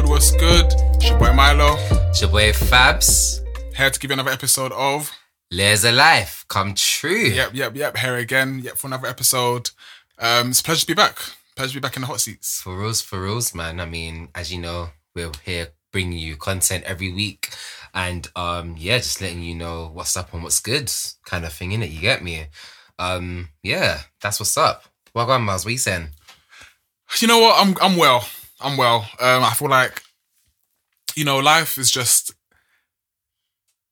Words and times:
good? 0.00 0.08
What's 0.08 0.30
good? 0.32 0.66
It's 0.94 1.10
your 1.10 1.18
boy 1.18 1.32
Milo. 1.32 1.76
It's 2.08 2.22
your 2.22 2.30
boy 2.30 2.52
Fabs. 2.52 3.40
Here 3.76 3.90
to 3.90 4.00
give 4.00 4.10
you 4.10 4.14
another 4.14 4.30
episode 4.30 4.72
of 4.72 5.12
Layers 5.50 5.84
of 5.84 5.94
Life 5.94 6.46
come 6.48 6.74
true. 6.74 7.10
Yep, 7.10 7.50
yep, 7.52 7.76
yep. 7.76 7.96
Here 7.98 8.16
again, 8.16 8.60
yep, 8.62 8.76
for 8.76 8.86
another 8.86 9.08
episode. 9.08 9.70
Um, 10.18 10.50
it's 10.50 10.60
a 10.60 10.64
pleasure 10.64 10.82
to 10.82 10.86
be 10.86 10.94
back. 10.94 11.18
Pleasure 11.54 11.74
to 11.74 11.80
be 11.80 11.80
back 11.80 11.96
in 11.96 12.02
the 12.02 12.06
hot 12.06 12.20
seats. 12.20 12.62
For 12.62 12.76
rules, 12.76 13.02
for 13.02 13.20
rules, 13.20 13.54
man. 13.54 13.78
I 13.78 13.84
mean, 13.84 14.28
as 14.34 14.50
you 14.50 14.58
know, 14.58 14.90
we're 15.14 15.32
here 15.44 15.68
bringing 15.92 16.18
you 16.18 16.36
content 16.36 16.84
every 16.84 17.12
week. 17.12 17.50
And 17.92 18.26
um, 18.36 18.76
yeah, 18.78 18.98
just 18.98 19.20
letting 19.20 19.42
you 19.42 19.54
know 19.54 19.90
what's 19.92 20.16
up 20.16 20.32
and 20.32 20.42
what's 20.42 20.60
good, 20.60 20.90
kind 21.26 21.44
of 21.44 21.52
thing, 21.52 21.72
innit? 21.72 21.92
You 21.92 22.00
get 22.00 22.24
me? 22.24 22.46
Um, 22.98 23.50
yeah, 23.62 24.00
that's 24.22 24.40
what's 24.40 24.56
up. 24.56 24.84
On, 25.14 25.42
Miles? 25.42 25.64
What 25.66 25.72
you 25.72 25.78
saying? 25.78 26.10
You 27.18 27.28
know 27.28 27.40
what? 27.40 27.56
I'm 27.58 27.76
I'm 27.82 27.98
well. 27.98 28.26
I'm 28.60 28.76
well. 28.76 29.08
Um, 29.20 29.42
I 29.44 29.52
feel 29.56 29.68
like, 29.68 30.02
you 31.16 31.24
know, 31.24 31.38
life 31.38 31.78
is 31.78 31.90
just. 31.90 32.32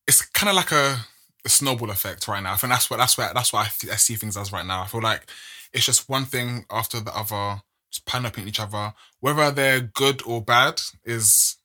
It's 0.07 0.23
kind 0.23 0.49
of 0.49 0.57
like 0.57 0.73
a, 0.73 0.97
a 1.45 1.49
snowball 1.49 1.91
effect 1.91 2.29
right 2.29 2.43
now. 2.43 2.55
I 2.55 2.57
think 2.57 2.73
that's 2.73 2.89
what 2.89 2.97
that's 2.97 3.19
what 3.19 3.35
that's 3.35 3.53
what 3.53 3.67
I 3.67 3.97
see 3.97 4.15
things 4.15 4.37
as 4.37 4.53
right 4.53 4.65
now. 4.65 4.83
I 4.83 4.87
feel 4.87 5.03
like 5.03 5.27
it's 5.73 5.85
just 5.85 6.09
one 6.09 6.25
thing 6.25 6.65
after 6.71 7.01
the 7.01 7.15
other, 7.15 7.61
just 7.91 8.07
piling 8.07 8.27
up 8.27 8.39
in 8.39 8.49
each 8.49 8.61
other. 8.61 8.95
Whether 9.21 9.51
they're 9.51 9.81
good 9.81 10.23
or 10.25 10.43
bad 10.43 10.81
is 11.05 11.57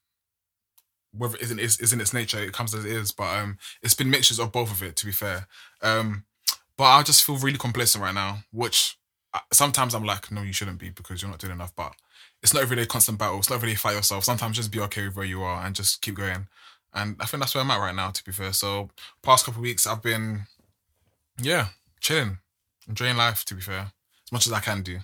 whether 1.14 1.38
is 1.38 1.52
in, 1.52 1.60
is, 1.60 1.80
is 1.80 1.94
in 1.94 2.02
its 2.02 2.14
nature. 2.14 2.40
It 2.40 2.54
comes 2.54 2.74
as 2.74 2.86
it 2.86 2.92
is, 2.92 3.12
but 3.12 3.38
um, 3.38 3.58
it's 3.82 3.94
been 3.94 4.10
mixtures 4.10 4.40
of 4.40 4.52
both 4.52 4.72
of 4.72 4.84
it. 4.84 4.96
To 4.98 5.06
be 5.06 5.12
fair, 5.12 5.48
um, 5.82 6.26
but 6.78 6.86
I 6.86 7.04
just 7.04 7.24
feel 7.24 7.38
really 7.38 7.58
complacent 7.58 8.04
right 8.04 8.14
now, 8.14 8.40
which 8.52 8.98
uh, 9.34 9.40
sometimes 9.52 9.94
I'm 9.94 10.04
like, 10.04 10.32
no, 10.32 10.42
you 10.42 10.54
shouldn't 10.54 10.80
be 10.80 10.90
because 10.90 11.22
you're 11.22 11.32
not 11.32 11.40
doing 11.40 11.54
enough. 11.54 11.74
But 11.76 11.94
it's 12.44 12.54
not 12.54 12.70
really 12.70 12.84
a 12.84 12.88
constant 12.88 13.18
battle. 13.18 13.40
It's 13.40 13.50
not 13.50 13.62
really 13.62 13.76
fight 13.76 13.96
yourself. 13.96 14.26
Sometimes 14.26 14.58
just 14.58 14.72
be 14.72 14.82
okay 14.82 15.08
with 15.08 15.16
where 15.16 15.26
you 15.26 15.42
are 15.42 15.66
and 15.66 15.74
just 15.74 16.02
keep 16.02 16.16
going. 16.16 16.48
And 16.94 17.16
I 17.20 17.26
think 17.26 17.42
that's 17.42 17.56
where 17.56 17.64
I'm 17.64 17.72
at 17.72 17.80
right 17.80 17.96
now. 17.96 18.12
To 18.12 18.24
be 18.24 18.32
fair, 18.32 18.54
so 18.54 18.90
past 19.24 19.46
couple 19.46 19.60
of 19.60 19.64
weeks 19.64 19.88
I've 19.88 20.02
been, 20.04 20.42
yeah, 21.42 21.68
chilling, 22.02 22.38
enjoying 22.88 23.18
life. 23.18 23.46
To 23.46 23.56
be 23.56 23.62
fair, 23.62 23.92
as 24.26 24.32
much 24.32 24.46
as 24.46 24.54
I 24.54 24.60
can 24.60 24.84
do. 24.84 25.00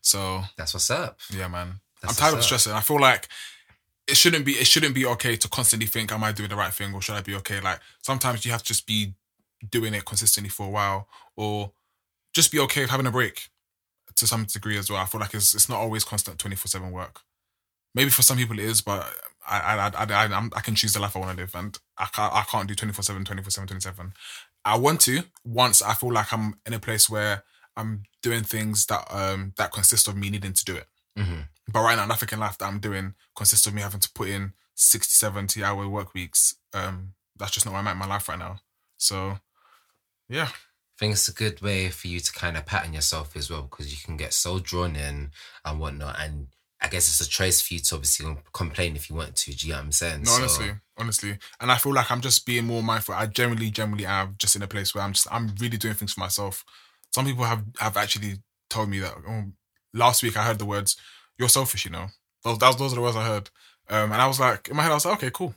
So 0.00 0.42
That's 0.56 0.74
what's 0.74 0.90
up. 0.90 1.18
yeah, 1.30 1.46
man. 1.48 1.80
That's 2.00 2.18
I'm 2.20 2.28
tired 2.28 2.38
of 2.38 2.44
stressing. 2.44 2.72
I 2.72 2.80
feel 2.80 3.00
like 3.00 3.28
it 4.06 4.16
shouldn't 4.16 4.44
be. 4.46 4.52
It 4.52 4.66
shouldn't 4.66 4.94
be 4.94 5.04
okay 5.06 5.36
to 5.36 5.48
constantly 5.48 5.86
think, 5.86 6.10
"Am 6.10 6.24
I 6.24 6.32
doing 6.32 6.48
the 6.48 6.56
right 6.56 6.72
thing?" 6.72 6.94
or 6.94 7.02
"Should 7.02 7.16
I 7.16 7.20
be 7.20 7.34
okay?" 7.36 7.60
Like 7.60 7.80
sometimes 8.02 8.44
you 8.44 8.50
have 8.52 8.62
to 8.62 8.68
just 8.68 8.86
be 8.86 9.14
doing 9.68 9.94
it 9.94 10.04
consistently 10.04 10.48
for 10.48 10.66
a 10.66 10.70
while, 10.70 11.08
or 11.36 11.72
just 12.32 12.50
be 12.50 12.58
okay 12.60 12.80
with 12.82 12.90
having 12.90 13.06
a 13.06 13.10
break 13.10 13.48
to 14.18 14.26
some 14.26 14.44
degree 14.44 14.78
as 14.78 14.90
well. 14.90 15.00
I 15.00 15.06
feel 15.06 15.20
like 15.20 15.34
it's 15.34 15.54
it's 15.54 15.68
not 15.68 15.78
always 15.78 16.04
constant 16.04 16.38
twenty 16.38 16.56
four 16.56 16.68
seven 16.68 16.90
work. 16.92 17.20
Maybe 17.94 18.10
for 18.10 18.22
some 18.22 18.36
people 18.36 18.58
it 18.58 18.64
is, 18.64 18.80
but 18.80 19.06
I 19.46 19.60
I 19.60 19.88
I 19.88 20.04
I, 20.04 20.24
I'm, 20.36 20.50
I 20.54 20.60
can 20.60 20.74
choose 20.74 20.92
the 20.92 21.00
life 21.00 21.16
I 21.16 21.20
want 21.20 21.36
to 21.36 21.42
live, 21.42 21.54
and 21.54 21.76
I 21.96 22.06
can't 22.06 22.32
I 22.32 22.42
can't 22.42 22.68
do 22.68 22.74
24/7, 22.74 23.24
24/7, 23.24 23.66
27. 23.68 24.12
I 24.64 24.76
want 24.76 25.00
to 25.02 25.22
once 25.44 25.82
I 25.82 25.94
feel 25.94 26.12
like 26.12 26.32
I'm 26.32 26.60
in 26.66 26.74
a 26.74 26.78
place 26.80 27.08
where 27.08 27.44
I'm 27.76 28.04
doing 28.22 28.42
things 28.44 28.86
that 28.86 29.06
um 29.10 29.52
that 29.56 29.72
consist 29.72 30.08
of 30.08 30.16
me 30.16 30.30
needing 30.30 30.52
to 30.52 30.64
do 30.64 30.76
it. 30.76 30.86
hmm 31.16 31.40
But 31.72 31.80
right 31.82 31.96
now, 31.96 32.06
nothing 32.06 32.28
in 32.32 32.40
life 32.40 32.58
that 32.58 32.66
I'm 32.66 32.80
doing 32.80 33.14
consists 33.36 33.66
of 33.66 33.74
me 33.74 33.82
having 33.82 34.00
to 34.00 34.10
put 34.14 34.28
in 34.28 34.52
60, 34.74 35.12
70 35.12 35.62
hour 35.64 35.88
work 35.88 36.14
weeks. 36.14 36.56
Um, 36.72 37.14
that's 37.36 37.52
just 37.52 37.66
not 37.66 37.72
where 37.72 37.80
I'm 37.80 37.88
at 37.88 37.92
in 37.92 37.98
my 37.98 38.06
life 38.06 38.28
right 38.28 38.38
now. 38.38 38.60
So, 38.98 39.38
yeah. 40.28 40.48
I 40.98 41.04
think 41.04 41.12
it's 41.12 41.28
a 41.28 41.32
good 41.32 41.62
way 41.62 41.90
for 41.90 42.08
you 42.08 42.18
to 42.18 42.32
kind 42.32 42.56
of 42.56 42.66
pattern 42.66 42.92
yourself 42.92 43.36
as 43.36 43.48
well 43.48 43.62
because 43.62 43.92
you 43.92 43.98
can 44.04 44.16
get 44.16 44.32
so 44.32 44.58
drawn 44.58 44.96
in 44.96 45.30
and 45.64 45.78
whatnot. 45.78 46.16
And 46.18 46.48
I 46.80 46.88
guess 46.88 47.06
it's 47.06 47.20
a 47.20 47.30
choice 47.30 47.60
for 47.60 47.74
you 47.74 47.80
to 47.80 47.94
obviously 47.94 48.36
complain 48.52 48.96
if 48.96 49.08
you 49.08 49.14
want 49.14 49.36
to. 49.36 49.54
Do 49.54 49.66
you 49.68 49.72
know 49.74 49.78
what 49.78 49.84
I'm 49.84 49.92
saying? 49.92 50.22
No, 50.22 50.30
So- 50.30 50.36
honestly, 50.38 50.70
honestly. 50.96 51.38
And 51.60 51.70
I 51.70 51.76
feel 51.76 51.94
like 51.94 52.10
I'm 52.10 52.20
just 52.20 52.44
being 52.44 52.66
more 52.66 52.82
mindful. 52.82 53.14
I 53.14 53.26
generally, 53.26 53.70
generally 53.70 54.06
am 54.06 54.34
just 54.38 54.56
in 54.56 54.62
a 54.62 54.66
place 54.66 54.92
where 54.92 55.04
I'm 55.04 55.12
just, 55.12 55.28
I'm 55.32 55.54
really 55.60 55.76
doing 55.76 55.94
things 55.94 56.14
for 56.14 56.20
myself. 56.20 56.64
Some 57.14 57.26
people 57.26 57.44
have, 57.44 57.62
have 57.78 57.96
actually 57.96 58.42
told 58.68 58.88
me 58.90 58.98
that 58.98 59.14
oh, 59.28 59.44
last 59.94 60.24
week 60.24 60.36
I 60.36 60.42
heard 60.42 60.58
the 60.58 60.66
words, 60.66 60.96
you're 61.38 61.48
selfish, 61.48 61.84
you 61.84 61.92
know. 61.92 62.06
Those, 62.42 62.58
those, 62.58 62.76
those 62.76 62.92
are 62.92 62.96
the 62.96 63.02
words 63.02 63.16
I 63.16 63.24
heard. 63.24 63.50
Um, 63.88 64.10
and 64.10 64.20
I 64.20 64.26
was 64.26 64.40
like, 64.40 64.66
in 64.68 64.74
my 64.76 64.82
head, 64.82 64.90
I 64.90 64.94
was 64.94 65.04
like, 65.04 65.18
okay, 65.18 65.30
cool. 65.32 65.54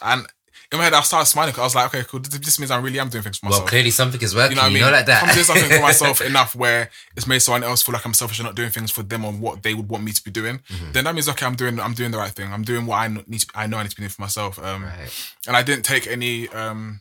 And 0.00 0.26
in 0.72 0.78
my 0.78 0.84
head, 0.84 0.94
I 0.94 1.00
started 1.02 1.26
smiling 1.26 1.50
because 1.52 1.60
I 1.60 1.64
was 1.64 1.74
like, 1.74 1.86
okay, 1.94 2.04
cool. 2.08 2.20
This, 2.20 2.38
this 2.38 2.58
means 2.58 2.70
I 2.70 2.78
really 2.78 2.98
am 2.98 3.08
doing 3.08 3.22
things 3.22 3.38
for 3.38 3.46
myself. 3.46 3.62
Well, 3.62 3.68
clearly 3.68 3.90
something 3.90 4.20
is 4.20 4.34
working. 4.34 4.52
You 4.52 4.56
know 4.56 4.62
what 4.62 4.70
I 4.70 4.74
mean? 4.74 4.82
know 4.82 4.90
like 4.90 5.06
that. 5.06 5.22
I'm 5.24 5.32
doing 5.34 5.44
something 5.44 5.68
for 5.70 5.80
myself 5.90 6.20
enough 6.20 6.54
where 6.54 6.90
it's 7.16 7.26
made 7.26 7.38
someone 7.40 7.62
else 7.64 7.82
feel 7.82 7.92
like 7.92 8.04
I'm 8.04 8.14
selfish 8.14 8.38
and 8.38 8.46
not 8.46 8.54
doing 8.56 8.70
things 8.70 8.90
for 8.90 9.02
them 9.02 9.24
on 9.24 9.40
what 9.40 9.62
they 9.62 9.74
would 9.74 9.88
want 9.88 10.04
me 10.04 10.12
to 10.12 10.22
be 10.24 10.30
doing. 10.30 10.58
Mm-hmm. 10.58 10.92
Then 10.92 11.04
that 11.04 11.14
means 11.14 11.28
okay, 11.28 11.46
I'm 11.46 11.54
doing 11.56 11.78
I'm 11.80 11.94
doing 11.94 12.10
the 12.10 12.18
right 12.18 12.32
thing. 12.32 12.52
I'm 12.52 12.62
doing 12.62 12.86
what 12.86 12.96
I 12.96 13.08
need. 13.08 13.40
To, 13.40 13.46
I 13.54 13.66
know 13.66 13.78
I 13.78 13.82
need 13.84 13.90
to 13.90 13.96
be 13.96 14.02
doing 14.02 14.10
for 14.10 14.22
myself. 14.22 14.58
Um, 14.58 14.84
Right. 14.84 15.32
and 15.46 15.56
I 15.56 15.62
didn't 15.62 15.84
take 15.84 16.06
any 16.06 16.48
um 16.48 17.00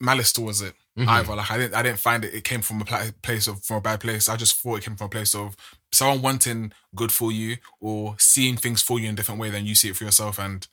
malice 0.00 0.32
towards 0.32 0.60
it 0.62 0.74
Mhm. 0.98 1.08
either. 1.08 1.34
Like 1.36 1.50
I 1.50 1.58
didn't 1.58 1.74
I 1.74 1.82
didn't 1.82 1.98
find 2.00 2.24
it. 2.24 2.34
It 2.34 2.44
came 2.44 2.60
from 2.62 2.80
a 2.80 2.84
pla- 2.84 3.10
place 3.22 3.46
of 3.46 3.64
from 3.64 3.76
a 3.78 3.80
bad 3.80 4.00
place. 4.00 4.28
I 4.28 4.36
just 4.36 4.56
thought 4.60 4.76
it 4.76 4.84
came 4.84 4.96
from 4.96 5.06
a 5.06 5.10
place 5.10 5.34
of 5.34 5.56
someone 5.92 6.22
wanting 6.22 6.72
good 6.94 7.10
for 7.12 7.32
you 7.32 7.56
or 7.80 8.14
seeing 8.18 8.56
things 8.56 8.82
for 8.82 8.98
you 8.98 9.06
in 9.08 9.14
a 9.14 9.16
different 9.16 9.40
way 9.40 9.50
than 9.50 9.64
you 9.66 9.74
see 9.74 9.88
it 9.88 9.96
for 9.96 10.04
yourself, 10.04 10.38
and 10.38 10.66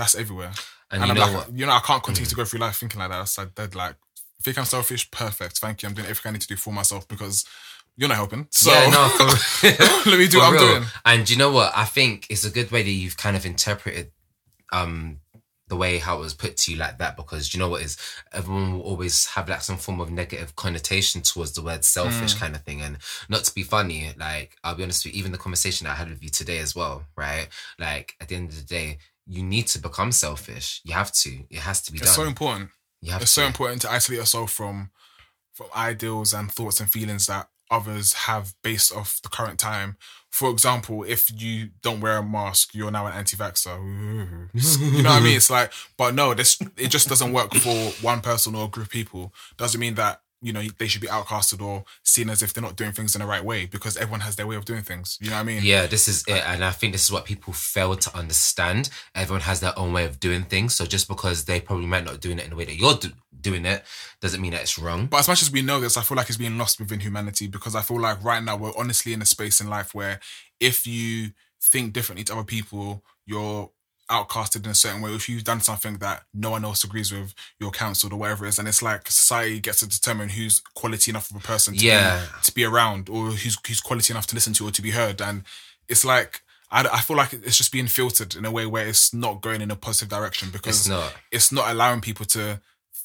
that's 0.00 0.14
everywhere. 0.14 0.52
And, 0.90 1.02
And, 1.02 1.04
you 1.04 1.10
I'm 1.10 1.14
know 1.14 1.38
like, 1.38 1.46
what? 1.48 1.56
you 1.58 1.66
know, 1.66 1.72
I 1.72 1.80
can't 1.80 2.02
continue 2.02 2.28
to 2.28 2.34
go 2.34 2.44
through 2.44 2.60
life 2.60 2.76
thinking 2.76 2.98
like 3.00 3.10
that. 3.10 3.22
It's 3.22 3.38
like 3.38 3.54
dead. 3.54 3.74
Like, 3.74 3.94
think 4.42 4.58
I'm 4.58 4.64
selfish? 4.64 5.10
Perfect. 5.10 5.58
Thank 5.58 5.82
you. 5.82 5.88
I'm 5.88 5.94
doing 5.94 6.06
everything 6.08 6.30
I 6.30 6.32
need 6.32 6.42
to 6.42 6.48
do 6.48 6.56
for 6.56 6.72
myself 6.72 7.06
because 7.06 7.44
you're 7.96 8.08
not 8.08 8.16
helping. 8.16 8.46
So 8.50 8.70
yeah, 8.72 8.90
no, 8.90 9.02
let 10.10 10.18
me 10.18 10.26
do 10.26 10.38
what 10.38 10.46
I'm 10.48 10.52
real. 10.54 10.66
doing. 10.68 10.84
And 11.04 11.28
you 11.30 11.36
know 11.36 11.52
what? 11.52 11.72
I 11.76 11.84
think 11.84 12.26
it's 12.30 12.44
a 12.44 12.50
good 12.50 12.70
way 12.70 12.82
that 12.82 12.90
you've 12.90 13.16
kind 13.16 13.36
of 13.36 13.44
interpreted 13.46 14.10
um 14.72 15.18
the 15.68 15.76
way 15.76 15.98
how 15.98 16.16
it 16.16 16.20
was 16.20 16.34
put 16.34 16.56
to 16.56 16.72
you 16.72 16.76
like 16.78 16.98
that 16.98 17.16
because 17.16 17.54
you 17.54 17.60
know 17.60 17.68
what 17.68 17.82
is 17.82 17.96
everyone 18.32 18.72
will 18.72 18.80
always 18.82 19.26
have 19.26 19.48
like 19.48 19.60
some 19.62 19.76
form 19.76 20.00
of 20.00 20.10
negative 20.10 20.56
connotation 20.56 21.20
towards 21.22 21.52
the 21.52 21.62
word 21.62 21.84
selfish 21.84 22.34
Mm. 22.34 22.38
kind 22.40 22.54
of 22.56 22.62
thing 22.62 22.80
and 22.80 22.98
not 23.28 23.44
to 23.44 23.54
be 23.54 23.62
funny 23.62 24.10
like 24.18 24.56
i'll 24.64 24.74
be 24.74 24.82
honest 24.82 25.04
with 25.04 25.14
you 25.14 25.18
even 25.20 25.30
the 25.32 25.38
conversation 25.38 25.86
i 25.86 25.94
had 25.94 26.08
with 26.08 26.22
you 26.24 26.28
today 26.28 26.58
as 26.58 26.74
well 26.74 27.04
right 27.16 27.46
like 27.78 28.14
at 28.20 28.26
the 28.28 28.34
end 28.34 28.48
of 28.48 28.56
the 28.56 28.64
day 28.64 28.98
you 29.34 29.42
need 29.42 29.66
to 29.66 29.78
become 29.78 30.10
selfish 30.12 30.80
you 30.84 30.92
have 30.92 31.12
to 31.12 31.30
it 31.50 31.60
has 31.60 31.80
to 31.82 31.92
be 31.92 31.98
done. 31.98 32.08
It's 32.08 32.16
done 32.16 32.24
so 32.24 32.28
important. 32.28 32.70
you 33.00 33.12
have 33.12 33.22
It's 33.22 33.34
to 33.34 33.40
so 33.40 33.46
important 33.46 33.82
to 33.82 33.90
isolate 33.90 34.18
yourself 34.20 34.50
from 34.52 34.90
from 35.54 35.66
ideals 35.76 36.32
and 36.34 36.50
thoughts 36.50 36.80
and 36.80 36.90
feelings 36.90 37.26
that 37.26 37.48
others 37.70 38.12
have 38.26 38.54
based 38.62 38.92
off 38.94 39.20
the 39.22 39.28
current 39.28 39.58
time. 39.58 39.96
For 40.30 40.50
example, 40.50 41.04
if 41.04 41.30
you 41.40 41.70
don't 41.82 42.00
wear 42.00 42.16
a 42.18 42.22
mask, 42.22 42.74
you're 42.74 42.90
now 42.90 43.06
an 43.06 43.12
anti-vaxxer. 43.12 43.76
You 44.96 45.02
know 45.02 45.10
what 45.10 45.20
I 45.20 45.24
mean? 45.24 45.36
It's 45.36 45.50
like, 45.50 45.72
but 45.96 46.14
no, 46.14 46.34
this 46.34 46.58
it 46.76 46.88
just 46.88 47.08
doesn't 47.08 47.32
work 47.32 47.54
for 47.54 47.76
one 48.02 48.20
person 48.20 48.54
or 48.56 48.64
a 48.64 48.68
group 48.68 48.86
of 48.86 48.92
people. 48.92 49.32
Doesn't 49.56 49.80
mean 49.80 49.94
that 49.94 50.22
you 50.42 50.52
know 50.52 50.62
they 50.78 50.86
should 50.86 51.00
be 51.00 51.06
outcasted 51.06 51.60
or 51.60 51.84
seen 52.02 52.30
as 52.30 52.42
if 52.42 52.52
they're 52.52 52.62
not 52.62 52.76
doing 52.76 52.92
things 52.92 53.14
in 53.14 53.20
the 53.20 53.26
right 53.26 53.44
way 53.44 53.66
because 53.66 53.96
everyone 53.96 54.20
has 54.20 54.36
their 54.36 54.46
way 54.46 54.56
of 54.56 54.64
doing 54.64 54.82
things. 54.82 55.18
You 55.20 55.30
know 55.30 55.36
what 55.36 55.42
I 55.42 55.44
mean? 55.44 55.60
Yeah, 55.62 55.86
this 55.86 56.08
is 56.08 56.24
it. 56.26 56.42
And 56.46 56.64
I 56.64 56.70
think 56.70 56.92
this 56.92 57.04
is 57.04 57.12
what 57.12 57.24
people 57.24 57.52
fail 57.52 57.94
to 57.94 58.16
understand. 58.16 58.90
Everyone 59.14 59.42
has 59.42 59.60
their 59.60 59.78
own 59.78 59.92
way 59.92 60.04
of 60.04 60.18
doing 60.20 60.44
things. 60.44 60.74
So 60.74 60.86
just 60.86 61.08
because 61.08 61.44
they 61.44 61.60
probably 61.60 61.86
might 61.86 62.04
not 62.04 62.20
doing 62.20 62.38
it 62.38 62.44
in 62.44 62.50
the 62.50 62.56
way 62.56 62.64
that 62.64 62.76
you're 62.76 62.94
do- 62.94 63.12
doing 63.40 63.66
it 63.66 63.84
doesn't 64.20 64.40
mean 64.40 64.52
that 64.52 64.62
it's 64.62 64.78
wrong. 64.78 65.06
But 65.06 65.20
as 65.20 65.28
much 65.28 65.42
as 65.42 65.50
we 65.50 65.62
know 65.62 65.80
this, 65.80 65.96
I 65.96 66.02
feel 66.02 66.16
like 66.16 66.28
it's 66.28 66.38
being 66.38 66.58
lost 66.58 66.80
within 66.80 67.00
humanity 67.00 67.46
because 67.46 67.74
I 67.74 67.82
feel 67.82 68.00
like 68.00 68.22
right 68.24 68.42
now 68.42 68.56
we're 68.56 68.76
honestly 68.76 69.12
in 69.12 69.22
a 69.22 69.26
space 69.26 69.60
in 69.60 69.68
life 69.68 69.94
where 69.94 70.20
if 70.58 70.86
you 70.86 71.30
think 71.62 71.92
differently 71.92 72.24
to 72.24 72.32
other 72.32 72.44
people, 72.44 73.04
you're 73.26 73.70
outcasted 74.10 74.64
in 74.64 74.70
a 74.70 74.74
certain 74.74 75.00
way. 75.00 75.12
If 75.14 75.28
you've 75.28 75.44
done 75.44 75.60
something 75.60 75.98
that 75.98 76.24
no 76.34 76.50
one 76.50 76.64
else 76.64 76.84
agrees 76.84 77.12
with, 77.12 77.34
you're 77.58 77.70
cancelled 77.70 78.12
or 78.12 78.16
whatever 78.18 78.44
it 78.44 78.50
is. 78.50 78.58
And 78.58 78.66
it's 78.68 78.82
like 78.82 79.08
society 79.10 79.60
gets 79.60 79.80
to 79.80 79.88
determine 79.88 80.30
who's 80.30 80.60
quality 80.74 81.10
enough 81.10 81.30
of 81.30 81.36
a 81.36 81.40
person 81.40 81.74
to, 81.76 81.84
Yeah. 81.84 82.20
be, 82.20 82.42
to 82.42 82.52
be 82.54 82.64
around 82.64 83.08
or 83.08 83.26
who's, 83.30 83.56
who's 83.66 83.80
quality 83.80 84.12
enough 84.12 84.26
to 84.28 84.34
listen 84.34 84.52
to 84.54 84.66
or 84.68 84.70
to 84.72 84.82
be 84.82 84.90
heard. 84.90 85.20
And 85.22 85.44
it's 85.88 86.04
like, 86.04 86.42
I, 86.72 86.86
I 86.92 87.00
feel 87.00 87.16
like 87.16 87.32
it's 87.32 87.56
just 87.56 87.72
being 87.72 87.86
filtered 87.86 88.34
in 88.36 88.44
a 88.44 88.50
way 88.50 88.66
where 88.66 88.86
it's 88.86 89.14
not 89.14 89.40
going 89.40 89.60
in 89.62 89.70
a 89.70 89.76
positive 89.76 90.08
direction 90.08 90.50
because 90.50 90.80
It's 90.80 90.88
not. 90.88 91.14
it's 91.30 91.52
not 91.52 91.70
allowing 91.70 92.00
people 92.00 92.26
to 92.26 92.60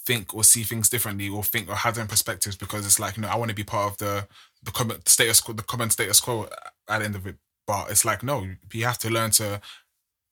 think 0.07 0.35
or 0.35 0.43
see 0.43 0.61
things 0.63 0.87
differently 0.89 1.27
or 1.29 1.43
think 1.43 1.67
or 1.69 1.73
have 1.75 1.95
their 1.95 2.03
own 2.03 2.07
perspectives 2.07 2.55
because 2.55 2.85
it's 2.85 2.99
like, 2.99 3.17
you 3.17 3.21
know, 3.23 3.29
I 3.29 3.35
want 3.35 3.49
to 3.49 3.55
be 3.55 3.63
part 3.63 3.91
of 3.93 3.97
the 3.97 4.27
the 4.63 4.71
common 4.71 5.03
status 5.05 5.41
quo, 5.41 5.53
the 5.53 5.63
common 5.63 5.89
status 5.91 6.19
quo 6.19 6.47
at 6.89 6.99
the 6.99 7.05
end 7.05 7.15
of 7.15 7.25
it. 7.27 7.35
But 7.67 7.89
it's 7.89 8.05
like, 8.05 8.21
no, 8.21 8.47
you 8.71 8.85
have 8.85 8.99
to 8.99 9.09
learn 9.09 9.31
to 9.31 9.59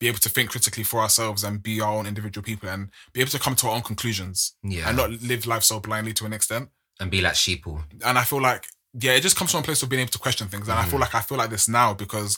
be 0.04 0.10
able 0.10 0.20
to 0.20 0.28
think 0.28 0.50
critically 0.50 0.84
for 0.84 1.00
ourselves 1.00 1.46
and 1.46 1.64
be 1.64 1.80
our 1.80 1.94
own 1.94 2.06
individual 2.06 2.44
people 2.44 2.68
and 2.68 2.90
be 3.14 3.22
able 3.22 3.32
to 3.32 3.40
come 3.40 3.56
to 3.56 3.68
our 3.68 3.76
own 3.78 3.82
conclusions 3.82 4.54
Yeah. 4.62 4.88
and 4.90 4.98
not 4.98 5.10
live 5.32 5.46
life 5.46 5.64
so 5.64 5.80
blindly 5.80 6.12
to 6.16 6.26
an 6.26 6.34
extent. 6.34 6.68
And 7.00 7.10
be 7.10 7.22
like 7.22 7.36
sheeple. 7.36 7.82
And 8.04 8.20
I 8.20 8.26
feel 8.26 8.42
like, 8.42 8.68
yeah, 9.06 9.14
it 9.14 9.22
just 9.22 9.38
comes 9.38 9.52
from 9.52 9.62
a 9.62 9.64
place 9.64 9.82
of 9.82 9.88
being 9.88 10.02
able 10.02 10.12
to 10.12 10.20
question 10.20 10.50
things. 10.50 10.68
And 10.68 10.78
I 10.78 10.84
Mm. 10.84 10.90
feel 10.90 11.00
like 11.00 11.16
I 11.16 11.22
feel 11.22 11.38
like 11.38 11.52
this 11.52 11.70
now 11.70 11.94
because 11.94 12.38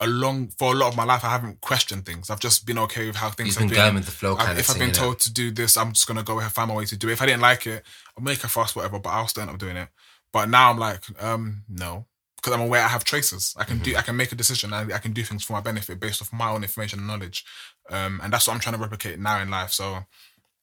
along 0.00 0.50
for 0.58 0.72
a 0.72 0.76
lot 0.76 0.88
of 0.88 0.96
my 0.96 1.04
life 1.04 1.22
I 1.24 1.30
haven't 1.30 1.60
questioned 1.60 2.04
things. 2.04 2.30
I've 2.30 2.40
just 2.40 2.66
been 2.66 2.78
okay 2.80 3.06
with 3.06 3.16
how 3.16 3.30
things 3.30 3.48
You've 3.50 3.56
have 3.58 3.68
been 3.68 3.68
been. 3.76 3.84
going 3.84 3.94
with 3.94 4.06
the 4.06 4.10
flow 4.20 4.34
I- 4.36 4.52
if 4.54 4.68
of 4.68 4.74
I've 4.74 4.78
been 4.80 4.92
told 4.92 5.20
to 5.20 5.32
do 5.32 5.50
this, 5.52 5.76
I'm 5.76 5.92
just 5.92 6.06
gonna 6.08 6.24
go 6.24 6.40
and 6.40 6.50
find 6.52 6.68
my 6.68 6.74
way 6.74 6.86
to 6.86 6.96
do 6.96 7.08
it. 7.10 7.12
If 7.12 7.22
I 7.22 7.26
didn't 7.26 7.42
like 7.42 7.66
it, 7.68 7.86
I'll 8.18 8.24
make 8.24 8.42
a 8.42 8.48
fuss, 8.48 8.74
whatever. 8.74 8.98
But 8.98 9.10
I'll 9.10 9.28
still 9.28 9.42
end 9.42 9.50
up 9.52 9.58
doing 9.58 9.76
it. 9.76 9.88
But 10.32 10.48
now 10.48 10.70
I'm 10.70 10.78
like, 10.78 11.04
um, 11.22 11.64
no, 11.68 12.06
because 12.40 12.54
I'm 12.54 12.64
aware 12.64 12.82
I 12.82 12.88
have 12.88 13.04
choices. 13.04 13.54
I 13.58 13.64
can 13.64 13.78
do 13.78 13.94
I 13.96 14.02
can 14.02 14.16
make 14.16 14.32
a 14.32 14.36
decision. 14.36 14.72
I, 14.72 14.82
I 14.94 14.98
can 14.98 15.12
do 15.12 15.22
things 15.22 15.44
for 15.44 15.52
my 15.52 15.60
benefit 15.60 16.00
based 16.00 16.22
off 16.22 16.32
my 16.32 16.50
own 16.50 16.62
information 16.62 16.98
and 16.98 17.08
knowledge, 17.08 17.44
um, 17.90 18.20
and 18.22 18.32
that's 18.32 18.46
what 18.46 18.54
I'm 18.54 18.60
trying 18.60 18.76
to 18.76 18.80
replicate 18.80 19.18
now 19.18 19.40
in 19.40 19.50
life. 19.50 19.72
So, 19.72 19.98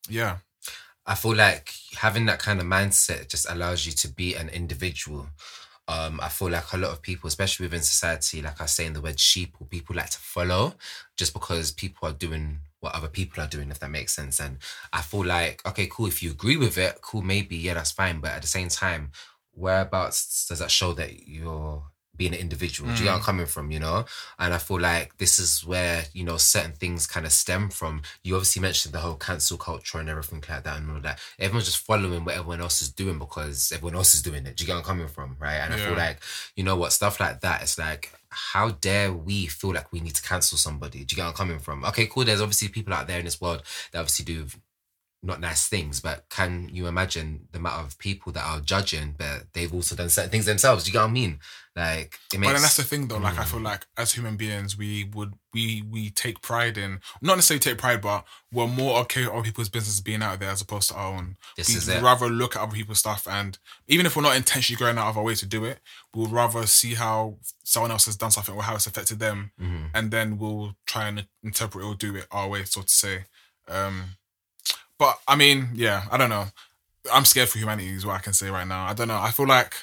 yeah, 0.09 0.37
I 1.05 1.15
feel 1.15 1.35
like 1.35 1.73
having 1.95 2.25
that 2.25 2.39
kind 2.39 2.59
of 2.59 2.65
mindset 2.65 3.29
just 3.29 3.49
allows 3.49 3.85
you 3.85 3.91
to 3.93 4.07
be 4.09 4.35
an 4.35 4.49
individual. 4.49 5.27
Um, 5.89 6.19
I 6.21 6.27
feel 6.27 6.49
like 6.49 6.73
a 6.73 6.77
lot 6.77 6.91
of 6.91 7.01
people, 7.01 7.29
especially 7.29 7.65
within 7.65 7.81
society, 7.81 8.41
like 8.41 8.59
I 8.59 8.65
say 8.65 8.85
in 8.85 8.93
the 8.93 8.99
word 9.01 9.19
sheep, 9.19 9.55
or 9.59 9.67
people 9.67 9.95
like 9.95 10.09
to 10.09 10.17
follow 10.17 10.73
just 11.15 11.33
because 11.33 11.71
people 11.71 12.09
are 12.09 12.13
doing 12.13 12.59
what 12.81 12.93
other 12.93 13.07
people 13.07 13.41
are 13.41 13.47
doing, 13.47 13.71
if 13.71 13.79
that 13.79 13.89
makes 13.89 14.13
sense. 14.13 14.39
And 14.41 14.57
I 14.91 15.01
feel 15.01 15.23
like, 15.23 15.65
okay, 15.65 15.87
cool, 15.89 16.07
if 16.07 16.21
you 16.21 16.31
agree 16.31 16.57
with 16.57 16.77
it, 16.77 16.99
cool, 17.01 17.21
maybe, 17.21 17.55
yeah, 17.55 17.75
that's 17.75 17.91
fine. 17.91 18.19
But 18.19 18.31
at 18.31 18.41
the 18.41 18.47
same 18.47 18.67
time, 18.67 19.11
whereabouts 19.57 20.47
does 20.47 20.59
that 20.59 20.71
show 20.71 20.93
that 20.93 21.27
you're 21.27 21.83
being 22.15 22.33
an 22.33 22.39
individual? 22.39 22.91
Do 22.93 22.99
you 22.99 23.05
where 23.05 23.15
I'm 23.15 23.21
mm. 23.21 23.25
coming 23.25 23.45
from, 23.45 23.71
you 23.71 23.79
know? 23.79 24.05
And 24.39 24.53
I 24.53 24.57
feel 24.57 24.79
like 24.79 25.17
this 25.17 25.37
is 25.37 25.63
where, 25.65 26.05
you 26.13 26.23
know, 26.23 26.37
certain 26.37 26.71
things 26.71 27.05
kind 27.05 27.25
of 27.25 27.31
stem 27.31 27.69
from. 27.69 28.01
You 28.23 28.35
obviously 28.35 28.61
mentioned 28.61 28.93
the 28.93 28.99
whole 28.99 29.15
cancel 29.15 29.57
culture 29.57 29.99
and 29.99 30.09
everything 30.09 30.43
like 30.49 30.63
that 30.63 30.77
and 30.77 30.91
all 30.91 30.99
that. 31.01 31.19
Everyone's 31.37 31.65
just 31.65 31.85
following 31.85 32.25
what 32.25 32.35
everyone 32.35 32.61
else 32.61 32.81
is 32.81 32.89
doing 32.89 33.19
because 33.19 33.71
everyone 33.71 33.95
else 33.95 34.15
is 34.15 34.23
doing 34.23 34.45
it. 34.47 34.57
Do 34.57 34.63
you 34.63 34.67
get 34.67 34.77
I'm 34.77 34.83
coming 34.83 35.07
from? 35.07 35.37
Right. 35.39 35.57
And 35.57 35.73
I 35.73 35.77
feel 35.77 35.95
like, 35.95 36.19
you 36.55 36.63
know 36.63 36.75
what, 36.75 36.91
stuff 36.91 37.19
like 37.19 37.41
that, 37.41 37.61
it's 37.61 37.77
like, 37.77 38.11
how 38.29 38.69
dare 38.69 39.13
we 39.13 39.45
feel 39.45 39.73
like 39.73 39.91
we 39.91 39.99
need 39.99 40.15
to 40.15 40.21
cancel 40.21 40.57
somebody? 40.57 41.03
Do 41.05 41.15
you 41.15 41.17
get 41.17 41.27
I'm 41.27 41.33
coming 41.33 41.59
from? 41.59 41.85
Okay, 41.85 42.07
cool. 42.07 42.25
There's 42.25 42.41
obviously 42.41 42.67
people 42.67 42.93
out 42.93 43.07
there 43.07 43.19
in 43.19 43.25
this 43.25 43.39
world 43.39 43.63
that 43.91 43.99
obviously 43.99 44.25
do 44.25 44.47
not 45.23 45.39
nice 45.41 45.67
things, 45.67 45.99
but 45.99 46.25
can 46.29 46.69
you 46.71 46.85
imagine 46.87 47.47
the 47.51 47.57
amount 47.57 47.85
of 47.85 47.97
people 47.97 48.31
that 48.33 48.45
are 48.45 48.59
judging, 48.61 49.15
but 49.17 49.47
they've 49.53 49.73
also 49.73 49.95
done 49.95 50.09
certain 50.09 50.29
things 50.29 50.45
themselves? 50.45 50.83
Do 50.83 50.89
you 50.89 50.93
get 50.93 51.01
what 51.01 51.09
I 51.09 51.11
mean? 51.11 51.39
Like 51.75 52.19
it 52.33 52.39
makes. 52.39 52.49
but 52.49 52.53
then 52.53 52.61
that's 52.63 52.77
the 52.77 52.83
thing 52.83 53.07
though. 53.07 53.17
Like 53.17 53.37
I 53.37 53.43
Mm. 53.43 53.47
feel 53.51 53.59
like 53.61 53.85
as 53.97 54.11
human 54.13 54.35
beings, 54.37 54.77
we 54.77 55.05
would 55.13 55.33
we 55.53 55.83
we 55.89 56.09
take 56.11 56.41
pride 56.41 56.77
in 56.77 57.01
not 57.21 57.35
necessarily 57.35 57.59
take 57.59 57.77
pride, 57.77 58.01
but 58.01 58.25
we're 58.51 58.67
more 58.67 58.99
okay 59.01 59.21
with 59.25 59.29
other 59.33 59.43
people's 59.43 59.69
business 59.69 59.99
being 59.99 60.23
out 60.23 60.39
there 60.39 60.49
as 60.49 60.61
opposed 60.61 60.89
to 60.89 60.95
our 60.95 61.13
own. 61.15 61.37
This 61.55 61.69
we 61.69 61.75
is 61.75 61.87
it. 61.87 62.01
rather 62.01 62.29
look 62.29 62.55
at 62.55 62.61
other 62.63 62.75
people's 62.75 62.99
stuff, 62.99 63.27
and 63.27 63.57
even 63.87 64.05
if 64.07 64.15
we're 64.15 64.23
not 64.23 64.35
intentionally 64.35 64.79
going 64.79 64.97
out 64.97 65.09
of 65.09 65.17
our 65.17 65.23
way 65.23 65.35
to 65.35 65.45
do 65.45 65.65
it, 65.65 65.79
we'll 66.15 66.27
rather 66.27 66.65
see 66.67 66.93
how 66.95 67.37
someone 67.63 67.91
else 67.91 68.05
has 68.05 68.15
done 68.15 68.31
something 68.31 68.55
or 68.55 68.63
how 68.63 68.73
it's 68.75 68.87
affected 68.87 69.19
them, 69.19 69.51
Mhm. 69.61 69.89
and 69.93 70.09
then 70.11 70.37
we'll 70.39 70.75
try 70.87 71.07
and 71.07 71.27
interpret 71.43 71.83
or 71.85 71.93
do 71.95 72.15
it 72.15 72.27
our 72.31 72.47
way, 72.47 72.63
so 72.65 72.81
to 72.81 72.89
say. 72.89 73.25
Um, 73.67 74.17
but 74.99 75.17
I 75.27 75.35
mean, 75.35 75.69
yeah, 75.73 76.05
I 76.11 76.17
don't 76.17 76.29
know. 76.29 76.45
I'm 77.13 77.25
scared 77.25 77.49
for 77.49 77.57
humanity 77.59 77.89
is 77.89 78.05
what 78.05 78.15
I 78.15 78.19
can 78.19 78.33
say 78.33 78.49
right 78.49 78.67
now. 78.67 78.85
I 78.85 78.93
don't 78.93 79.07
know. 79.07 79.17
I 79.19 79.31
feel 79.31 79.47
like, 79.47 79.75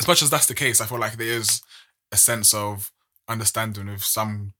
as 0.00 0.08
much 0.08 0.22
as 0.22 0.30
that's 0.30 0.46
the 0.46 0.54
case, 0.54 0.80
I 0.80 0.86
feel 0.86 0.98
like 0.98 1.16
there 1.16 1.26
is 1.26 1.60
a 2.12 2.16
sense 2.16 2.54
of 2.54 2.90
understanding 3.28 3.86
with 3.86 4.02
some 4.02 4.54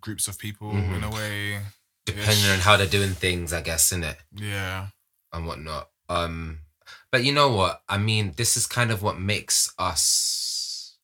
groups 0.00 0.28
of 0.28 0.38
people 0.38 0.72
Mhm. 0.72 0.96
in 0.96 1.04
a 1.04 1.10
way. 1.10 1.62
depending 2.06 2.48
on 2.50 2.58
how 2.60 2.74
they're 2.74 2.86
doing 2.86 3.14
things, 3.14 3.52
I 3.52 3.60
guess, 3.60 3.92
in 3.92 4.02
it. 4.02 4.18
Yeah. 4.34 4.88
and 5.30 5.46
whatnot. 5.46 5.90
Um, 6.08 6.60
but 7.12 7.22
you 7.22 7.32
know 7.32 7.50
what? 7.50 7.82
I 7.86 7.98
mean, 7.98 8.32
this 8.38 8.56
is 8.56 8.66
kind 8.66 8.90
of 8.90 9.02
what 9.02 9.20
makes 9.20 9.70
us 9.78 10.96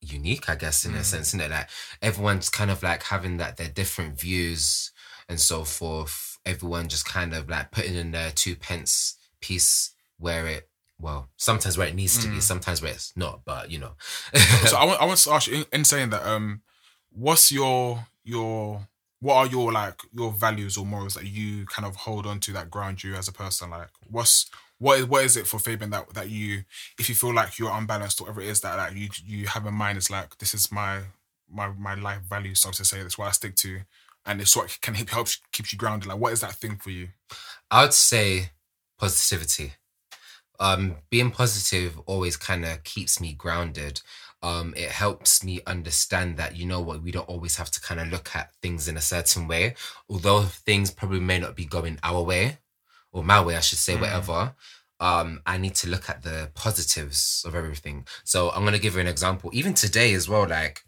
unique, 0.00 0.48
I 0.48 0.56
guess, 0.56 0.84
in 0.84 0.96
a 0.96 0.98
Mm. 0.98 1.04
sense, 1.04 1.28
isn't 1.28 1.40
it? 1.42 1.50
Like 1.52 1.68
everyone's 2.02 2.48
kind 2.48 2.72
of 2.72 2.82
like 2.82 3.04
having 3.04 3.36
that 3.36 3.56
their 3.56 3.68
different 3.68 4.18
views 4.18 4.90
and 5.28 5.40
so 5.40 5.64
forth. 5.64 6.27
Everyone 6.48 6.88
just 6.88 7.04
kind 7.06 7.34
of 7.34 7.48
like 7.48 7.70
putting 7.70 7.94
in 7.94 8.10
their 8.10 8.30
two 8.30 8.56
pence 8.56 9.16
piece 9.40 9.92
where 10.18 10.46
it 10.46 10.68
well, 11.00 11.28
sometimes 11.36 11.78
where 11.78 11.86
it 11.86 11.94
needs 11.94 12.18
to 12.24 12.28
be, 12.28 12.38
Mm. 12.38 12.42
sometimes 12.42 12.82
where 12.82 12.90
it's 12.90 13.12
not, 13.16 13.44
but 13.44 13.70
you 13.70 13.78
know. 13.78 13.92
so 14.66 14.76
I 14.76 14.84
want 14.88 15.00
I 15.00 15.04
want 15.04 15.18
to 15.20 15.30
ask 15.32 15.46
you 15.46 15.58
in, 15.58 15.64
in 15.72 15.84
saying 15.84 16.10
that 16.10 16.26
um 16.26 16.62
what's 17.12 17.52
your 17.52 18.06
your 18.24 18.88
what 19.20 19.34
are 19.34 19.46
your 19.46 19.72
like 19.72 19.94
your 20.12 20.32
values 20.32 20.76
or 20.76 20.84
morals 20.86 21.14
that 21.14 21.24
you 21.26 21.66
kind 21.66 21.86
of 21.86 21.94
hold 21.96 22.26
on 22.26 22.40
to 22.40 22.52
that 22.52 22.70
ground 22.70 23.02
you 23.04 23.14
as 23.14 23.28
a 23.28 23.32
person 23.32 23.70
like 23.70 23.90
what's 24.10 24.50
what 24.78 24.98
is 25.00 25.06
what 25.06 25.24
is 25.24 25.36
it 25.36 25.46
for 25.46 25.58
Fabian 25.58 25.90
that 25.90 26.12
that 26.14 26.28
you 26.30 26.62
if 26.98 27.08
you 27.08 27.14
feel 27.14 27.34
like 27.34 27.58
you're 27.58 27.70
unbalanced 27.72 28.20
or 28.20 28.24
whatever 28.24 28.40
it 28.42 28.48
is 28.48 28.60
that 28.62 28.76
like 28.76 28.94
you 28.96 29.08
you 29.24 29.46
have 29.46 29.66
in 29.66 29.74
mind 29.74 29.98
is 29.98 30.10
like 30.10 30.36
this 30.38 30.52
is 30.54 30.70
my 30.72 31.00
my 31.50 31.68
my 31.68 31.94
life 31.94 32.22
value 32.28 32.54
so 32.54 32.70
to 32.70 32.84
say 32.84 33.02
that's 33.02 33.18
what 33.18 33.28
I 33.28 33.32
stick 33.32 33.54
to 33.56 33.80
and 34.28 34.40
it's 34.40 34.54
what 34.54 34.78
can 34.80 34.94
help 34.94 35.10
helps 35.10 35.40
keeps 35.50 35.72
you 35.72 35.78
grounded 35.78 36.08
like 36.08 36.18
what 36.18 36.32
is 36.32 36.40
that 36.40 36.52
thing 36.54 36.76
for 36.76 36.90
you 36.90 37.08
I 37.70 37.82
would 37.82 37.94
say 37.94 38.50
positivity. 38.98 39.74
Um, 40.60 40.96
being 41.10 41.30
positive 41.30 41.98
always 42.06 42.36
kind 42.36 42.64
of 42.64 42.82
keeps 42.82 43.20
me 43.20 43.32
grounded. 43.32 44.00
Um, 44.42 44.74
it 44.76 44.90
helps 44.90 45.44
me 45.44 45.60
understand 45.66 46.36
that 46.36 46.56
you 46.56 46.66
know 46.66 46.80
what 46.80 47.02
we 47.02 47.10
don't 47.12 47.28
always 47.28 47.56
have 47.56 47.70
to 47.72 47.80
kind 47.80 48.00
of 48.00 48.08
look 48.08 48.34
at 48.34 48.54
things 48.62 48.88
in 48.88 48.96
a 48.96 49.00
certain 49.00 49.46
way, 49.48 49.74
although 50.08 50.42
things 50.42 50.90
probably 50.90 51.20
may 51.20 51.38
not 51.38 51.54
be 51.56 51.64
going 51.64 51.98
our 52.02 52.22
way 52.22 52.58
or 53.12 53.22
my 53.22 53.40
way, 53.40 53.56
I 53.56 53.60
should 53.60 53.78
say, 53.78 53.94
Mm. 53.94 54.00
whatever. 54.00 54.54
Um, 55.00 55.42
I 55.46 55.58
need 55.58 55.76
to 55.76 55.88
look 55.88 56.08
at 56.10 56.22
the 56.22 56.50
positives 56.54 57.42
of 57.46 57.54
everything. 57.54 58.06
So 58.24 58.50
I'm 58.50 58.64
gonna 58.64 58.78
give 58.80 58.94
you 58.94 59.00
an 59.00 59.06
example. 59.06 59.50
Even 59.52 59.74
today 59.74 60.12
as 60.14 60.28
well, 60.28 60.46
like 60.48 60.82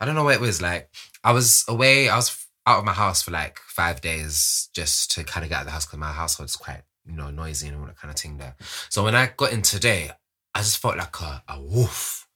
I 0.00 0.04
don't 0.04 0.14
know 0.14 0.24
what 0.24 0.34
it 0.34 0.40
was. 0.40 0.62
Like 0.62 0.88
I 1.24 1.32
was 1.32 1.64
away, 1.66 2.08
I 2.08 2.16
was 2.16 2.45
out 2.66 2.80
of 2.80 2.84
my 2.84 2.92
house 2.92 3.22
for 3.22 3.30
like 3.30 3.58
five 3.60 4.00
days 4.00 4.68
just 4.74 5.10
to 5.12 5.24
kind 5.24 5.44
of 5.44 5.50
get 5.50 5.56
out 5.56 5.60
of 5.62 5.66
the 5.66 5.72
house 5.72 5.86
because 5.86 5.98
my 5.98 6.12
household's 6.12 6.56
quite 6.56 6.82
you 7.06 7.14
know 7.14 7.30
noisy 7.30 7.68
and 7.68 7.78
all 7.78 7.86
that 7.86 7.98
kind 7.98 8.12
of 8.12 8.18
thing 8.18 8.38
there. 8.38 8.56
So 8.88 9.04
when 9.04 9.14
I 9.14 9.30
got 9.36 9.52
in 9.52 9.62
today, 9.62 10.10
I 10.54 10.60
just 10.60 10.78
felt 10.78 10.96
like 10.96 11.20
a, 11.20 11.42
a 11.48 11.60
woof 11.60 12.26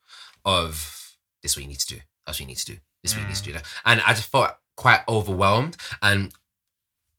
of 0.44 1.16
this 1.42 1.52
is 1.52 1.56
what 1.56 1.62
you 1.62 1.68
need 1.68 1.80
to 1.80 1.94
do. 1.94 2.00
That's 2.26 2.38
what 2.38 2.40
you 2.40 2.46
need 2.46 2.58
to 2.58 2.66
do. 2.66 2.78
This 3.02 3.12
is 3.12 3.16
what 3.16 3.22
you 3.22 3.28
need 3.28 3.36
to 3.36 3.52
do. 3.52 3.58
And 3.84 4.00
I 4.06 4.12
just 4.14 4.30
felt 4.30 4.52
quite 4.76 5.00
overwhelmed. 5.08 5.76
And 6.02 6.32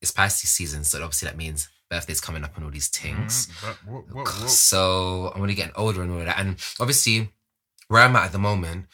it's 0.01 0.11
Pisces 0.11 0.49
season, 0.49 0.83
so 0.83 0.97
obviously 1.03 1.27
that 1.27 1.37
means 1.37 1.69
birthday's 1.89 2.21
coming 2.21 2.43
up 2.43 2.55
and 2.55 2.65
all 2.65 2.71
these 2.71 2.87
things. 2.87 3.47
Mm, 3.47 3.91
what, 3.91 4.07
what, 4.09 4.25
what? 4.25 4.49
So 4.49 5.31
I'm 5.35 5.41
only 5.41 5.53
getting 5.53 5.73
older 5.75 6.01
and 6.01 6.11
all 6.11 6.19
of 6.19 6.25
that. 6.25 6.39
And 6.39 6.57
obviously, 6.79 7.29
where 7.87 8.01
I'm 8.01 8.15
at 8.15 8.25
at 8.25 8.31
the 8.31 8.39
moment, 8.39 8.85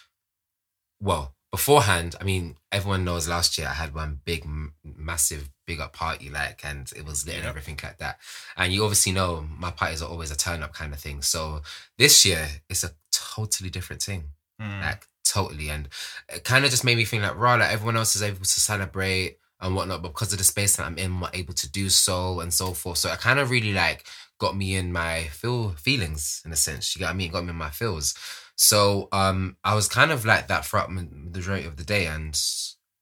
well, 0.99 1.35
beforehand, 1.51 2.15
I 2.19 2.23
mean, 2.23 2.57
everyone 2.71 3.05
knows 3.05 3.27
last 3.27 3.57
year 3.57 3.67
I 3.67 3.73
had 3.73 3.93
one 3.93 4.19
big, 4.25 4.43
m- 4.43 4.73
massive, 4.83 5.49
big 5.65 5.79
up 5.79 5.93
party, 5.93 6.29
like, 6.29 6.61
and 6.63 6.91
it 6.95 7.05
was 7.05 7.25
lit 7.25 7.37
and 7.37 7.45
everything 7.45 7.79
like 7.83 7.97
that. 7.99 8.19
And 8.55 8.73
you 8.73 8.83
obviously 8.83 9.11
know 9.11 9.47
my 9.57 9.71
parties 9.71 10.01
are 10.01 10.09
always 10.09 10.31
a 10.31 10.37
turn 10.37 10.63
up 10.63 10.73
kind 10.73 10.93
of 10.93 10.99
thing. 10.99 11.21
So 11.21 11.61
this 11.97 12.25
year, 12.25 12.47
it's 12.69 12.83
a 12.83 12.91
totally 13.11 13.69
different 13.69 14.01
thing. 14.01 14.25
Mm. 14.61 14.81
like 14.81 15.07
totally. 15.23 15.69
And 15.69 15.87
it 16.29 16.43
kind 16.43 16.65
of 16.65 16.71
just 16.71 16.83
made 16.83 16.97
me 16.97 17.05
think 17.05 17.21
like 17.23 17.37
right 17.37 17.59
like 17.59 17.71
everyone 17.71 17.97
else 17.97 18.15
is 18.15 18.23
able 18.23 18.39
to 18.39 18.45
celebrate 18.45 19.37
and 19.59 19.75
whatnot 19.75 20.01
but 20.01 20.09
because 20.09 20.31
of 20.31 20.37
the 20.37 20.43
space 20.43 20.75
that 20.75 20.85
i'm 20.85 20.97
in 20.97 21.11
i'm 21.11 21.29
able 21.33 21.53
to 21.53 21.69
do 21.71 21.89
so 21.89 22.39
and 22.39 22.53
so 22.53 22.73
forth. 22.73 22.97
So 22.97 23.11
it 23.11 23.19
kind 23.19 23.39
of 23.39 23.49
really 23.49 23.73
like 23.73 24.05
got 24.39 24.55
me 24.55 24.75
in 24.75 24.91
my 24.91 25.23
feel 25.25 25.69
feelings 25.71 26.41
in 26.45 26.51
a 26.51 26.55
sense. 26.55 26.95
You 26.95 27.01
got 27.01 27.11
i 27.11 27.13
mean? 27.13 27.31
Got 27.31 27.43
me 27.43 27.51
in 27.51 27.55
my 27.55 27.69
feels 27.69 28.13
so 28.57 29.07
um 29.11 29.55
i 29.63 29.73
was 29.73 29.87
kind 29.87 30.11
of 30.11 30.25
like 30.25 30.47
that 30.47 30.65
throughout 30.65 30.89
the 30.89 31.07
majority 31.11 31.65
of 31.65 31.77
the 31.77 31.83
day 31.83 32.07
and 32.07 32.39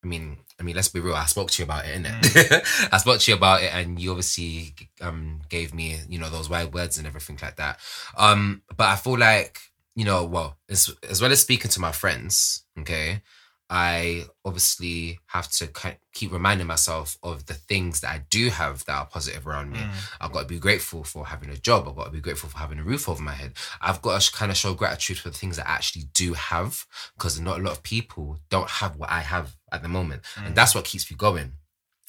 i 0.03 0.07
mean 0.07 0.38
i 0.59 0.63
mean 0.63 0.75
let's 0.75 0.89
be 0.89 1.00
real 1.00 1.15
i 1.15 1.25
spoke 1.25 1.50
to 1.50 1.62
you 1.62 1.65
about 1.65 1.85
it 1.85 2.01
innit? 2.01 2.89
i 2.91 2.97
spoke 2.97 3.19
to 3.19 3.31
you 3.31 3.38
about 3.38 3.63
it 3.63 3.74
and 3.74 4.00
you 4.00 4.12
obviously 4.12 4.75
um 5.01 5.41
gave 5.50 5.74
me 5.74 5.97
you 6.07 6.19
know 6.19 6.29
those 6.29 6.50
wide 6.50 6.74
words 6.74 6.97
and 6.97 7.07
everything 7.07 7.39
like 7.41 7.55
that 7.55 7.79
um 8.17 8.62
but 8.77 8.88
i 8.88 8.95
feel 8.95 9.17
like 9.17 9.59
you 9.95 10.03
know, 10.03 10.25
well, 10.25 10.57
as, 10.69 10.93
as 11.09 11.21
well 11.21 11.31
as 11.31 11.41
speaking 11.41 11.71
to 11.71 11.79
my 11.79 11.91
friends, 11.91 12.63
okay, 12.79 13.21
I 13.69 14.25
obviously 14.43 15.19
have 15.27 15.50
to 15.53 15.69
keep 16.13 16.31
reminding 16.31 16.67
myself 16.67 17.17
of 17.24 17.48
the 17.48 17.55
things 17.55 18.01
that 18.01 18.10
I 18.10 18.22
do 18.29 18.50
have 18.50 18.86
that 18.86 18.93
are 18.93 19.05
positive 19.07 19.48
around 19.48 19.72
me. 19.72 19.79
Mm. 19.79 19.91
I've 20.22 20.31
got 20.31 20.41
to 20.41 20.48
be 20.48 20.60
grateful 20.60 21.03
for 21.03 21.25
having 21.25 21.50
a 21.50 21.57
job. 21.57 21.88
I've 21.88 21.95
got 21.95 22.05
to 22.05 22.12
be 22.12 22.22
grateful 22.22 22.50
for 22.50 22.60
having 22.60 22.77
a 22.77 22.84
roof 22.84 23.10
over 23.10 23.24
my 23.24 23.31
head. 23.34 23.53
I've 23.81 24.03
got 24.03 24.22
to 24.22 24.31
kind 24.31 24.51
of 24.51 24.57
show 24.57 24.75
gratitude 24.75 25.17
for 25.17 25.29
the 25.29 25.38
things 25.38 25.57
that 25.57 25.67
I 25.67 25.74
actually 25.74 26.03
do 26.13 26.34
have 26.34 26.86
because 27.17 27.39
not 27.39 27.60
a 27.60 27.63
lot 27.63 27.72
of 27.72 27.81
people 27.81 28.38
don't 28.50 28.69
have 28.69 28.98
what 28.98 29.10
I 29.10 29.22
have 29.22 29.55
at 29.72 29.81
the 29.81 29.89
moment. 29.89 30.22
Mm. 30.36 30.48
And 30.48 30.55
that's 30.55 30.75
what 30.75 30.86
keeps 30.86 31.10
me 31.10 31.17
going 31.17 31.53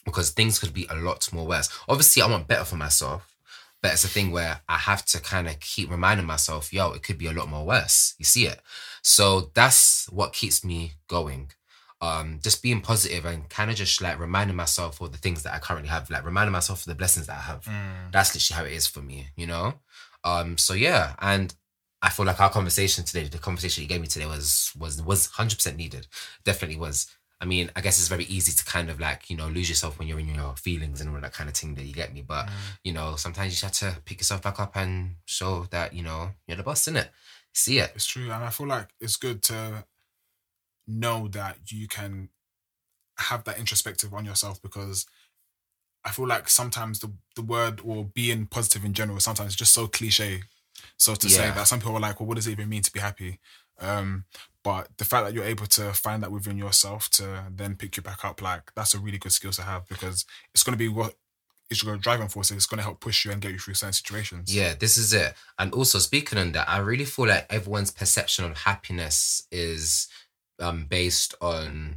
because 0.04 0.30
things 0.30 0.58
could 0.58 0.74
be 0.74 0.86
a 0.90 0.96
lot 0.96 1.26
more 1.32 1.46
worse. 1.46 1.68
Obviously, 1.88 2.22
I 2.22 2.30
want 2.30 2.48
better 2.48 2.64
for 2.64 2.76
myself. 2.76 3.32
But 3.82 3.92
it's 3.92 4.04
a 4.04 4.08
thing 4.08 4.30
where 4.30 4.60
I 4.68 4.78
have 4.78 5.04
to 5.06 5.20
kind 5.20 5.46
of 5.46 5.60
keep 5.60 5.90
reminding 5.90 6.26
myself, 6.26 6.72
yo, 6.72 6.92
it 6.92 7.02
could 7.02 7.18
be 7.18 7.26
a 7.26 7.32
lot 7.32 7.48
more 7.48 7.64
worse. 7.64 8.14
You 8.18 8.24
see 8.24 8.46
it. 8.46 8.60
So 9.06 9.52
that's 9.54 10.06
what 10.10 10.32
keeps 10.32 10.64
me 10.64 10.92
going. 11.06 11.52
Um, 12.00 12.40
just 12.42 12.60
being 12.62 12.80
positive 12.82 13.24
and 13.24 13.48
kind 13.48 13.70
of 13.70 13.76
just 13.76 14.02
like 14.02 14.18
reminding 14.18 14.56
myself 14.56 15.00
of 15.00 15.12
the 15.12 15.18
things 15.18 15.44
that 15.44 15.54
I 15.54 15.58
currently 15.60 15.88
have, 15.88 16.10
like 16.10 16.24
reminding 16.24 16.52
myself 16.52 16.80
of 16.80 16.86
the 16.86 16.94
blessings 16.96 17.26
that 17.28 17.38
I 17.38 17.42
have. 17.42 17.62
Mm. 17.64 18.10
That's 18.12 18.34
literally 18.34 18.58
how 18.58 18.66
it 18.66 18.76
is 18.76 18.86
for 18.86 19.00
me, 19.00 19.28
you 19.36 19.46
know? 19.46 19.74
Um, 20.24 20.58
so 20.58 20.74
yeah, 20.74 21.14
and 21.20 21.54
I 22.02 22.10
feel 22.10 22.26
like 22.26 22.40
our 22.40 22.50
conversation 22.50 23.04
today, 23.04 23.28
the 23.28 23.38
conversation 23.38 23.82
you 23.82 23.88
gave 23.88 24.00
me 24.00 24.08
today 24.08 24.26
was 24.26 24.72
was 24.78 25.00
was 25.00 25.26
hundred 25.26 25.56
percent 25.56 25.76
needed. 25.76 26.08
Definitely 26.44 26.76
was. 26.76 27.06
I 27.40 27.44
mean, 27.44 27.70
I 27.76 27.82
guess 27.82 27.98
it's 27.98 28.08
very 28.08 28.24
easy 28.24 28.52
to 28.52 28.64
kind 28.64 28.88
of 28.90 28.98
like, 28.98 29.28
you 29.30 29.36
know, 29.36 29.46
lose 29.48 29.68
yourself 29.68 29.98
when 29.98 30.08
you're 30.08 30.18
in 30.18 30.34
your 30.34 30.56
feelings 30.56 31.00
and 31.00 31.14
all 31.14 31.20
that 31.20 31.34
kind 31.34 31.50
of 31.50 31.54
thing 31.54 31.74
that 31.74 31.84
you 31.84 31.92
get 31.92 32.12
me. 32.14 32.22
But, 32.22 32.46
Mm. 32.46 32.52
you 32.82 32.92
know, 32.94 33.16
sometimes 33.16 33.48
you 33.52 33.58
just 33.58 33.80
have 33.82 33.92
to 33.94 34.00
pick 34.06 34.18
yourself 34.20 34.40
back 34.42 34.58
up 34.58 34.74
and 34.74 35.16
show 35.26 35.64
that, 35.70 35.92
you 35.92 36.02
know, 36.02 36.32
you're 36.46 36.56
the 36.56 36.62
boss, 36.62 36.84
innit? 36.88 37.08
See 37.56 37.78
it. 37.78 37.92
It's 37.94 38.06
true, 38.06 38.24
and 38.24 38.44
I 38.44 38.50
feel 38.50 38.66
like 38.66 38.88
it's 39.00 39.16
good 39.16 39.42
to 39.44 39.84
know 40.86 41.28
that 41.28 41.56
you 41.70 41.88
can 41.88 42.28
have 43.18 43.44
that 43.44 43.58
introspective 43.58 44.12
on 44.14 44.24
yourself 44.24 44.60
because 44.62 45.06
I 46.04 46.10
feel 46.10 46.28
like 46.28 46.48
sometimes 46.48 47.00
the 47.00 47.12
the 47.34 47.42
word 47.42 47.80
or 47.84 48.04
being 48.04 48.46
positive 48.46 48.84
in 48.84 48.92
general 48.92 49.18
sometimes 49.20 49.50
is 49.50 49.56
just 49.56 49.72
so 49.72 49.86
cliche. 49.86 50.42
So 50.98 51.14
to 51.14 51.28
say 51.28 51.50
that 51.50 51.66
some 51.66 51.80
people 51.80 51.96
are 51.96 52.00
like, 52.00 52.20
well, 52.20 52.26
what 52.26 52.36
does 52.36 52.46
it 52.46 52.52
even 52.52 52.68
mean 52.68 52.82
to 52.82 52.92
be 52.92 53.00
happy? 53.00 53.40
Um, 53.80 54.24
but 54.62 54.88
the 54.98 55.04
fact 55.04 55.26
that 55.26 55.34
you're 55.34 55.44
able 55.44 55.66
to 55.66 55.92
find 55.92 56.22
that 56.22 56.30
within 56.30 56.58
yourself 56.58 57.08
to 57.10 57.44
then 57.54 57.76
pick 57.76 57.96
you 57.96 58.02
back 58.02 58.24
up, 58.24 58.42
like 58.42 58.72
that's 58.74 58.94
a 58.94 58.98
really 58.98 59.18
good 59.18 59.32
skill 59.32 59.52
to 59.52 59.62
have 59.62 59.88
because 59.88 60.26
it's 60.54 60.62
going 60.62 60.74
to 60.74 60.78
be 60.78 60.88
what 60.88 61.14
is 61.70 61.82
your 61.82 61.96
driving 61.96 62.28
force. 62.28 62.50
It's 62.50 62.66
going 62.66 62.78
to 62.78 62.84
help 62.84 63.00
push 63.00 63.24
you 63.24 63.32
and 63.32 63.40
get 63.40 63.52
you 63.52 63.58
through 63.58 63.74
certain 63.74 63.92
situations. 63.92 64.54
Yeah, 64.54 64.74
this 64.74 64.96
is 64.96 65.12
it. 65.12 65.34
And 65.58 65.72
also 65.72 65.98
speaking 65.98 66.38
on 66.38 66.52
that, 66.52 66.68
I 66.68 66.78
really 66.78 67.04
feel 67.04 67.26
like 67.26 67.46
everyone's 67.50 67.90
perception 67.90 68.44
of 68.44 68.56
happiness 68.58 69.46
is 69.50 70.08
um 70.58 70.86
based 70.86 71.34
on 71.40 71.96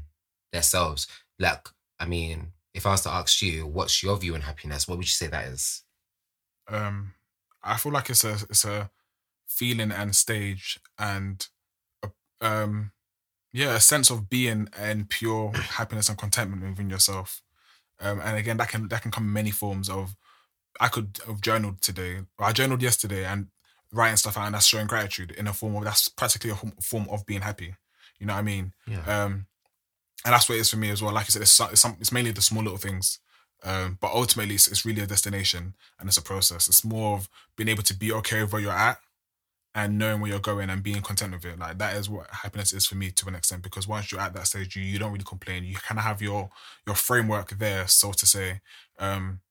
themselves. 0.52 1.08
Like, 1.38 1.68
I 2.00 2.06
mean, 2.06 2.54
if 2.74 2.86
I 2.86 2.92
was 2.92 3.02
to 3.02 3.10
ask 3.10 3.42
you, 3.42 3.66
what's 3.68 4.04
your 4.04 4.18
view 4.18 4.36
on 4.36 4.42
happiness? 4.42 4.88
What 4.88 4.98
would 4.98 5.06
you 5.08 5.12
say 5.12 5.28
that 5.28 5.48
is? 5.48 5.84
um 6.68 7.14
I 7.64 7.78
feel 7.78 7.92
like 7.92 8.10
it's 8.10 8.24
a 8.24 8.34
it's 8.50 8.66
a 8.66 8.90
feeling 9.48 9.92
and 9.92 10.16
stage 10.16 10.80
and 10.98 11.46
a, 12.04 12.10
um 12.42 12.92
yeah 13.52 13.76
a 13.76 13.80
sense 13.80 14.10
of 14.12 14.30
being 14.30 14.70
and 14.78 15.10
pure 15.10 15.52
happiness 15.54 16.10
and 16.10 16.18
contentment 16.18 16.62
within 16.64 16.90
yourself 16.90 17.42
um 18.02 18.20
and 18.22 18.38
again 18.38 18.58
that 18.58 18.70
can 18.70 18.88
that 18.88 19.02
can 19.02 19.12
come 19.12 19.26
in 19.26 19.34
many 19.34 19.52
forms 19.52 19.90
of 19.90 20.16
I 20.80 20.88
could 20.88 21.20
have 21.28 21.42
journaled 21.42 21.82
today. 21.82 22.22
I 22.40 22.54
journaled 22.54 22.82
yesterday 22.82 23.26
and 23.26 23.48
writing 23.92 24.18
stuff 24.18 24.38
out 24.38 24.46
and 24.46 24.56
that's 24.56 24.66
showing 24.66 24.88
gratitude 24.88 25.32
in 25.32 25.48
a 25.48 25.54
form 25.54 25.76
of 25.76 25.84
that's 25.84 26.08
practically 26.08 26.52
a 26.52 26.56
form 26.82 27.08
of 27.10 27.26
being 27.26 27.42
happy. 27.42 27.76
You 28.20 28.28
know 28.28 28.34
what 28.34 28.40
I 28.40 28.44
mean? 28.44 28.74
Yeah. 28.88 29.24
um 29.24 29.46
and 30.26 30.34
that's 30.34 30.50
what 30.50 30.56
it 30.56 30.62
is 30.62 30.70
for 30.70 30.78
me 30.78 30.90
as 30.90 31.02
well. 31.02 31.14
Like 31.14 31.26
I 31.26 31.30
said 31.30 31.42
it's, 31.42 31.60
it's, 31.60 31.82
some, 31.82 31.96
it's 32.00 32.12
mainly 32.12 32.32
the 32.32 32.42
small 32.42 32.64
little 32.64 32.78
things. 32.78 33.20
Um, 33.64 33.98
but 34.00 34.12
ultimately, 34.14 34.56
it's, 34.56 34.68
it's 34.68 34.86
really 34.86 35.02
a 35.02 35.06
destination 35.08 35.76
and 36.00 36.08
it's 36.08 36.18
a 36.18 36.22
process. 36.22 36.68
It's 36.68 36.86
more 36.86 37.18
of 37.18 37.30
being 37.58 37.70
able 37.70 37.84
to 37.84 37.94
be 37.94 38.12
okay 38.14 38.42
with 38.42 38.54
where 38.54 38.62
you're 38.62 38.72
at 38.72 39.00
and 39.76 39.98
knowing 39.98 40.20
where 40.20 40.32
you're 40.32 40.40
going 40.40 40.70
and 40.70 40.82
being 40.82 41.02
content 41.02 41.34
with 41.34 41.46
it. 41.46 41.60
Like 41.60 41.78
that 41.78 41.96
is 41.96 42.10
what 42.10 42.28
happiness 42.32 42.74
is 42.74 42.88
for 42.88 42.96
me 42.96 43.12
to 43.12 43.28
an 43.28 43.36
extent. 43.36 43.62
Because 43.62 43.88
once 43.88 44.12
you're 44.12 44.22
at 44.22 44.34
that 44.34 44.48
stage, 44.48 44.76
you, 44.76 44.84
you 44.84 45.00
don't 45.00 45.12
really 45.12 45.24
complain. 45.24 45.64
You 45.64 45.76
kind 45.76 46.00
of 46.00 46.06
have 46.06 46.22
your 46.22 46.50
your 46.88 46.96
framework 46.96 47.58
there, 47.58 47.88
so 47.88 48.12
to 48.12 48.26
say, 48.26 48.62
um, 48.98 49.42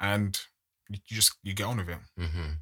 and 0.00 0.38
you 0.88 0.98
just 1.06 1.34
you 1.42 1.54
get 1.54 1.66
on 1.66 1.78
with 1.78 1.88
it. 1.88 1.98
Mm-hmm. 2.18 2.52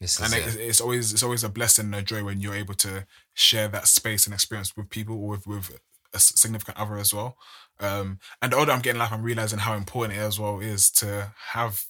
And 0.00 0.34
it. 0.34 0.54
it, 0.54 0.60
it's 0.60 0.80
always 0.80 1.12
it's 1.12 1.22
always 1.22 1.44
a 1.44 1.48
blessing 1.48 1.86
and 1.86 1.94
a 1.94 2.02
joy 2.02 2.22
when 2.22 2.40
you're 2.40 2.54
able 2.54 2.74
to 2.74 3.06
share 3.34 3.68
that 3.68 3.88
space 3.88 4.26
and 4.26 4.34
experience 4.34 4.76
with 4.76 4.90
people 4.90 5.16
or 5.16 5.30
with 5.30 5.46
with 5.46 5.80
a 6.12 6.18
significant 6.18 6.78
other 6.78 6.96
as 6.96 7.12
well. 7.12 7.36
Um, 7.80 8.18
and 8.40 8.52
the 8.52 8.56
older 8.56 8.72
I'm 8.72 8.80
getting 8.80 8.96
in 8.96 9.00
life, 9.00 9.12
I'm 9.12 9.22
realizing 9.22 9.58
how 9.58 9.74
important 9.74 10.18
it 10.18 10.22
as 10.22 10.38
well 10.38 10.60
is 10.60 10.90
to 10.92 11.32
have 11.52 11.84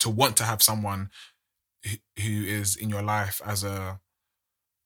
to 0.00 0.10
want 0.10 0.36
to 0.38 0.44
have 0.44 0.62
someone 0.62 1.10
who 1.84 2.44
is 2.44 2.76
in 2.76 2.90
your 2.90 3.02
life 3.02 3.40
as 3.44 3.64
a 3.64 4.00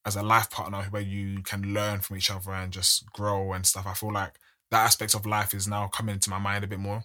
as 0.07 0.17
a 0.17 0.23
life 0.23 0.51
partner 0.51 0.85
where 0.91 1.03
you 1.03 1.43
can 1.43 1.75
learn 1.75 2.01
from 2.01 2.17
each 2.19 2.31
other 2.31 2.53
and 2.53 2.73
just 2.73 3.13
grow 3.13 3.53
and 3.55 3.67
stuff. 3.67 3.87
I 3.87 3.95
feel 3.95 4.13
like 4.13 4.39
that 4.71 4.85
aspect 4.85 5.15
of 5.15 5.27
life 5.27 5.55
is 5.55 5.69
now 5.69 5.89
coming 5.89 6.15
into 6.15 6.31
my 6.31 6.39
mind 6.39 6.65
a 6.65 6.69
bit 6.69 6.81
more 6.81 7.05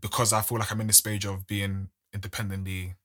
because 0.00 0.32
I 0.34 0.42
feel 0.42 0.58
like 0.58 0.72
I'm 0.72 0.80
in 0.82 0.88
this 0.88 0.98
stage 0.98 1.26
of 1.26 1.46
being 1.46 1.90
independently 2.14 2.96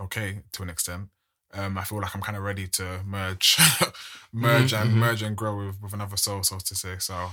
okay 0.00 0.42
to 0.52 0.62
an 0.62 0.70
extent. 0.70 1.08
Um, 1.54 1.78
I 1.78 1.84
feel 1.84 2.00
like 2.00 2.14
I'm 2.14 2.22
kind 2.22 2.36
of 2.36 2.42
ready 2.44 2.66
to 2.68 3.02
merge, 3.06 3.56
merge 4.32 4.72
Mhm, 4.72 4.82
and 4.82 4.90
mhm. 4.90 5.00
merge 5.00 5.22
and 5.22 5.36
grow 5.36 5.56
with, 5.66 5.80
with 5.82 5.94
another 5.94 6.16
soul, 6.16 6.42
so 6.42 6.58
to 6.58 6.74
say. 6.74 6.96
So 6.98 7.30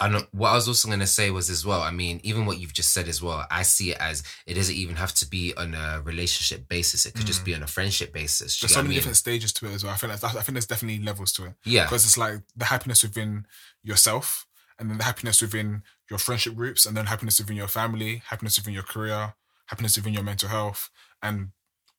And 0.00 0.26
what 0.32 0.50
I 0.50 0.54
was 0.54 0.66
also 0.66 0.88
going 0.88 1.00
to 1.00 1.06
say 1.06 1.30
was 1.30 1.48
as 1.48 1.64
well, 1.64 1.80
I 1.80 1.92
mean, 1.92 2.20
even 2.24 2.46
what 2.46 2.58
you've 2.58 2.72
just 2.72 2.92
said 2.92 3.06
as 3.06 3.22
well, 3.22 3.46
I 3.50 3.62
see 3.62 3.92
it 3.92 3.98
as 4.00 4.24
it 4.44 4.54
doesn't 4.54 4.74
even 4.74 4.96
have 4.96 5.14
to 5.14 5.26
be 5.26 5.54
on 5.56 5.74
a 5.74 6.02
relationship 6.04 6.68
basis. 6.68 7.06
It 7.06 7.14
could 7.14 7.26
just 7.26 7.44
be 7.44 7.52
mm. 7.52 7.56
on 7.56 7.62
a 7.62 7.68
friendship 7.68 8.12
basis. 8.12 8.58
There's 8.58 8.72
so 8.72 8.78
what 8.78 8.80
I 8.80 8.82
many 8.82 8.88
mean? 8.90 8.98
different 8.98 9.16
stages 9.16 9.52
to 9.52 9.66
it 9.66 9.72
as 9.72 9.84
well. 9.84 9.92
I 9.92 9.96
feel 9.96 10.10
like 10.10 10.24
I 10.24 10.28
think 10.30 10.54
there's 10.54 10.66
definitely 10.66 11.02
levels 11.02 11.32
to 11.34 11.46
it. 11.46 11.54
Yeah. 11.64 11.84
because 11.84 12.04
it's 12.04 12.18
like 12.18 12.40
the 12.56 12.64
happiness 12.64 13.04
within 13.04 13.46
yourself 13.84 14.46
and 14.78 14.90
then 14.90 14.98
the 14.98 15.04
happiness 15.04 15.40
within 15.40 15.82
your 16.10 16.18
friendship 16.18 16.54
groups 16.54 16.86
and 16.86 16.96
then 16.96 17.06
happiness 17.06 17.38
within 17.38 17.56
your 17.56 17.68
family 17.68 18.22
happiness 18.26 18.58
within 18.58 18.74
your 18.74 18.82
career 18.82 19.34
happiness 19.66 19.96
within 19.96 20.12
your 20.12 20.22
mental 20.22 20.48
health 20.48 20.90
and 21.22 21.50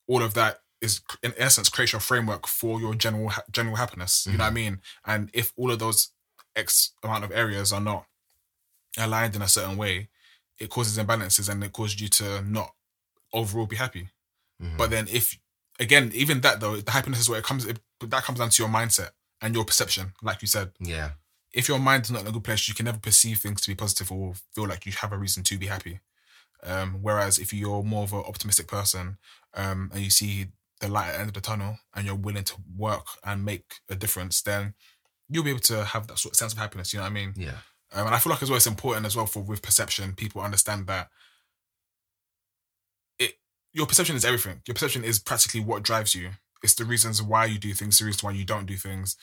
all 0.08 0.22
of 0.22 0.34
that 0.34 0.60
is 0.82 1.02
in 1.24 1.34
essence 1.38 1.70
creates 1.70 1.94
your 1.94 2.00
framework 2.00 2.48
for 2.48 2.80
your 2.80 2.94
general 2.94 3.32
general 3.52 3.78
happiness 3.78 4.28
you 4.30 4.38
know 4.38 4.44
what 4.44 4.46
i 4.46 4.48
mm-hmm. 4.50 4.56
mean 4.56 4.82
and 5.06 5.30
if 5.34 5.54
all 5.56 5.72
of 5.72 5.80
those 5.80 6.12
x 6.56 6.92
amount 7.04 7.24
of 7.24 7.32
areas 7.32 7.72
are 7.74 7.82
not 7.82 8.06
aligned 8.98 9.36
in 9.36 9.42
a 9.42 9.48
certain 9.48 9.78
way 9.78 10.10
it 10.58 10.70
causes 10.70 10.98
imbalances 10.98 11.50
and 11.50 11.64
it 11.64 11.74
causes 11.74 12.00
you 12.00 12.08
to 12.08 12.42
not 12.44 12.74
overall 13.34 13.66
be 13.66 13.76
happy 13.76 14.10
Mhm. 14.62 14.78
but 14.78 14.90
then 14.90 15.08
if 15.12 15.38
again 15.80 16.12
even 16.14 16.40
that 16.42 16.60
though 16.62 16.78
the 16.78 16.92
happiness 16.92 17.20
is 17.20 17.30
where 17.30 17.40
it 17.40 17.46
comes 17.46 17.66
it, 17.66 17.80
that 18.00 18.24
comes 18.24 18.40
down 18.40 18.50
to 18.50 18.64
your 18.64 18.72
mindset 18.72 19.10
and 19.42 19.54
your 19.54 19.66
perception 19.66 20.14
like 20.22 20.42
you 20.42 20.48
said 20.48 20.72
yeah. 20.80 21.12
if 21.52 21.68
your 21.68 21.80
mind 21.80 22.04
is 22.06 22.12
not 22.12 22.22
in 22.22 22.28
a 22.28 22.32
good 22.32 22.44
place, 22.44 22.68
you 22.68 22.74
can 22.74 22.86
never 22.86 23.00
perceive 23.00 23.40
things 23.40 23.62
to 23.62 23.70
be 23.70 23.76
positive 23.76 24.12
or 24.12 24.34
feel 24.54 24.68
like 24.68 24.86
you 24.86 24.92
have 24.94 25.12
a 25.14 25.18
reason 25.18 25.42
to 25.44 25.58
be 25.58 25.68
happy. 25.68 26.00
Um, 26.64 27.00
whereas 27.02 27.38
if 27.40 27.54
you're 27.54 27.84
more 27.84 28.04
of 28.04 28.12
an 28.14 28.24
optimistic 28.28 28.68
person 28.68 29.18
um, 29.54 29.90
and 29.94 30.04
you 30.04 30.10
see 30.10 30.48
the 30.82 30.90
light 30.90 31.10
at 31.10 31.14
the 31.14 31.20
end 31.20 31.28
of 31.30 31.34
the 31.34 31.42
tunnel 31.42 31.78
and 31.94 32.06
you're 32.06 32.16
willing 32.16 32.44
to 32.46 32.56
work 32.78 33.06
and 33.24 33.46
make 33.46 33.76
a 33.90 33.96
difference, 33.96 34.42
then 34.42 34.74
you'll 35.30 35.44
be 35.44 35.50
able 35.50 35.60
to 35.60 35.84
have 35.84 36.08
that 36.08 36.20
sort 36.20 36.34
of 36.34 36.38
sense 36.38 36.54
of 36.54 36.60
happiness. 36.60 36.94
You 36.94 37.00
know 37.00 37.04
what 37.04 37.12
I 37.12 37.14
mean? 37.14 37.34
Yeah. 37.36 37.58
Um, 37.94 38.08
and 38.08 38.16
I 38.16 38.20
feel 38.20 38.32
like 38.32 38.44
as 38.44 38.50
well, 38.50 38.58
it's 38.58 38.68
important 38.68 39.06
as 39.06 39.16
well 39.16 39.26
for 39.26 39.42
with 39.42 39.62
perception, 39.62 40.14
people 40.14 40.42
understand 40.42 40.88
that 40.88 41.10
it 43.18 43.36
your 43.74 43.86
perception 43.86 44.16
is 44.16 44.26
everything. 44.26 44.62
Your 44.68 44.74
perception 44.74 45.04
is 45.04 45.20
practically 45.20 45.62
what 45.62 45.84
drives 45.84 46.14
you. 46.16 46.32
It's 46.64 46.74
the 46.74 46.86
reasons 46.86 47.22
why 47.22 47.46
you 47.46 47.58
do 47.60 47.74
things, 47.74 48.00
the 48.00 48.06
reasons 48.06 48.24
why 48.24 48.32
you 48.32 48.44
don't 48.44 48.66
do 48.66 48.76
things. 48.76 49.16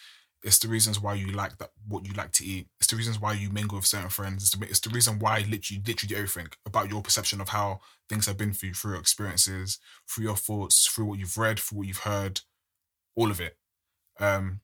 It's 0.45 0.59
the 0.59 0.69
reasons 0.69 1.01
why 1.01 1.15
you 1.15 1.29
like 1.29 1.59
that 1.59 1.71
what 1.87 2.05
you 2.07 2.15
like 2.15 2.33
to 2.33 2.45
eat. 2.45 2.67
It's 2.81 2.89
the 2.89 2.97
reasons 2.97 3.21
why 3.21 3.35
you 3.35 3.51
mingle 3.51 3.79
with 3.79 3.87
certain 3.87 4.09
friends. 4.09 4.43
It's 4.43 4.57
the, 4.57 4.67
it's 4.67 4.81
the 4.81 4.91
reason 4.91 5.19
why 5.19 5.45
literally 5.49 5.83
literally 5.87 6.17
everything 6.17 6.49
about 6.67 6.91
your 6.91 7.03
perception 7.03 7.41
of 7.41 7.51
how 7.51 7.81
things 8.09 8.27
have 8.27 8.37
been 8.37 8.53
for 8.53 8.67
you 8.67 8.75
through 8.75 8.93
your 8.93 9.01
experiences, 9.01 9.79
through 10.09 10.25
your 10.25 10.37
thoughts, 10.37 10.87
through 10.87 11.05
what 11.05 11.19
you've 11.19 11.39
read, 11.39 11.61
through 11.61 11.79
what 11.79 11.87
you've 11.87 11.99
heard, 11.99 12.41
all 13.15 13.31
of 13.31 13.41
it. 13.41 13.57
Um, 14.19 14.61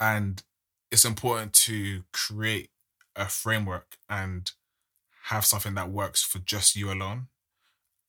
and 0.00 0.42
it's 0.90 1.04
important 1.04 1.52
to 1.52 2.04
create 2.12 2.70
a 3.14 3.26
framework 3.28 3.96
and 4.08 4.52
have 5.24 5.44
something 5.44 5.74
that 5.74 5.90
works 5.90 6.22
for 6.22 6.38
just 6.38 6.76
you 6.76 6.92
alone. 6.92 7.28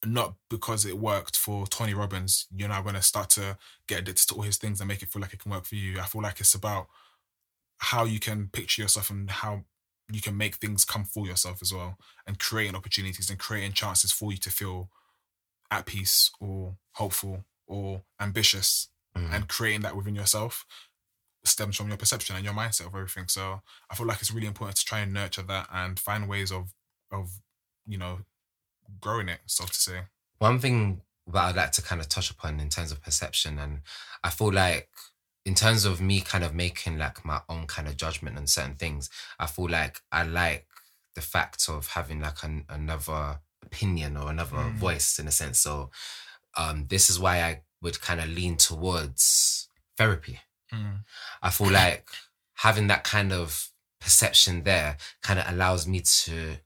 Not 0.06 0.36
because 0.50 0.86
it 0.86 1.00
worked 1.00 1.36
for 1.36 1.66
Tony 1.66 1.94
Robbins, 1.94 2.48
you're 2.56 2.70
now 2.70 2.82
going 2.84 2.96
to 2.96 3.02
start 3.02 3.30
to 3.32 3.58
get 3.88 4.00
addicted 4.00 4.28
to 4.28 4.36
all 4.36 4.42
his 4.44 4.58
things 4.58 4.80
and 4.80 4.88
make 4.88 5.02
it 5.02 5.10
feel 5.10 5.22
like 5.22 5.34
it 5.34 5.40
can 5.40 5.52
work 5.52 5.66
for 5.66 5.76
you. 5.76 6.00
I 6.00 6.04
feel 6.06 6.22
like 6.22 6.40
it's 6.40 6.54
about 6.54 6.88
how 7.80 8.06
you 8.06 8.20
can 8.20 8.50
picture 8.50 8.82
yourself 8.82 9.10
and 9.10 9.30
how 9.30 9.64
you 10.12 10.22
can 10.22 10.38
make 10.38 10.56
things 10.56 10.86
come 10.86 11.04
for 11.04 11.26
yourself 11.26 11.62
as 11.62 11.74
well 11.74 11.98
and 12.26 12.40
creating 12.40 12.76
opportunities 12.76 13.30
and 13.30 13.40
creating 13.40 13.74
chances 13.74 14.12
for 14.12 14.32
you 14.32 14.38
to 14.38 14.50
feel 14.50 14.90
at 15.72 15.86
peace 15.86 16.32
or 16.40 16.78
hopeful 16.94 17.44
or 17.68 18.04
ambitious 18.20 18.90
Mhm. 19.16 19.34
and 19.34 19.50
creating 19.50 19.82
that 19.82 19.96
within 19.96 20.16
yourself 20.16 20.66
stems 21.48 21.76
from 21.78 21.88
your 21.88 21.98
perception 21.98 22.36
and 22.36 22.46
your 22.46 22.54
mindset 22.54 22.88
of 22.88 22.96
everything. 22.96 23.28
So 23.28 23.62
I 23.90 23.96
feel 23.96 24.06
like 24.08 24.20
it's 24.22 24.32
really 24.32 24.48
important 24.48 24.78
to 24.78 24.86
try 24.86 25.00
and 25.00 25.14
nurture 25.14 25.44
that 25.44 25.68
and 25.72 26.00
find 26.00 26.28
ways 26.30 26.52
of 26.52 26.74
of 27.12 27.30
you 27.86 27.98
know 27.98 28.20
growing 29.02 29.30
it, 29.30 29.40
so 29.46 29.66
to 29.66 29.74
say. 29.74 30.02
One 30.40 30.60
thing 30.60 31.02
that 31.28 31.44
I'd 31.44 31.56
like 31.56 31.72
to 31.74 31.82
kind 31.82 32.00
of 32.02 32.08
touch 32.10 32.30
upon 32.32 32.60
in 32.60 32.70
terms 32.70 32.92
of 32.92 33.02
perception, 33.02 33.60
and 33.60 33.82
I 34.24 34.30
feel 34.30 34.52
like 34.54 34.90
in 35.46 35.56
terms 35.56 35.86
of 35.86 36.02
me 36.02 36.20
kind 36.22 36.44
of 36.44 36.54
making 36.54 36.98
like 36.98 37.24
my 37.26 37.42
own 37.50 37.68
kind 37.68 37.88
of 37.88 37.98
judgment 37.98 38.38
on 38.38 38.48
certain 38.48 38.76
things, 38.76 39.10
I 39.40 39.48
feel 39.48 39.70
like 39.70 40.02
I 40.12 40.24
like 40.24 40.68
the 41.16 41.22
fact 41.22 41.68
of 41.70 41.88
having 41.88 42.20
like 42.22 42.44
an, 42.44 42.66
another 42.70 43.40
opinion 43.64 44.18
or 44.18 44.30
another 44.30 44.58
Mm. 44.58 44.76
voice 44.76 45.20
in 45.20 45.28
a 45.28 45.32
sense. 45.32 45.60
So 45.60 45.90
um, 46.56 46.88
this 46.88 47.10
is 47.10 47.20
why 47.20 47.42
I 47.42 47.64
would 47.82 48.02
kind 48.02 48.20
of 48.20 48.30
lean 48.30 48.58
towards 48.58 49.70
therapy. 49.98 50.40
I 51.42 51.50
feel 51.50 51.72
like 51.72 52.08
having 52.56 52.88
that 52.88 53.04
kind 53.04 53.32
of 53.32 53.70
perception 54.00 54.64
there 54.64 54.98
kind 55.22 55.40
of 55.40 55.46
allows 55.50 55.88
me 55.88 56.02
to 56.02 56.58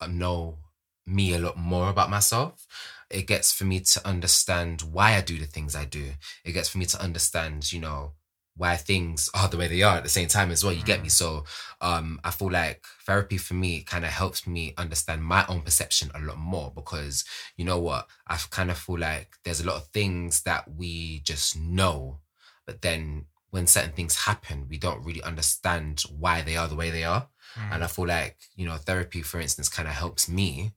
uh, 0.00 0.06
know 0.06 0.58
me 1.06 1.34
a 1.34 1.38
lot 1.38 1.56
more 1.56 1.90
about 1.90 2.10
myself. 2.10 2.66
It 3.10 3.26
gets 3.26 3.52
for 3.52 3.64
me 3.64 3.80
to 3.80 4.06
understand 4.08 4.82
why 4.82 5.16
I 5.16 5.20
do 5.20 5.38
the 5.38 5.46
things 5.46 5.74
I 5.76 5.84
do. 5.84 6.12
It 6.44 6.52
gets 6.52 6.68
for 6.68 6.78
me 6.78 6.86
to 6.86 7.02
understand, 7.02 7.72
you 7.72 7.80
know, 7.80 8.12
why 8.56 8.76
things 8.76 9.30
are 9.34 9.48
the 9.48 9.56
way 9.56 9.66
they 9.66 9.82
are 9.82 9.96
at 9.96 10.02
the 10.02 10.08
same 10.10 10.28
time 10.28 10.50
as 10.50 10.62
well. 10.62 10.72
You 10.72 10.82
get 10.84 11.02
me? 11.02 11.08
So 11.08 11.44
um 11.80 12.20
I 12.22 12.30
feel 12.30 12.50
like 12.50 12.84
therapy 13.06 13.38
for 13.38 13.54
me 13.54 13.82
kind 13.82 14.04
of 14.04 14.10
helps 14.10 14.46
me 14.46 14.74
understand 14.76 15.24
my 15.24 15.44
own 15.48 15.62
perception 15.62 16.10
a 16.14 16.20
lot 16.20 16.36
more 16.38 16.70
because 16.74 17.24
you 17.56 17.64
know 17.64 17.78
what? 17.78 18.08
I 18.26 18.38
kind 18.50 18.70
of 18.70 18.78
feel 18.78 18.98
like 18.98 19.36
there's 19.44 19.60
a 19.60 19.66
lot 19.66 19.76
of 19.76 19.86
things 19.88 20.42
that 20.42 20.70
we 20.70 21.20
just 21.20 21.58
know, 21.58 22.20
but 22.66 22.82
then 22.82 23.26
when 23.52 23.66
certain 23.66 23.92
things 23.92 24.24
happen, 24.24 24.66
we 24.68 24.78
don't 24.78 25.04
really 25.04 25.22
understand 25.22 26.02
why 26.18 26.40
they 26.40 26.56
are 26.56 26.66
the 26.66 26.74
way 26.74 26.90
they 26.90 27.04
are. 27.04 27.28
Mm. 27.54 27.74
And 27.74 27.84
I 27.84 27.86
feel 27.86 28.06
like, 28.06 28.38
you 28.56 28.64
know, 28.66 28.76
therapy, 28.76 29.20
for 29.20 29.38
instance, 29.40 29.68
kind 29.68 29.86
of 29.86 29.94
helps 29.94 30.28
me 30.28 30.72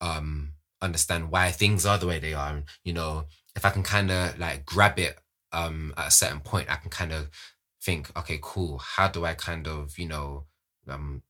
um 0.00 0.52
understand 0.80 1.30
why 1.30 1.50
things 1.50 1.84
are 1.84 1.98
the 1.98 2.06
way 2.06 2.20
they 2.20 2.32
are. 2.32 2.50
And, 2.50 2.64
you 2.84 2.92
know, 2.92 3.24
if 3.56 3.64
I 3.64 3.70
can 3.70 3.82
kind 3.82 4.10
of 4.12 4.38
like 4.38 4.64
grab 4.64 4.98
it 4.98 5.18
um 5.52 5.92
at 5.96 6.06
a 6.06 6.12
certain 6.12 6.40
point, 6.40 6.70
I 6.70 6.76
can 6.76 6.88
kind 6.88 7.12
of 7.12 7.30
think, 7.82 8.16
okay, 8.16 8.38
cool. 8.40 8.78
How 8.78 9.08
do 9.08 9.24
I 9.24 9.34
kind 9.34 9.66
of, 9.66 9.98
you 9.98 10.06
know, 10.06 10.44
um 10.88 11.22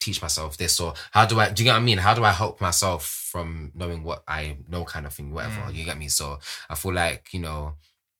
teach 0.00 0.20
myself 0.20 0.56
this 0.56 0.80
or 0.80 0.92
how 1.12 1.24
do 1.24 1.38
I 1.38 1.50
do 1.50 1.62
you 1.62 1.68
get 1.68 1.74
what 1.74 1.80
I 1.80 1.84
mean? 1.84 1.98
How 1.98 2.12
do 2.12 2.24
I 2.24 2.32
help 2.32 2.60
myself 2.60 3.06
from 3.06 3.70
knowing 3.72 4.02
what 4.02 4.24
I 4.26 4.56
know 4.68 4.84
kind 4.84 5.06
of 5.06 5.14
thing, 5.14 5.32
whatever. 5.32 5.60
Mm. 5.60 5.74
You 5.74 5.84
get 5.84 5.98
me? 5.98 6.08
So 6.08 6.40
I 6.68 6.74
feel 6.74 6.92
like, 6.92 7.32
you 7.32 7.40
know, 7.40 7.74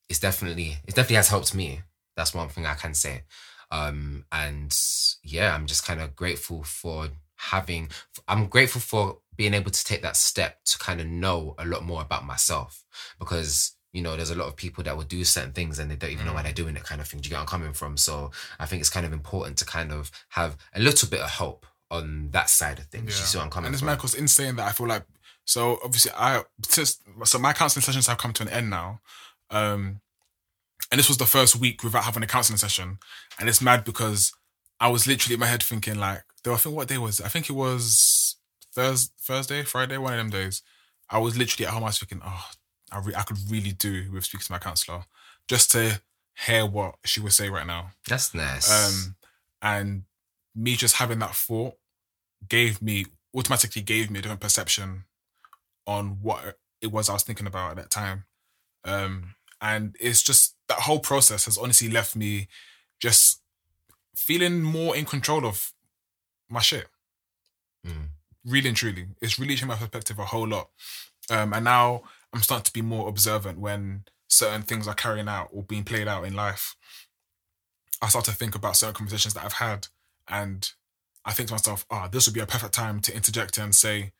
it's 0.09 0.21
definitely 0.21 0.77
it 0.87 0.95
definitely 0.95 1.17
has 1.17 1.29
helped 1.29 1.57
me. 1.57 1.83
That's 2.17 2.35
one 2.35 2.49
thing 2.49 2.67
I 2.67 2.75
can 2.75 2.95
say. 2.95 3.23
Um 3.71 4.25
and 4.31 4.77
yeah, 5.23 5.55
I'm 5.55 5.67
just 5.67 5.87
kind 5.87 6.01
of 6.01 6.15
grateful 6.17 6.63
for 6.65 7.09
having 7.37 7.89
I'm 8.29 8.47
grateful 8.47 8.81
for 8.81 9.19
being 9.37 9.55
able 9.55 9.71
to 9.71 9.85
take 9.85 10.03
that 10.03 10.17
step 10.17 10.63
to 10.65 10.79
kind 10.79 11.01
of 11.01 11.07
know 11.07 11.55
a 11.59 11.65
lot 11.67 11.83
more 11.85 12.01
about 12.03 12.25
myself. 12.25 12.85
Because 13.19 13.73
you 13.93 14.03
know 14.03 14.17
there's 14.17 14.31
a 14.31 14.35
lot 14.35 14.49
of 14.49 14.57
people 14.57 14.83
that 14.85 14.97
will 14.97 15.05
do 15.05 15.25
certain 15.25 15.53
things 15.53 15.79
and 15.79 15.91
they 15.91 15.97
don't 15.97 16.11
even 16.11 16.27
know 16.27 16.33
why 16.35 16.41
Mm. 16.41 16.45
they're 16.45 16.53
doing 16.53 16.77
it 16.77 16.85
kind 16.85 17.01
of 17.01 17.07
thing. 17.09 17.21
Do 17.21 17.27
you 17.27 17.31
get 17.31 17.37
where 17.37 17.41
i'm 17.43 17.47
coming 17.47 17.73
from? 17.73 17.97
So 17.97 18.31
i 18.59 18.67
think 18.67 18.81
it's 18.81 18.91
kind 18.91 19.07
of 19.07 19.13
important 19.13 19.57
to 19.59 19.65
kind 19.65 19.93
of 19.93 20.11
have 20.31 20.57
a 20.75 20.81
little 20.81 21.09
bit 21.09 21.21
of 21.21 21.31
hope 21.31 21.67
on 21.91 22.31
that 22.33 22.49
side 22.51 22.79
of 22.79 22.87
things. 22.87 23.07
You 23.07 23.27
see 23.27 23.39
what 23.39 23.45
i'm 23.45 23.51
coming 23.51 23.67
and 23.67 23.75
it's 23.75 23.81
from? 23.81 23.87
Mad 23.87 23.97
because 23.97 24.15
in 24.15 24.27
saying 24.29 24.57
that, 24.57 24.67
I 24.69 24.73
feel 24.73 24.89
like 24.89 25.05
so 25.45 25.79
obviously 25.85 26.11
I 26.17 26.43
just 26.69 27.03
so 27.25 27.39
my 27.39 27.53
counseling 27.53 27.83
sessions 27.83 28.07
have 28.09 28.19
come 28.19 28.33
to 28.35 28.43
an 28.43 28.49
end 28.49 28.71
now, 28.71 29.01
um, 29.51 30.01
and 30.91 30.99
this 30.99 31.09
was 31.09 31.19
the 31.19 31.27
first 31.27 31.57
week 31.57 31.83
without 31.83 32.05
having 32.05 32.23
a 32.23 32.27
counseling 32.27 32.59
session, 32.59 32.99
and 33.39 33.49
it's 33.49 33.63
mad 33.63 33.85
because 33.85 34.33
I 34.81 34.89
was 34.89 35.07
literally 35.07 35.35
in 35.35 35.41
my 35.41 35.47
head 35.47 35.63
thinking 35.63 35.99
like, 35.99 36.23
though 36.43 36.55
I 36.55 36.57
think 36.57 36.75
what 36.75 36.89
day 36.89 36.99
was 36.99 37.21
it? 37.21 37.27
I 37.27 37.29
think 37.29 37.49
it 37.49 37.55
was 37.55 38.37
Thursday, 38.75 39.13
Thursday, 39.21 39.63
Friday, 39.63 39.97
one 39.99 40.13
of 40.13 40.19
them 40.19 40.31
days. 40.31 40.63
I 41.11 41.19
was 41.19 41.37
literally 41.37 41.67
at 41.67 41.73
home. 41.73 41.85
I 41.85 41.87
was 41.87 41.99
thinking, 41.99 42.21
oh, 42.25 42.47
I 42.91 42.99
re- 42.99 43.15
I 43.15 43.23
could 43.23 43.39
really 43.49 43.73
do 43.73 44.11
with 44.13 44.25
speaking 44.25 44.45
to 44.47 44.53
my 44.53 44.59
counselor 44.59 45.05
just 45.49 45.71
to 45.73 46.01
hear 46.47 46.67
what 46.67 46.97
she 47.05 47.21
would 47.21 47.33
say 47.33 47.49
right 47.49 47.67
now. 47.67 47.91
that's 48.09 48.35
nice 48.35 48.69
Um, 48.71 49.17
and 49.63 50.03
me 50.55 50.77
just 50.77 50.97
having 50.97 51.19
that 51.21 51.35
thought 51.35 51.75
gave 52.49 52.83
me 52.83 53.07
automatically 53.37 53.83
gave 53.83 54.11
me 54.11 54.19
a 54.19 54.23
different 54.23 54.41
perception 54.41 55.05
on 55.87 56.19
what 56.23 56.59
it 56.81 56.93
was 56.93 57.09
I 57.09 57.15
was 57.15 57.23
thinking 57.23 57.47
about 57.47 57.73
at 57.73 57.77
that 57.77 57.91
time. 57.91 58.25
Um, 58.85 59.35
and 59.61 59.97
it's 60.01 60.23
just 60.23 60.54
that 60.75 60.83
whole 60.83 60.99
process 60.99 61.45
has 61.45 61.57
honestly 61.57 61.89
left 61.89 62.17
me 62.17 62.49
just 63.01 63.41
feeling 64.17 64.61
more 64.63 64.97
in 64.97 65.05
control 65.05 65.47
of 65.47 65.73
my 66.49 66.61
shit. 66.61 66.87
Mm. 67.87 68.09
Really 68.45 68.69
and 68.69 68.77
truly, 68.77 69.07
it's 69.23 69.39
really 69.39 69.55
changed 69.55 69.69
my 69.69 69.77
perspective 69.77 70.19
a 70.19 70.25
whole 70.25 70.49
lot. 70.49 70.71
Um, 71.31 71.53
and 71.53 71.65
now 71.65 72.03
I'm 72.33 72.43
starting 72.43 72.65
to 72.65 72.73
be 72.73 72.83
more 72.83 73.09
observant 73.09 73.59
when 73.59 74.05
certain 74.29 74.63
things 74.63 74.89
are 74.89 74.95
carrying 74.95 75.29
out 75.29 75.49
or 75.53 75.63
being 75.63 75.85
played 75.85 76.09
out 76.09 76.25
in 76.25 76.35
life. 76.35 76.77
I 78.03 78.09
start 78.09 78.25
to 78.27 78.33
think 78.33 78.55
about 78.55 78.77
certain 78.77 78.95
conversations 78.95 79.35
that 79.35 79.45
I've 79.45 79.55
had, 79.55 79.87
and 80.29 80.69
I 81.25 81.33
think 81.33 81.49
to 81.49 81.55
myself, 81.55 81.87
"Ah, 81.91 82.09
this 82.09 82.27
would 82.27 82.35
be 82.35 82.41
a 82.41 82.47
perfect 82.47 82.75
time 82.75 83.01
to 83.03 83.15
interject 83.15 83.57
and 83.59 83.75
say, 83.75 84.13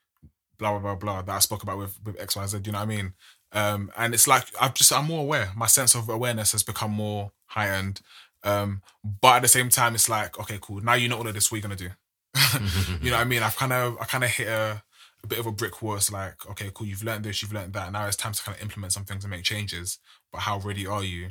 blah 0.57 0.71
blah 0.71 0.81
blah 0.81 0.95
blah 0.95 1.23
that 1.23 1.35
I 1.35 1.41
spoke 1.41 1.65
about 1.65 1.79
with 1.79 2.01
with 2.03 2.19
X 2.21 2.37
Y 2.37 2.47
Z." 2.47 2.61
Do 2.61 2.69
you 2.69 2.73
know 2.73 2.79
what 2.79 2.85
I 2.85 2.97
mean? 2.97 3.15
Um, 3.55 3.91
and 3.97 4.13
it's 4.13 4.27
like 4.27 4.47
I've 4.61 4.75
just 4.75 4.93
I'm 4.93 5.07
more 5.07 5.21
aware. 5.21 5.51
My 5.57 5.67
sense 5.67 5.95
of 5.95 6.09
awareness 6.09 6.53
has 6.53 6.63
become 6.63 6.91
more 6.91 7.33
heightened. 7.47 8.01
Um, 8.43 8.83
but 9.23 9.37
at 9.37 9.43
the 9.43 9.49
same 9.49 9.71
time, 9.71 9.95
it's 9.95 10.09
like, 10.09 10.39
okay, 10.39 10.59
cool. 10.61 10.81
Now 10.83 10.95
you 10.95 11.09
know 11.09 11.17
all 11.19 11.27
of 11.27 11.35
this. 11.35 11.51
What 11.51 11.57
are 11.57 11.59
you 11.59 11.63
gonna 11.63 11.77
do? 11.77 11.91
you 13.01 13.11
know 13.11 13.17
what 13.17 13.23
I 13.23 13.25
mean? 13.25 13.43
I've 13.43 13.57
kind 13.57 13.73
of 13.73 13.97
I 14.01 14.05
kind 14.05 14.25
of 14.25 14.31
hit 14.31 14.49
a, 14.49 14.83
a 15.23 15.27
bit 15.27 15.39
of 15.39 15.47
a 15.47 15.53
brick 15.53 15.81
wall. 15.81 15.95
It's 15.95 16.11
like, 16.11 16.49
okay, 16.51 16.71
cool. 16.75 16.87
You've 16.87 17.05
learned 17.05 17.25
this. 17.25 17.41
You've 17.41 17.53
learned 17.53 17.73
that. 17.75 17.93
Now 17.93 18.07
it's 18.07 18.17
time 18.17 18.33
to 18.33 18.43
kind 18.43 18.57
of 18.57 18.63
implement 18.63 18.93
some 18.93 19.05
things 19.05 19.25
and 19.25 19.31
make 19.31 19.45
changes. 19.45 19.99
But 20.33 20.41
how 20.41 20.59
ready 20.59 20.87
are 20.87 21.05
you? 21.05 21.29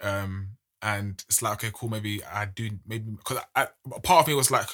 Um, 0.00 0.48
and 0.82 1.24
it's 1.28 1.42
like, 1.42 1.54
okay, 1.54 1.70
cool. 1.72 1.88
Maybe 1.88 2.24
I 2.24 2.46
do. 2.46 2.70
Maybe 2.86 3.12
because 3.12 3.38
part 4.02 4.22
of 4.22 4.26
me 4.26 4.34
was 4.34 4.50
like, 4.50 4.68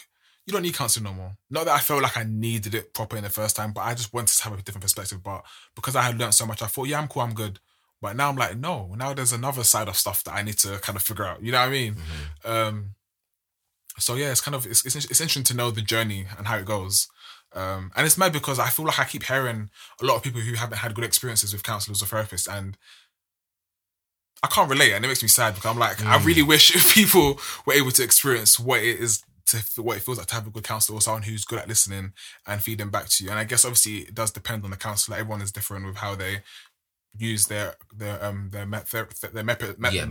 you 0.48 0.52
don't 0.52 0.62
need 0.62 0.74
counseling 0.74 1.04
no 1.04 1.12
more. 1.12 1.36
Not 1.50 1.66
that 1.66 1.74
I 1.74 1.78
felt 1.78 2.02
like 2.02 2.16
I 2.16 2.24
needed 2.24 2.74
it 2.74 2.94
proper 2.94 3.16
in 3.18 3.22
the 3.24 3.28
first 3.30 3.54
time, 3.54 3.72
but 3.72 3.82
I 3.82 3.92
just 3.94 4.12
wanted 4.14 4.28
to 4.34 4.44
have 4.44 4.54
a 4.54 4.62
different 4.62 4.82
perspective. 4.82 5.22
But 5.22 5.44
because 5.76 5.94
I 5.94 6.02
had 6.02 6.18
learned 6.18 6.34
so 6.34 6.46
much, 6.46 6.62
I 6.62 6.66
thought, 6.66 6.88
yeah, 6.88 6.98
I'm 6.98 7.06
cool. 7.08 7.20
I'm 7.22 7.34
good. 7.34 7.60
But 8.00 8.16
now 8.16 8.30
I'm 8.30 8.36
like, 8.36 8.56
no. 8.56 8.94
Now 8.96 9.12
there's 9.12 9.32
another 9.34 9.62
side 9.62 9.88
of 9.88 9.96
stuff 9.96 10.24
that 10.24 10.32
I 10.34 10.40
need 10.42 10.56
to 10.60 10.78
kind 10.78 10.96
of 10.96 11.02
figure 11.02 11.26
out. 11.26 11.42
You 11.42 11.52
know 11.52 11.58
what 11.60 11.68
I 11.68 11.70
mean? 11.70 11.96
Mhm. 11.96 12.50
Um, 12.50 12.94
so 13.98 14.14
yeah, 14.14 14.30
it's 14.30 14.40
kind 14.40 14.54
of 14.54 14.64
it's, 14.66 14.86
it's 14.86 14.96
it's 14.96 15.20
interesting 15.20 15.42
to 15.44 15.54
know 15.54 15.70
the 15.70 15.82
journey 15.82 16.26
and 16.38 16.46
how 16.46 16.56
it 16.56 16.64
goes. 16.64 17.08
Um, 17.52 17.90
and 17.96 18.06
it's 18.06 18.16
mad 18.18 18.32
because 18.32 18.58
I 18.58 18.68
feel 18.70 18.86
like 18.86 18.98
I 18.98 19.04
keep 19.04 19.24
hearing 19.24 19.70
a 20.00 20.04
lot 20.04 20.16
of 20.16 20.22
people 20.22 20.40
who 20.40 20.54
haven't 20.54 20.78
had 20.78 20.94
good 20.94 21.04
experiences 21.04 21.52
with 21.52 21.62
counselors 21.62 22.02
or 22.02 22.06
therapists, 22.06 22.48
and 22.50 22.76
I 24.42 24.46
can't 24.46 24.70
relate, 24.70 24.92
and 24.92 25.04
it 25.04 25.08
makes 25.08 25.22
me 25.22 25.28
sad 25.28 25.54
because 25.54 25.68
I'm 25.70 25.78
like, 25.78 26.00
I 26.04 26.18
Mm. 26.18 26.24
really 26.24 26.42
wish 26.42 26.70
people 26.94 27.40
were 27.66 27.72
able 27.74 27.90
to 27.90 28.02
experience 28.04 28.58
what 28.60 28.80
it 28.80 29.00
is 29.00 29.22
to 29.56 29.82
what 29.82 29.96
it 29.96 30.02
feels 30.02 30.18
like 30.18 30.26
to 30.28 30.34
have 30.34 30.46
a 30.46 30.50
good 30.50 30.64
counselor 30.64 30.98
or 30.98 31.00
someone 31.00 31.22
who's 31.22 31.44
good 31.44 31.58
at 31.58 31.68
listening 31.68 32.12
and 32.46 32.62
feeding 32.62 32.90
back 32.90 33.08
to 33.08 33.24
you. 33.24 33.30
And 33.30 33.38
I 33.38 33.44
guess 33.44 33.64
obviously 33.64 33.98
it 34.08 34.14
does 34.14 34.30
depend 34.30 34.64
on 34.64 34.70
the 34.70 34.76
counselor. 34.76 35.16
Everyone 35.16 35.42
is 35.42 35.52
different 35.52 35.86
with 35.86 35.96
how 35.96 36.14
they 36.14 36.42
use 37.16 37.46
their 37.46 37.74
their 37.96 38.22
um 38.24 38.50
their 38.52 38.66
method 38.66 39.08
their 39.32 39.42
method 39.42 39.76
yeah 39.92 40.04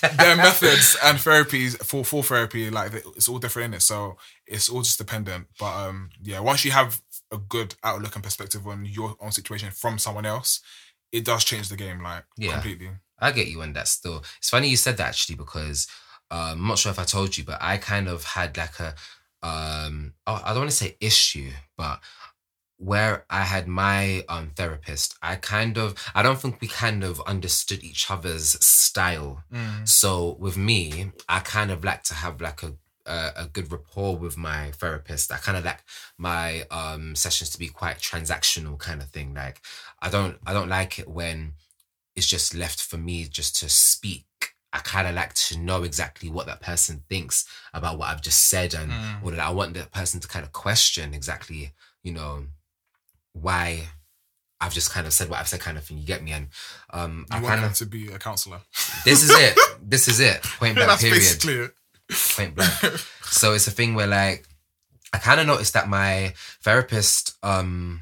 their 0.16 0.36
methods 0.36 0.96
and 1.04 1.18
therapies 1.18 1.76
for 1.84 2.04
for 2.04 2.22
therapy 2.22 2.70
like 2.70 2.92
it's 3.16 3.28
all 3.28 3.38
different 3.40 3.66
in 3.66 3.74
it 3.74 3.82
so 3.82 4.16
it's 4.46 4.68
all 4.68 4.82
just 4.82 4.98
dependent 4.98 5.46
but 5.58 5.74
um 5.88 6.08
yeah 6.22 6.38
once 6.40 6.64
you 6.64 6.70
have 6.70 7.02
a 7.32 7.36
good 7.36 7.74
outlook 7.82 8.14
and 8.14 8.24
perspective 8.24 8.66
on 8.66 8.84
your 8.86 9.16
own 9.20 9.32
situation 9.32 9.70
from 9.72 9.98
someone 9.98 10.24
else 10.24 10.60
it 11.12 11.24
does 11.24 11.44
change 11.44 11.68
the 11.68 11.76
game 11.76 12.02
like 12.02 12.24
Yeah. 12.36 12.52
completely 12.52 12.90
I 13.20 13.30
get 13.32 13.46
you 13.46 13.62
on 13.62 13.72
that 13.74 13.86
still. 13.88 14.24
It's 14.38 14.50
funny 14.50 14.68
you 14.68 14.76
said 14.76 14.96
that 14.96 15.08
actually 15.08 15.36
because 15.36 15.86
um, 16.30 16.60
I'm 16.60 16.68
not 16.68 16.78
sure 16.78 16.92
if 16.92 16.98
I 16.98 17.04
told 17.04 17.36
you, 17.36 17.44
but 17.44 17.58
I 17.60 17.76
kind 17.76 18.08
of 18.08 18.24
had 18.24 18.56
like 18.56 18.78
a 18.80 18.94
um 19.42 20.14
I 20.26 20.48
don't 20.48 20.58
want 20.58 20.70
to 20.70 20.76
say 20.76 20.96
issue, 21.00 21.50
but 21.76 22.00
where 22.78 23.24
I 23.30 23.42
had 23.42 23.68
my 23.68 24.24
um 24.28 24.52
therapist, 24.56 25.16
I 25.22 25.36
kind 25.36 25.78
of 25.78 25.94
I 26.14 26.22
don't 26.22 26.40
think 26.40 26.60
we 26.60 26.68
kind 26.68 27.04
of 27.04 27.20
understood 27.22 27.84
each 27.84 28.10
other's 28.10 28.64
style. 28.64 29.44
Mm. 29.52 29.88
So 29.88 30.36
with 30.38 30.56
me, 30.56 31.12
I 31.28 31.40
kind 31.40 31.70
of 31.70 31.84
like 31.84 32.02
to 32.04 32.14
have 32.14 32.40
like 32.40 32.62
a 32.62 32.74
a, 33.06 33.30
a 33.36 33.46
good 33.46 33.70
rapport 33.70 34.16
with 34.16 34.36
my 34.36 34.70
therapist. 34.72 35.30
I 35.30 35.36
kind 35.36 35.58
of 35.58 35.64
like 35.64 35.82
my 36.18 36.64
um 36.70 37.14
sessions 37.14 37.50
to 37.50 37.58
be 37.58 37.68
quite 37.68 37.98
transactional 37.98 38.78
kind 38.78 39.02
of 39.02 39.08
thing. 39.08 39.34
Like 39.34 39.60
I 40.00 40.08
don't 40.10 40.38
I 40.46 40.52
don't 40.52 40.68
like 40.68 40.98
it 40.98 41.08
when 41.08 41.54
it's 42.16 42.26
just 42.26 42.54
left 42.54 42.80
for 42.80 42.96
me 42.96 43.24
just 43.24 43.56
to 43.60 43.68
speak. 43.68 44.26
I 44.74 44.78
kind 44.80 45.06
of 45.08 45.14
like 45.14 45.32
to 45.34 45.56
know 45.58 45.84
exactly 45.84 46.28
what 46.28 46.46
that 46.46 46.60
person 46.60 47.04
thinks 47.08 47.46
about 47.72 47.96
what 47.96 48.08
I've 48.10 48.20
just 48.22 48.48
said, 48.50 48.74
and 48.74 48.90
Mm. 48.92 49.22
or 49.22 49.30
that 49.30 49.40
I 49.40 49.50
want 49.50 49.72
that 49.74 49.92
person 49.92 50.18
to 50.20 50.28
kind 50.28 50.44
of 50.44 50.52
question 50.52 51.14
exactly, 51.14 51.72
you 52.02 52.12
know, 52.12 52.46
why 53.32 53.88
I've 54.60 54.72
just 54.74 54.90
kind 54.90 55.06
of 55.06 55.12
said 55.12 55.28
what 55.28 55.38
I've 55.40 55.48
said, 55.48 55.60
kind 55.60 55.76
of 55.78 55.84
thing. 55.84 55.98
You 55.98 56.06
get 56.06 56.22
me? 56.22 56.32
And 56.32 56.48
um, 56.90 57.26
you 57.30 57.36
I 57.36 57.40
want 57.40 57.54
kind 57.54 57.64
of 57.64 57.74
to 57.74 57.86
be 57.86 58.08
a 58.12 58.18
counselor 58.18 58.60
this 59.04 59.22
is 59.22 59.30
it. 59.30 59.58
This 59.86 60.08
is 60.08 60.18
it. 60.20 60.42
Point 60.42 60.76
blank. 60.76 60.88
that's 60.90 61.02
period 61.02 61.18
basically 61.20 61.54
it 61.56 61.72
point 62.36 62.54
blank. 62.54 62.72
so 63.24 63.52
it's 63.52 63.66
a 63.66 63.70
thing 63.70 63.94
where 63.94 64.06
like 64.06 64.46
I 65.12 65.18
kind 65.18 65.38
of 65.40 65.46
noticed 65.46 65.74
that 65.74 65.88
my 65.88 66.32
therapist 66.62 67.36
um 67.42 68.00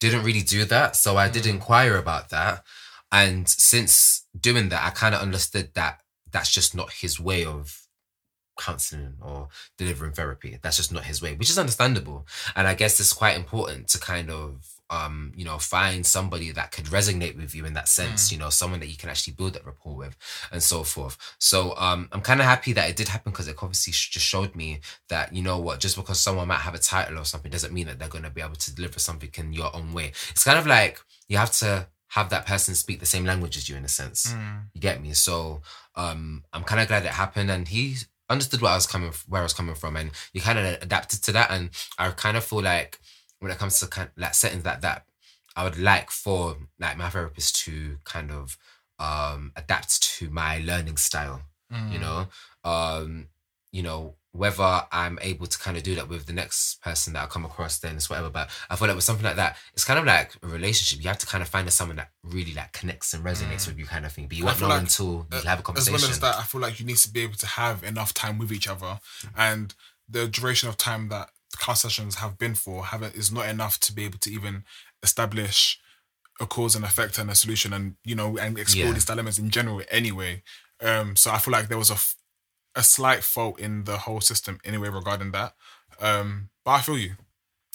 didn't 0.00 0.24
really 0.24 0.42
do 0.42 0.64
that, 0.66 0.96
so 0.96 1.16
I 1.16 1.28
did 1.28 1.44
Mm. 1.44 1.50
inquire 1.50 1.96
about 1.96 2.30
that, 2.30 2.64
and 3.12 3.48
since 3.48 4.26
doing 4.38 4.68
that, 4.70 4.84
I 4.84 4.90
kind 4.90 5.14
of 5.14 5.22
understood 5.22 5.70
that 5.74 6.00
that's 6.30 6.52
just 6.52 6.74
not 6.74 6.92
his 6.92 7.20
way 7.20 7.44
of 7.44 7.86
counseling 8.58 9.14
or 9.22 9.48
delivering 9.78 10.12
therapy. 10.12 10.58
That's 10.62 10.76
just 10.76 10.92
not 10.92 11.04
his 11.04 11.22
way, 11.22 11.34
which 11.34 11.50
is 11.50 11.58
understandable, 11.58 12.26
and 12.54 12.66
I 12.66 12.74
guess 12.74 12.98
it's 13.00 13.12
quite 13.12 13.36
important 13.36 13.88
to 13.88 14.00
kind 14.00 14.30
of 14.30 14.66
um 14.88 15.32
you 15.34 15.44
know 15.44 15.58
find 15.58 16.06
somebody 16.06 16.52
that 16.52 16.70
could 16.70 16.84
resonate 16.84 17.36
with 17.36 17.56
you 17.56 17.64
in 17.64 17.72
that 17.72 17.88
sense 17.88 18.30
you 18.30 18.38
know 18.38 18.50
someone 18.50 18.78
that 18.78 18.86
you 18.86 18.96
can 18.96 19.10
actually 19.10 19.32
build 19.34 19.52
that 19.54 19.66
rapport 19.66 19.96
with 19.96 20.16
and 20.52 20.62
so 20.62 20.84
forth. 20.84 21.16
So 21.40 21.74
um 21.76 22.08
i'm 22.12 22.20
kind 22.20 22.38
of 22.38 22.46
happy 22.46 22.72
that 22.72 22.88
it 22.88 22.94
did 22.94 23.08
happen 23.08 23.32
because 23.32 23.48
it 23.48 23.56
obviously 23.60 23.92
just 23.92 24.24
showed 24.24 24.54
me 24.54 24.78
that 25.08 25.32
you 25.34 25.42
know 25.42 25.58
what 25.58 25.80
just 25.80 25.96
because 25.96 26.20
someone 26.20 26.46
might 26.46 26.58
have 26.60 26.74
a 26.74 26.78
title 26.78 27.18
or 27.18 27.24
something 27.24 27.50
doesn't 27.50 27.72
mean 27.74 27.86
that 27.86 27.98
they're 27.98 28.08
going 28.08 28.22
to 28.22 28.30
be 28.30 28.40
able 28.40 28.54
to 28.54 28.74
deliver 28.74 29.00
something 29.00 29.30
in 29.36 29.52
your 29.52 29.74
own 29.74 29.92
way. 29.92 30.12
It's 30.30 30.44
kind 30.44 30.58
of 30.58 30.66
like 30.68 31.00
you 31.28 31.36
have 31.36 31.50
to 31.58 31.88
have 32.16 32.28
that 32.30 32.44
person 32.46 32.74
speak 32.74 32.98
the 33.00 33.06
same 33.14 33.24
language 33.30 33.56
as 33.56 33.68
you 33.68 33.76
in 33.76 33.84
a 33.84 33.88
sense 34.00 34.20
Mm. 34.32 34.62
you 34.74 34.80
get 34.88 34.96
me 35.04 35.12
so 35.26 35.60
um 36.02 36.42
i'm 36.52 36.64
kind 36.70 36.80
of 36.80 36.88
glad 36.88 37.04
it 37.04 37.12
happened 37.24 37.50
and 37.50 37.68
he 37.74 37.82
understood 38.34 38.60
what 38.62 38.72
i 38.72 38.74
was 38.80 38.86
coming 38.92 39.12
where 39.30 39.42
i 39.42 39.48
was 39.48 39.52
coming 39.58 39.74
from 39.82 39.96
and 40.00 40.10
you 40.32 40.40
kind 40.48 40.58
of 40.58 40.64
adapted 40.86 41.22
to 41.26 41.30
that 41.36 41.48
and 41.54 41.70
i 41.98 42.08
kind 42.24 42.36
of 42.38 42.44
feel 42.44 42.62
like 42.62 42.98
when 43.40 43.50
it 43.52 43.58
comes 43.58 43.78
to 43.80 43.86
kind 43.86 44.08
like 44.16 44.34
settings 44.34 44.64
like 44.64 44.80
that 44.80 45.00
i 45.56 45.62
would 45.64 45.78
like 45.78 46.10
for 46.10 46.56
like 46.84 46.96
my 46.96 47.08
therapist 47.10 47.50
to 47.64 47.74
kind 48.04 48.30
of 48.30 48.56
um 48.98 49.52
adapt 49.56 49.90
to 50.02 50.30
my 50.30 50.52
learning 50.70 50.96
style 51.08 51.40
Mm. 51.72 51.92
you 51.92 51.98
know 52.04 52.18
um 52.64 53.26
you 53.72 53.82
know 53.82 54.14
whether 54.36 54.82
i'm 54.92 55.18
able 55.22 55.46
to 55.46 55.58
kind 55.58 55.76
of 55.76 55.82
do 55.82 55.94
that 55.94 56.08
with 56.08 56.26
the 56.26 56.32
next 56.32 56.80
person 56.82 57.12
that 57.12 57.22
i 57.24 57.26
come 57.26 57.44
across 57.44 57.78
then 57.78 57.96
it's 57.96 58.08
whatever 58.10 58.30
but 58.30 58.48
i 58.70 58.76
feel 58.76 58.86
like 58.88 58.94
with 58.94 59.04
something 59.04 59.24
like 59.24 59.36
that 59.36 59.56
it's 59.72 59.84
kind 59.84 59.98
of 59.98 60.04
like 60.04 60.32
a 60.42 60.46
relationship 60.46 61.02
you 61.02 61.08
have 61.08 61.18
to 61.18 61.26
kind 61.26 61.42
of 61.42 61.48
find 61.48 61.70
someone 61.72 61.96
that 61.96 62.10
really 62.22 62.52
like 62.54 62.72
connects 62.72 63.12
and 63.14 63.24
resonates 63.24 63.66
with 63.66 63.78
you 63.78 63.86
kind 63.86 64.04
of 64.06 64.12
thing 64.12 64.26
but 64.26 64.36
you 64.36 64.44
won't 64.44 64.60
know 64.60 64.68
like, 64.68 64.80
until 64.82 65.26
you 65.32 65.38
uh, 65.38 65.42
have 65.42 65.60
a 65.60 65.62
conversation. 65.62 65.94
As 65.96 66.02
well 66.02 66.10
as 66.10 66.20
that, 66.20 66.36
I 66.38 66.42
feel 66.42 66.60
like 66.60 66.78
you 66.80 66.86
need 66.86 66.96
to 66.98 67.10
be 67.10 67.20
able 67.20 67.34
to 67.36 67.46
have 67.46 67.82
enough 67.82 68.12
time 68.14 68.38
with 68.38 68.50
each 68.52 68.68
other, 68.68 68.98
and 69.36 69.74
the 70.08 70.26
duration 70.28 70.68
of 70.68 70.76
time 70.76 71.08
that 71.08 71.30
class 71.56 71.82
sessions 71.82 72.16
have 72.16 72.36
been 72.38 72.54
for 72.54 72.86
haven't 72.86 73.14
is 73.14 73.32
not 73.32 73.48
enough 73.48 73.78
to 73.80 73.92
be 73.92 74.04
able 74.04 74.18
to 74.18 74.30
even 74.32 74.64
establish 75.02 75.78
a 76.40 76.46
cause 76.46 76.74
and 76.76 76.84
effect 76.84 77.18
and 77.18 77.30
a 77.30 77.34
solution, 77.34 77.72
and 77.72 77.94
you 78.04 78.14
know, 78.14 78.36
and 78.36 78.58
explore 78.58 78.88
Yeah. 78.88 78.92
these 78.92 79.04
dilemmas 79.06 79.38
in 79.38 79.50
general. 79.50 79.80
Anyway, 79.90 80.42
um, 80.82 81.16
so 81.16 81.30
I 81.30 81.38
feel 81.38 81.52
like 81.52 81.68
there 81.68 81.78
was 81.78 81.90
a 81.90 81.94
f- 81.94 82.15
a 82.76 82.82
slight 82.82 83.24
fault 83.24 83.58
in 83.58 83.84
the 83.84 83.96
whole 83.98 84.20
system 84.20 84.60
anyway 84.64 84.88
regarding 84.88 85.32
that. 85.32 85.54
Um, 86.00 86.50
but 86.64 86.72
I 86.72 86.80
feel 86.82 86.98
you, 86.98 87.12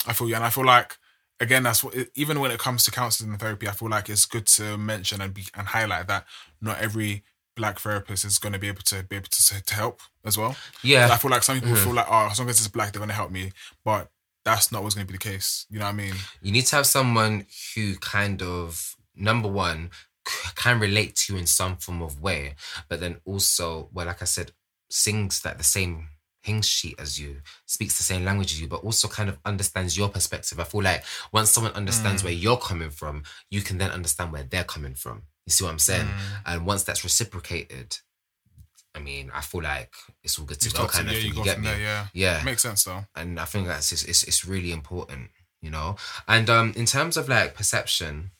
I 0.06 0.12
feel 0.12 0.28
you, 0.28 0.36
and 0.36 0.44
I 0.44 0.50
feel 0.50 0.64
like 0.64 0.96
again 1.40 1.64
that's 1.64 1.82
what 1.82 1.94
even 2.14 2.38
when 2.40 2.52
it 2.52 2.60
comes 2.60 2.84
to 2.84 2.90
counseling 2.90 3.30
and 3.30 3.40
therapy, 3.40 3.68
I 3.68 3.72
feel 3.72 3.88
like 3.90 4.08
it's 4.08 4.26
good 4.26 4.46
to 4.46 4.78
mention 4.78 5.20
and 5.20 5.34
be 5.34 5.44
and 5.54 5.68
highlight 5.68 6.06
that 6.08 6.24
not 6.60 6.80
every 6.80 7.24
black 7.54 7.78
therapist 7.80 8.24
is 8.24 8.38
going 8.38 8.52
to 8.54 8.58
be 8.58 8.68
able 8.68 8.80
to 8.82 9.02
be 9.02 9.16
able 9.16 9.26
to 9.28 9.62
to 9.62 9.74
help 9.74 10.00
as 10.24 10.38
well. 10.38 10.56
yeah 10.82 11.08
I 11.12 11.16
feel 11.18 11.30
like 11.30 11.42
some 11.42 11.60
people 11.60 11.76
feel 11.76 11.92
like 11.94 12.06
oh 12.08 12.28
as 12.30 12.38
long 12.38 12.48
as 12.48 12.58
it's 12.58 12.68
black 12.68 12.92
they're 12.92 13.00
going 13.00 13.08
to 13.10 13.14
help 13.14 13.30
me, 13.30 13.52
but 13.84 14.08
that's 14.44 14.72
not 14.72 14.82
what's 14.82 14.94
going 14.94 15.06
to 15.06 15.12
be 15.12 15.18
the 15.18 15.22
case. 15.22 15.66
You 15.70 15.78
know 15.78 15.84
what 15.84 15.92
I 15.92 15.96
mean? 15.96 16.14
you 16.40 16.50
need 16.52 16.66
to 16.66 16.76
have 16.76 16.86
someone 16.86 17.46
who 17.74 17.96
kind 17.96 18.42
of 18.42 18.96
number 19.14 19.48
one 19.48 19.90
can 20.54 20.78
relate 20.78 21.16
to 21.16 21.32
you 21.32 21.38
in 21.38 21.46
some 21.46 21.76
form 21.76 22.00
of 22.00 22.20
way 22.22 22.54
but 22.88 23.00
then 23.00 23.16
also 23.24 23.88
well 23.92 24.06
like 24.06 24.22
i 24.22 24.24
said 24.24 24.52
sings 24.92 25.40
that 25.40 25.58
the 25.58 25.64
same 25.64 26.08
hing 26.42 26.60
sheet 26.60 26.96
as 26.98 27.20
you 27.20 27.36
speaks 27.66 27.96
the 27.96 28.02
same 28.02 28.24
language 28.24 28.52
as 28.52 28.60
you 28.60 28.66
but 28.66 28.82
also 28.82 29.06
kind 29.06 29.28
of 29.28 29.38
understands 29.44 29.96
your 29.96 30.08
perspective. 30.08 30.58
I 30.58 30.64
feel 30.64 30.82
like 30.82 31.04
once 31.32 31.50
someone 31.50 31.72
understands 31.74 32.24
where 32.24 32.32
you're 32.32 32.56
coming 32.56 32.90
from 32.90 33.22
you 33.48 33.60
can 33.62 33.78
then 33.78 33.90
understand 33.92 34.32
where 34.32 34.42
they're 34.42 34.64
coming 34.64 34.94
from. 34.94 35.22
You 35.46 35.52
see 35.52 35.64
what 35.64 35.70
i'm 35.70 35.78
saying? 35.78 36.08
And 36.44 36.66
once 36.66 36.82
that's 36.82 37.04
reciprocated 37.04 37.96
i 38.94 38.98
mean 38.98 39.30
i 39.34 39.40
feel 39.40 39.62
like 39.62 39.94
it's 40.22 40.38
all 40.38 40.44
good 40.44 40.60
to 40.60 40.68
You 40.68 40.72
go 40.72 40.76
start 40.86 40.90
to- 40.90 40.96
kind 40.98 41.08
of 41.08 41.14
yeah, 41.14 41.20
thing. 41.22 41.30
you 41.32 41.38
you, 41.38 41.44
get 41.44 41.58
me? 41.60 41.66
there, 41.66 41.80
yeah. 41.80 42.06
yeah. 42.12 42.42
Makes 42.44 42.62
sense 42.62 42.84
though. 42.84 43.04
and 43.14 43.38
I 43.40 43.44
think 43.44 43.66
that's 43.68 43.92
it's, 43.92 44.04
it's 44.04 44.22
it's 44.24 44.44
really 44.44 44.72
important, 44.72 45.30
you 45.62 45.70
know. 45.70 45.96
And 46.28 46.50
um, 46.50 46.72
in 46.76 46.86
terms 46.86 47.16
of 47.16 47.28
like 47.28 47.54
perception, 47.54 48.32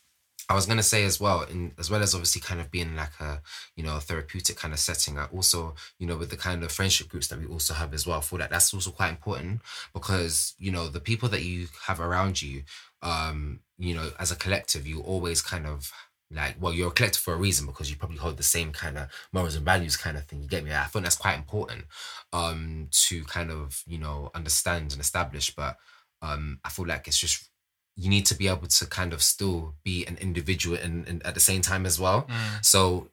I 0.53 0.55
was 0.55 0.67
gonna 0.67 0.83
say 0.83 1.03
as 1.03 1.19
well, 1.19 1.41
in 1.41 1.71
as 1.79 1.89
well 1.89 2.03
as 2.03 2.13
obviously 2.13 2.39
kind 2.39 2.61
of 2.61 2.69
being 2.69 2.95
like 2.95 3.19
a 3.19 3.41
you 3.75 3.83
know 3.83 3.97
therapeutic 3.97 4.55
kind 4.55 4.71
of 4.71 4.79
setting. 4.79 5.17
I 5.17 5.25
also 5.25 5.73
you 5.97 6.05
know 6.05 6.15
with 6.15 6.29
the 6.29 6.37
kind 6.37 6.63
of 6.63 6.71
friendship 6.71 7.09
groups 7.09 7.27
that 7.29 7.39
we 7.39 7.47
also 7.47 7.73
have 7.73 7.91
as 7.91 8.05
well. 8.05 8.19
I 8.19 8.21
feel 8.21 8.37
like 8.37 8.51
that's 8.51 8.71
also 8.71 8.91
quite 8.91 9.09
important 9.09 9.61
because 9.95 10.53
you 10.59 10.71
know 10.71 10.89
the 10.89 10.99
people 10.99 11.27
that 11.29 11.41
you 11.41 11.69
have 11.87 11.99
around 11.99 12.39
you, 12.39 12.61
um, 13.01 13.61
you 13.79 13.95
know, 13.95 14.11
as 14.19 14.31
a 14.31 14.35
collective, 14.35 14.85
you 14.85 15.01
always 15.01 15.41
kind 15.41 15.65
of 15.65 15.91
like 16.29 16.55
well 16.59 16.71
you're 16.71 16.89
a 16.89 16.91
collective 16.91 17.21
for 17.21 17.33
a 17.33 17.37
reason 17.37 17.65
because 17.65 17.89
you 17.89 17.97
probably 17.97 18.17
hold 18.17 18.37
the 18.37 18.43
same 18.43 18.71
kind 18.71 18.97
of 18.99 19.07
morals 19.33 19.55
and 19.55 19.65
values 19.65 19.97
kind 19.97 20.17
of 20.17 20.25
thing 20.25 20.41
you 20.41 20.47
get 20.47 20.63
me 20.63 20.71
i 20.73 20.83
think 20.85 21.03
that's 21.03 21.15
quite 21.15 21.37
important 21.37 21.83
um 22.31 22.87
to 22.91 23.23
kind 23.25 23.51
of 23.51 23.83
you 23.85 23.99
know 23.99 24.31
understand 24.33 24.91
and 24.91 25.01
establish 25.01 25.53
but 25.53 25.77
um 26.23 26.59
i 26.63 26.69
feel 26.69 26.87
like 26.87 27.07
it's 27.07 27.19
just 27.19 27.49
you 27.95 28.09
need 28.09 28.25
to 28.25 28.35
be 28.35 28.47
able 28.47 28.67
to 28.67 28.85
kind 28.85 29.13
of 29.13 29.21
still 29.21 29.75
be 29.83 30.05
an 30.07 30.17
individual 30.19 30.77
and, 30.77 31.07
and 31.07 31.25
at 31.25 31.33
the 31.35 31.39
same 31.39 31.61
time 31.61 31.85
as 31.85 31.99
well. 31.99 32.27
So 32.61 33.09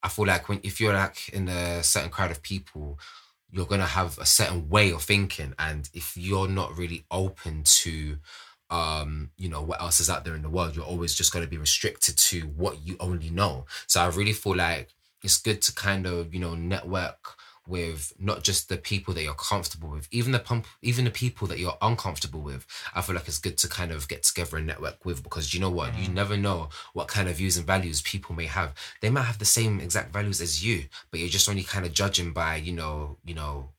i 0.00 0.08
feel 0.08 0.26
like 0.26 0.48
when 0.48 0.60
if 0.62 0.80
you're 0.80 0.94
like 0.94 1.28
in 1.30 1.48
a 1.48 1.82
certain 1.82 2.08
crowd 2.08 2.30
of 2.30 2.40
people 2.40 2.98
you're 3.50 3.66
going 3.66 3.80
to 3.80 3.86
have 3.86 4.18
a 4.18 4.26
certain 4.26 4.68
way 4.68 4.92
of 4.92 5.02
thinking. 5.02 5.54
And 5.58 5.88
if 5.94 6.16
you're 6.16 6.48
not 6.48 6.76
really 6.76 7.04
open 7.10 7.62
to 7.64 8.18
um 8.70 9.30
you 9.38 9.48
know 9.48 9.62
what 9.62 9.80
else 9.80 9.98
is 9.98 10.10
out 10.10 10.24
there 10.26 10.34
in 10.34 10.42
the 10.42 10.50
world 10.50 10.76
you're 10.76 10.84
always 10.84 11.14
just 11.14 11.32
going 11.32 11.42
to 11.42 11.50
be 11.50 11.56
restricted 11.56 12.18
to 12.18 12.40
what 12.42 12.86
you 12.86 12.96
only 13.00 13.30
know. 13.30 13.66
So 13.86 14.00
i 14.00 14.06
really 14.08 14.34
feel 14.34 14.56
like 14.56 14.90
it's 15.22 15.38
good 15.38 15.62
to 15.62 15.74
kind 15.74 16.06
of 16.06 16.34
you 16.34 16.40
know 16.40 16.54
network 16.54 17.37
with 17.68 18.12
not 18.18 18.42
just 18.42 18.68
the 18.68 18.76
people 18.76 19.12
that 19.14 19.22
you're 19.22 19.34
comfortable 19.34 19.90
with 19.90 20.08
even 20.10 20.32
the 20.32 20.38
pump 20.38 20.66
even 20.82 21.04
the 21.04 21.10
people 21.10 21.46
that 21.46 21.58
you're 21.58 21.76
uncomfortable 21.82 22.40
with 22.40 22.66
i 22.94 23.02
feel 23.02 23.14
like 23.14 23.28
it's 23.28 23.38
good 23.38 23.58
to 23.58 23.68
kind 23.68 23.92
of 23.92 24.08
get 24.08 24.22
together 24.22 24.56
and 24.56 24.66
network 24.66 25.04
with 25.04 25.22
because 25.22 25.52
you 25.52 25.60
know 25.60 25.70
what? 25.70 25.96
You 25.98 26.08
never 26.08 26.36
know 26.36 26.68
what 26.92 27.08
kind 27.08 27.28
of 27.28 27.36
views 27.36 27.56
and 27.56 27.66
values 27.66 28.02
people 28.02 28.34
may 28.34 28.46
have. 28.46 28.74
They 29.00 29.10
might 29.10 29.22
have 29.22 29.38
the 29.38 29.44
same 29.44 29.80
exact 29.80 30.12
values 30.12 30.40
as 30.40 30.64
you 30.64 30.84
but 31.10 31.20
you're 31.20 31.28
just 31.28 31.48
only 31.48 31.62
kind 31.62 31.84
of 31.84 31.92
judging 31.92 32.32
by 32.32 32.56
you 32.56 32.72
know 32.72 33.18
you 33.24 33.34
know 33.34 33.70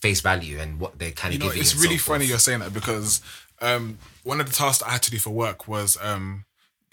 face 0.00 0.20
value 0.20 0.58
and 0.58 0.80
what 0.80 0.98
they 0.98 1.10
kind 1.12 1.32
you 1.32 1.38
of 1.38 1.44
know, 1.44 1.48
give 1.48 1.56
you 1.56 1.60
it's 1.62 1.76
really 1.76 1.96
so 1.98 2.12
funny 2.12 2.24
forth. 2.24 2.28
you're 2.30 2.38
saying 2.38 2.60
that 2.60 2.74
because 2.74 3.20
um, 3.60 3.98
one 4.24 4.40
of 4.40 4.46
the 4.46 4.52
tasks 4.52 4.82
I 4.82 4.90
had 4.90 5.02
to 5.02 5.10
do 5.10 5.18
for 5.18 5.30
work 5.30 5.68
was 5.68 5.96
um, 6.02 6.44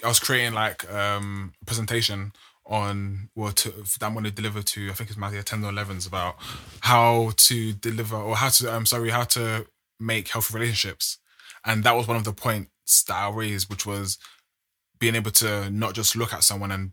I 0.04 0.08
was 0.08 0.20
creating 0.20 0.54
like 0.54 0.92
um, 0.94 1.54
a 1.62 1.66
presentation 1.66 2.34
on 2.70 3.30
well 3.36 3.52
to 3.52 3.70
that 3.72 4.04
I'm 4.04 4.14
going 4.14 4.26
to 4.26 4.32
deliver 4.32 4.62
to 4.62 4.90
I 4.90 4.94
think 4.94 5.10
it's 5.10 5.34
year 5.34 5.42
10 5.42 5.66
or 5.66 5.72
11s 5.72 6.08
about 6.08 6.36
how 6.82 7.32
to 7.36 7.74
deliver 7.74 8.16
or 8.16 8.36
how 8.36 8.50
to 8.50 8.70
I'm 8.70 8.86
sorry 8.86 9.10
how 9.10 9.24
to 9.24 9.66
make 10.00 10.30
healthy 10.30 10.54
relationships. 10.54 11.18
And 11.66 11.84
that 11.84 11.96
was 11.96 12.08
one 12.08 12.16
of 12.16 12.24
the 12.24 12.32
points 12.32 13.04
that 13.04 13.16
I 13.16 13.30
raised 13.30 13.70
which 13.70 13.86
was 13.86 14.18
being 15.00 15.16
able 15.16 15.32
to 15.32 15.70
not 15.70 15.94
just 15.94 16.16
look 16.16 16.32
at 16.32 16.44
someone 16.44 16.72
and 16.72 16.92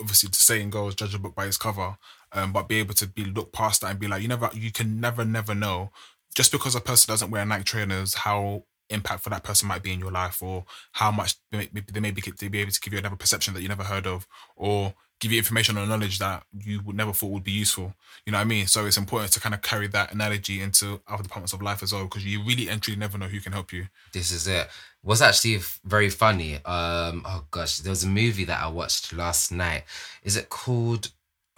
obviously 0.00 0.30
to 0.30 0.42
say 0.42 0.60
and 0.60 0.72
goes 0.72 0.94
judge 0.94 1.14
a 1.14 1.18
book 1.18 1.34
by 1.34 1.46
its 1.46 1.56
cover, 1.56 1.96
um, 2.32 2.52
but 2.52 2.68
be 2.68 2.78
able 2.78 2.94
to 2.94 3.06
be 3.06 3.24
look 3.24 3.52
past 3.52 3.80
that 3.80 3.90
and 3.90 4.00
be 4.00 4.08
like, 4.08 4.22
you 4.22 4.28
never, 4.28 4.50
you 4.52 4.72
can 4.72 5.00
never, 5.00 5.24
never 5.24 5.54
know. 5.54 5.90
Just 6.34 6.52
because 6.52 6.74
a 6.74 6.80
person 6.80 7.10
doesn't 7.10 7.30
wear 7.30 7.44
Nike 7.44 7.64
trainers, 7.64 8.14
how 8.14 8.64
impactful 8.90 9.30
that 9.30 9.44
person 9.44 9.68
might 9.68 9.82
be 9.82 9.92
in 9.92 10.00
your 10.00 10.10
life, 10.10 10.42
or 10.42 10.64
how 10.92 11.10
much 11.10 11.36
they 11.50 11.58
may, 11.58 11.82
they 11.92 12.00
may 12.00 12.10
be, 12.10 12.22
they 12.38 12.48
be 12.48 12.60
able 12.60 12.70
to 12.70 12.80
give 12.80 12.92
you 12.92 12.98
another 12.98 13.16
perception 13.16 13.54
that 13.54 13.62
you 13.62 13.68
never 13.68 13.84
heard 13.84 14.06
of, 14.06 14.26
or 14.56 14.94
give 15.20 15.32
you 15.32 15.38
information 15.38 15.76
or 15.76 15.86
knowledge 15.86 16.18
that 16.18 16.44
you 16.64 16.80
would 16.82 16.96
never 16.96 17.12
thought 17.12 17.30
would 17.30 17.44
be 17.44 17.50
useful. 17.52 17.94
You 18.24 18.32
know 18.32 18.38
what 18.38 18.42
I 18.42 18.48
mean? 18.48 18.66
So 18.66 18.86
it's 18.86 18.96
important 18.96 19.32
to 19.32 19.40
kind 19.40 19.54
of 19.54 19.62
carry 19.62 19.88
that 19.88 20.12
analogy 20.12 20.60
into 20.60 21.00
other 21.08 21.22
departments 21.22 21.52
of 21.52 21.62
life 21.62 21.82
as 21.82 21.92
well, 21.92 22.04
because 22.04 22.24
you 22.24 22.42
really 22.42 22.68
and 22.68 22.80
truly 22.80 22.98
never 22.98 23.18
know 23.18 23.26
who 23.26 23.40
can 23.40 23.52
help 23.52 23.72
you. 23.72 23.88
this 24.12 24.30
is 24.30 24.46
it. 24.46 24.68
Was 25.02 25.22
actually 25.22 25.60
very 25.84 26.10
funny. 26.10 26.56
Um 26.64 27.22
oh 27.26 27.46
gosh 27.50 27.78
there 27.78 27.90
was 27.90 28.04
a 28.04 28.08
movie 28.08 28.44
that 28.44 28.60
i 28.60 28.68
watched 28.68 29.12
last 29.12 29.50
night. 29.52 29.84
Is 30.22 30.36
it 30.36 30.48
called 30.48 31.10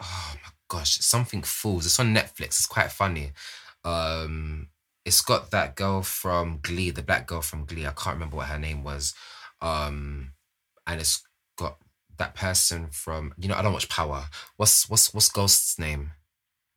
oh 0.02 0.34
my 0.34 0.50
gosh 0.68 0.98
something 0.98 1.42
fools 1.42 1.86
it's 1.86 2.00
on 2.00 2.14
netflix. 2.14 2.46
It's 2.46 2.66
quite 2.66 2.92
funny. 2.92 3.32
Um 3.84 4.68
it's 5.04 5.22
got 5.22 5.50
that 5.50 5.74
girl 5.76 6.02
from 6.02 6.60
glee 6.62 6.90
the 6.90 7.02
black 7.02 7.26
girl 7.26 7.42
from 7.42 7.64
glee. 7.64 7.86
I 7.86 7.92
can't 7.92 8.16
remember 8.16 8.36
what 8.36 8.48
her 8.48 8.58
name 8.58 8.84
was. 8.84 9.14
Um 9.60 10.32
and 10.86 11.00
it's 11.00 11.22
got 11.56 11.76
that 12.20 12.34
person 12.34 12.86
from 12.92 13.34
you 13.36 13.48
know 13.48 13.56
i 13.56 13.62
don't 13.62 13.72
watch 13.72 13.88
power 13.88 14.26
what's 14.56 14.88
what's 14.88 15.12
what's 15.12 15.28
ghost's 15.28 15.78
name 15.78 16.12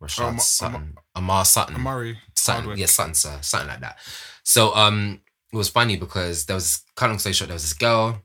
Rashad 0.02 0.28
Am- 0.34 0.40
Sutton 0.40 0.96
Amar 1.16 1.46
Sutton 1.46 1.76
Amari, 1.76 2.18
something, 2.36 2.64
Hardwick. 2.64 2.80
yeah, 2.80 2.88
something, 2.88 3.14
sir, 3.14 3.38
something 3.42 3.70
like 3.70 3.80
that. 3.80 3.98
So, 4.44 4.76
um, 4.76 5.22
it 5.54 5.56
was 5.56 5.70
funny 5.70 5.96
because 5.96 6.46
there 6.46 6.56
was 6.56 6.82
kind 6.96 7.14
of 7.14 7.22
story 7.22 7.32
short. 7.34 7.48
There 7.48 7.56
was 7.56 7.64
this 7.64 7.74
girl 7.74 8.22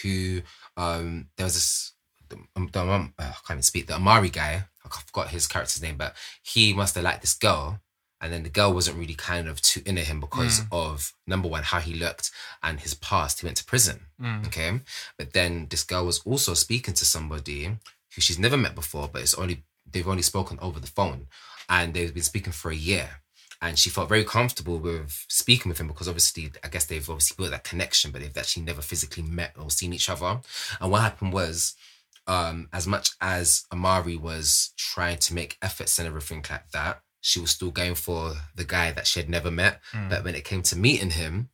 who, 0.00 0.40
um, 0.76 1.28
there 1.36 1.44
was 1.44 1.54
this, 1.54 1.92
the, 2.30 2.38
the, 2.72 2.80
um, 2.80 3.12
uh, 3.18 3.24
I 3.24 3.26
can't 3.46 3.50
even 3.50 3.62
speak. 3.62 3.88
The 3.88 3.94
Amari 3.96 4.30
guy, 4.30 4.64
I 4.84 4.88
forgot 4.88 5.28
his 5.28 5.46
character's 5.46 5.82
name, 5.82 5.96
but 5.98 6.14
he 6.42 6.72
must 6.72 6.94
have 6.94 7.04
liked 7.04 7.20
this 7.20 7.34
girl, 7.34 7.78
and 8.20 8.32
then 8.32 8.42
the 8.42 8.48
girl 8.48 8.72
wasn't 8.72 8.98
really 8.98 9.14
kind 9.14 9.46
of 9.48 9.60
too 9.60 9.82
into 9.84 10.02
him 10.02 10.20
because 10.20 10.60
of 10.72 11.12
number 11.26 11.48
one 11.48 11.62
how 11.62 11.80
he 11.80 11.94
looked 11.94 12.30
and 12.62 12.80
his 12.80 12.94
past. 12.94 13.40
He 13.40 13.46
went 13.46 13.58
to 13.58 13.64
prison, 13.64 14.06
okay, 14.46 14.80
but 15.18 15.32
then 15.32 15.66
this 15.68 15.84
girl 15.84 16.06
was 16.06 16.20
also 16.24 16.54
speaking 16.54 16.94
to 16.94 17.04
somebody 17.04 17.66
who 18.14 18.20
she's 18.20 18.38
never 18.38 18.56
met 18.56 18.74
before, 18.74 19.08
but 19.12 19.22
it's 19.22 19.34
only 19.34 19.64
they've 19.90 20.08
only 20.08 20.22
spoken 20.22 20.58
over 20.60 20.80
the 20.80 20.86
phone, 20.86 21.26
and 21.68 21.94
they've 21.94 22.14
been 22.14 22.22
speaking 22.22 22.52
for 22.52 22.70
a 22.70 22.76
year. 22.76 23.08
And 23.62 23.78
she 23.78 23.88
felt 23.88 24.10
very 24.10 24.24
comfortable 24.24 24.78
with 24.78 25.24
speaking 25.28 25.70
with 25.70 25.78
him 25.80 25.88
because 25.88 26.08
obviously, 26.08 26.50
I 26.62 26.68
guess 26.68 26.84
they've 26.84 27.08
obviously 27.08 27.36
built 27.38 27.52
that 27.52 27.64
connection, 27.64 28.10
but 28.10 28.20
they've 28.20 28.36
actually 28.36 28.64
never 28.64 28.82
physically 28.82 29.22
met 29.22 29.54
or 29.58 29.70
seen 29.70 29.94
each 29.94 30.10
other. 30.10 30.40
And 30.78 30.90
what 30.90 31.00
happened 31.00 31.32
was, 31.32 31.74
um, 32.26 32.68
as 32.72 32.86
much 32.86 33.10
as 33.20 33.64
Amari 33.72 34.16
was 34.16 34.72
trying 34.76 35.16
to 35.18 35.34
make 35.34 35.56
efforts 35.62 35.98
and 35.98 36.06
everything 36.06 36.44
like 36.50 36.70
that, 36.72 37.00
she 37.26 37.40
was 37.40 37.50
still 37.50 37.72
going 37.72 37.96
for 37.96 38.34
the 38.54 38.64
guy 38.64 38.92
that 38.92 39.04
she 39.04 39.18
had 39.18 39.28
never 39.28 39.50
met. 39.50 39.80
Mm. 39.92 40.08
But 40.08 40.22
when 40.22 40.36
it 40.36 40.44
came 40.44 40.62
to 40.62 40.78
meeting 40.78 41.10
him, 41.10 41.48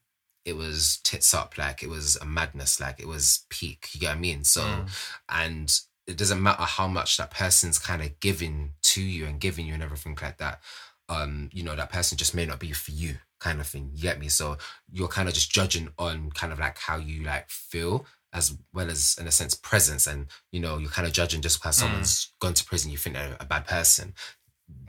it 0.45 0.55
was 0.55 1.01
tits 1.03 1.33
up, 1.33 1.57
like 1.57 1.83
it 1.83 1.89
was 1.89 2.17
a 2.17 2.27
madness, 2.27 2.79
like 2.79 3.01
it 3.01 3.09
was 3.09 3.47
peak. 3.49 3.89
You 3.95 4.01
get 4.01 4.09
what 4.09 4.17
I 4.19 4.21
mean? 4.21 4.45
So, 4.45 4.61
mm. 4.61 4.89
and 5.31 5.75
it 6.07 6.19
doesn't 6.19 6.43
matter 6.43 6.65
how 6.65 6.89
much 6.89 7.17
that 7.17 7.31
person's 7.31 7.79
kind 7.79 8.03
of 8.03 8.21
giving 8.21 8.73
to 8.83 9.01
you 9.01 9.25
and 9.25 9.41
giving 9.41 9.65
you 9.65 9.73
and 9.73 9.83
everything 9.83 10.19
like 10.21 10.37
that. 10.39 10.61
Um, 11.09 11.49
you 11.55 11.63
know, 11.63 11.75
that 11.75 11.91
person 11.91 12.19
just 12.19 12.35
may 12.35 12.45
not 12.45 12.61
be 12.61 12.73
for 12.73 12.91
you, 12.91 13.15
kind 13.41 13.59
of 13.59 13.67
thing. 13.67 13.93
You 13.95 14.03
get 14.03 14.21
me? 14.21 14.29
So 14.29 14.59
you're 14.93 15.09
kind 15.09 15.27
of 15.27 15.33
just 15.33 15.51
judging 15.51 15.89
on 15.99 16.33
kind 16.33 16.53
of 16.53 16.59
like 16.59 16.77
how 16.77 16.99
you 16.99 17.23
like 17.23 17.49
feel 17.49 18.05
as 18.35 18.59
well 18.75 18.91
as 18.91 19.17
in 19.19 19.27
a 19.27 19.31
sense 19.31 19.55
presence 19.55 20.07
and 20.07 20.27
you 20.53 20.61
know 20.61 20.79
you're 20.79 20.91
kind 20.91 21.07
of 21.07 21.13
judging 21.13 21.43
just 21.43 21.61
because 21.61 21.77
mm. 21.77 21.81
someone's 21.81 22.33
gone 22.41 22.55
to 22.55 22.65
prison 22.65 22.91
you 22.91 22.97
think 22.97 23.15
they're 23.15 23.37
a 23.39 23.45
bad 23.45 23.67
person 23.67 24.15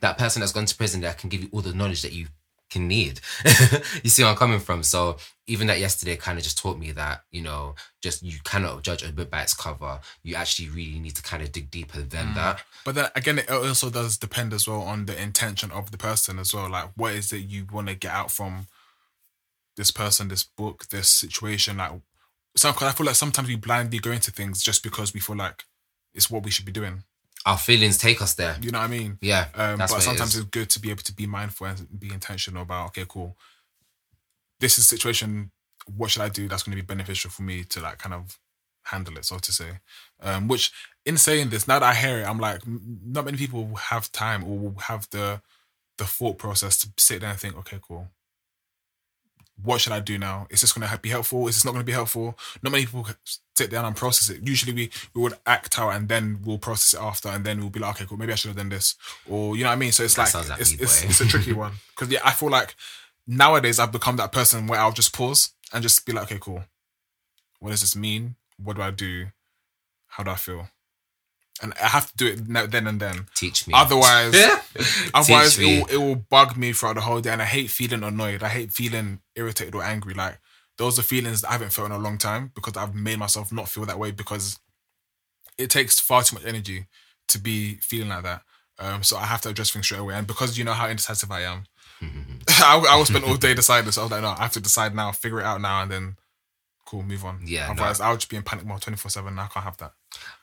that 0.02 0.18
person 0.18 0.40
that's 0.40 0.52
gone 0.52 0.66
to 0.66 0.76
prison 0.76 1.02
that 1.02 1.18
can 1.18 1.30
give 1.30 1.42
you 1.42 1.50
all 1.52 1.62
the 1.62 1.74
knowledge 1.74 2.02
that 2.02 2.14
you 2.14 2.28
can 2.70 2.88
need 2.88 3.20
you 4.04 4.10
see 4.10 4.24
where 4.24 4.32
i'm 4.32 4.38
coming 4.38 4.60
from 4.60 4.82
so 4.82 5.16
even 5.46 5.68
that 5.68 5.80
yesterday 5.80 6.16
kind 6.16 6.40
of 6.40 6.44
just 6.44 6.58
taught 6.58 6.80
me 6.80 6.92
that 6.92 7.24
you 7.30 7.42
know 7.42 7.76
just 8.02 8.24
you 8.24 8.40
cannot 8.44 8.82
judge 8.82 9.04
a 9.04 9.12
book 9.12 9.30
by 9.30 9.44
its 9.44 9.54
cover 9.54 10.00
you 10.24 10.34
actually 10.34 10.68
really 10.70 11.00
need 11.00 11.16
to 11.16 11.22
kind 11.22 11.44
of 11.44 11.52
dig 11.52 11.70
deeper 11.70 12.02
than 12.02 12.28
mm. 12.28 12.36
that 12.36 12.64
But 12.84 12.96
then 12.96 13.10
again, 13.16 13.40
it 13.40 13.50
also 13.50 13.90
does 13.90 14.18
depend 14.18 14.54
as 14.54 14.68
well 14.68 14.82
on 14.82 15.06
the 15.06 15.22
intention 15.22 15.72
of 15.72 15.92
the 15.92 15.98
person 15.98 16.38
as 16.38 16.54
well. 16.54 16.70
Like, 16.70 16.90
what 16.96 17.14
is 17.14 17.32
it 17.32 17.38
you 17.38 17.66
want 17.72 17.88
to 17.88 17.96
get 17.96 18.12
out 18.12 18.32
from 18.32 18.68
this 19.78 19.92
person, 19.92 20.28
this 20.28 20.44
book, 20.44 20.90
this 20.90 21.10
situation? 21.10 21.78
Like, 21.78 21.92
cause 22.56 22.66
I 22.66 22.92
feel 22.92 23.06
like 23.06 23.16
sometimes 23.16 23.48
we 23.48 23.56
blindly 23.56 24.00
go 24.00 24.12
into 24.12 24.32
things 24.32 24.62
just 24.62 24.84
because 24.84 25.14
we 25.14 25.20
feel 25.20 25.38
like 25.38 25.64
it's 26.14 26.30
what 26.30 26.44
we 26.44 26.52
should 26.52 26.66
be 26.66 26.72
doing. 26.72 27.04
Our 27.46 27.58
feelings 27.58 27.98
take 27.98 28.22
us 28.22 28.36
there 28.36 28.58
You 28.62 28.72
know 28.72 28.80
what 28.80 28.86
I 28.86 28.88
mean? 28.88 29.18
yeah 29.22 29.48
Um, 29.56 29.78
but 29.78 29.92
it 29.92 30.02
sometimes 30.02 30.36
it's 30.36 30.46
good 30.46 30.70
to 30.72 30.80
be 30.80 30.90
able 30.90 31.04
to 31.04 31.14
be 31.14 31.28
mindful 31.28 31.68
and 31.68 31.88
be 32.00 32.12
intentional 32.14 32.62
about, 32.64 32.88
okay, 32.88 33.06
cool. 33.08 33.38
This 34.60 34.78
is 34.78 34.86
a 34.86 34.88
situation. 34.88 35.52
What 35.86 36.10
should 36.12 36.22
I 36.22 36.30
do 36.30 36.48
that's 36.48 36.64
going 36.64 36.78
to 36.78 36.82
be 36.82 36.86
beneficial 36.86 37.30
for 37.30 37.42
me 37.44 37.64
to 37.66 37.82
like 37.82 37.98
kind 37.98 38.16
of 38.16 38.40
handle 38.86 39.18
it, 39.18 39.26
so 39.26 39.38
to 39.38 39.52
say. 39.52 39.80
Um, 40.22 40.48
which, 40.48 40.72
in 41.06 41.18
saying 41.18 41.50
this, 41.50 41.68
now 41.68 41.80
that 41.80 41.86
I 41.86 41.94
hear 41.94 42.20
it, 42.20 42.28
I'm 42.28 42.40
like, 42.40 42.62
not 42.66 43.26
many 43.26 43.38
people 43.38 43.66
will 43.66 43.76
have 43.76 44.12
time 44.12 44.44
or 44.44 44.58
will 44.58 44.80
have 44.80 45.10
the 45.12 45.42
the 45.98 46.06
thought 46.06 46.38
process 46.40 46.78
to 46.80 46.90
sit 46.98 47.22
there 47.22 47.30
and 47.30 47.40
think, 47.40 47.56
okay, 47.58 47.80
cool. 47.82 48.08
What 49.62 49.82
should 49.82 49.94
I 49.94 50.00
do 50.00 50.18
now? 50.18 50.48
Is 50.50 50.62
this 50.62 50.74
going 50.74 50.88
to 50.88 50.98
be 50.98 51.10
helpful? 51.10 51.48
Is 51.48 51.56
this 51.56 51.66
not 51.66 51.72
going 51.72 51.82
to 51.82 51.86
be 51.86 51.92
helpful? 51.92 52.38
Not 52.64 52.72
many 52.72 52.86
people 52.86 53.08
sit 53.56 53.70
down 53.70 53.86
and 53.86 53.96
process 53.96 54.30
it. 54.36 54.46
Usually, 54.48 54.74
we 54.74 54.90
we 55.14 55.22
would 55.22 55.36
act 55.46 55.78
out 55.78 55.92
and 55.92 56.10
then 56.10 56.40
we'll 56.44 56.58
process 56.58 57.00
it 57.00 57.04
after, 57.04 57.30
and 57.30 57.46
then 57.46 57.60
we'll 57.60 57.70
be 57.70 57.80
like, 57.80 57.96
okay, 57.96 58.06
cool, 58.06 58.18
maybe 58.18 58.34
I 58.34 58.36
should 58.36 58.50
have 58.50 58.58
done 58.58 58.70
this, 58.70 58.96
or 59.30 59.56
you 59.56 59.64
know 59.64 59.70
what 59.70 59.76
I 59.76 59.78
mean. 59.78 59.92
So 59.92 60.04
it's 60.04 60.16
That 60.16 60.34
like, 60.34 60.50
like 60.50 60.60
it's, 60.60 60.74
it's, 60.74 61.04
it's 61.04 61.22
a 61.22 61.26
tricky 61.26 61.54
one 61.66 61.74
because 61.92 62.12
yeah, 62.12 62.20
I 62.26 62.32
feel 62.32 62.50
like 62.50 62.76
nowadays 63.28 63.80
I've 63.80 63.92
become 63.92 64.18
that 64.18 64.32
person 64.32 64.68
where 64.68 64.80
I'll 64.80 64.92
just 64.92 65.14
pause 65.14 65.52
and 65.72 65.84
just 65.84 66.06
be 66.06 66.14
like, 66.14 66.24
okay, 66.26 66.40
cool. 66.42 66.64
What 67.60 67.70
does 67.70 67.82
this 67.82 67.96
mean? 67.96 68.36
What 68.58 68.76
do 68.76 68.82
I 68.82 68.92
do? 68.92 69.28
How 70.08 70.24
do 70.24 70.32
I 70.32 70.36
feel? 70.36 70.68
And 71.62 71.74
I 71.82 71.88
have 71.88 72.10
to 72.12 72.18
do 72.18 72.28
it 72.28 72.48
now- 72.48 72.66
then 72.66 72.88
and 72.88 73.00
then. 73.00 73.28
teach 73.36 73.68
me 73.68 73.74
Otherwise, 73.76 74.34
otherwise 75.14 75.56
Teach 75.56 75.60
it 75.60 75.82
will, 75.82 75.88
it 75.88 75.98
will 75.98 76.16
bug 76.16 76.58
me 76.58 76.74
throughout 76.74 76.96
the 76.96 77.02
whole 77.02 77.22
day. 77.22 77.30
And 77.32 77.42
I 77.42 77.46
hate 77.46 77.70
feeling 77.70 78.04
annoyed. 78.04 78.44
I 78.44 78.50
hate 78.50 78.72
feeling 78.72 79.20
irritated 79.36 79.76
or 79.76 79.84
angry. 79.84 80.14
Like 80.14 80.40
those 80.78 80.98
are 80.98 81.04
feelings 81.04 81.42
that 81.42 81.50
I 81.50 81.52
haven't 81.54 81.72
felt 81.72 81.88
in 81.88 81.92
a 81.92 82.00
long 82.00 82.18
time 82.18 82.52
because 82.56 82.76
I've 82.76 82.96
made 82.96 83.20
myself 83.20 83.52
not 83.52 83.70
feel 83.70 83.86
that 83.86 84.00
way 84.00 84.12
because 84.12 84.60
it 85.58 85.70
takes 85.70 86.00
far 86.00 86.24
too 86.24 86.36
much 86.36 86.46
energy 86.46 86.88
to 87.28 87.40
be 87.40 87.76
feeling 87.76 88.10
like 88.10 88.24
that. 88.24 88.42
Um, 88.80 89.04
so 89.04 89.18
I 89.18 89.26
have 89.26 89.42
to 89.42 89.50
address 89.50 89.70
things 89.70 89.86
straight 89.86 90.00
away. 90.00 90.16
And 90.16 90.26
because 90.26 90.58
you 90.58 90.64
know 90.64 90.74
how 90.74 90.90
indecisive 90.90 91.32
I 91.32 91.42
am, 91.42 91.66
I, 92.50 92.84
I 92.90 92.96
will 92.98 93.06
spend 93.06 93.24
all 93.24 93.38
day 93.38 93.54
deciding. 93.54 93.92
So 93.92 94.02
I 94.02 94.04
was 94.06 94.12
like, 94.12 94.22
no, 94.24 94.30
I 94.30 94.44
have 94.44 94.52
to 94.54 94.60
decide 94.60 94.96
now, 94.96 95.12
figure 95.12 95.40
it 95.40 95.46
out 95.46 95.62
now, 95.62 95.84
and 95.84 95.92
then 95.92 96.16
cool, 96.86 97.04
move 97.04 97.24
on. 97.24 97.42
Yeah, 97.46 97.68
no. 97.68 97.74
Otherwise, 97.74 98.02
I'll 98.02 98.16
just 98.16 98.30
be 98.30 98.36
in 98.36 98.44
panic 98.44 98.66
mode 98.66 98.82
24 98.82 99.10
7. 99.12 99.40
I 99.40 99.48
can't 99.48 99.64
have 99.64 99.78
that. 99.78 99.94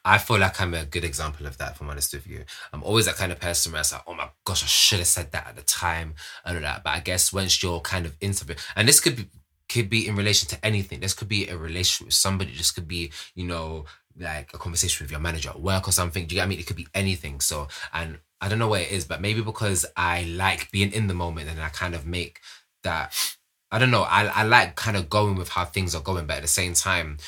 I 0.04 0.18
feel 0.18 0.38
like 0.38 0.61
I'm 0.61 0.74
a 0.74 0.85
good 0.85 1.04
example 1.04 1.46
of 1.46 1.59
that, 1.59 1.72
if 1.72 1.80
I'm 1.80 1.90
honest 1.90 2.14
with 2.14 2.26
you. 2.26 2.44
I'm 2.72 2.83
always 2.83 3.06
that 3.06 3.16
kind 3.16 3.33
of 3.33 3.40
person 3.40 3.72
where 3.72 3.80
it's 3.80 3.92
like, 3.92 4.02
oh 4.06 4.14
my 4.14 4.30
gosh, 4.44 4.62
I 4.62 4.66
should 4.66 4.98
have 5.00 5.09
said 5.09 5.33
that 5.33 5.48
at 5.48 5.56
the 5.56 5.62
time 5.62 6.14
and 6.44 6.56
all 6.56 6.62
that. 6.62 6.83
But 6.83 6.90
I 6.90 7.00
guess 7.00 7.33
once 7.33 7.62
you're 7.62 7.80
kind 7.80 8.06
of 8.06 8.16
into 8.20 8.50
it, 8.50 8.59
and 8.76 8.88
this 8.88 9.00
could 9.00 9.16
be 9.16 9.28
could 9.68 9.88
be 9.88 10.09
in 10.09 10.16
relation 10.16 10.48
to 10.48 10.66
anything. 10.66 10.98
This 10.98 11.14
could 11.14 11.28
be 11.28 11.48
a 11.48 11.56
relationship 11.56 12.06
with 12.06 12.14
somebody. 12.14 12.52
This 12.56 12.72
could 12.72 12.88
be, 12.88 13.12
you 13.37 13.46
know, 13.46 13.85
like 14.18 14.52
a 14.52 14.59
conversation 14.59 15.04
with 15.04 15.12
your 15.12 15.20
manager 15.20 15.50
at 15.50 15.61
work 15.61 15.87
or 15.87 15.92
something. 15.92 16.26
Do 16.26 16.35
you 16.35 16.40
get 16.40 16.48
mean? 16.48 16.59
It 16.59 16.66
could 16.66 16.76
be 16.76 16.88
anything. 16.92 17.40
So, 17.40 17.68
and 17.92 18.18
I 18.40 18.48
don't 18.48 18.59
know 18.59 18.66
what 18.66 18.80
it 18.80 18.90
is, 18.90 19.04
but 19.04 19.20
maybe 19.20 19.42
because 19.42 19.87
I 19.96 20.24
like 20.24 20.72
being 20.72 20.92
in 20.92 21.06
the 21.06 21.14
moment 21.14 21.48
and 21.48 21.62
I 21.62 21.68
kind 21.68 21.94
of 21.94 22.04
make 22.04 22.40
that 22.83 23.14
I 23.70 23.78
don't 23.78 23.90
know. 23.90 24.02
I, 24.02 24.24
I 24.26 24.42
like 24.42 24.74
kind 24.74 24.96
of 24.96 25.09
going 25.09 25.37
with 25.37 25.50
how 25.50 25.64
things 25.64 25.94
are 25.94 26.02
going, 26.02 26.26
but 26.26 26.38
at 26.38 26.42
the 26.42 26.48
same 26.48 26.74
time, 26.74 27.18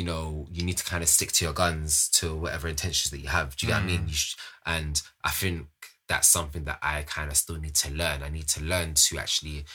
you 0.00 0.06
know, 0.06 0.46
you 0.50 0.64
need 0.64 0.78
to 0.78 0.84
kind 0.84 1.02
of 1.02 1.10
stick 1.10 1.30
to 1.30 1.44
your 1.44 1.52
guns 1.52 2.08
to 2.08 2.34
whatever 2.34 2.68
intentions 2.68 3.10
that 3.10 3.18
you 3.18 3.28
have. 3.28 3.54
Do 3.54 3.66
you 3.66 3.70
get 3.70 3.80
what 3.80 3.84
I 3.84 3.86
mean? 3.86 4.00
Mm. 4.00 4.08
You 4.08 4.14
sh- 4.14 4.36
and 4.64 5.02
I 5.22 5.28
think 5.28 5.66
that's 6.08 6.26
something 6.26 6.64
that 6.64 6.78
I 6.80 7.02
kind 7.02 7.30
of 7.30 7.36
still 7.36 7.56
need 7.56 7.74
to 7.74 7.92
learn. 7.92 8.22
I 8.22 8.30
need 8.30 8.48
to 8.48 8.64
learn 8.64 8.94
to 8.94 9.18
actually 9.18 9.66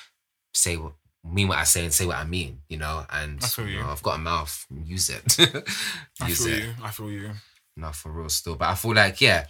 say 0.51 0.77
what 0.77 0.93
mean 1.23 1.47
what 1.47 1.59
I 1.59 1.63
say 1.63 1.83
and 1.83 1.93
say 1.93 2.07
what 2.07 2.15
I 2.15 2.23
mean. 2.23 2.61
You 2.69 2.77
know, 2.77 3.05
and 3.11 3.37
I 3.43 3.45
feel 3.45 3.67
you. 3.67 3.81
know, 3.81 3.89
I've 3.89 4.01
got 4.01 4.15
a 4.15 4.17
mouth. 4.17 4.65
Use 4.83 5.11
it. 5.11 5.37
I 6.19 6.27
use 6.27 6.43
feel 6.43 6.53
it 6.55 6.63
you. 6.63 6.73
I 6.83 6.89
feel 6.89 7.11
you. 7.11 7.29
no, 7.77 7.91
for 7.91 8.11
real 8.11 8.29
still. 8.29 8.55
But 8.55 8.69
I 8.69 8.73
feel 8.73 8.95
like, 8.95 9.21
yeah, 9.21 9.45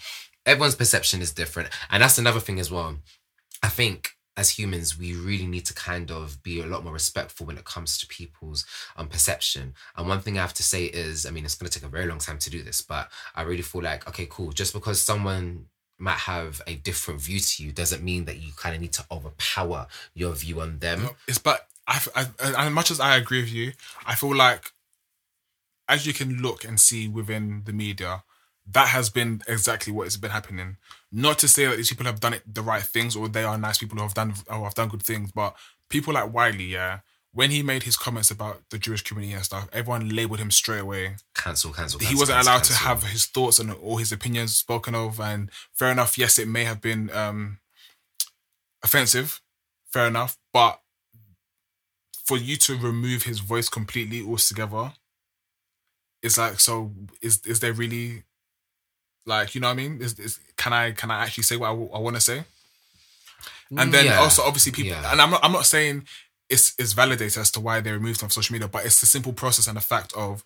everyone's 0.46 0.76
perception 0.76 1.22
is 1.22 1.32
different. 1.32 1.70
And 1.90 2.04
that's 2.04 2.18
another 2.18 2.42
thing 2.42 2.60
as 2.60 2.70
well. 2.70 2.98
I 3.64 3.70
think 3.70 4.10
as 4.38 4.50
humans, 4.50 4.98
we 4.98 5.14
really 5.14 5.48
need 5.48 5.66
to 5.66 5.74
kind 5.74 6.12
of 6.12 6.44
be 6.44 6.60
a 6.60 6.66
lot 6.66 6.84
more 6.84 6.94
respectful 6.94 7.46
when 7.46 7.58
it 7.58 7.66
comes 7.66 7.98
to 7.98 8.08
people's 8.08 8.66
um, 8.98 9.08
perception. 9.08 9.74
And 9.96 10.08
one 10.08 10.20
thing 10.20 10.38
I 10.38 10.42
have 10.42 10.54
to 10.56 10.64
say 10.64 10.86
is, 10.86 11.26
I 11.26 11.32
mean, 11.32 11.46
it's 11.46 11.56
going 11.56 11.70
to 11.70 11.80
take 11.80 11.88
a 11.88 11.92
very 11.92 12.06
long 12.06 12.20
time 12.20 12.38
to 12.40 12.50
do 12.50 12.62
this, 12.62 12.82
but 12.82 13.10
I 13.36 13.44
really 13.44 13.62
feel 13.62 13.82
like, 13.82 14.08
okay, 14.08 14.28
cool. 14.30 14.52
Just 14.52 14.74
because 14.74 15.02
someone 15.02 15.66
might 15.98 16.18
have 16.18 16.62
a 16.68 16.76
different 16.76 17.22
view 17.22 17.40
to 17.40 17.64
you 17.64 17.72
doesn't 17.72 18.04
mean 18.04 18.26
that 18.26 18.38
you 18.38 18.52
kind 18.58 18.76
of 18.76 18.82
need 18.82 18.94
to 18.94 19.06
overpower 19.10 19.88
your 20.14 20.34
view 20.34 20.60
on 20.60 20.80
them. 20.80 21.10
It's 21.28 21.38
but 21.38 21.68
I, 21.88 22.02
I, 22.16 22.66
as 22.66 22.72
much 22.72 22.92
as 22.92 23.00
I 23.00 23.16
agree 23.16 23.42
with 23.42 23.54
you, 23.54 23.74
I 24.06 24.16
feel 24.16 24.36
like 24.36 24.74
as 25.88 26.06
you 26.06 26.14
can 26.14 26.42
look 26.42 26.64
and 26.66 26.80
see 26.80 27.08
within 27.08 27.62
the 27.66 27.74
media, 27.74 28.24
that 28.72 28.88
has 28.88 29.10
been 29.10 29.42
exactly 29.48 29.94
what 29.94 30.06
has 30.06 30.18
been 30.18 30.32
happening. 30.32 30.78
Not 31.12 31.40
to 31.40 31.48
say 31.48 31.66
that 31.66 31.78
these 31.78 31.90
people 31.90 32.06
have 32.06 32.20
done 32.20 32.34
it 32.34 32.42
the 32.52 32.62
right 32.62 32.82
things 32.82 33.16
or 33.16 33.28
they 33.28 33.44
are 33.44 33.58
nice 33.58 33.78
people 33.78 33.98
who 33.98 34.04
have 34.04 34.14
done 34.14 34.34
who 34.50 34.64
have 34.64 34.74
done 34.74 34.90
good 34.90 35.04
things, 35.04 35.32
but 35.32 35.56
people 35.90 36.14
like 36.14 36.34
Wiley, 36.34 36.66
yeah, 36.66 37.00
when 37.36 37.52
he 37.52 37.62
made 37.62 37.84
his 37.84 37.98
comments 37.98 38.32
about 38.32 38.62
the 38.70 38.78
Jewish 38.78 39.04
community 39.04 39.34
and 39.34 39.44
stuff, 39.44 39.68
everyone 39.74 40.08
labeled 40.10 40.40
him 40.40 40.50
straight 40.50 40.80
away. 40.80 41.18
Cancel, 41.36 41.74
cancel. 41.74 42.00
he 42.00 42.16
wasn't 42.16 42.38
cancel, 42.38 42.54
allowed 42.54 42.64
to 42.64 42.74
have 42.74 43.04
his 43.04 43.26
thoughts 43.26 43.60
and 43.60 43.72
all 43.74 43.98
his 43.98 44.14
opinions 44.14 44.56
spoken 44.56 44.96
of. 44.96 45.20
And 45.20 45.52
fair 45.74 45.92
enough, 45.92 46.18
yes, 46.18 46.40
it 46.40 46.48
may 46.48 46.64
have 46.64 46.80
been 46.80 47.12
um, 47.12 47.60
offensive. 48.84 49.42
Fair 49.92 50.08
enough, 50.08 50.38
but 50.52 50.80
for 52.26 52.38
you 52.38 52.56
to 52.58 52.78
remove 52.78 53.24
his 53.24 53.40
voice 53.40 53.70
completely 53.70 54.22
altogether, 54.22 54.94
it's 56.24 56.38
like 56.38 56.60
so. 56.60 56.92
Is 57.22 57.42
is 57.46 57.60
there 57.60 57.74
really 57.74 58.24
like 59.26 59.56
you 59.56 59.62
know 59.62 59.68
what 59.68 59.74
I 59.74 59.76
mean? 59.76 60.02
Is, 60.02 60.18
is 60.20 60.40
can 60.58 60.74
I 60.74 60.92
can 60.92 61.12
I 61.12 61.24
actually 61.24 61.44
say 61.44 61.58
what 61.58 61.70
I, 61.70 61.72
want 61.74 62.16
to 62.16 62.22
say? 62.22 62.44
And 63.78 63.94
then 63.94 64.06
Yeah. 64.06 64.20
also 64.20 64.44
obviously 64.44 64.72
people, 64.72 64.92
Yeah. 64.92 65.12
and 65.12 65.22
I'm 65.22 65.32
not 65.32 65.44
I'm 65.44 65.52
not 65.52 65.66
saying 65.66 66.06
it's 66.50 66.76
it's 66.78 66.94
validated 66.94 67.38
as 67.40 67.52
to 67.52 67.60
why 67.60 67.82
they 67.82 67.92
removed 67.92 68.20
from 68.20 68.30
social 68.30 68.54
media, 68.54 68.68
but 68.68 68.86
it's 68.86 69.00
the 69.00 69.08
simple 69.08 69.34
process 69.34 69.68
and 69.68 69.78
the 69.78 69.82
fact 69.82 70.14
of 70.14 70.44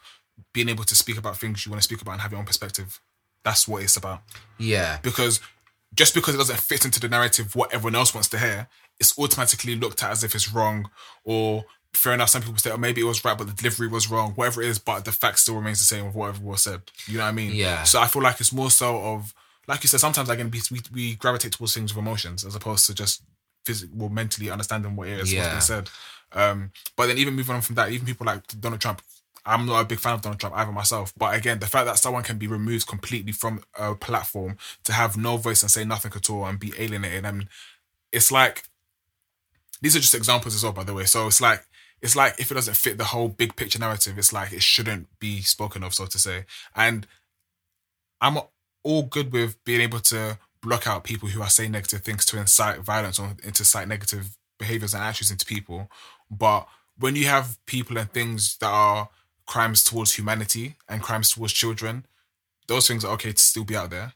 being 0.54 0.70
able 0.70 0.86
to 0.86 0.96
speak 0.96 1.18
about 1.18 1.38
things 1.38 1.66
you 1.66 1.72
want 1.72 1.82
to 1.82 1.84
speak 1.86 2.02
about 2.02 2.14
and 2.14 2.22
have 2.22 2.32
your 2.32 2.40
own 2.40 2.46
perspective. 2.46 3.00
That's 3.44 3.68
what 3.68 3.84
it's 3.84 3.98
about. 3.98 4.22
Yeah. 4.58 5.00
Because 5.02 5.42
just 5.94 6.14
because 6.14 6.36
it 6.36 6.38
doesn't 6.38 6.60
fit 6.60 6.86
into 6.86 7.00
the 7.00 7.10
narrative 7.10 7.56
what 7.56 7.74
everyone 7.74 7.96
else 7.96 8.14
wants 8.14 8.30
to 8.30 8.40
hear, 8.40 8.68
it's 9.00 9.18
automatically 9.20 9.76
looked 9.76 10.02
at 10.04 10.12
as 10.12 10.24
if 10.24 10.34
it's 10.36 10.52
wrong. 10.54 10.90
Or 11.26 11.66
fair 11.94 12.14
enough, 12.14 12.30
some 12.30 12.42
people 12.42 12.58
say, 12.58 12.72
oh, 12.72 12.78
maybe 12.78 13.02
it 13.02 13.06
was 13.06 13.24
right, 13.26 13.38
but 13.38 13.48
the 13.48 13.54
delivery 13.54 13.88
was 13.88 14.10
wrong. 14.10 14.32
Whatever 14.34 14.62
it 14.62 14.68
is, 14.70 14.80
but 14.80 15.06
the 15.06 15.12
fact 15.12 15.40
still 15.40 15.56
remains 15.56 15.80
the 15.80 15.86
same 15.86 16.06
of 16.06 16.16
whatever 16.16 16.44
was 16.44 16.64
said. 16.64 16.82
You 17.08 17.18
know 17.18 17.24
what 17.24 17.30
I 17.30 17.34
mean? 17.34 17.54
Yeah. 17.54 17.84
So 17.84 18.00
I 18.00 18.08
feel 18.08 18.22
like 18.22 18.40
it's 18.40 18.54
more 18.54 18.72
so 18.72 18.98
of 18.98 19.34
like 19.68 19.84
you 19.84 19.88
said, 19.88 20.00
sometimes 20.00 20.30
again 20.30 20.50
we, 20.50 20.62
we, 20.72 20.80
we 20.94 21.16
gravitate 21.16 21.52
towards 21.52 21.74
things 21.76 21.94
with 21.96 22.04
emotions 22.04 22.44
as 22.44 22.56
opposed 22.56 22.88
to 22.88 22.94
just 22.96 23.22
physically 23.66 23.96
well, 23.96 24.10
mentally 24.10 24.50
understanding 24.50 24.96
what 24.96 25.08
it 25.08 25.20
is 25.20 25.32
Yeah. 25.32 25.42
what's 25.42 25.50
being 25.52 25.62
said. 25.62 25.90
Um, 26.32 26.72
but 26.96 27.08
then 27.08 27.18
even 27.18 27.36
moving 27.36 27.56
on 27.56 27.62
from 27.62 27.76
that, 27.76 27.92
even 27.92 28.06
people 28.06 28.26
like 28.26 28.42
Donald 28.60 28.82
Trump, 28.82 29.02
I'm 29.46 29.66
not 29.66 29.82
a 29.82 29.86
big 29.86 30.00
fan 30.00 30.14
of 30.14 30.22
Donald 30.22 30.40
Trump 30.40 30.56
either 30.56 30.72
myself. 30.72 31.14
But 31.18 31.36
again, 31.36 31.60
the 31.60 31.68
fact 31.68 31.86
that 31.88 31.98
someone 31.98 32.24
can 32.24 32.38
be 32.38 32.48
removed 32.48 32.88
completely 32.88 33.32
from 33.32 33.64
a 33.78 33.96
platform 33.96 34.58
to 34.84 34.94
have 34.94 35.18
no 35.18 35.38
voice 35.38 35.62
and 35.64 35.72
say 35.72 35.86
nothing 35.86 36.12
at 36.16 36.30
all 36.30 36.46
and 36.46 36.60
be 36.60 36.74
alienated, 36.78 37.26
and 37.26 37.48
it's 38.12 38.32
like 38.32 38.64
these 39.82 39.96
are 39.96 40.00
just 40.00 40.16
examples 40.16 40.56
as 40.56 40.64
well, 40.64 40.74
by 40.74 40.84
the 40.84 40.94
way. 40.94 41.06
So 41.06 41.28
it's 41.28 41.42
like 41.42 41.64
it's 42.02 42.16
like 42.16 42.40
if 42.40 42.52
it 42.52 42.56
doesn't 42.56 42.78
fit 42.78 42.98
the 42.98 43.06
whole 43.06 43.28
big 43.28 43.56
picture 43.56 43.80
narrative, 43.80 44.18
it's 44.18 44.34
like 44.34 44.54
it 44.54 44.64
shouldn't 44.64 45.08
be 45.20 45.42
spoken 45.42 45.84
of, 45.84 45.94
so 45.94 46.06
to 46.06 46.20
say. 46.20 46.46
And 46.76 47.06
I'm 48.22 48.38
all 48.84 49.04
good 49.04 49.32
with 49.32 49.64
being 49.66 49.82
able 49.82 50.00
to 50.00 50.38
block 50.62 50.88
out 50.88 51.04
people 51.04 51.30
who 51.30 51.42
are 51.42 51.50
saying 51.50 51.72
negative 51.72 52.02
things 52.02 52.26
to 52.26 52.40
incite 52.40 52.80
violence 52.80 53.20
or 53.20 53.36
to 53.42 53.48
incite 53.48 53.88
negative 53.88 54.38
behaviors 54.58 54.94
and 54.94 55.04
actions 55.04 55.32
into 55.32 55.46
people. 55.46 55.90
But 56.30 56.68
when 56.98 57.16
you 57.16 57.26
have 57.26 57.58
people 57.66 57.98
and 57.98 58.12
things 58.12 58.58
that 58.58 58.68
are 58.68 59.10
crimes 59.46 59.84
towards 59.84 60.16
humanity 60.16 60.76
and 60.88 61.02
crimes 61.02 61.32
towards 61.32 61.54
children, 61.54 62.06
those 62.68 62.88
things 62.88 63.04
are 63.04 63.14
okay 63.14 63.32
to 63.32 63.38
still 63.38 63.64
be 63.64 63.76
out 63.76 63.90
there. 63.90 64.14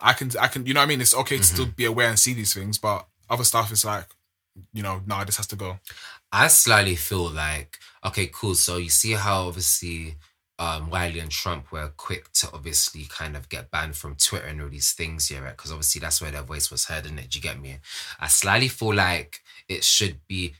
I 0.00 0.12
can, 0.12 0.30
I 0.40 0.48
can, 0.48 0.66
you 0.66 0.74
know 0.74 0.80
what 0.80 0.86
I 0.86 0.88
mean? 0.88 1.00
It's 1.00 1.14
okay 1.14 1.36
to 1.36 1.42
mm-hmm. 1.42 1.54
still 1.54 1.66
be 1.66 1.84
aware 1.84 2.08
and 2.08 2.18
see 2.18 2.34
these 2.34 2.52
things, 2.52 2.78
but 2.78 3.06
other 3.30 3.44
stuff 3.44 3.70
is 3.70 3.84
like, 3.84 4.06
you 4.72 4.82
know, 4.82 5.02
nah, 5.06 5.24
this 5.24 5.36
has 5.36 5.46
to 5.48 5.56
go. 5.56 5.78
I 6.34 6.48
slightly 6.48 6.96
feel 6.96 7.30
like, 7.30 7.78
okay, 8.04 8.26
cool. 8.32 8.54
So 8.54 8.76
you 8.78 8.88
see 8.90 9.12
how 9.12 9.46
obviously 9.46 10.16
um, 10.58 10.90
Wiley 10.90 11.20
and 11.20 11.30
Trump 11.30 11.70
were 11.70 11.92
quick 11.96 12.32
to 12.34 12.48
obviously 12.52 13.04
kind 13.08 13.36
of 13.36 13.48
get 13.48 13.70
banned 13.70 13.96
from 13.96 14.16
Twitter 14.16 14.46
and 14.46 14.60
all 14.60 14.68
these 14.68 14.92
things, 14.92 15.30
yeah, 15.30 15.40
right? 15.40 15.56
Because 15.56 15.70
obviously 15.70 16.00
that's 16.00 16.20
where 16.20 16.30
their 16.32 16.42
voice 16.42 16.70
was 16.70 16.86
heard, 16.86 17.06
and 17.06 17.18
it. 17.20 17.30
Do 17.30 17.38
you 17.38 17.42
get 17.42 17.60
me? 17.60 17.78
I 18.18 18.28
slightly 18.28 18.68
feel 18.68 18.94
like 18.94 19.40
it 19.68 19.84
should 19.84 20.20
be. 20.26 20.54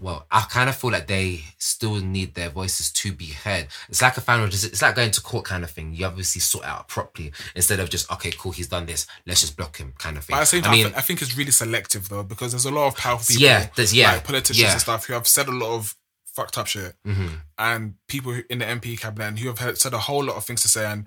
Well, 0.00 0.26
I 0.30 0.40
kind 0.50 0.68
of 0.70 0.76
feel 0.76 0.90
like 0.90 1.06
they 1.06 1.40
still 1.58 1.96
need 1.96 2.34
their 2.34 2.48
voices 2.48 2.90
to 2.92 3.12
be 3.12 3.26
heard. 3.26 3.66
It's 3.88 4.00
like 4.00 4.16
a 4.16 4.20
final. 4.20 4.46
It's 4.46 4.80
like 4.82 4.94
going 4.96 5.10
to 5.10 5.20
court 5.20 5.44
kind 5.44 5.62
of 5.62 5.70
thing. 5.70 5.94
You 5.94 6.06
obviously 6.06 6.40
sort 6.40 6.64
out 6.64 6.88
properly 6.88 7.32
instead 7.54 7.80
of 7.80 7.90
just 7.90 8.10
okay, 8.12 8.32
cool, 8.38 8.52
he's 8.52 8.68
done 8.68 8.86
this. 8.86 9.06
Let's 9.26 9.42
just 9.42 9.56
block 9.56 9.76
him, 9.76 9.92
kind 9.98 10.16
of 10.16 10.24
thing. 10.24 10.34
But 10.34 10.38
at 10.38 10.40
the 10.40 10.46
same 10.46 10.62
time, 10.62 10.72
I 10.72 10.76
mean, 10.76 10.92
I 10.96 11.00
think 11.02 11.20
it's 11.22 11.36
really 11.36 11.50
selective 11.50 12.08
though, 12.08 12.22
because 12.22 12.52
there's 12.52 12.64
a 12.64 12.70
lot 12.70 12.86
of 12.88 12.96
powerful 12.96 13.26
people, 13.28 13.42
Yeah, 13.42 13.66
there's- 13.76 13.92
yeah, 13.94 14.12
like 14.12 14.24
politicians 14.24 14.58
yeah. 14.62 14.72
and 14.72 14.80
stuff, 14.80 15.06
who 15.06 15.12
have 15.12 15.26
said 15.28 15.48
a 15.48 15.52
lot 15.52 15.74
of 15.76 15.94
fucked 16.24 16.56
up 16.58 16.66
shit, 16.66 16.94
mhm. 17.06 17.42
and 17.58 17.94
people 18.08 18.40
in 18.48 18.60
the 18.60 18.64
MP 18.64 18.98
cabinet 18.98 19.38
who 19.38 19.52
have 19.52 19.76
said 19.78 19.92
a 19.92 19.98
whole 19.98 20.24
lot 20.24 20.36
of 20.36 20.44
things 20.44 20.62
to 20.62 20.68
say, 20.68 20.86
and 20.86 21.04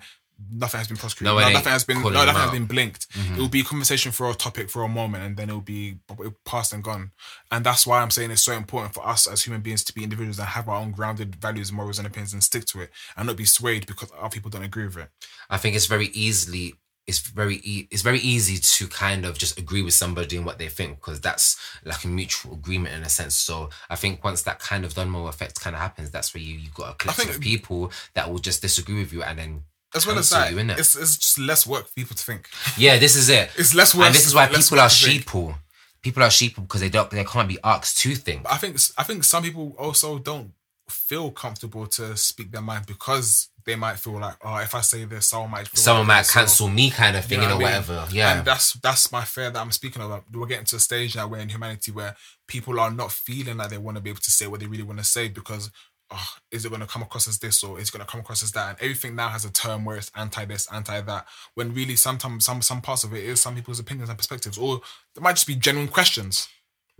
nothing 0.52 0.78
has 0.78 0.88
been 0.88 0.96
prosecuted. 0.96 1.26
No, 1.32 1.40
ain't 1.40 1.52
nothing 1.52 1.72
has 1.72 1.84
been, 1.84 2.02
no, 2.02 2.08
nothing 2.10 2.34
has 2.34 2.50
been 2.50 2.66
blinked. 2.66 3.08
Mhm. 3.12 3.36
It 3.36 3.38
will 3.40 3.48
be 3.48 3.60
a 3.60 3.64
conversation 3.64 4.12
for 4.12 4.30
a 4.30 4.34
topic 4.34 4.68
for 4.70 4.82
a 4.82 4.88
moment, 4.88 5.22
and 5.24 5.36
then 5.36 5.48
it 5.50 5.52
will 5.52 5.60
be 5.60 5.98
past 6.44 6.72
and 6.72 6.82
gone. 6.82 7.12
And 7.50 7.64
that's 7.64 7.86
why 7.86 8.00
I'm 8.00 8.10
saying 8.10 8.30
it's 8.30 8.42
so 8.42 8.52
important 8.52 8.94
for 8.94 9.06
us 9.06 9.26
as 9.26 9.42
human 9.42 9.60
beings 9.62 9.84
to 9.84 9.92
be 9.94 10.02
individuals 10.02 10.38
and 10.38 10.48
have 10.48 10.68
our 10.68 10.76
own 10.76 10.92
grounded 10.92 11.36
values, 11.36 11.72
morals, 11.72 11.98
and 11.98 12.06
opinions, 12.06 12.32
and 12.32 12.42
stick 12.42 12.64
to 12.66 12.80
it, 12.82 12.90
and 13.16 13.26
not 13.26 13.36
be 13.36 13.44
swayed 13.44 13.86
because 13.86 14.10
other 14.18 14.28
people 14.28 14.50
don't 14.50 14.64
agree 14.64 14.86
with 14.86 14.96
it. 14.98 15.10
I 15.48 15.56
think 15.58 15.76
it's 15.76 15.86
very 15.86 16.08
easily 16.08 16.74
it's 17.06 17.18
very 17.18 17.56
e- 17.64 17.86
it's 17.90 18.00
very 18.00 18.18
easy 18.20 18.56
to 18.56 18.88
kind 18.88 19.26
of 19.26 19.36
just 19.36 19.58
agree 19.58 19.82
with 19.82 19.92
somebody 19.92 20.38
and 20.38 20.46
what 20.46 20.58
they 20.58 20.70
think 20.70 20.96
because 20.98 21.20
that's 21.20 21.54
like 21.84 22.02
a 22.02 22.08
mutual 22.08 22.54
agreement 22.54 22.94
in 22.94 23.02
a 23.02 23.10
sense. 23.10 23.34
So 23.34 23.68
I 23.90 23.96
think 23.96 24.24
once 24.24 24.40
that 24.44 24.58
kind 24.58 24.86
of 24.86 24.94
domino 24.94 25.26
effect 25.26 25.60
kind 25.60 25.76
of 25.76 25.82
happens, 25.82 26.10
that's 26.10 26.32
where 26.32 26.42
you 26.42 26.54
you 26.56 26.70
got 26.74 26.92
a 26.92 26.94
collective 26.94 27.26
think- 27.26 27.36
of 27.36 27.42
people 27.42 27.92
that 28.14 28.30
will 28.30 28.38
just 28.38 28.62
disagree 28.62 28.98
with 29.00 29.12
you 29.12 29.22
and 29.22 29.38
then 29.38 29.64
As 29.94 30.06
well 30.06 30.18
as 30.18 30.30
that, 30.30 30.52
you, 30.52 30.58
it's, 30.58 30.96
it's 30.96 31.16
just 31.16 31.38
less 31.38 31.66
work 31.66 31.86
for 31.86 31.94
people 31.94 32.16
to 32.16 32.22
think. 32.24 32.48
yeah, 32.76 32.98
this 32.98 33.14
is 33.16 33.28
it. 33.28 33.50
It's 33.56 33.74
less 33.74 33.94
work. 33.94 34.06
and 34.06 34.14
this 34.14 34.26
is 34.26 34.34
why 34.34 34.46
people 34.48 34.80
are 34.80 34.88
sheeple. 34.88 35.54
People 36.02 36.22
are 36.22 36.28
sheeple 36.28 36.62
because 36.62 36.80
they 36.80 36.88
don't 36.90 37.10
they 37.10 37.24
can't 37.24 37.48
be 37.48 37.58
asked 37.64 37.98
to 38.00 38.14
think. 38.14 38.42
But 38.42 38.52
I 38.52 38.56
think 38.56 38.78
I 38.98 39.02
think 39.04 39.24
some 39.24 39.42
people 39.42 39.74
also 39.78 40.18
don't 40.18 40.52
feel 40.90 41.30
comfortable 41.30 41.86
to 41.86 42.14
speak 42.16 42.50
their 42.52 42.60
mind 42.60 42.84
because 42.86 43.48
they 43.64 43.74
might 43.74 43.98
feel 43.98 44.20
like, 44.20 44.36
oh, 44.44 44.58
if 44.58 44.74
I 44.74 44.82
say 44.82 45.04
this, 45.06 45.28
someone 45.28 45.50
might 45.52 45.68
Someone 45.74 46.06
like 46.06 46.18
might 46.26 46.28
cancel 46.28 46.68
me, 46.68 46.90
kind 46.90 47.16
of 47.16 47.24
thing, 47.24 47.40
you 47.40 47.48
know 47.48 47.54
or 47.54 47.62
what 47.62 47.72
I 47.72 47.78
mean? 47.80 47.88
whatever. 47.88 48.06
Yeah, 48.14 48.36
And 48.36 48.46
that's 48.46 48.74
that's 48.74 49.10
my 49.10 49.24
fear 49.24 49.50
that 49.50 49.58
I'm 49.58 49.70
speaking 49.72 50.02
of. 50.02 50.22
We're 50.30 50.46
getting 50.46 50.66
to 50.66 50.76
a 50.76 50.80
stage 50.80 51.16
now 51.16 51.26
where 51.28 51.40
in 51.40 51.48
humanity 51.48 51.90
where 51.90 52.14
people 52.46 52.78
are 52.78 52.90
not 52.90 53.10
feeling 53.10 53.56
like 53.56 53.70
they 53.70 53.78
want 53.78 53.96
to 53.96 54.02
be 54.02 54.10
able 54.10 54.20
to 54.20 54.30
say 54.30 54.46
what 54.46 54.60
they 54.60 54.66
really 54.66 54.82
want 54.82 54.98
to 54.98 55.04
say 55.04 55.28
because 55.28 55.70
oh, 56.10 56.28
is 56.50 56.64
it 56.64 56.68
going 56.68 56.80
to 56.80 56.86
come 56.86 57.02
across 57.02 57.26
as 57.28 57.38
this 57.38 57.62
or 57.64 57.78
is 57.78 57.88
it 57.88 57.92
going 57.92 58.04
to 58.04 58.10
come 58.10 58.20
across 58.20 58.42
as 58.42 58.52
that? 58.52 58.70
And 58.70 58.78
everything 58.80 59.14
now 59.16 59.28
has 59.28 59.44
a 59.44 59.52
term 59.52 59.84
where 59.84 59.96
it's 59.96 60.10
anti 60.14 60.44
this, 60.44 60.66
anti 60.72 61.00
that. 61.00 61.26
When 61.54 61.74
really 61.74 61.96
sometimes 61.96 62.44
some 62.44 62.62
some 62.62 62.80
parts 62.80 63.04
of 63.04 63.12
it 63.14 63.24
is 63.24 63.40
some 63.40 63.54
people's 63.54 63.80
opinions 63.80 64.08
and 64.08 64.18
perspectives, 64.18 64.58
or 64.58 64.80
there 65.14 65.22
might 65.22 65.36
just 65.36 65.46
be 65.46 65.56
genuine 65.56 65.88
questions. 65.88 66.48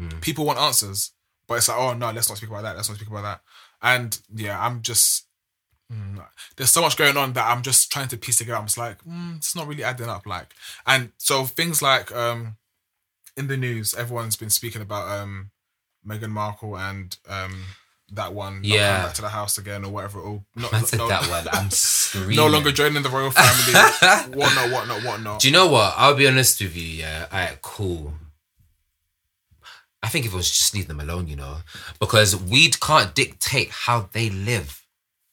Mm. 0.01 0.21
People 0.21 0.45
want 0.45 0.59
answers, 0.59 1.13
but 1.47 1.55
it's 1.57 1.69
like, 1.69 1.79
oh 1.79 1.95
no, 1.95 2.11
let's 2.11 2.29
not 2.29 2.39
speak 2.39 2.51
about 2.51 2.63
that. 2.63 2.77
Let's 2.77 2.89
not 2.89 2.97
speak 2.97 3.11
about 3.11 3.23
that. 3.23 3.41
And 3.83 4.19
yeah, 4.35 4.65
I'm 4.65 4.83
just. 4.83 5.27
mm, 5.93 6.25
There's 6.57 6.71
so 6.71 6.81
much 6.81 6.97
going 6.97 7.17
on 7.17 7.33
that 7.35 7.47
I'm 7.51 7.63
just 7.63 7.93
trying 7.93 8.09
to 8.09 8.17
piece 8.17 8.39
together. 8.39 8.59
I'm 8.59 8.67
just 8.67 8.79
like, 8.79 9.05
mm, 9.05 9.37
it's 9.37 9.55
not 9.55 9.67
really 9.69 9.85
adding 9.85 10.09
up. 10.09 10.27
Like, 10.27 10.49
and 10.87 11.13
so 11.19 11.45
things 11.45 11.83
like 11.83 12.11
um, 12.13 12.57
in 13.37 13.47
the 13.49 13.57
news, 13.57 13.95
everyone's 13.95 14.37
been 14.37 14.51
speaking 14.51 14.83
about 14.83 15.09
um, 15.11 15.51
Meghan 16.07 16.31
Markle 16.31 16.77
and 16.79 17.17
um, 17.29 17.65
that 18.13 18.33
one 18.35 18.61
Yeah. 18.63 19.05
back 19.07 19.15
to 19.15 19.23
the 19.23 19.29
house 19.29 19.59
again 19.59 19.85
or 19.85 19.91
whatever. 19.91 20.21
Or 20.21 20.45
not, 20.55 20.73
I 20.73 20.81
said 20.83 20.99
no, 20.99 21.09
that 21.09 21.29
one. 21.29 21.49
I'm 21.53 21.71
screaming. 21.71 22.37
no 22.37 22.47
longer 22.47 22.71
joining 22.73 23.03
the 23.03 23.09
royal 23.11 23.31
family. 23.31 23.73
whatnot, 24.39 24.71
whatnot, 24.71 25.03
whatnot. 25.05 25.41
Do 25.41 25.49
you 25.49 25.53
know 25.53 25.67
what? 25.69 25.95
I'll 25.97 26.15
be 26.15 26.29
honest 26.29 26.61
with 26.61 26.77
you. 26.77 26.83
Yeah, 26.83 27.27
alright, 27.33 27.61
cool. 27.63 28.15
I 30.03 30.09
think 30.09 30.27
if 30.27 30.35
it 30.35 30.37
was 30.37 30.51
just 30.51 30.75
leave 30.75 30.87
them 30.87 31.01
alone, 31.01 31.29
you 31.29 31.37
know, 31.37 31.59
because 31.99 32.37
we 32.37 32.69
can't 32.71 33.15
dictate 33.15 33.71
how 33.71 34.09
they 34.13 34.29
live. 34.29 34.85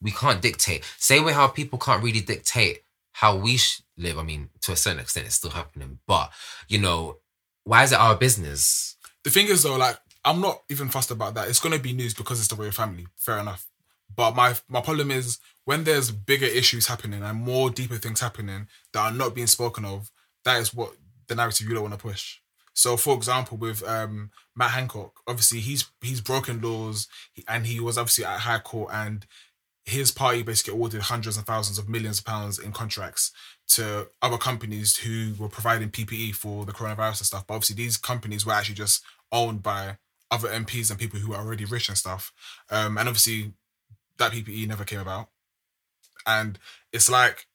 We 0.01 0.11
can't 0.11 0.41
dictate. 0.41 0.83
Same 0.97 1.25
way 1.25 1.33
how 1.33 1.47
people 1.47 1.77
can't 1.77 2.01
really 2.01 2.21
dictate 2.21 2.83
how 3.11 3.35
we 3.35 3.57
sh- 3.57 3.81
live. 3.97 4.17
I 4.17 4.23
mean, 4.23 4.49
to 4.61 4.71
a 4.71 4.75
certain 4.77 4.99
extent, 5.01 5.25
it's 5.27 5.35
still 5.35 5.51
happening. 5.51 5.99
But 6.07 6.31
you 6.69 6.79
know, 6.79 7.17
why 7.65 7.83
is 7.83 7.91
it 7.91 7.99
our 7.99 8.15
business? 8.15 8.95
The 9.23 9.29
thing 9.29 9.47
is 9.47 9.61
though, 9.63 9.75
like 9.75 9.97
I'm 10.23 10.41
not 10.41 10.61
even 10.69 10.89
fussed 10.89 11.11
about 11.11 11.33
that. 11.35 11.47
It's 11.49 11.59
gonna 11.59 11.79
be 11.79 11.93
news 11.93 12.13
because 12.13 12.39
it's 12.39 12.47
the 12.47 12.55
royal 12.55 12.71
family. 12.71 13.07
Fair 13.15 13.39
enough. 13.39 13.65
But 14.13 14.35
my 14.35 14.55
my 14.67 14.81
problem 14.81 15.11
is 15.11 15.39
when 15.65 15.83
there's 15.83 16.11
bigger 16.11 16.45
issues 16.45 16.87
happening 16.87 17.23
and 17.23 17.39
more 17.39 17.69
deeper 17.69 17.97
things 17.97 18.19
happening 18.19 18.67
that 18.93 18.99
are 18.99 19.11
not 19.11 19.35
being 19.35 19.47
spoken 19.47 19.85
of. 19.85 20.11
That 20.43 20.59
is 20.59 20.73
what 20.73 20.93
the 21.27 21.35
narrative 21.35 21.67
you 21.67 21.73
don't 21.73 21.83
want 21.83 21.93
to 21.93 21.99
push. 21.99 22.39
So, 22.73 22.97
for 22.97 23.15
example, 23.15 23.57
with 23.57 23.87
um, 23.87 24.31
Matt 24.55 24.71
Hancock, 24.71 25.19
obviously 25.27 25.59
he's 25.59 25.89
he's 26.01 26.21
broken 26.21 26.61
laws 26.61 27.07
and 27.47 27.65
he 27.65 27.79
was 27.79 27.97
obviously 27.97 28.25
at 28.25 28.39
High 28.39 28.59
Court 28.59 28.91
and 28.93 29.25
his 29.85 30.11
party 30.11 30.43
basically 30.43 30.73
awarded 30.73 31.01
hundreds 31.01 31.37
and 31.37 31.45
thousands 31.45 31.77
of 31.79 31.89
millions 31.89 32.19
of 32.19 32.25
pounds 32.25 32.59
in 32.59 32.71
contracts 32.71 33.31
to 33.67 34.07
other 34.21 34.37
companies 34.37 34.97
who 34.97 35.33
were 35.39 35.49
providing 35.49 35.89
PPE 35.89 36.35
for 36.35 36.65
the 36.65 36.71
coronavirus 36.71 37.19
and 37.19 37.27
stuff. 37.27 37.47
But 37.47 37.55
obviously, 37.55 37.75
these 37.75 37.97
companies 37.97 38.45
were 38.45 38.53
actually 38.53 38.75
just 38.75 39.03
owned 39.31 39.63
by 39.63 39.97
other 40.31 40.49
MPs 40.49 40.89
and 40.89 40.99
people 40.99 41.19
who 41.19 41.33
are 41.33 41.43
already 41.43 41.65
rich 41.65 41.89
and 41.89 41.97
stuff. 41.97 42.33
Um, 42.69 42.97
and 42.97 43.07
obviously, 43.07 43.53
that 44.17 44.31
PPE 44.31 44.67
never 44.67 44.83
came 44.83 44.99
about. 44.99 45.29
And 46.25 46.57
it's 46.91 47.09
like 47.09 47.47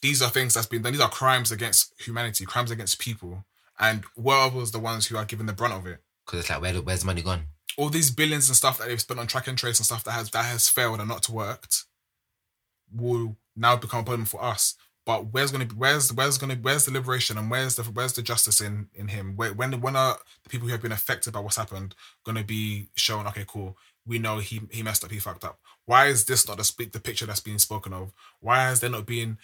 these 0.00 0.20
are 0.20 0.30
things 0.30 0.54
that's 0.54 0.66
been 0.66 0.82
done. 0.82 0.92
These 0.92 1.00
are 1.00 1.08
crimes 1.08 1.52
against 1.52 1.94
humanity, 2.00 2.44
crimes 2.44 2.70
against 2.70 2.98
people. 2.98 3.44
And 3.78 4.04
what 4.14 4.52
was 4.52 4.72
the 4.72 4.78
ones 4.78 5.06
who 5.06 5.16
are 5.16 5.24
given 5.24 5.46
the 5.46 5.52
brunt 5.52 5.74
of 5.74 5.86
it? 5.86 6.02
Because 6.26 6.40
it's 6.40 6.50
like, 6.50 6.60
where, 6.60 6.74
where's 6.74 7.00
the 7.00 7.06
money 7.06 7.22
gone? 7.22 7.46
all 7.76 7.88
these 7.88 8.10
billions 8.10 8.48
and 8.48 8.56
stuff 8.56 8.78
that 8.78 8.88
they've 8.88 9.00
spent 9.00 9.20
on 9.20 9.26
track 9.26 9.48
and 9.48 9.56
trace 9.56 9.78
and 9.78 9.86
stuff 9.86 10.04
that 10.04 10.12
has 10.12 10.30
that 10.30 10.44
has 10.44 10.68
failed 10.68 11.00
and 11.00 11.08
not 11.08 11.28
worked 11.28 11.84
will 12.92 13.36
now 13.56 13.76
become 13.76 14.00
a 14.00 14.04
problem 14.04 14.26
for 14.26 14.42
us. 14.42 14.76
But 15.04 15.32
where's 15.32 15.50
gonna 15.50 15.66
be 15.66 15.74
where's 15.74 16.12
where's 16.12 16.38
gonna 16.38 16.54
where's 16.56 16.84
the 16.84 16.92
liberation 16.92 17.36
and 17.36 17.50
where's 17.50 17.76
the 17.76 17.82
where's 17.82 18.12
the 18.12 18.22
justice 18.22 18.60
in 18.60 18.88
in 18.94 19.08
him? 19.08 19.36
Where, 19.36 19.52
when 19.52 19.80
when 19.80 19.96
are 19.96 20.18
the 20.44 20.48
people 20.48 20.68
who 20.68 20.72
have 20.72 20.82
been 20.82 20.92
affected 20.92 21.32
by 21.32 21.40
what's 21.40 21.56
happened 21.56 21.94
gonna 22.24 22.44
be 22.44 22.88
shown? 22.94 23.26
Okay, 23.28 23.44
cool. 23.46 23.76
We 24.06 24.18
know 24.18 24.38
he 24.38 24.62
he 24.70 24.82
messed 24.82 25.04
up. 25.04 25.10
He 25.10 25.18
fucked 25.18 25.44
up. 25.44 25.58
Why 25.86 26.06
is 26.06 26.24
this 26.24 26.46
not 26.46 26.58
the 26.58 26.88
the 26.92 27.00
picture 27.00 27.26
that's 27.26 27.40
being 27.40 27.58
spoken 27.58 27.92
of? 27.92 28.12
Why 28.40 28.62
has 28.62 28.80
there 28.80 28.90
not 28.90 29.06
been 29.06 29.38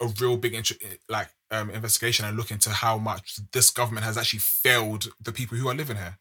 a 0.00 0.06
real 0.20 0.36
big 0.36 0.54
int- 0.54 0.72
like 1.08 1.28
um, 1.50 1.70
investigation 1.70 2.26
and 2.26 2.36
look 2.36 2.50
into 2.50 2.70
how 2.70 2.98
much 2.98 3.40
this 3.52 3.70
government 3.70 4.04
has 4.04 4.18
actually 4.18 4.40
failed 4.40 5.08
the 5.20 5.32
people 5.32 5.56
who 5.56 5.68
are 5.68 5.74
living 5.74 5.96
here? 5.96 6.18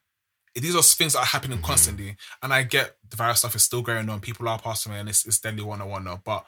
these 0.62 0.76
are 0.76 0.82
things 0.82 1.14
that 1.14 1.20
are 1.20 1.26
happening 1.26 1.62
constantly. 1.62 2.16
And 2.42 2.54
I 2.54 2.64
get 2.64 2.96
the 3.08 3.16
virus 3.16 3.40
stuff 3.40 3.56
is 3.56 3.64
still 3.64 3.82
going 3.82 4.10
on. 4.10 4.20
People 4.20 4.48
are 4.48 4.60
passing 4.60 4.92
away 4.92 5.00
and 5.00 5.10
it's, 5.10 5.26
it's 5.26 5.40
deadly 5.40 5.64
one 5.64 5.82
on 5.82 5.90
one 5.90 6.04
now. 6.04 6.22
But 6.24 6.46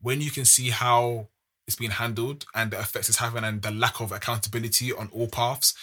when 0.00 0.20
you 0.20 0.30
can 0.30 0.44
see 0.44 0.70
how 0.70 1.28
it's 1.68 1.76
being 1.76 1.92
handled 1.92 2.46
and 2.54 2.70
the 2.70 2.80
effects 2.80 3.10
it's 3.10 3.18
having 3.18 3.44
and 3.44 3.60
the 3.62 3.70
lack 3.70 4.00
of 4.00 4.10
accountability 4.10 4.90
on 4.92 5.10
all 5.12 5.28
paths, 5.28 5.74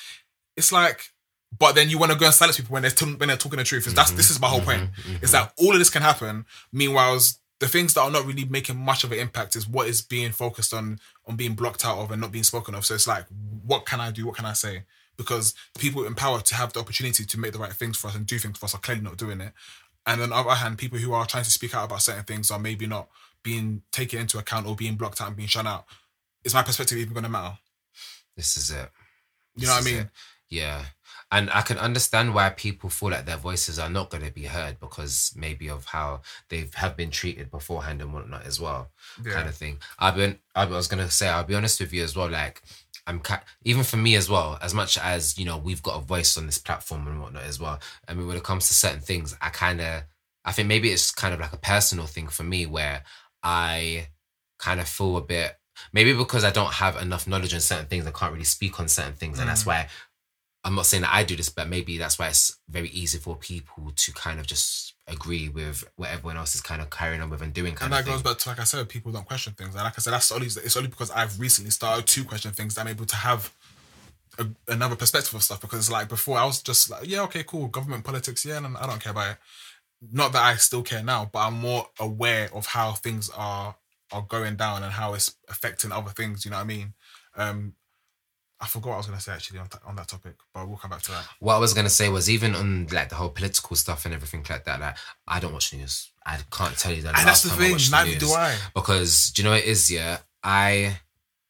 it's 0.58 0.72
like, 0.72 1.14
but 1.58 1.76
then 1.76 1.90
you 1.90 2.00
want 2.00 2.12
to 2.12 2.18
go 2.18 2.26
and 2.26 2.34
silence 2.34 2.58
people 2.58 2.74
when 2.74 2.82
they're, 2.82 2.92
t- 2.92 3.06
when 3.06 3.28
they're 3.28 3.38
talking 3.38 3.60
the 3.60 3.64
truth. 3.64 3.86
Is 3.86 3.94
That's 3.94 4.12
This 4.12 4.32
is 4.32 4.42
my 4.42 4.48
whole 4.48 4.60
mm-hmm, 4.60 4.70
point. 4.70 4.92
Mm-hmm, 4.92 5.12
mm-hmm. 5.14 5.24
Is 5.24 5.32
that 5.32 5.54
all 5.58 5.72
of 5.72 5.80
this 5.80 5.92
can 5.92 6.02
happen. 6.02 6.46
Meanwhile, 6.74 7.20
the 7.60 7.68
things 7.68 7.94
that 7.94 8.02
are 8.02 8.12
not 8.12 8.26
really 8.26 8.46
making 8.46 8.78
much 8.78 9.04
of 9.04 9.12
an 9.12 9.20
impact 9.20 9.56
is 9.56 9.68
what 9.68 9.88
is 9.88 10.02
being 10.02 10.32
focused 10.32 10.74
on 10.74 11.00
on 11.28 11.36
being 11.36 11.54
blocked 11.54 11.86
out 11.86 12.00
of 12.00 12.12
and 12.12 12.20
not 12.20 12.32
being 12.32 12.44
spoken 12.44 12.76
of. 12.76 12.86
So 12.86 12.96
it's 12.96 13.08
like, 13.08 13.26
what 13.64 13.86
can 13.86 14.02
I 14.02 14.12
do? 14.12 14.26
What 14.26 14.36
can 14.36 14.46
I 14.46 14.54
say? 14.54 14.84
Because 15.18 15.54
people 15.78 16.06
in 16.06 16.16
power 16.16 16.42
to 16.42 16.56
have 16.56 16.74
the 16.74 16.80
opportunity 16.80 17.24
to 17.24 17.40
make 17.40 17.54
the 17.54 17.60
right 17.60 17.72
things 17.72 17.96
for 17.96 18.08
us 18.08 18.16
and 18.16 18.26
do 18.26 18.38
things 18.40 18.58
for 18.58 18.66
us 18.66 18.76
are 18.76 18.80
clearly 18.80 19.04
not 19.04 19.18
doing 19.18 19.40
it. 19.40 19.54
And 20.06 20.22
on 20.22 20.30
the 20.30 20.36
other 20.36 20.50
hand, 20.52 20.78
people 20.78 20.98
who 20.98 21.14
are 21.14 21.26
trying 21.26 21.46
to 21.46 21.52
speak 21.52 21.74
out 21.74 21.86
about 21.86 22.02
certain 22.02 22.26
things 22.26 22.52
are 22.52 22.60
maybe 22.60 22.88
not 22.88 23.08
being 23.46 23.84
taken 23.92 24.20
into 24.20 24.40
account 24.40 24.68
or 24.68 24.76
being 24.76 24.96
blocked 24.96 25.22
out 25.22 25.28
and 25.28 25.38
being 25.38 25.48
shut 25.48 25.68
out. 25.68 25.86
Is 26.44 26.54
my 26.54 26.64
perspective 26.64 26.98
even 26.98 27.14
going 27.14 27.24
to 27.24 27.30
matter? 27.30 27.58
This 28.36 28.58
is 28.58 28.72
it. 28.72 28.90
You 29.56 29.68
know 29.68 29.74
what 29.74 29.84
I 29.84 29.86
mean? 29.86 30.00
it. 30.02 30.10
Yeah. 30.50 30.84
And 31.32 31.50
I 31.52 31.62
can 31.62 31.78
understand 31.78 32.34
why 32.34 32.50
people 32.50 32.90
feel 32.90 33.12
like 33.12 33.26
their 33.26 33.38
voices 33.38 33.80
are 33.80 33.90
not 33.90 34.10
going 34.10 34.24
to 34.24 34.32
be 34.32 34.46
heard 34.46 34.80
because 34.80 35.34
maybe 35.36 35.70
of 35.70 35.86
how 35.86 36.22
they 36.50 36.68
have 36.76 36.98
been 36.98 37.12
treated 37.12 37.52
beforehand 37.52 38.02
and 38.02 38.14
whatnot 38.14 38.46
as 38.46 38.60
well, 38.60 38.90
kind 39.24 39.48
of 39.48 39.56
thing. 39.56 39.80
I'll 40.00 40.12
be, 40.12 40.38
I 40.56 40.66
was 40.66 40.88
going 40.88 41.04
to 41.04 41.12
say, 41.12 41.28
I'll 41.28 41.44
be 41.44 41.56
honest 41.56 41.80
with 41.80 41.94
you 41.94 42.04
as 42.04 42.16
well. 42.16 42.30
Like, 42.30 42.62
I'm 43.08 43.20
ca- 43.20 43.44
even 43.64 43.84
for 43.84 43.98
me 43.98 44.16
as 44.16 44.30
well, 44.30 44.58
as 44.62 44.74
much 44.74 44.98
as, 44.98 45.38
you 45.38 45.46
know, 45.46 45.58
we've 45.58 45.84
got 45.84 45.98
a 45.98 46.06
voice 46.06 46.38
on 46.38 46.46
this 46.46 46.58
platform 46.58 47.08
and 47.08 47.22
whatnot 47.22 47.44
as 47.44 47.60
well. 47.60 47.80
I 48.08 48.14
mean, 48.14 48.28
when 48.28 48.38
it 48.38 48.44
comes 48.44 48.68
to 48.68 48.74
certain 48.74 49.02
things, 49.02 49.36
I 49.42 49.50
kind 49.50 49.82
of, 49.82 50.04
I 50.46 50.52
think 50.52 50.68
maybe 50.68 50.92
it's 50.92 51.12
kind 51.12 51.34
of 51.34 51.40
like 51.40 51.54
a 51.54 51.58
personal 51.58 52.06
thing 52.06 52.28
for 52.28 52.44
me 52.44 52.66
where 52.68 53.04
I 53.46 54.08
kind 54.58 54.82
of 54.82 54.90
feel 54.90 55.16
a 55.18 55.22
bit, 55.22 55.56
maybe 55.94 56.14
because 56.14 56.44
I 56.44 56.50
don't 56.50 56.74
have 56.74 56.98
enough 57.02 57.28
knowledge 57.28 57.54
on 57.54 57.62
certain 57.62 57.86
things, 57.86 58.08
I 58.08 58.12
can't 58.12 58.34
really 58.34 58.44
speak 58.44 58.80
on 58.80 58.88
certain 58.88 59.14
things. 59.14 59.40
And 59.40 59.48
that's 59.48 59.64
mm. 59.64 59.68
why 59.68 59.88
I'm 60.66 60.74
not 60.74 60.88
saying 60.88 61.04
that 61.04 61.14
I 61.14 61.24
do 61.24 61.36
this, 61.36 61.50
but 61.50 61.70
maybe 61.70 62.00
that's 62.00 62.18
why 62.18 62.28
it's 62.28 62.58
very 62.68 62.90
easy 62.90 63.20
for 63.20 63.36
people 63.36 63.92
to 63.96 64.12
kind 64.14 64.40
of 64.40 64.48
just 64.48 64.96
agree 65.08 65.48
with 65.48 65.84
what 65.96 66.10
everyone 66.10 66.38
else 66.38 66.56
is 66.56 66.62
kind 66.62 66.82
of 66.82 66.90
carrying 66.90 67.22
on 67.22 67.30
with 67.30 67.44
and 67.44 67.54
doing. 67.54 67.76
Kind 67.76 67.94
and 67.94 68.00
of 68.00 68.06
that 68.06 68.12
goes 68.12 68.24
back 68.24 68.40
to 68.40 68.50
like 68.50 68.60
I 68.60 68.64
said, 68.64 68.90
people 68.90 69.12
don't 69.12 69.28
question 69.28 69.54
things. 69.54 69.76
And 69.76 69.84
like 69.84 69.94
I 69.96 70.02
said, 70.02 70.14
that's 70.14 70.32
only 70.32 70.48
it's 70.48 70.76
only 70.76 70.90
because 70.90 71.12
I've 71.12 71.40
recently 71.40 71.70
started 71.70 72.08
to 72.08 72.24
question 72.24 72.52
things 72.52 72.74
that 72.74 72.82
I'm 72.82 72.88
able 72.88 73.06
to 73.06 73.16
have 73.16 73.54
a, 74.40 74.48
another 74.68 74.96
perspective 74.96 75.36
of 75.36 75.44
stuff. 75.44 75.62
Because 75.62 75.78
it's 75.78 75.92
like 75.92 76.10
before, 76.10 76.40
I 76.40 76.46
was 76.46 76.64
just 76.64 76.90
like, 76.90 77.08
yeah, 77.08 77.22
okay, 77.22 77.44
cool, 77.44 77.68
government 77.68 78.04
politics, 78.04 78.44
yeah, 78.44 78.58
and 78.58 78.76
I 78.76 78.88
don't 78.88 79.00
care 79.00 79.12
about 79.12 79.32
it. 79.34 79.38
Not 80.02 80.34
that 80.34 80.44
I 80.44 80.56
still 80.56 80.84
care 80.84 81.04
now, 81.04 81.30
but 81.32 81.40
I'm 81.40 81.56
more 81.56 81.88
aware 82.00 82.50
of 82.54 82.66
how 82.66 82.94
things 82.94 83.30
are 83.36 83.76
are 84.12 84.22
going 84.22 84.56
down 84.56 84.84
and 84.84 84.92
how 84.92 85.14
it's 85.14 85.36
affecting 85.50 85.92
other 85.92 86.12
things. 86.12 86.46
You 86.46 86.52
know 86.52 86.58
what 86.58 86.64
I 86.64 86.68
mean? 86.68 86.94
Um, 87.36 87.74
I 88.60 88.68
forgot 88.68 88.90
what 88.90 88.94
I 88.96 88.98
was 88.98 89.08
gonna 89.08 89.20
say 89.20 89.34
actually 89.34 89.60
on, 89.60 89.68
th- 89.68 89.84
on 89.86 89.96
that 89.96 90.08
topic, 90.08 90.36
but 90.54 90.68
we'll 90.68 90.78
come 90.78 90.92
back 90.92 91.02
to 91.04 91.12
that. 91.12 91.28
What 91.40 91.56
I 91.56 91.60
was 91.60 91.74
gonna 91.74 91.90
say 91.90 92.10
was 92.10 92.30
even 92.30 92.56
on 92.56 92.88
like 92.92 93.10
the 93.10 93.16
whole 93.16 93.30
political 93.30 93.76
stuff 93.76 94.06
and 94.06 94.14
everything 94.14 94.46
like 94.50 94.66
that. 94.66 94.80
Like 94.80 94.98
I 95.28 95.40
don't 95.40 95.54
watch 95.54 95.74
news. 95.74 96.12
I 96.26 96.40
can't 96.52 96.78
tell 96.78 96.94
you 96.94 97.02
that. 97.04 97.18
And 97.18 97.28
that's 97.28 97.44
the 97.44 97.50
thing. 97.50 97.78
Neither 97.92 98.18
do. 98.18 98.30
I. 98.32 98.56
Because 98.74 99.32
do 99.32 99.42
you 99.42 99.46
know 99.46 99.52
what 99.52 99.64
it 99.64 99.68
is? 99.68 99.92
Yeah, 99.92 100.20
I 100.44 101.00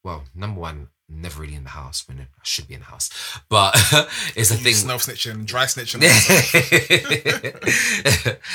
well, 0.02 0.24
number 0.34 0.60
one, 0.60 0.88
never 1.08 1.40
really 1.42 1.54
in 1.54 1.64
the 1.64 1.70
house 1.70 2.06
when 2.08 2.18
I 2.20 2.26
should 2.42 2.66
be 2.68 2.74
in 2.74 2.80
the 2.80 2.86
house, 2.86 3.10
but 3.48 3.74
it's 4.36 4.50
a 4.50 4.54
You 4.56 4.60
thing. 4.64 4.74
snow 4.74 4.96
snitching, 4.96 5.46
dry 5.46 5.64
snitching. 5.66 6.02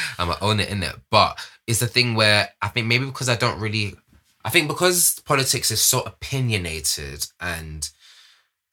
I'm 0.19 0.27
gonna 0.27 0.39
own 0.41 0.59
it 0.59 0.69
in 0.69 0.83
it, 0.83 0.95
but 1.09 1.39
it's 1.67 1.79
the 1.79 1.87
thing 1.87 2.15
where 2.15 2.49
I 2.61 2.67
think 2.69 2.87
maybe 2.87 3.05
because 3.05 3.29
I 3.29 3.35
don't 3.35 3.59
really, 3.59 3.95
I 4.43 4.49
think 4.49 4.67
because 4.67 5.19
politics 5.25 5.71
is 5.71 5.81
so 5.81 6.01
opinionated 6.01 7.25
and 7.39 7.89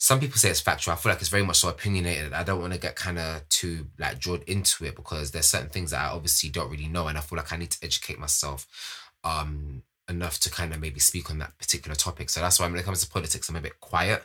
some 0.01 0.21
people 0.21 0.39
say 0.39 0.51
it's 0.51 0.61
factual. 0.61 0.95
I 0.95 0.97
feel 0.97 1.11
like 1.11 1.21
it's 1.21 1.29
very 1.29 1.45
much 1.45 1.59
so 1.59 1.69
opinionated. 1.69 2.33
I 2.33 2.45
don't 2.45 2.61
want 2.61 2.73
to 2.73 2.79
get 2.79 2.95
kind 2.95 3.19
of 3.19 3.49
too 3.49 3.89
like 3.99 4.19
drawn 4.21 4.43
into 4.47 4.85
it 4.85 4.95
because 4.95 5.33
there's 5.33 5.49
certain 5.49 5.71
things 5.71 5.91
that 5.91 6.01
I 6.05 6.09
obviously 6.11 6.51
don't 6.51 6.71
really 6.71 6.87
know, 6.89 7.09
and 7.09 7.19
I 7.19 7.21
feel 7.21 7.37
like 7.37 7.53
I 7.53 7.57
need 7.57 7.71
to 7.73 7.85
educate 7.85 8.19
myself 8.19 8.67
um 9.25 9.83
enough 10.09 10.41
to 10.41 10.51
kind 10.51 10.73
of 10.73 10.81
maybe 10.81 11.01
speak 11.01 11.31
on 11.31 11.39
that 11.39 11.59
particular 11.59 11.95
topic. 11.95 12.31
So 12.31 12.41
that's 12.41 12.59
why 12.59 12.67
when 12.67 12.79
it 12.79 12.85
comes 12.85 13.03
to 13.03 13.11
politics, 13.11 13.49
I'm 13.49 13.57
a 13.57 13.61
bit 13.61 13.81
quiet. 13.81 14.25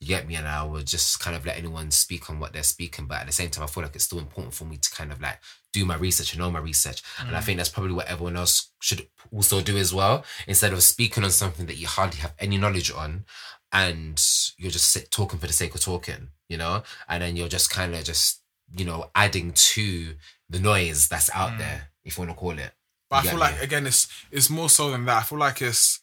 You 0.00 0.08
get 0.08 0.26
me, 0.26 0.34
and 0.34 0.48
I 0.48 0.62
will 0.62 0.80
just 0.80 1.20
kind 1.20 1.36
of 1.36 1.44
let 1.44 1.58
anyone 1.58 1.90
speak 1.90 2.30
on 2.30 2.40
what 2.40 2.54
they're 2.54 2.62
speaking. 2.62 3.04
But 3.06 3.20
at 3.20 3.26
the 3.26 3.32
same 3.32 3.50
time, 3.50 3.64
I 3.64 3.66
feel 3.66 3.82
like 3.82 3.94
it's 3.94 4.04
still 4.04 4.18
important 4.18 4.54
for 4.54 4.64
me 4.64 4.78
to 4.78 4.90
kind 4.90 5.12
of 5.12 5.20
like 5.20 5.38
do 5.74 5.84
my 5.84 5.96
research 5.96 6.32
and 6.32 6.40
know 6.40 6.50
my 6.50 6.58
research. 6.58 7.02
And 7.18 7.36
I 7.36 7.40
mm. 7.40 7.44
think 7.44 7.58
that's 7.58 7.68
probably 7.68 7.92
what 7.92 8.08
everyone 8.08 8.36
else 8.36 8.70
should 8.80 9.06
also 9.30 9.60
do 9.60 9.76
as 9.76 9.92
well. 9.92 10.24
Instead 10.46 10.72
of 10.72 10.82
speaking 10.82 11.22
on 11.22 11.30
something 11.30 11.66
that 11.66 11.76
you 11.76 11.86
hardly 11.86 12.20
have 12.20 12.34
any 12.38 12.56
knowledge 12.56 12.90
on, 12.90 13.26
and 13.72 14.20
you're 14.56 14.70
just 14.70 14.90
sit, 14.90 15.10
talking 15.10 15.38
for 15.38 15.46
the 15.46 15.52
sake 15.52 15.74
of 15.74 15.82
talking, 15.82 16.28
you 16.48 16.56
know, 16.56 16.82
and 17.08 17.22
then 17.22 17.36
you're 17.36 17.48
just 17.48 17.70
kind 17.70 17.94
of 17.94 18.02
just 18.02 18.40
you 18.74 18.84
know 18.84 19.10
adding 19.14 19.52
to 19.54 20.14
the 20.48 20.58
noise 20.60 21.08
that's 21.08 21.30
out 21.34 21.52
mm. 21.52 21.58
there, 21.58 21.90
if 22.04 22.16
you 22.16 22.22
want 22.22 22.30
to 22.30 22.40
call 22.40 22.58
it. 22.58 22.72
But 23.10 23.26
I 23.26 23.28
feel 23.28 23.38
like 23.38 23.58
me? 23.58 23.64
again, 23.64 23.86
it's 23.86 24.08
it's 24.30 24.48
more 24.48 24.70
so 24.70 24.90
than 24.90 25.04
that. 25.06 25.18
I 25.18 25.22
feel 25.22 25.38
like 25.38 25.60
it's 25.60 26.00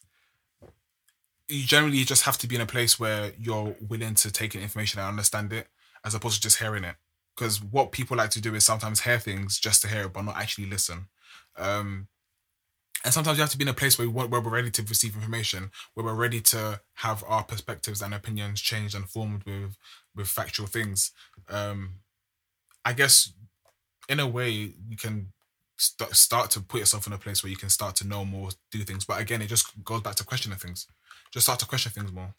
you 1.48 1.64
generally 1.64 2.04
just 2.04 2.24
have 2.24 2.36
to 2.38 2.46
be 2.46 2.54
in 2.54 2.60
a 2.60 2.66
place 2.66 3.00
where 3.00 3.32
you're 3.38 3.74
willing 3.88 4.14
to 4.14 4.30
take 4.30 4.54
in 4.54 4.60
information 4.60 5.00
and 5.00 5.08
understand 5.08 5.52
it, 5.52 5.68
as 6.04 6.14
opposed 6.14 6.36
to 6.36 6.42
just 6.42 6.58
hearing 6.58 6.84
it. 6.84 6.96
Because 7.34 7.62
what 7.62 7.92
people 7.92 8.16
like 8.16 8.30
to 8.30 8.40
do 8.40 8.54
is 8.54 8.64
sometimes 8.64 9.00
hear 9.00 9.18
things 9.18 9.58
just 9.58 9.80
to 9.82 9.88
hear 9.88 10.02
it, 10.02 10.12
but 10.12 10.22
not 10.22 10.36
actually 10.36 10.66
listen. 10.66 11.08
Um, 11.56 12.08
and 13.04 13.14
sometimes 13.14 13.38
you 13.38 13.42
have 13.42 13.50
to 13.50 13.58
be 13.58 13.62
in 13.62 13.68
a 13.68 13.74
place 13.74 13.96
where, 13.96 14.08
we 14.08 14.12
want, 14.12 14.30
where 14.30 14.40
we're 14.40 14.50
ready 14.50 14.70
to 14.72 14.82
receive 14.82 15.14
information, 15.14 15.70
where 15.94 16.04
we're 16.04 16.14
ready 16.14 16.40
to 16.40 16.80
have 16.94 17.24
our 17.26 17.44
perspectives 17.44 18.02
and 18.02 18.12
opinions 18.12 18.60
changed 18.60 18.94
and 18.94 19.08
formed 19.08 19.44
with 19.44 19.76
with 20.14 20.28
factual 20.28 20.66
things. 20.66 21.12
Um, 21.48 22.00
I 22.84 22.92
guess 22.92 23.32
in 24.08 24.20
a 24.20 24.26
way 24.26 24.50
you 24.50 24.96
can 24.96 25.32
st- 25.78 26.14
start 26.14 26.50
to 26.50 26.60
put 26.60 26.80
yourself 26.80 27.06
in 27.06 27.12
a 27.12 27.18
place 27.18 27.42
where 27.42 27.50
you 27.50 27.56
can 27.56 27.70
start 27.70 27.96
to 27.96 28.06
know 28.06 28.24
more, 28.24 28.50
do 28.70 28.80
things. 28.80 29.04
But 29.04 29.20
again, 29.20 29.40
it 29.42 29.46
just 29.46 29.72
goes 29.84 30.02
back 30.02 30.16
to 30.16 30.24
questioning 30.24 30.58
things. 30.58 30.86
Just 31.32 31.46
start 31.46 31.60
to 31.60 31.66
question 31.66 31.92
things 31.92 32.12
more. 32.12 32.34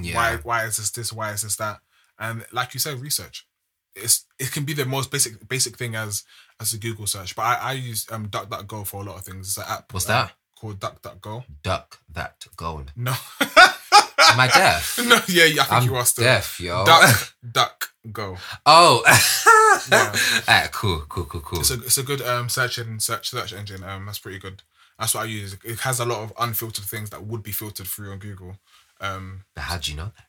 Yeah. 0.00 0.14
Why? 0.16 0.36
Why 0.42 0.64
is 0.64 0.76
this 0.76 0.90
this? 0.90 1.12
Why 1.12 1.32
is 1.32 1.42
this 1.42 1.56
that? 1.56 1.80
And 2.18 2.44
like 2.52 2.74
you 2.74 2.80
said, 2.80 3.00
research. 3.00 3.46
It's 3.94 4.26
it 4.38 4.52
can 4.52 4.64
be 4.64 4.72
the 4.72 4.84
most 4.84 5.10
basic 5.10 5.48
basic 5.48 5.76
thing 5.76 5.94
as 5.94 6.24
as 6.60 6.72
a 6.72 6.78
Google 6.78 7.06
search. 7.06 7.34
But 7.34 7.42
I, 7.42 7.54
I 7.54 7.72
use 7.72 8.06
um 8.10 8.28
DuckDuckGo 8.28 8.86
for 8.86 9.02
a 9.02 9.04
lot 9.04 9.16
of 9.18 9.24
things. 9.24 9.48
It's 9.48 9.56
an 9.58 9.64
app. 9.68 9.92
What's 9.92 10.08
uh, 10.08 10.12
that? 10.12 10.32
Called 10.58 10.78
DuckDuckGo. 10.78 11.44
Duck 11.62 11.98
that 12.12 12.46
gold. 12.56 12.92
No. 12.96 13.12
Am 13.40 14.38
I 14.38 14.48
deaf? 14.52 14.98
no. 15.04 15.20
Yeah. 15.28 15.46
yeah 15.46 15.62
I 15.62 15.64
think 15.64 15.72
I'm 15.72 15.84
you 15.84 15.96
are 15.96 16.04
still. 16.04 16.24
deaf, 16.24 16.60
yo. 16.60 16.84
Duck 16.84 17.34
Duck 17.52 17.89
Go. 18.12 18.36
Oh, 18.64 19.02
Yeah. 20.48 20.66
Cool, 20.72 21.04
cool, 21.08 21.24
cool, 21.24 21.40
cool. 21.42 21.60
It's 21.60 21.70
a 21.70 21.74
it's 21.74 21.98
a 21.98 22.02
good 22.02 22.22
um 22.22 22.48
search 22.48 22.78
and 22.78 23.02
search 23.02 23.28
search 23.30 23.52
engine. 23.52 23.82
Um, 23.84 24.06
that's 24.06 24.18
pretty 24.18 24.38
good. 24.38 24.62
That's 24.98 25.14
what 25.14 25.22
I 25.24 25.26
use. 25.26 25.56
It 25.64 25.80
has 25.80 26.00
a 26.00 26.04
lot 26.04 26.22
of 26.22 26.32
unfiltered 26.38 26.84
things 26.84 27.10
that 27.10 27.24
would 27.24 27.42
be 27.42 27.52
filtered 27.52 27.86
through 27.86 28.12
on 28.12 28.18
Google. 28.18 28.56
Um, 29.00 29.44
But 29.54 29.62
how 29.62 29.78
do 29.78 29.90
you 29.90 29.96
know 29.96 30.12
that? 30.16 30.24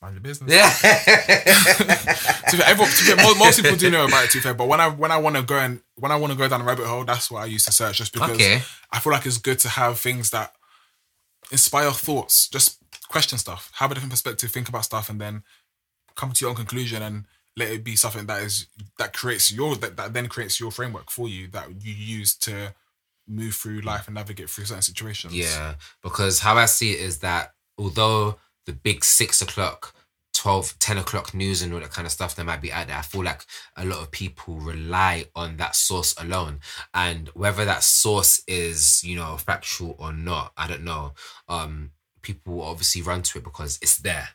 mind 0.00 0.14
your 0.14 0.20
business. 0.22 0.50
Yeah. 0.52 0.68
to 2.50 2.56
be 2.56 2.62
everyone, 2.64 2.90
to 2.90 3.04
be 3.16 3.22
most, 3.22 3.38
most 3.38 3.62
people 3.62 3.76
do 3.76 3.88
know 3.90 4.04
about 4.06 4.24
it. 4.24 4.30
To 4.32 4.38
be 4.38 4.42
fair, 4.42 4.54
but 4.54 4.66
when 4.66 4.80
I 4.80 4.88
when 4.88 5.12
I 5.12 5.16
want 5.16 5.36
to 5.36 5.42
go 5.42 5.56
and 5.58 5.80
when 5.96 6.10
I 6.12 6.16
want 6.16 6.32
to 6.32 6.38
go 6.38 6.48
down 6.48 6.60
a 6.60 6.64
rabbit 6.64 6.86
hole, 6.86 7.04
that's 7.04 7.30
what 7.30 7.42
I 7.42 7.46
use 7.46 7.64
to 7.66 7.72
search. 7.72 7.98
Just 7.98 8.12
because 8.12 8.30
Okay. 8.32 8.62
I 8.92 8.98
feel 9.00 9.12
like 9.12 9.26
it's 9.26 9.38
good 9.38 9.58
to 9.60 9.68
have 9.68 9.98
things 10.00 10.30
that 10.30 10.52
inspire 11.52 11.90
thoughts. 11.92 12.48
Just 12.48 12.78
question 13.08 13.38
stuff, 13.38 13.70
have 13.74 13.90
a 13.90 13.94
different 13.94 14.12
perspective, 14.12 14.50
think 14.50 14.68
about 14.68 14.84
stuff, 14.84 15.08
and 15.08 15.20
then 15.20 15.42
come 16.14 16.32
to 16.32 16.40
your 16.44 16.50
own 16.50 16.56
conclusion 16.56 17.02
and 17.02 17.24
let 17.56 17.70
it 17.70 17.84
be 17.84 17.96
something 17.96 18.26
that 18.26 18.42
is 18.42 18.66
that 18.98 19.12
creates 19.12 19.52
your 19.52 19.76
that, 19.76 19.96
that 19.96 20.14
then 20.14 20.26
creates 20.26 20.58
your 20.58 20.70
framework 20.70 21.10
for 21.10 21.28
you 21.28 21.48
that 21.48 21.68
you 21.82 21.92
use 21.92 22.34
to 22.34 22.74
move 23.28 23.54
through 23.54 23.80
life 23.80 24.06
and 24.06 24.14
navigate 24.14 24.50
through 24.50 24.64
certain 24.64 24.82
situations. 24.82 25.34
Yeah, 25.34 25.74
because 26.02 26.40
how 26.40 26.56
I 26.56 26.66
see 26.66 26.92
it 26.92 27.00
is 27.00 27.18
that 27.18 27.52
although 27.78 28.36
the 28.66 28.72
big 28.72 29.04
six 29.04 29.42
o'clock, 29.42 29.94
12, 30.34 30.78
10 30.78 30.98
o'clock 30.98 31.34
news 31.34 31.62
and 31.62 31.72
all 31.72 31.80
that 31.80 31.90
kind 31.90 32.06
of 32.06 32.12
stuff 32.12 32.34
that 32.34 32.44
might 32.44 32.60
be 32.60 32.72
out 32.72 32.88
there, 32.88 32.96
I 32.96 33.02
feel 33.02 33.22
like 33.22 33.44
a 33.76 33.84
lot 33.84 34.00
of 34.00 34.10
people 34.10 34.56
rely 34.56 35.26
on 35.36 35.56
that 35.58 35.76
source 35.76 36.14
alone. 36.18 36.60
And 36.94 37.28
whether 37.28 37.64
that 37.64 37.82
source 37.82 38.42
is, 38.46 39.04
you 39.04 39.16
know, 39.16 39.36
factual 39.36 39.94
or 39.98 40.12
not, 40.12 40.52
I 40.56 40.68
don't 40.68 40.84
know. 40.84 41.12
Um, 41.48 41.90
people 42.22 42.62
obviously 42.62 43.02
run 43.02 43.22
to 43.22 43.38
it 43.38 43.44
because 43.44 43.78
it's 43.82 43.98
there, 43.98 44.30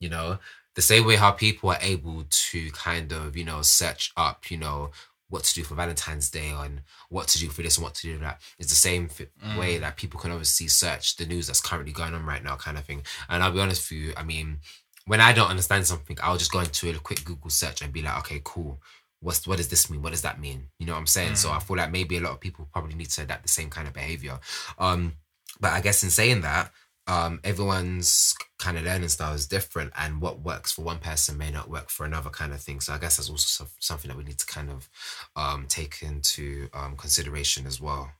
you 0.00 0.08
know. 0.08 0.38
The 0.78 0.82
same 0.82 1.04
way 1.04 1.16
how 1.16 1.32
people 1.32 1.70
are 1.70 1.78
able 1.80 2.24
to 2.30 2.70
kind 2.70 3.10
of, 3.10 3.36
you 3.36 3.44
know, 3.44 3.62
search 3.62 4.12
up, 4.16 4.48
you 4.48 4.56
know, 4.56 4.92
what 5.28 5.42
to 5.42 5.54
do 5.54 5.64
for 5.64 5.74
Valentine's 5.74 6.30
Day 6.30 6.50
and 6.56 6.82
what 7.08 7.26
to 7.28 7.38
do 7.40 7.48
for 7.48 7.62
this 7.62 7.78
and 7.78 7.82
what 7.82 7.96
to 7.96 8.02
do 8.02 8.14
for 8.14 8.20
that. 8.20 8.40
It's 8.60 8.70
the 8.70 8.76
same 8.76 9.10
f- 9.10 9.58
way 9.58 9.78
that 9.78 9.96
people 9.96 10.20
can 10.20 10.30
obviously 10.30 10.68
search 10.68 11.16
the 11.16 11.26
news 11.26 11.48
that's 11.48 11.60
currently 11.60 11.90
going 11.92 12.14
on 12.14 12.24
right 12.24 12.44
now, 12.44 12.54
kind 12.54 12.78
of 12.78 12.84
thing. 12.84 13.02
And 13.28 13.42
I'll 13.42 13.50
be 13.50 13.58
honest 13.58 13.90
with 13.90 13.98
you, 13.98 14.12
I 14.16 14.22
mean, 14.22 14.58
when 15.06 15.20
I 15.20 15.32
don't 15.32 15.50
understand 15.50 15.84
something, 15.84 16.16
I'll 16.22 16.38
just 16.38 16.52
go 16.52 16.60
into 16.60 16.88
a 16.90 16.94
quick 16.94 17.24
Google 17.24 17.50
search 17.50 17.82
and 17.82 17.92
be 17.92 18.02
like, 18.02 18.16
okay, 18.20 18.40
cool. 18.44 18.80
What's 19.18 19.48
what 19.48 19.56
does 19.56 19.66
this 19.66 19.90
mean? 19.90 20.00
What 20.00 20.12
does 20.12 20.22
that 20.22 20.40
mean? 20.40 20.68
You 20.78 20.86
know 20.86 20.92
what 20.92 21.00
I'm 21.00 21.06
saying? 21.08 21.34
So 21.34 21.50
I 21.50 21.58
feel 21.58 21.76
like 21.76 21.90
maybe 21.90 22.18
a 22.18 22.20
lot 22.20 22.34
of 22.34 22.40
people 22.40 22.68
probably 22.72 22.94
need 22.94 23.10
to 23.10 23.22
adapt 23.22 23.42
the 23.42 23.48
same 23.48 23.68
kind 23.68 23.88
of 23.88 23.94
behavior. 23.94 24.38
Um, 24.78 25.14
but 25.58 25.72
I 25.72 25.80
guess 25.80 26.04
in 26.04 26.10
saying 26.10 26.42
that, 26.42 26.70
um, 27.08 27.40
everyone's 27.42 28.34
kind 28.58 28.76
of 28.76 28.84
learning 28.84 29.08
style 29.08 29.34
is 29.34 29.46
different, 29.46 29.92
and 29.98 30.20
what 30.20 30.40
works 30.40 30.70
for 30.72 30.82
one 30.82 30.98
person 30.98 31.38
may 31.38 31.50
not 31.50 31.70
work 31.70 31.88
for 31.90 32.04
another, 32.06 32.30
kind 32.30 32.52
of 32.52 32.60
thing. 32.60 32.80
So 32.80 32.92
I 32.92 32.98
guess 32.98 33.16
that's 33.16 33.30
also 33.30 33.66
something 33.80 34.08
that 34.08 34.16
we 34.16 34.24
need 34.24 34.38
to 34.38 34.46
kind 34.46 34.70
of 34.70 34.88
um, 35.34 35.66
take 35.68 36.02
into 36.02 36.68
um, 36.74 36.96
consideration 36.96 37.66
as 37.66 37.80
well. 37.80 38.12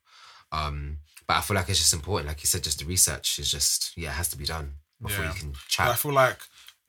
Um, 0.51 0.99
but 1.27 1.37
I 1.37 1.41
feel 1.43 1.57
like 1.57 1.69
it's 1.69 1.79
just 1.79 1.93
important, 1.93 2.29
like 2.29 2.43
you 2.43 2.47
said, 2.47 2.63
just 2.65 2.79
the 2.79 2.87
research 2.87 3.39
is 3.39 3.51
just 3.51 3.93
yeah, 3.97 4.09
it 4.11 4.15
has 4.15 4.31
to 4.31 4.39
be 4.39 4.47
done 4.47 4.75
before 5.01 5.25
Yeah. 5.25 5.35
you 5.35 5.39
can 5.41 5.53
But 5.53 5.89
I 5.89 5.95
feel 5.95 6.13
like 6.13 6.39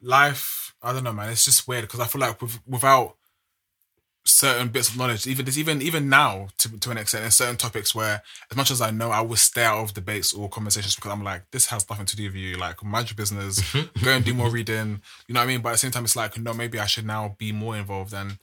life. 0.02 0.74
I 0.82 0.94
don't 0.94 1.04
know, 1.04 1.12
man. 1.14 1.30
It's 1.30 1.44
just 1.44 1.68
weird 1.68 1.82
because 1.84 2.00
I 2.00 2.06
feel 2.06 2.22
like 2.22 2.42
with, 2.42 2.58
without 2.66 3.18
certain 4.32 4.70
bits 4.70 4.90
of 4.90 4.98
knowledge, 4.98 5.28
even 5.28 5.46
there's 5.46 5.60
even 5.60 5.82
even 5.82 6.10
now 6.10 6.48
to 6.58 6.80
to 6.80 6.92
an 6.92 6.98
extent, 6.98 7.24
there's 7.24 7.36
certain 7.36 7.58
topics 7.58 7.94
where, 7.94 8.22
as 8.50 8.58
much 8.58 8.72
as 8.72 8.82
I 8.82 8.92
know, 8.92 9.12
I 9.12 9.22
will 9.22 9.36
stay 9.36 9.64
out 9.64 9.84
of 9.84 9.94
debates 9.94 10.34
or 10.34 10.50
conversations 10.50 10.96
because 10.96 11.12
I'm 11.12 11.24
like, 11.24 11.50
this 11.52 11.68
has 11.68 11.90
nothing 11.90 12.06
to 12.08 12.16
do 12.16 12.26
with 12.26 12.36
you. 12.36 12.58
Like, 12.58 12.84
mind 12.84 13.10
your 13.10 13.16
business. 13.16 13.62
go 14.04 14.12
and 14.12 14.26
do 14.26 14.34
more 14.34 14.50
reading. 14.50 15.02
You 15.28 15.34
know 15.34 15.42
what 15.42 15.46
I 15.46 15.48
mean? 15.48 15.62
But 15.62 15.70
at 15.70 15.72
the 15.74 15.78
same 15.80 15.92
time, 15.92 16.06
it's 16.06 16.16
like, 16.16 16.38
no, 16.38 16.54
maybe 16.54 16.80
I 16.80 16.86
should 16.86 17.06
now 17.06 17.36
be 17.38 17.52
more 17.52 17.78
involved 17.78 18.14
and 18.14 18.38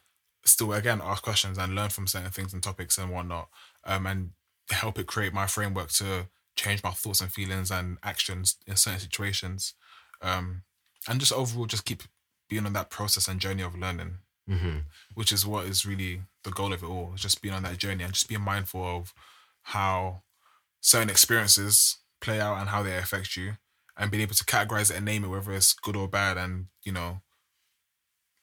still 0.44 0.72
again 0.72 1.00
ask 1.02 1.22
questions 1.22 1.58
and 1.58 1.74
learn 1.74 1.88
from 1.88 2.06
certain 2.06 2.30
things 2.30 2.52
and 2.52 2.62
topics 2.62 2.98
and 2.98 3.10
whatnot, 3.10 3.48
um, 3.84 4.06
and 4.06 4.30
help 4.70 4.98
it 4.98 5.06
create 5.06 5.32
my 5.32 5.46
framework 5.46 5.90
to 5.90 6.28
change 6.56 6.82
my 6.82 6.90
thoughts 6.90 7.20
and 7.20 7.32
feelings 7.32 7.70
and 7.70 7.98
actions 8.02 8.56
in 8.66 8.76
certain 8.76 8.98
situations 8.98 9.74
um, 10.22 10.62
and 11.08 11.20
just 11.20 11.32
overall 11.32 11.66
just 11.66 11.84
keep 11.84 12.02
being 12.48 12.66
on 12.66 12.72
that 12.74 12.90
process 12.90 13.28
and 13.28 13.40
journey 13.40 13.62
of 13.62 13.78
learning, 13.78 14.18
hmm 14.48 14.78
which 15.14 15.32
is 15.32 15.44
what 15.46 15.66
is 15.66 15.84
really 15.86 16.22
the 16.44 16.50
goal 16.50 16.72
of 16.72 16.82
it 16.82 16.86
all. 16.86 17.12
is 17.14 17.20
Just 17.22 17.42
being 17.42 17.54
on 17.54 17.62
that 17.64 17.78
journey 17.78 18.04
and 18.04 18.12
just 18.12 18.28
being 18.28 18.40
mindful 18.42 18.84
of 18.84 19.14
how 19.62 20.22
certain 20.80 21.10
experiences 21.10 21.98
play 22.20 22.40
out 22.40 22.58
and 22.58 22.70
how 22.70 22.82
they 22.82 22.96
affect 22.98 23.36
you, 23.36 23.54
and 23.96 24.10
being 24.10 24.22
able 24.22 24.34
to 24.34 24.44
categorize 24.44 24.90
it 24.90 24.96
and 24.98 25.04
name 25.06 25.24
it, 25.24 25.28
whether 25.28 25.52
it's 25.52 25.74
good 25.74 25.96
or 25.96 26.08
bad, 26.08 26.38
and 26.38 26.68
you 26.84 26.92
know, 26.92 27.22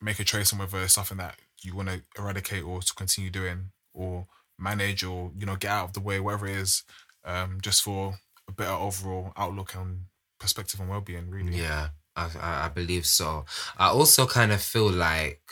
make 0.00 0.18
a 0.18 0.24
choice 0.24 0.52
on 0.52 0.58
whether 0.58 0.78
it's 0.82 0.94
something 0.94 1.18
that 1.18 1.38
you 1.62 1.74
want 1.74 1.88
to 1.88 2.02
eradicate 2.18 2.62
or 2.64 2.80
to 2.82 2.94
continue 2.94 3.30
doing 3.30 3.70
or 3.92 4.26
manage 4.58 5.02
or 5.04 5.32
you 5.36 5.46
know 5.46 5.56
get 5.56 5.70
out 5.70 5.88
of 5.88 5.92
the 5.94 6.00
way, 6.00 6.20
whatever 6.20 6.46
it 6.46 6.56
is, 6.56 6.82
um, 7.24 7.60
just 7.60 7.82
for 7.82 8.18
a 8.48 8.52
better 8.52 8.72
overall 8.72 9.32
outlook 9.36 9.74
and 9.74 10.04
perspective 10.38 10.80
and 10.80 10.88
well-being. 10.88 11.30
Really, 11.30 11.56
Yeah, 11.56 11.90
I 12.16 12.30
I 12.66 12.68
believe 12.68 13.06
so. 13.06 13.44
I 13.78 13.88
also 13.88 14.26
kind 14.26 14.52
of 14.52 14.62
feel 14.62 14.90
like, 14.90 15.42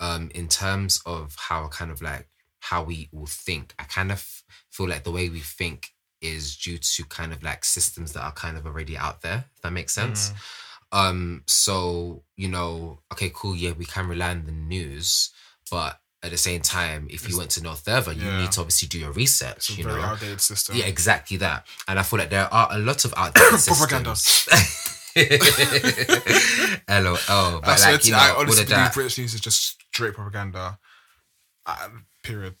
um, 0.00 0.30
in 0.34 0.48
terms 0.48 1.00
of 1.06 1.34
how 1.36 1.68
kind 1.68 1.90
of 1.90 2.02
like 2.02 2.28
how 2.60 2.82
we 2.82 3.08
all 3.12 3.26
think, 3.26 3.74
I 3.78 3.84
kind 3.84 4.12
of 4.12 4.42
feel 4.70 4.88
like 4.88 5.04
the 5.04 5.10
way 5.10 5.28
we 5.28 5.40
think 5.40 5.88
is 6.20 6.56
due 6.56 6.78
to 6.78 7.04
kind 7.04 7.32
of 7.32 7.42
like 7.42 7.64
systems 7.64 8.12
that 8.12 8.22
are 8.22 8.32
kind 8.32 8.56
of 8.56 8.66
already 8.66 8.96
out 8.96 9.22
there. 9.22 9.44
If 9.56 9.62
that 9.62 9.72
makes 9.72 9.94
sense. 9.94 10.32
Um, 10.90 11.42
so 11.46 12.22
you 12.36 12.48
know, 12.48 13.00
okay, 13.12 13.30
cool, 13.34 13.54
yeah, 13.54 13.72
we 13.72 13.84
can 13.84 14.08
rely 14.08 14.30
on 14.30 14.46
the 14.46 14.52
news, 14.52 15.30
but 15.70 16.00
at 16.22 16.30
the 16.30 16.36
same 16.36 16.60
time, 16.60 17.06
if 17.10 17.28
you 17.28 17.36
want 17.36 17.50
to 17.50 17.62
know 17.62 17.74
further, 17.74 18.12
you 18.12 18.24
yeah. 18.24 18.40
need 18.40 18.52
to 18.52 18.60
obviously 18.60 18.88
do 18.88 18.98
your 18.98 19.12
research. 19.12 19.56
it's 19.56 19.78
you 19.78 19.84
very 19.84 20.00
know, 20.00 20.06
outdated 20.06 20.40
system. 20.40 20.76
yeah, 20.76 20.86
exactly 20.86 21.36
that. 21.36 21.66
And 21.86 21.98
I 21.98 22.02
feel 22.02 22.18
like 22.18 22.30
there 22.30 22.52
are 22.52 22.68
a 22.72 22.78
lot 22.78 23.04
of 23.04 23.14
outdated 23.16 23.60
Propaganda. 23.66 24.14
LOL. 26.88 27.60
But 27.60 27.86
I 27.86 27.92
like, 27.92 28.04
you 28.04 28.12
know, 28.12 28.18
I 28.18 28.30
all 28.30 28.40
honestly 28.40 28.62
of 28.62 28.68
believe 28.68 28.68
that. 28.68 28.94
British 28.94 29.18
news 29.18 29.34
is 29.34 29.40
just 29.40 29.76
straight 29.98 30.14
propaganda. 30.14 30.78
Uh, 31.66 31.88
period. 32.22 32.54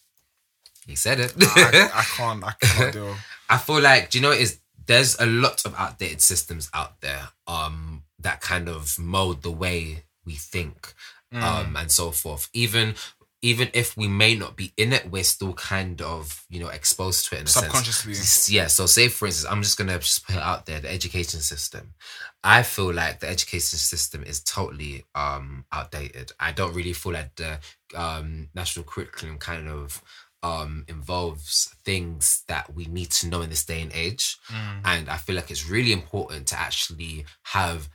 He 0.86 0.96
said 0.96 1.20
it. 1.20 1.32
I, 1.38 1.90
I 1.94 2.02
can't. 2.16 2.42
I 2.44 2.52
cannot 2.60 2.92
deal. 2.92 3.14
I 3.48 3.58
feel 3.58 3.80
like, 3.80 4.10
do 4.10 4.18
you 4.18 4.22
know 4.22 4.32
is 4.32 4.58
there's 4.86 5.16
a 5.20 5.26
lot 5.26 5.64
of 5.64 5.74
outdated 5.78 6.20
systems 6.20 6.70
out 6.72 7.00
there 7.02 7.28
um 7.46 8.02
that 8.18 8.40
kind 8.40 8.68
of 8.68 8.98
mold 8.98 9.42
the 9.42 9.50
way 9.64 10.04
we 10.26 10.34
think 10.34 10.94
Mm. 11.32 11.42
um 11.42 11.76
and 11.76 11.90
so 11.92 12.10
forth. 12.10 12.48
Even 12.54 12.94
even 13.40 13.70
if 13.72 13.96
we 13.96 14.08
may 14.08 14.34
not 14.34 14.56
be 14.56 14.72
in 14.76 14.92
it, 14.92 15.10
we're 15.10 15.22
still 15.22 15.52
kind 15.52 16.02
of, 16.02 16.44
you 16.50 16.58
know, 16.58 16.68
exposed 16.68 17.28
to 17.28 17.36
it 17.36 17.40
in 17.40 17.44
a 17.44 17.48
sense. 17.48 17.66
Subconsciously. 17.66 18.54
Yeah. 18.54 18.66
So 18.66 18.86
say 18.86 19.08
for 19.08 19.26
instance, 19.26 19.50
I'm 19.50 19.62
just 19.62 19.78
gonna 19.78 19.98
just 19.98 20.26
put 20.26 20.34
it 20.34 20.42
out 20.42 20.66
there, 20.66 20.80
the 20.80 20.90
education 20.90 21.40
system. 21.40 21.94
I 22.42 22.62
feel 22.62 22.92
like 22.92 23.20
the 23.20 23.28
education 23.28 23.78
system 23.78 24.24
is 24.24 24.42
totally 24.42 25.04
um 25.14 25.64
outdated. 25.72 26.32
I 26.40 26.52
don't 26.52 26.74
really 26.74 26.92
feel 26.92 27.12
like 27.12 27.36
the 27.36 27.58
um 27.94 28.48
national 28.54 28.86
curriculum 28.86 29.38
kind 29.38 29.68
of 29.68 30.02
um 30.42 30.84
involves 30.88 31.74
things 31.84 32.42
that 32.48 32.74
we 32.74 32.86
need 32.86 33.10
to 33.10 33.28
know 33.28 33.42
in 33.42 33.50
this 33.50 33.64
day 33.64 33.82
and 33.82 33.92
age. 33.92 34.36
Mm. 34.48 34.80
And 34.84 35.08
I 35.08 35.16
feel 35.16 35.36
like 35.36 35.50
it's 35.52 35.68
really 35.68 35.92
important 35.92 36.48
to 36.48 36.58
actually 36.58 37.24
have 37.44 37.88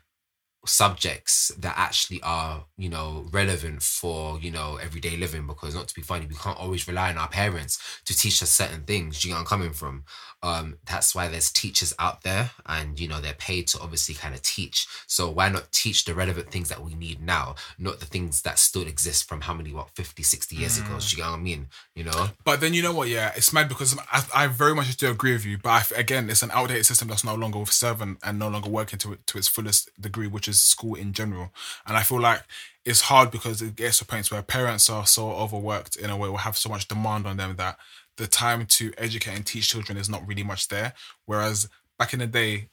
subjects 0.66 1.52
that 1.58 1.74
actually 1.78 2.22
are 2.22 2.66
you 2.78 2.90
know 2.90 3.28
relevant 3.32 3.82
for 3.84 4.40
you 4.40 4.50
know 4.50 4.78
everyday 4.82 5.18
living 5.18 5.46
because 5.46 5.76
not 5.76 5.88
to 5.88 5.96
be 5.96 6.02
funny 6.02 6.26
we 6.26 6.36
can't 6.36 6.60
always 6.60 6.88
rely 6.88 7.10
on 7.10 7.18
our 7.18 7.28
parents 7.28 7.80
to 8.06 8.16
teach 8.16 8.42
us 8.42 8.50
certain 8.50 8.84
things. 8.84 9.22
Do 9.22 9.28
you 9.28 9.34
know 9.34 9.40
i'm 9.40 9.46
coming 9.46 9.74
from? 9.74 10.04
Um 10.42 10.78
that's 10.86 11.14
why 11.14 11.28
there's 11.28 11.52
teachers 11.52 11.94
out 12.00 12.24
there 12.24 12.52
and 12.66 13.00
you 13.00 13.08
know 13.08 13.20
they're 13.20 13.34
paid 13.34 13.68
to 13.70 13.80
obviously 13.80 14.16
kind 14.16 14.34
of 14.34 14.42
teach. 14.42 14.88
So 15.08 15.30
why 15.30 15.50
not 15.50 15.72
teach 15.72 16.06
the 16.06 16.14
relevant 16.14 16.52
things 16.52 16.70
that 16.70 16.84
we 16.84 16.96
need 16.96 17.22
now 17.22 17.56
not 17.78 18.00
the 18.00 18.06
things 18.06 18.42
that 18.44 18.60
still 18.60 18.88
exist 18.88 19.28
from 19.28 19.42
how 19.42 19.54
many 19.54 19.74
what 19.74 19.90
50 19.96 20.24
60 20.24 20.56
years 20.56 20.78
ago? 20.78 20.98
Do 21.00 21.16
you 21.16 21.24
know 21.24 21.32
what 21.32 21.40
i 21.40 21.42
mean? 21.42 21.68
You 21.96 22.06
know? 22.06 22.30
But 22.44 22.62
then 22.62 22.74
you 22.74 22.82
know 22.82 22.94
what? 22.94 23.10
Yeah, 23.10 23.32
it's 23.36 23.54
mad 23.54 23.70
because 23.70 23.98
I, 24.12 24.24
I 24.34 24.48
very 24.48 24.76
much 24.76 24.96
do 24.98 25.10
agree 25.10 25.34
with 25.34 25.46
you. 25.46 25.58
But 25.58 25.70
I, 25.70 26.00
again, 26.00 26.30
it's 26.30 26.44
an 26.44 26.52
outdated 26.52 26.86
system 26.86 27.08
that's 27.08 27.24
no 27.24 27.36
longer 27.36 27.66
serving 27.66 28.18
and 28.24 28.40
no 28.40 28.48
longer 28.48 28.70
working 28.70 29.00
to 29.00 29.18
to 29.26 29.38
its 29.38 29.48
fullest 29.48 29.90
degree, 30.00 30.28
which 30.28 30.48
is 30.48 30.53
school 30.62 30.96
in 30.96 31.14
general. 31.14 31.52
And 31.86 31.98
I 31.98 32.04
feel 32.04 32.20
like 32.20 32.44
it's 32.86 33.02
hard 33.02 33.32
because 33.32 33.62
it 33.62 33.76
gets 33.76 34.00
to 34.00 34.06
points 34.06 34.32
where 34.32 34.42
parents 34.42 34.90
are 34.90 35.06
so 35.06 35.32
overworked 35.32 35.96
in 35.96 36.10
a 36.10 36.18
way, 36.18 36.30
or 36.30 36.40
have 36.40 36.58
so 36.58 36.70
much 36.70 36.88
demand 36.88 37.26
on 37.26 37.38
them 37.38 37.56
that 37.58 37.78
the 38.18 38.28
time 38.28 38.66
to 38.66 38.92
educate 38.98 39.36
and 39.36 39.46
teach 39.46 39.70
children 39.70 39.98
is 39.98 40.10
not 40.10 40.28
really 40.28 40.44
much 40.44 40.68
there. 40.68 40.94
Whereas 41.26 41.70
back 41.98 42.14
in 42.14 42.20
the 42.20 42.28
day, 42.28 42.70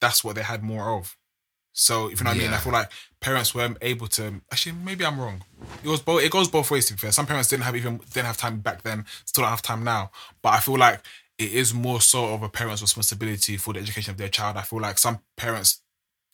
that's 0.00 0.24
what 0.24 0.36
they 0.36 0.42
had 0.42 0.62
more 0.62 0.96
of. 0.96 1.16
So 1.72 2.10
if 2.10 2.20
you 2.20 2.24
know 2.24 2.30
what 2.30 2.36
I 2.36 2.40
mean, 2.40 2.52
I 2.52 2.58
feel 2.58 2.72
like 2.72 2.90
parents 3.20 3.54
weren't 3.54 3.78
able 3.80 4.08
to. 4.08 4.40
Actually, 4.50 4.76
maybe 4.84 5.04
I'm 5.04 5.20
wrong. 5.20 5.44
It 5.84 5.88
was 5.88 6.00
both. 6.00 6.22
It 6.22 6.32
goes 6.32 6.48
both 6.48 6.70
ways. 6.70 6.86
To 6.86 6.94
be 6.94 6.98
fair, 6.98 7.12
some 7.12 7.26
parents 7.26 7.48
didn't 7.48 7.62
have 7.62 7.76
even 7.76 7.98
didn't 8.12 8.26
have 8.26 8.36
time 8.36 8.58
back 8.58 8.82
then. 8.82 9.04
Still 9.24 9.42
don't 9.42 9.50
have 9.50 9.62
time 9.62 9.84
now. 9.84 10.10
But 10.42 10.54
I 10.54 10.60
feel 10.60 10.76
like 10.76 11.00
it 11.38 11.52
is 11.52 11.72
more 11.72 12.00
so 12.00 12.34
of 12.34 12.42
a 12.42 12.48
parent's 12.48 12.82
responsibility 12.82 13.56
for 13.56 13.72
the 13.72 13.80
education 13.80 14.10
of 14.10 14.18
their 14.18 14.28
child. 14.28 14.56
I 14.56 14.62
feel 14.62 14.80
like 14.80 14.98
some 14.98 15.20
parents, 15.36 15.80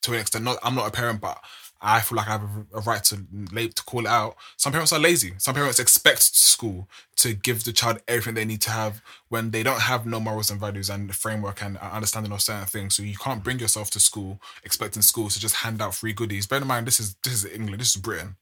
to 0.06 0.14
an 0.14 0.20
extent, 0.20 0.44
not 0.44 0.58
I'm 0.62 0.74
not 0.74 0.88
a 0.88 0.90
parent, 0.90 1.20
but 1.20 1.38
I 1.80 2.00
feel 2.00 2.16
like 2.16 2.28
I 2.28 2.32
have 2.32 2.42
a, 2.42 2.78
a 2.78 2.80
right 2.80 3.04
to 3.04 3.16
to 3.16 3.82
call 3.84 4.00
it 4.00 4.06
out. 4.06 4.36
Some 4.56 4.72
parents 4.72 4.92
are 4.92 4.98
lazy. 4.98 5.34
Some 5.38 5.54
parents 5.54 5.78
expect 5.78 6.22
school 6.22 6.88
to 7.16 7.34
give 7.34 7.64
the 7.64 7.72
child 7.72 8.00
everything 8.08 8.34
they 8.34 8.44
need 8.44 8.62
to 8.62 8.70
have 8.70 9.02
when 9.28 9.50
they 9.50 9.62
don't 9.62 9.82
have 9.82 10.06
no 10.06 10.18
morals 10.18 10.50
and 10.50 10.58
values 10.58 10.88
and 10.88 11.10
the 11.10 11.14
framework 11.14 11.62
and 11.62 11.76
uh, 11.76 11.90
understanding 11.92 12.32
of 12.32 12.40
certain 12.40 12.66
things. 12.66 12.96
So 12.96 13.02
you 13.02 13.16
can't 13.16 13.44
bring 13.44 13.58
yourself 13.58 13.90
to 13.90 14.00
school 14.00 14.40
expecting 14.64 15.02
school 15.02 15.28
to 15.28 15.38
just 15.38 15.56
hand 15.56 15.82
out 15.82 15.94
free 15.94 16.12
goodies. 16.14 16.46
Bear 16.46 16.62
in 16.62 16.66
mind, 16.66 16.86
this 16.86 16.98
is 16.98 17.14
this 17.22 17.32
is 17.32 17.44
England. 17.44 17.80
This 17.80 17.94
is 17.94 18.00
Britain. 18.00 18.36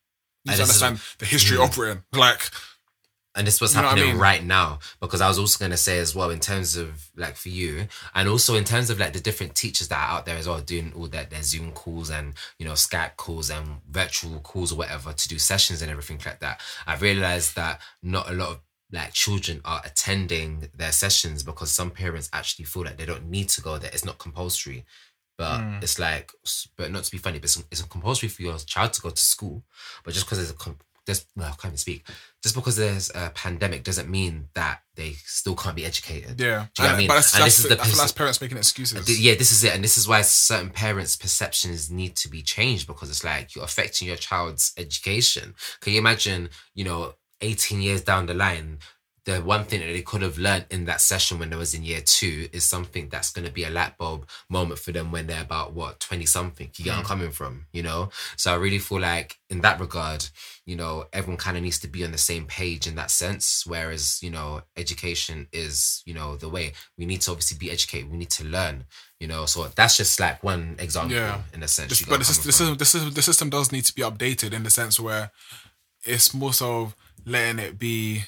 You 0.44 0.52
need 0.52 0.56
to 0.56 0.62
understand 0.62 1.00
the 1.18 1.26
history 1.26 1.56
of 1.58 1.74
Britain. 1.74 2.04
Like, 2.12 2.50
and 3.36 3.46
this 3.46 3.60
was 3.60 3.74
You 3.74 3.80
know 3.82 3.88
I 3.88 3.90
happening 3.90 4.10
mean? 4.12 4.18
right 4.18 4.44
now 4.44 4.78
because 5.00 5.20
I 5.20 5.28
was 5.28 5.38
also 5.38 5.58
going 5.58 5.70
to 5.72 5.76
say 5.76 5.98
as 5.98 6.14
well 6.14 6.30
in 6.30 6.38
terms 6.40 6.76
of 6.76 7.10
like 7.16 7.36
for 7.36 7.48
you 7.48 7.88
and 8.14 8.28
also 8.28 8.54
in 8.54 8.64
terms 8.64 8.90
of 8.90 8.98
like 9.00 9.12
the 9.12 9.20
different 9.20 9.54
teachers 9.54 9.88
that 9.88 9.98
are 9.98 10.16
out 10.18 10.26
there 10.26 10.36
as 10.36 10.46
well 10.48 10.60
doing 10.60 10.92
all 10.96 11.08
that 11.08 11.30
their 11.30 11.42
Zoom 11.42 11.72
calls 11.72 12.10
and 12.10 12.34
you 12.58 12.64
know 12.66 12.72
Skype 12.72 13.16
calls 13.16 13.50
and 13.50 13.80
virtual 13.90 14.38
calls 14.40 14.72
or 14.72 14.76
whatever 14.76 15.12
to 15.12 15.28
do 15.28 15.38
sessions 15.38 15.82
and 15.82 15.90
everything 15.90 16.20
like 16.24 16.40
that. 16.40 16.60
I've 16.86 17.02
realized 17.02 17.56
that 17.56 17.80
not 18.02 18.30
a 18.30 18.32
lot 18.34 18.48
of 18.50 18.60
like 18.92 19.12
children 19.12 19.60
are 19.64 19.82
attending 19.84 20.68
their 20.76 20.92
sessions 20.92 21.42
because 21.42 21.72
some 21.72 21.90
parents 21.90 22.28
actually 22.32 22.66
feel 22.66 22.84
like 22.84 22.96
they 22.96 23.06
don't 23.06 23.28
need 23.28 23.48
to 23.48 23.60
go 23.60 23.78
there. 23.78 23.90
It's 23.92 24.04
not 24.04 24.18
compulsory. 24.18 24.84
But 25.36 25.58
Mm. 25.62 25.82
it's 25.82 25.98
like, 25.98 26.30
but 26.76 26.92
not 26.92 27.02
to 27.02 27.10
be 27.10 27.18
funny, 27.18 27.38
but 27.40 27.46
it's, 27.46 27.64
it's 27.72 27.82
compulsory 27.82 28.28
for 28.28 28.42
your 28.42 28.56
child 28.58 28.92
to 28.92 29.00
go 29.00 29.10
to 29.10 29.20
school. 29.20 29.64
But 30.04 30.14
just 30.14 30.26
because 30.26 30.38
there's 30.38 30.50
a, 30.52 30.54
com- 30.54 30.78
just 31.06 31.26
well, 31.36 31.46
I 31.48 31.50
can't 31.50 31.66
even 31.66 31.76
speak. 31.78 32.06
Just 32.42 32.54
because 32.54 32.76
there's 32.76 33.10
a 33.14 33.30
pandemic 33.34 33.84
doesn't 33.84 34.08
mean 34.10 34.48
that 34.54 34.80
they 34.96 35.12
still 35.24 35.54
can't 35.56 35.74
be 35.76 35.84
educated. 35.84 36.40
yeah. 36.40 36.66
Do 36.74 36.82
you 36.82 36.88
know 36.88 36.92
what 36.92 36.94
I 36.94 36.98
mean? 36.98 37.08
But 37.08 37.14
that's, 37.14 37.34
And 37.34 37.42
that's, 37.44 37.56
this 37.56 37.64
is 37.64 37.68
the 37.76 37.80
I 37.82 37.84
feel 37.86 37.96
that's 37.96 38.12
parents 38.12 38.40
making 38.40 38.58
excuses. 38.58 39.04
Th- 39.06 39.18
Yeah, 39.18 39.34
this 39.34 39.50
is 39.52 39.64
it, 39.64 39.74
and 39.74 39.82
this 39.82 39.96
is 39.96 40.06
why 40.06 40.22
certain 40.22 40.70
parents' 40.70 41.16
perceptions 41.16 41.90
need 41.90 42.16
to 42.16 42.28
be 42.28 42.42
changed 42.42 42.86
because 42.86 43.10
it's 43.10 43.24
like 43.24 43.54
you're 43.54 43.64
affecting 43.64 44.08
your 44.08 44.16
child's 44.16 44.72
education. 44.76 45.54
Can 45.80 45.92
you 45.94 45.98
imagine, 45.98 46.48
you 46.74 46.84
know, 46.84 47.14
18 47.40 47.82
years 47.82 48.00
down 48.02 48.26
the 48.26 48.34
line, 48.34 48.78
the 49.24 49.40
one 49.40 49.64
thing 49.64 49.80
that 49.80 49.86
they 49.86 50.02
could 50.02 50.20
have 50.20 50.36
learned 50.36 50.66
in 50.70 50.84
that 50.84 51.00
session 51.00 51.38
when 51.38 51.48
they 51.48 51.56
was 51.56 51.74
in 51.74 51.82
year 51.82 52.02
two 52.04 52.48
is 52.52 52.64
something 52.64 53.08
that's 53.08 53.32
going 53.32 53.46
to 53.46 53.52
be 53.52 53.64
a 53.64 53.70
light 53.70 53.96
bulb 53.96 54.28
moment 54.50 54.78
for 54.78 54.92
them 54.92 55.10
when 55.10 55.26
they're 55.26 55.42
about 55.42 55.72
what 55.72 55.98
20 56.00 56.26
something. 56.26 56.70
You 56.76 56.84
get 56.84 56.90
where 56.90 56.98
I'm 56.98 57.04
mm. 57.04 57.08
coming 57.08 57.30
from, 57.30 57.66
you 57.72 57.82
know? 57.82 58.10
So 58.36 58.52
I 58.52 58.56
really 58.56 58.78
feel 58.78 59.00
like 59.00 59.38
in 59.48 59.62
that 59.62 59.80
regard, 59.80 60.26
you 60.66 60.76
know, 60.76 61.06
everyone 61.12 61.38
kind 61.38 61.56
of 61.56 61.62
needs 61.62 61.78
to 61.80 61.88
be 61.88 62.04
on 62.04 62.12
the 62.12 62.18
same 62.18 62.44
page 62.46 62.86
in 62.86 62.96
that 62.96 63.10
sense. 63.10 63.64
Whereas, 63.66 64.22
you 64.22 64.30
know, 64.30 64.62
education 64.76 65.48
is, 65.52 66.02
you 66.04 66.12
know, 66.12 66.36
the 66.36 66.50
way 66.50 66.74
we 66.98 67.06
need 67.06 67.22
to 67.22 67.30
obviously 67.30 67.56
be 67.56 67.70
educated. 67.70 68.10
We 68.10 68.18
need 68.18 68.30
to 68.30 68.44
learn, 68.44 68.84
you 69.20 69.26
know. 69.26 69.46
So 69.46 69.68
that's 69.74 69.96
just 69.96 70.20
like 70.20 70.42
one 70.42 70.76
example 70.78 71.16
Yeah. 71.16 71.40
in 71.54 71.62
a 71.62 71.68
sense. 71.68 72.02
But 72.02 72.18
the, 72.18 72.24
system, 72.26 72.46
the, 72.46 72.52
system, 72.52 72.76
the, 72.76 72.84
system, 72.84 73.14
the 73.14 73.22
system 73.22 73.50
does 73.50 73.72
need 73.72 73.86
to 73.86 73.94
be 73.94 74.02
updated 74.02 74.52
in 74.52 74.64
the 74.64 74.70
sense 74.70 75.00
where 75.00 75.30
it's 76.04 76.34
more 76.34 76.52
so 76.52 76.92
letting 77.24 77.58
it 77.58 77.78
be 77.78 78.24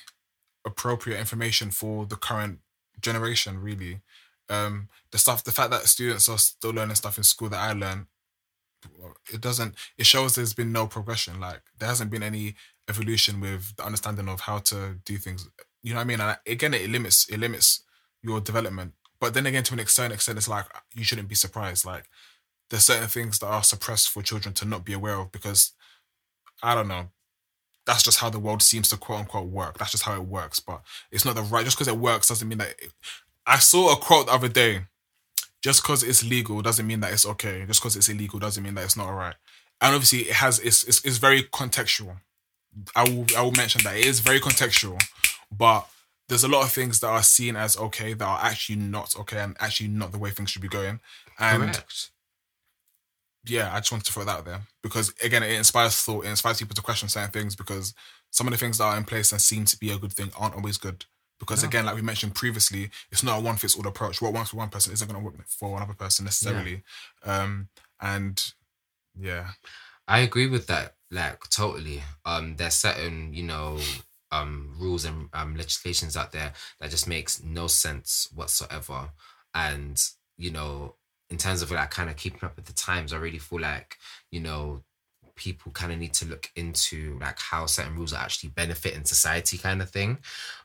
appropriate 0.67 1.19
information 1.19 1.71
for 1.71 2.07
the 2.07 2.17
current 2.17 2.59
generation 3.01 3.59
really. 3.59 4.01
Um 4.49 4.89
the 5.13 5.19
stuff 5.19 5.45
the 5.45 5.53
fact 5.53 5.71
that 5.71 5.87
students 5.87 6.29
are 6.29 6.39
still 6.39 6.73
learning 6.73 6.97
stuff 6.97 7.19
in 7.19 7.25
school 7.25 7.49
that 7.49 7.61
i 7.61 7.73
learned 7.73 8.07
it 9.33 9.41
doesn't 9.41 9.75
it 9.99 10.07
shows 10.07 10.35
there's 10.35 10.55
been 10.55 10.73
no 10.73 10.87
progression. 10.87 11.41
Like 11.41 11.63
there 11.79 11.89
hasn't 11.89 12.11
been 12.11 12.23
any 12.23 12.55
evolution 12.89 13.41
with 13.41 13.75
the 13.77 13.85
understanding 13.85 14.29
of 14.29 14.41
how 14.41 14.59
to 14.59 14.97
do 15.05 15.17
things. 15.17 15.49
You 15.83 15.93
know 15.93 15.99
what 15.99 16.03
i 16.03 16.07
mean? 16.07 16.21
And 16.21 16.39
again 16.47 16.75
it 16.75 16.91
limits 16.91 17.29
it 17.29 17.39
limits 17.39 17.83
your 18.23 18.41
development. 18.41 18.93
But 19.21 19.35
then 19.35 19.47
again 19.47 19.65
to 19.65 19.75
an 19.75 19.87
certain 19.87 20.13
extent 20.13 20.39
it's 20.39 20.49
like 20.49 20.67
you 20.95 21.05
shouldn't 21.05 21.29
be 21.29 21.35
surprised. 21.35 21.85
Like 21.85 22.05
there's 22.71 22.85
certain 22.85 23.09
things 23.09 23.39
that 23.39 23.47
are 23.47 23.63
suppressed 23.63 24.11
for 24.11 24.23
children 24.23 24.55
to 24.55 24.65
not 24.65 24.85
be 24.85 24.93
aware 24.93 25.17
of 25.17 25.33
because 25.33 25.73
I 26.63 26.75
don't 26.75 26.89
know. 26.89 27.11
That's 27.87 28.03
just 28.03 28.19
how 28.19 28.31
the 28.31 28.39
world 28.39 28.63
seems 28.63 28.89
to 28.91 28.97
quote 28.97 29.21
unquote 29.21 29.49
work. 29.49 29.79
That's 29.79 29.93
just 29.93 30.05
how 30.05 30.15
it 30.15 30.27
works. 30.27 30.61
But 30.61 30.83
it's 31.11 31.25
not 31.25 31.37
the 31.37 31.43
right. 31.43 31.65
Just 31.65 31.77
because 31.77 31.89
it 31.89 31.99
works 31.99 32.29
doesn't 32.29 32.49
mean 32.49 32.59
that. 32.59 32.75
It, 32.79 32.93
I 33.47 33.59
saw 33.59 33.93
a 33.93 33.97
quote 33.97 34.27
the 34.27 34.33
other 34.33 34.49
day. 34.49 34.83
Just 35.63 35.83
because 35.83 36.03
it's 36.03 36.25
legal 36.25 36.63
doesn't 36.63 36.87
mean 36.87 37.01
that 37.01 37.13
it's 37.13 37.27
okay. 37.27 37.65
Just 37.67 37.81
because 37.81 37.97
it's 37.97 38.09
illegal 38.09 38.39
doesn't 38.39 38.63
mean 38.63 38.75
that 38.75 38.85
it's 38.85 38.97
not 38.97 39.07
alright. 39.07 39.37
And 39.81 39.95
obviously, 39.95 40.21
it 40.21 40.35
has. 40.35 40.59
It's, 40.61 40.85
it's 40.85 41.05
it's 41.05 41.19
very 41.19 41.43
contextual. 41.43 42.17
I 42.95 43.05
will 43.05 43.27
I 43.37 43.43
will 43.43 43.53
mention 43.53 43.83
that 43.85 43.97
it 43.97 44.05
is 44.05 44.21
very 44.21 44.41
contextual, 44.41 45.01
but 45.51 45.89
there's 46.29 46.45
a 46.45 46.49
lot 46.49 46.65
of 46.65 46.73
things 46.73 47.01
that 47.01 47.09
are 47.09 47.23
seen 47.23 47.57
as 47.57 47.77
okay 47.77 48.13
that 48.13 48.25
are 48.25 48.41
actually 48.43 48.77
not 48.77 49.15
okay 49.19 49.39
and 49.39 49.57
actually 49.61 49.89
not 49.89 50.13
the 50.13 50.19
way 50.19 50.31
things 50.31 50.51
should 50.51 50.63
be 50.63 50.69
going. 50.69 51.01
And 51.39 51.73
Correct. 51.73 52.11
Yeah, 53.47 53.73
I 53.73 53.79
just 53.79 53.93
wanted 53.93 54.07
to 54.07 54.13
throw 54.13 54.25
that 54.25 54.39
out 54.39 54.45
there 54.45 54.61
because 54.83 55.13
again, 55.23 55.43
it 55.43 55.53
inspires 55.53 55.97
thought. 55.97 56.25
It 56.25 56.31
inspires 56.31 56.59
people 56.59 56.75
to 56.75 56.83
question 56.83 57.09
certain 57.09 57.31
things 57.31 57.57
because 57.57 57.95
some 58.31 58.47
of 58.47 58.53
the 58.53 58.59
things 58.59 58.79
that 58.79 58.85
are 58.85 58.97
in 58.97 59.05
place 59.05 59.33
and 59.33 59.41
seem 59.41 59.65
to 59.67 59.79
be 59.79 59.91
a 59.91 59.99
good 59.99 60.13
thing 60.13 60.31
aren't 60.39 60.55
always 60.55 60.79
good. 60.79 61.05
Because 61.39 61.63
No. 61.63 61.69
again, 61.69 61.87
like 61.87 61.95
we 61.97 62.03
mentioned 62.03 62.35
previously, 62.35 62.91
it's 63.11 63.23
not 63.23 63.39
a 63.39 63.41
one 63.43 63.57
fits 63.57 63.77
all 63.77 63.87
approach. 63.87 64.23
What 64.23 64.33
works 64.33 64.51
for 64.51 64.57
one 64.57 64.71
person 64.71 64.93
isn't 64.93 65.07
going 65.07 65.21
to 65.21 65.25
work 65.25 65.47
for 65.49 65.77
another 65.77 65.95
person 65.95 66.25
necessarily. 66.25 66.83
Um, 67.25 67.69
and 68.01 68.43
yeah, 69.19 69.53
I 70.09 70.21
agree 70.21 70.47
with 70.49 70.67
that, 70.69 70.95
like 71.11 71.41
totally. 71.51 72.03
Um, 72.25 72.57
there's 72.57 72.75
certain, 72.75 73.33
you 73.35 73.43
know, 73.45 73.79
um, 74.33 74.75
rules 74.79 75.05
and 75.05 75.29
um 75.33 75.57
legislations 75.57 76.17
out 76.17 76.33
there 76.33 76.53
that 76.81 76.91
just 76.91 77.09
makes 77.09 77.43
no 77.43 77.67
sense 77.69 78.29
whatsoever. 78.35 79.11
And 79.55 80.03
you 80.37 80.51
know, 80.51 80.96
in 81.31 81.37
terms 81.39 81.63
of 81.63 81.71
like 81.71 81.91
kind 81.91 82.09
of 82.11 82.17
keeping 82.17 82.45
up 82.45 82.57
with 82.57 82.67
the 82.67 82.73
times, 82.73 83.13
I 83.13 83.17
really 83.19 83.39
feel 83.39 83.61
like 83.61 83.97
you 84.31 84.41
know 84.41 84.83
people 85.35 85.71
kind 85.73 85.93
of 85.93 85.99
need 85.99 86.15
to 86.15 86.25
look 86.25 86.51
into 86.57 87.19
like 87.21 87.39
how 87.39 87.67
certain 87.67 87.95
rules 87.95 88.13
are 88.13 88.23
actually 88.23 88.49
benefiting 88.51 89.05
society, 89.05 89.59
kind 89.59 89.83
of 89.83 89.91
thing. 89.91 90.19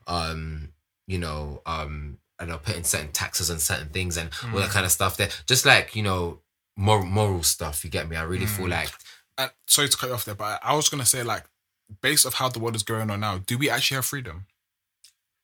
Um, 0.07 0.69
you 1.07 1.17
know, 1.17 1.61
um, 1.65 2.19
and 2.39 2.51
are 2.51 2.57
putting 2.57 2.83
certain 2.83 3.11
taxes 3.11 3.51
on 3.51 3.59
certain 3.59 3.89
things 3.89 4.17
and 4.17 4.29
all 4.53 4.59
that 4.59 4.69
kind 4.69 4.85
of 4.85 4.91
stuff. 4.91 5.17
There, 5.17 5.29
just 5.47 5.65
like 5.65 5.95
you 5.95 6.03
know, 6.03 6.39
moral 6.77 7.05
moral 7.05 7.43
stuff. 7.43 7.83
You 7.83 7.89
get 7.89 8.07
me? 8.09 8.15
I 8.15 8.23
really 8.23 8.45
feel 8.45 8.65
Mm. 8.67 8.71
like 8.71 8.91
and 9.37 9.51
sorry 9.65 9.89
to 9.89 9.97
cut 9.97 10.07
you 10.07 10.13
off 10.13 10.25
there, 10.25 10.35
but 10.35 10.59
I 10.63 10.75
was 10.75 10.89
going 10.89 11.01
to 11.03 11.09
say 11.09 11.23
like, 11.23 11.45
based 12.01 12.25
of 12.25 12.35
how 12.35 12.49
the 12.49 12.59
world 12.59 12.75
is 12.75 12.83
going 12.83 13.09
on 13.09 13.19
now, 13.21 13.37
do 13.39 13.57
we 13.57 13.69
actually 13.69 13.95
have 13.95 14.05
freedom? 14.05 14.45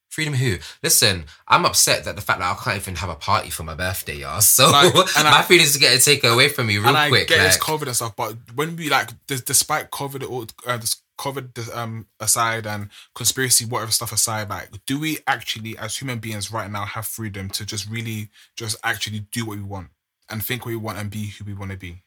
Freedom 0.09 0.33
who? 0.33 0.57
Listen, 0.81 1.25
I'm 1.47 1.65
upset 1.65 2.05
that 2.05 2.15
the 2.15 2.21
fact 2.21 2.39
that 2.39 2.51
I 2.51 2.63
can't 2.63 2.77
even 2.77 2.95
have 2.95 3.09
a 3.09 3.15
party 3.15 3.49
for 3.49 3.63
my 3.63 3.75
birthday, 3.75 4.15
y'all. 4.17 4.41
So 4.57 4.69
Like, 4.71 4.93
my 4.95 5.03
I- 5.15 5.43
feelings 5.43 5.75
are 5.75 5.79
getting 5.79 5.99
taken 5.99 6.31
away 6.31 6.49
from 6.49 6.67
me 6.67 6.77
real 6.77 6.87
and 6.87 6.97
I 6.97 7.09
quick. 7.09 7.27
get 7.27 7.45
it's 7.45 7.57
like- 7.59 7.79
COVID 7.81 7.87
and 7.87 7.95
stuff, 7.95 8.15
but 8.15 8.35
when 8.55 8.75
we 8.75 8.89
like, 8.89 9.09
des- 9.27 9.41
despite 9.45 9.91
COVID, 9.91 10.29
or 10.29 10.47
uh, 10.65 10.77
this 10.77 11.01
COVID 11.19 11.75
um 11.75 12.07
aside 12.19 12.65
and 12.67 12.89
conspiracy, 13.15 13.65
whatever 13.65 13.91
stuff 13.91 14.11
aside, 14.11 14.49
like, 14.49 14.69
do 14.85 14.99
we 14.99 15.17
actually, 15.27 15.77
as 15.77 15.97
human 15.97 16.19
beings, 16.19 16.51
right 16.51 16.69
now, 16.71 16.85
have 16.85 17.05
freedom 17.05 17.49
to 17.49 17.65
just 17.65 17.89
really, 17.89 18.29
just 18.55 18.75
actually 18.83 19.19
do 19.31 19.45
what 19.45 19.57
we 19.57 19.63
want 19.63 19.89
and 20.29 20.43
think 20.43 20.63
what 20.65 20.69
we 20.71 20.77
want 20.77 20.97
and 20.99 21.09
be 21.09 21.27
who 21.27 21.43
we 21.45 21.53
want 21.53 21.71
to 21.71 21.77
be? 21.77 22.03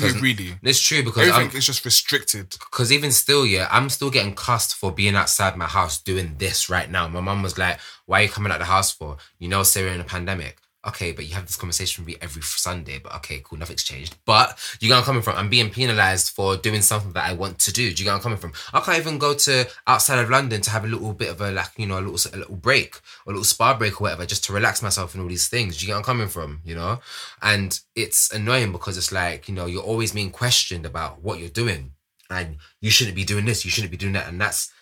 'Cause 0.12 0.20
really? 0.20 0.58
it's 0.62 0.80
true 0.80 1.02
because 1.04 1.28
Everything 1.28 1.50
I'm, 1.50 1.56
is 1.56 1.66
just 1.66 1.84
restricted. 1.84 2.50
because 2.58 2.90
even 2.90 3.12
still, 3.12 3.46
yeah, 3.46 3.68
I'm 3.70 3.88
still 3.90 4.10
getting 4.10 4.34
cussed 4.34 4.74
for 4.74 4.90
being 4.90 5.14
outside 5.14 5.56
my 5.56 5.66
house 5.66 5.98
doing 5.98 6.34
this 6.38 6.68
right 6.68 6.90
now. 6.90 7.06
My 7.08 7.20
mum 7.20 7.42
was 7.42 7.56
like, 7.58 7.78
"Why 8.06 8.20
are 8.20 8.22
you 8.24 8.28
coming 8.28 8.50
out 8.52 8.58
the 8.58 8.64
house 8.64 8.90
for? 8.92 9.16
You 9.38 9.48
know, 9.48 9.62
we're 9.76 9.88
in 9.88 10.00
a 10.00 10.04
pandemic." 10.04 10.58
Okay, 10.86 11.12
but 11.12 11.26
you 11.26 11.34
have 11.34 11.46
this 11.46 11.56
conversation 11.56 12.04
with 12.04 12.14
me 12.14 12.18
every 12.20 12.42
Sunday. 12.42 12.98
But 13.02 13.14
okay, 13.16 13.40
cool, 13.42 13.58
nothing's 13.58 13.82
changed. 13.82 14.16
But 14.24 14.58
you 14.80 14.88
get 14.88 14.98
I'm 14.98 15.04
coming 15.04 15.22
from. 15.22 15.36
I'm 15.36 15.48
being 15.48 15.70
penalized 15.70 16.30
for 16.30 16.56
doing 16.56 16.82
something 16.82 17.12
that 17.12 17.28
I 17.28 17.32
want 17.32 17.58
to 17.60 17.72
do. 17.72 17.92
Do 17.92 18.02
you 18.02 18.04
get 18.04 18.14
I'm 18.14 18.20
coming 18.20 18.38
from? 18.38 18.52
I 18.72 18.80
can't 18.80 18.98
even 18.98 19.18
go 19.18 19.34
to 19.34 19.66
outside 19.86 20.18
of 20.18 20.30
London 20.30 20.60
to 20.62 20.70
have 20.70 20.84
a 20.84 20.88
little 20.88 21.12
bit 21.12 21.30
of 21.30 21.40
a 21.40 21.50
like, 21.50 21.70
you 21.76 21.86
know, 21.86 21.98
a 21.98 22.02
little 22.02 22.32
a 22.32 22.38
little 22.38 22.56
break 22.56 22.96
or 23.26 23.32
a 23.32 23.34
little 23.34 23.44
spa 23.44 23.76
break 23.76 24.00
or 24.00 24.04
whatever, 24.04 24.26
just 24.26 24.44
to 24.44 24.52
relax 24.52 24.82
myself 24.82 25.14
and 25.14 25.22
all 25.22 25.28
these 25.28 25.48
things. 25.48 25.76
Do 25.76 25.86
you 25.86 25.92
get 25.92 25.96
I'm 25.96 26.04
coming 26.04 26.28
from? 26.28 26.60
You 26.64 26.74
know, 26.74 27.00
and 27.42 27.78
it's 27.94 28.32
annoying 28.32 28.72
because 28.72 28.98
it's 28.98 29.12
like 29.12 29.48
you 29.48 29.54
know 29.54 29.66
you're 29.66 29.82
always 29.82 30.12
being 30.12 30.30
questioned 30.30 30.86
about 30.86 31.22
what 31.22 31.38
you're 31.38 31.48
doing 31.48 31.92
and 32.30 32.56
you 32.80 32.90
shouldn't 32.90 33.16
be 33.16 33.24
doing 33.24 33.44
this, 33.44 33.64
you 33.64 33.70
shouldn't 33.70 33.90
be 33.90 33.96
doing 33.96 34.12
that. 34.14 34.28
And 34.28 34.40
that's 34.40 34.72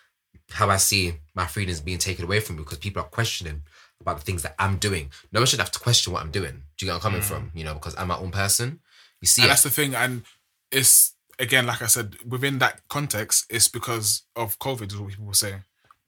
how 0.50 0.68
I 0.68 0.76
see 0.76 1.14
my 1.34 1.46
freedoms 1.46 1.80
being 1.80 1.98
taken 1.98 2.24
away 2.24 2.40
from 2.40 2.57
me 2.57 2.62
because 2.62 2.78
people 2.78 3.03
are 3.03 3.09
questioning 3.09 3.62
about 4.03 4.18
the 4.18 4.24
things 4.24 4.42
that 4.42 4.55
I'm 4.59 4.76
doing. 4.76 5.11
No 5.32 5.40
one 5.40 5.46
should 5.46 5.59
have 5.61 5.70
to 5.72 5.78
question 5.78 6.12
what 6.12 6.22
I'm 6.22 6.30
doing. 6.30 6.62
Do 6.76 6.84
you 6.84 6.86
get 6.86 6.92
where 6.92 6.94
I'm 6.96 7.00
coming 7.00 7.20
mm. 7.20 7.24
from? 7.24 7.50
You 7.55 7.64
know, 7.64 7.74
because 7.74 7.94
I'm 7.96 8.09
my 8.09 8.16
own 8.18 8.30
person. 8.30 8.80
You 9.20 9.26
see 9.26 9.42
and 9.42 9.46
it. 9.46 9.50
that's 9.50 9.62
the 9.62 9.70
thing 9.70 9.94
and 9.94 10.22
it's 10.70 11.14
again 11.38 11.66
like 11.66 11.80
i 11.80 11.86
said 11.86 12.16
within 12.28 12.59
that 12.59 12.80
context 12.88 13.46
it's 13.48 13.68
because 13.68 14.22
of 14.36 14.59
covid 14.59 14.88
is 14.92 14.98
what 14.98 15.11
people 15.11 15.32
say 15.32 15.55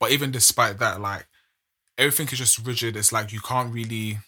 but 0.00 0.10
even 0.10 0.30
despite 0.30 0.78
that 0.78 1.00
like 1.00 1.26
everything 1.96 2.28
is 2.30 2.38
just 2.38 2.66
rigid 2.66 2.96
it's 2.96 3.12
like 3.12 3.32
you 3.32 3.40
can't 3.40 3.72
really 3.72 4.18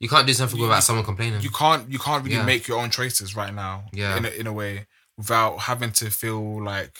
You 0.00 0.08
can't 0.08 0.26
do 0.26 0.34
something 0.34 0.58
You- 0.58 0.64
without 0.64 0.82
someone 0.82 1.04
complaining. 1.04 1.40
you 1.40 1.50
can't 1.50 1.90
you 1.90 1.98
can't 1.98 2.24
really 2.24 2.36
Yeah. 2.36 2.44
make 2.44 2.66
your 2.68 2.78
own 2.80 2.90
choices 2.90 3.34
right 3.36 3.54
now 3.54 3.84
Yeah. 3.92 4.16
in 4.16 4.24
a, 4.24 4.28
in 4.28 4.46
a 4.46 4.52
way 4.52 4.86
without 5.16 5.60
having 5.60 5.92
to 5.92 6.10
feel 6.10 6.62
like 6.62 6.96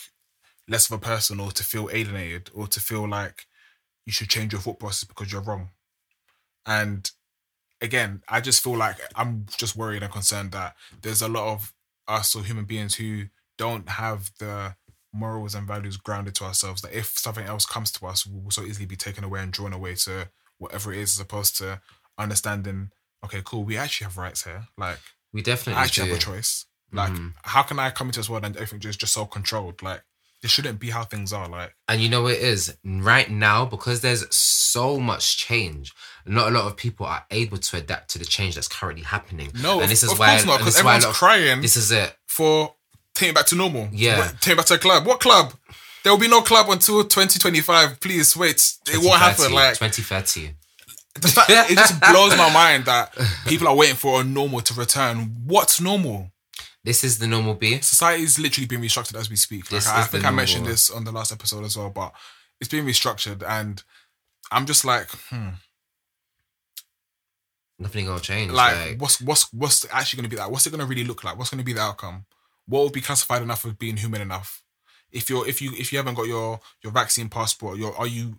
less 0.69 0.87
of 0.87 0.93
a 0.93 0.99
person 0.99 1.41
or 1.41 1.51
to 1.53 1.65
feel 1.65 1.91
alienated 1.93 2.51
or 2.55 2.67
to 2.69 2.81
feel 2.81 3.07
like 3.09 3.47
you 4.07 4.13
should 4.13 4.29
change 4.29 4.53
your 4.53 4.61
thought 4.61 4.79
process 4.79 5.05
because 5.09 5.33
you're 5.33 5.41
wrong 5.43 5.71
and 6.67 7.11
again 7.81 8.23
i 8.29 8.41
just 8.41 8.63
feel 8.63 8.77
like 8.77 8.97
i'm 9.15 9.47
just 9.57 9.77
worried 9.77 10.03
and 10.03 10.13
concerned 10.13 10.53
that 10.53 10.75
there's 11.03 11.23
a 11.23 11.29
lot 11.29 11.53
of 11.53 11.73
us 12.09 12.35
or 12.35 12.43
human 12.43 12.65
beings 12.65 12.95
who 12.97 13.25
don't 13.59 13.89
have 13.89 14.31
the 14.39 14.75
morals 15.13 15.55
and 15.55 15.67
values 15.67 15.97
grounded 15.97 16.35
to 16.35 16.45
ourselves 16.45 16.83
that 16.83 16.93
if 16.97 17.17
something 17.19 17.47
else 17.47 17.65
comes 17.67 17.91
to 17.91 18.05
us 18.07 18.27
we'll 18.27 18.51
so 18.51 18.63
easily 18.63 18.87
be 18.87 18.97
taken 18.97 19.25
away 19.25 19.41
and 19.41 19.53
drawn 19.53 19.73
away 19.73 19.95
to 19.95 20.29
whatever 20.59 20.93
it 20.93 20.99
is 20.99 21.15
as 21.17 21.21
opposed 21.21 21.57
to 21.57 21.81
understanding 22.19 22.91
okay 23.25 23.41
cool 23.45 23.65
we 23.65 23.77
actually 23.77 24.05
have 24.05 24.17
rights 24.19 24.45
here 24.45 24.67
like 24.79 24.99
we 25.33 25.43
definitely 25.43 25.81
I 25.81 25.85
actually 25.85 26.05
do. 26.07 26.11
have 26.13 26.21
a 26.21 26.25
choice. 26.25 26.67
Like, 26.93 27.11
Mhm. 27.11 27.35
how 27.43 27.65
can 27.65 27.81
I 27.81 27.91
come 27.91 28.07
into 28.07 28.21
this 28.21 28.29
world 28.29 28.45
and 28.45 28.55
everything 28.55 28.79
just 28.79 29.01
just 29.01 29.13
so 29.15 29.27
controlled? 29.27 29.83
Like, 29.83 30.05
this 30.45 30.51
shouldn't 30.53 30.79
be 30.79 30.91
how 30.91 31.05
things 31.05 31.33
are. 31.33 31.49
Like, 31.49 31.75
And 31.89 32.03
you 32.03 32.11
know 32.11 32.21
what 32.25 32.35
it 32.35 32.43
is 32.43 32.77
right 32.85 33.31
now 33.31 33.65
because 33.65 34.03
there's 34.03 34.27
so 34.35 35.01
much 35.01 35.39
change. 35.39 35.91
Not 36.27 36.49
a 36.49 36.51
lot 36.51 36.67
of 36.67 36.77
people 36.77 37.07
are 37.07 37.25
able 37.31 37.57
to 37.57 37.77
adapt 37.79 38.11
to 38.11 38.19
the 38.19 38.27
change 38.27 38.55
that's 38.57 38.69
currently 38.69 39.05
happening. 39.05 39.51
no, 39.63 39.81
and 39.81 39.91
this 39.91 40.03
is 40.03 40.13
of 40.13 40.19
why 40.19 40.33
course 40.33 40.45
not, 40.45 40.59
because 40.59 40.75
this 40.75 40.77
is 40.81 40.85
why 40.85 40.97
everyone's 40.97 41.05
of- 41.07 41.19
crying 41.19 41.63
This 41.63 41.77
is 41.79 41.91
it. 41.91 42.15
for 42.27 42.75
taking 43.15 43.33
back 43.33 43.47
to 43.47 43.55
normal. 43.55 43.89
Yeah. 43.91 44.33
Taking 44.41 44.57
back 44.59 44.67
to 44.67 44.75
a 44.75 44.79
club. 44.79 45.07
What 45.07 45.21
club? 45.21 45.55
There 46.03 46.13
will 46.13 46.21
be 46.21 46.29
no 46.29 46.43
club 46.43 46.69
until 46.69 47.03
2025. 47.05 47.99
Please 48.01 48.37
wait. 48.37 48.63
It 48.89 48.99
won't 49.03 49.19
happen. 49.21 49.51
Like, 49.55 49.79
2030. 49.79 50.51
the 51.21 51.29
fact, 51.29 51.49
it 51.49 51.77
just 51.79 51.99
blows 52.13 52.37
my 52.37 52.53
mind 52.53 52.85
that 52.85 53.17
people 53.47 53.67
are 53.69 53.75
waiting 53.75 53.97
for 53.97 54.21
a 54.21 54.25
normal 54.25 54.61
to 54.61 54.75
return. 54.75 55.35
What's 55.47 55.81
normal? 55.81 56.31
This 56.85 57.03
is 57.03 57.19
the 57.19 57.27
normal 57.27 57.55
B. 57.55 57.81
Society 57.81 58.23
is 58.25 58.39
literally 58.39 58.67
being 58.67 58.83
restructured 58.83 59.19
as 59.19 59.31
we 59.31 59.37
speak. 59.37 59.65
Like, 59.65 59.71
This 59.81 59.89
I, 59.89 59.97
I 59.97 60.01
is 60.01 60.07
the 60.07 60.13
think 60.13 60.25
I 60.27 60.31
mentioned 60.31 60.67
this 60.67 60.91
on 60.91 61.05
the 61.05 61.13
last 61.13 61.33
episode 61.33 61.65
as 61.65 61.77
well, 61.77 61.91
but 61.91 62.13
it's 62.61 62.69
being 62.71 62.85
restructured, 62.85 63.43
and 63.43 63.83
I'm 64.53 64.67
just 64.67 64.85
like, 64.85 65.09
hmm. 65.31 65.49
Nothing 67.79 68.07
gonna 68.07 68.21
change. 68.21 68.53
like, 68.53 68.77
Like, 68.77 69.01
what's 69.01 69.21
what's 69.21 69.53
what's 69.53 69.85
actually 69.91 70.19
going 70.19 70.31
to 70.31 70.37
be 70.37 70.37
that? 70.37 70.51
What's 70.51 70.67
it 70.67 70.71
going 70.71 70.81
to 70.81 70.87
really 70.87 71.05
look 71.05 71.25
like? 71.25 71.37
What's 71.37 71.51
going 71.51 71.59
to 71.59 71.65
be 71.65 71.73
the 71.73 71.81
outcome? 71.81 72.25
What 72.67 72.81
will 72.81 72.91
be 72.91 73.01
classified 73.01 73.43
enough 73.43 73.67
as 73.67 73.73
being 73.73 73.97
human 73.97 74.21
enough? 74.21 74.63
If 75.11 75.29
you're 75.29 75.47
if 75.49 75.61
you 75.61 75.73
if 75.77 75.93
you 75.93 75.99
haven't 75.99 76.15
got 76.15 76.27
your 76.27 76.61
your 76.83 76.93
vaccine 76.93 77.29
passport, 77.29 77.79
you're 77.79 77.95
are 77.97 78.07
you 78.07 78.37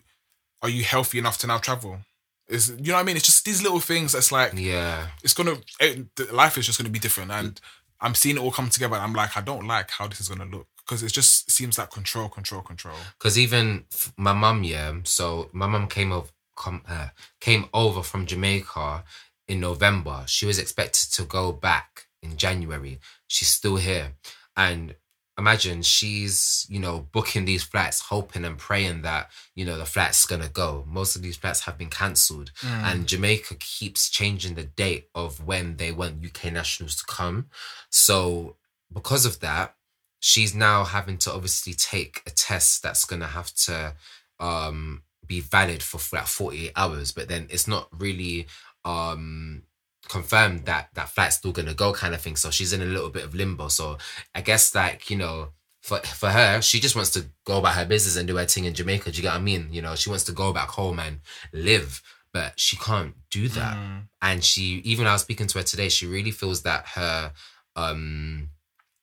are 0.62 0.70
you 0.70 0.84
healthy 0.84 1.18
enough 1.20 1.38
to 1.40 1.48
now 1.48 1.58
travel? 1.58 2.00
Is 2.48 2.70
you 2.70 2.88
know 2.88 2.94
what 2.94 3.02
I 3.02 3.04
mean? 3.04 3.18
It's 3.18 3.26
just 3.26 3.44
these 3.44 3.62
little 3.62 3.80
things 3.82 4.14
that's 4.14 4.32
like 4.32 4.54
yeah. 4.56 5.08
it's 5.24 5.34
gonna 5.34 5.58
it, 5.80 6.16
the- 6.16 6.34
life 6.34 6.58
is 6.58 6.66
just 6.66 6.78
gonna 6.78 6.90
be 6.90 7.00
different, 7.00 7.32
and 7.32 7.60
I'm 8.06 8.16
seeing 8.16 8.38
it 8.38 8.40
all 8.40 8.52
come 8.52 8.70
together. 8.70 8.96
And 8.96 9.04
I'm 9.04 9.14
like, 9.14 9.36
I 9.36 9.42
don't 9.42 9.68
like 9.68 9.90
how 9.90 10.08
this 10.08 10.22
is 10.22 10.30
gonna 10.30 10.46
look 10.46 10.68
because 10.78 11.02
it 11.02 11.12
just 11.12 11.50
seems 11.50 11.78
like 11.78 11.90
control, 11.90 12.30
control, 12.30 12.62
control. 12.62 12.96
Because 13.18 13.38
even 13.38 13.86
my 14.18 14.34
mum, 14.34 14.64
yeah. 14.64 14.94
So 15.04 15.50
my 15.52 15.66
mum 15.66 15.88
came 15.88 16.12
over, 16.12 16.30
come, 16.56 16.84
uh, 16.88 17.10
came 17.42 17.66
over 17.74 18.04
from 18.04 18.28
Jamaica 18.28 19.04
in 19.48 19.60
November. 19.60 20.24
She 20.28 20.46
was 20.46 20.60
expected 20.60 21.12
to 21.14 21.24
go 21.24 21.52
back 21.52 22.06
in 22.22 22.38
January. 22.38 23.00
She's 23.28 23.48
still 23.48 23.78
here, 23.78 24.14
and 24.56 24.96
imagine 25.38 25.82
she's 25.82 26.66
you 26.70 26.80
know 26.80 27.08
booking 27.12 27.46
these 27.46 27.64
flights, 27.64 28.02
hoping 28.02 28.46
and 28.46 28.58
praying 28.58 29.02
that 29.02 29.32
you 29.56 29.66
know 29.66 29.78
the 29.78 29.86
flight's 29.86 30.26
gonna 30.26 30.50
go. 30.50 30.86
Most 30.88 31.16
of 31.16 31.22
these 31.22 31.38
flights 31.38 31.62
have 31.62 31.78
been 31.78 31.90
cancelled, 31.90 32.52
and 32.64 33.08
Jamaica 33.08 33.56
keeps 33.60 34.10
changing 34.10 34.56
the 34.56 34.64
date 34.64 35.10
of 35.14 35.46
when 35.46 35.78
they 35.78 35.92
want 35.92 36.26
UK 36.26 36.52
nationals 36.52 36.96
to 36.98 37.06
come. 37.06 37.48
So 37.90 38.56
because 38.94 39.26
of 39.26 39.40
that, 39.42 39.76
she's 40.20 40.56
now 40.56 40.84
having 40.84 41.18
to 41.20 41.32
obviously 41.32 41.74
take 41.74 42.22
a 42.26 42.32
test 42.32 42.82
that's 42.82 43.06
gonna 43.06 43.28
have 43.28 43.54
to 43.56 43.94
um 44.40 45.04
be 45.28 45.40
valid 45.40 45.82
for, 45.82 45.98
for 45.98 46.18
like 46.18 46.28
48 46.28 46.72
hours, 46.76 47.12
but 47.12 47.28
then 47.28 47.48
it's 47.50 47.68
not 47.68 47.90
really 47.92 48.48
um 48.86 49.64
confirmed 50.08 50.66
that 50.66 50.90
that 50.94 51.10
flight's 51.10 51.38
still 51.38 51.52
gonna 51.52 51.74
go 51.74 51.94
kind 51.94 52.14
of 52.14 52.22
thing. 52.22 52.36
So 52.36 52.50
she's 52.52 52.74
in 52.74 52.82
a 52.82 52.86
little 52.86 53.10
bit 53.10 53.24
of 53.24 53.36
limbo. 53.36 53.68
So 53.70 53.98
I 54.34 54.42
guess 54.42 54.74
like, 54.76 55.10
you 55.10 55.18
know, 55.18 55.50
for 55.82 56.00
for 56.00 56.30
her, 56.30 56.62
she 56.62 56.80
just 56.80 56.96
wants 56.96 57.12
to 57.12 57.26
go 57.46 57.60
about 57.60 57.76
her 57.76 57.86
business 57.86 58.16
and 58.16 58.28
do 58.28 58.38
her 58.38 58.46
thing 58.46 58.66
in 58.66 58.74
Jamaica. 58.74 59.12
Do 59.12 59.18
you 59.18 59.22
get 59.24 59.30
what 59.34 59.40
I 59.40 59.42
mean? 59.42 59.68
You 59.72 59.82
know, 59.82 59.96
she 59.96 60.10
wants 60.10 60.24
to 60.26 60.32
go 60.32 60.52
back 60.54 60.70
home 60.70 61.00
and 61.00 61.20
live, 61.54 62.02
but 62.34 62.60
she 62.60 62.76
can't 62.78 63.14
do 63.30 63.48
that 63.50 63.78
Mm. 63.78 64.08
and 64.22 64.44
she 64.44 64.82
even 64.84 65.06
I 65.08 65.14
was 65.14 65.22
speaking 65.22 65.48
to 65.48 65.58
her 65.60 65.64
today, 65.64 65.90
she 65.90 66.08
really 66.08 66.32
feels 66.32 66.64
that 66.64 66.86
her 66.96 67.34
um 67.76 68.50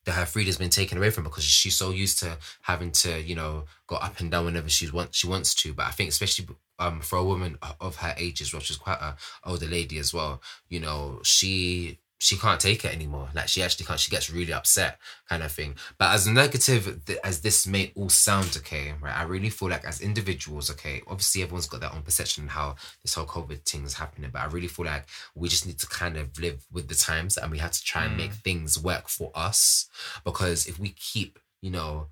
that 0.04 0.12
her 0.12 0.26
freedom's 0.26 0.56
been 0.56 0.70
taken 0.70 0.98
away 0.98 1.10
from 1.10 1.24
because 1.24 1.44
she's 1.44 1.76
so 1.76 1.90
used 1.90 2.18
to 2.20 2.36
having 2.62 2.90
to, 2.90 3.20
you 3.20 3.34
know, 3.34 3.64
go 3.86 3.96
up 3.96 4.18
and 4.20 4.30
down 4.30 4.44
whenever 4.44 4.68
she 4.68 4.90
wants 4.90 5.16
she 5.16 5.26
wants 5.26 5.54
to. 5.54 5.72
But 5.72 5.86
I 5.86 5.90
think 5.90 6.08
especially 6.10 6.48
um 6.78 7.00
for 7.00 7.18
a 7.18 7.24
woman 7.24 7.58
of 7.80 7.96
her 7.96 8.14
age 8.16 8.40
as 8.40 8.52
well, 8.52 8.60
she's 8.62 8.76
quite 8.76 9.00
a 9.00 9.16
older 9.44 9.66
lady 9.66 9.98
as 9.98 10.12
well, 10.12 10.42
you 10.68 10.80
know, 10.80 11.20
she 11.22 11.98
she 12.22 12.36
can't 12.36 12.60
take 12.60 12.84
it 12.84 12.94
anymore. 12.94 13.28
Like 13.34 13.48
she 13.48 13.64
actually 13.64 13.84
can't. 13.84 13.98
She 13.98 14.12
gets 14.12 14.30
really 14.30 14.52
upset, 14.52 15.00
kind 15.28 15.42
of 15.42 15.50
thing. 15.50 15.74
But 15.98 16.14
as 16.14 16.28
negative 16.28 17.04
th- 17.04 17.18
as 17.24 17.40
this 17.40 17.66
may 17.66 17.90
all 17.96 18.10
sound, 18.10 18.54
okay, 18.58 18.94
right? 19.00 19.18
I 19.18 19.24
really 19.24 19.50
feel 19.50 19.68
like 19.68 19.84
as 19.84 20.00
individuals, 20.00 20.70
okay, 20.70 21.02
obviously 21.08 21.42
everyone's 21.42 21.66
got 21.66 21.80
their 21.80 21.92
own 21.92 22.02
perception 22.02 22.44
on 22.44 22.50
how 22.50 22.76
this 23.02 23.14
whole 23.14 23.26
COVID 23.26 23.64
thing 23.64 23.82
is 23.82 23.94
happening. 23.94 24.30
But 24.32 24.42
I 24.42 24.44
really 24.44 24.68
feel 24.68 24.86
like 24.86 25.06
we 25.34 25.48
just 25.48 25.66
need 25.66 25.80
to 25.80 25.88
kind 25.88 26.16
of 26.16 26.38
live 26.38 26.64
with 26.70 26.86
the 26.86 26.94
times, 26.94 27.36
and 27.36 27.50
we 27.50 27.58
have 27.58 27.72
to 27.72 27.82
try 27.82 28.04
and 28.04 28.16
make 28.16 28.30
mm. 28.30 28.44
things 28.44 28.78
work 28.80 29.08
for 29.08 29.32
us. 29.34 29.88
Because 30.24 30.68
if 30.68 30.78
we 30.78 30.90
keep, 30.90 31.40
you 31.60 31.72
know, 31.72 32.06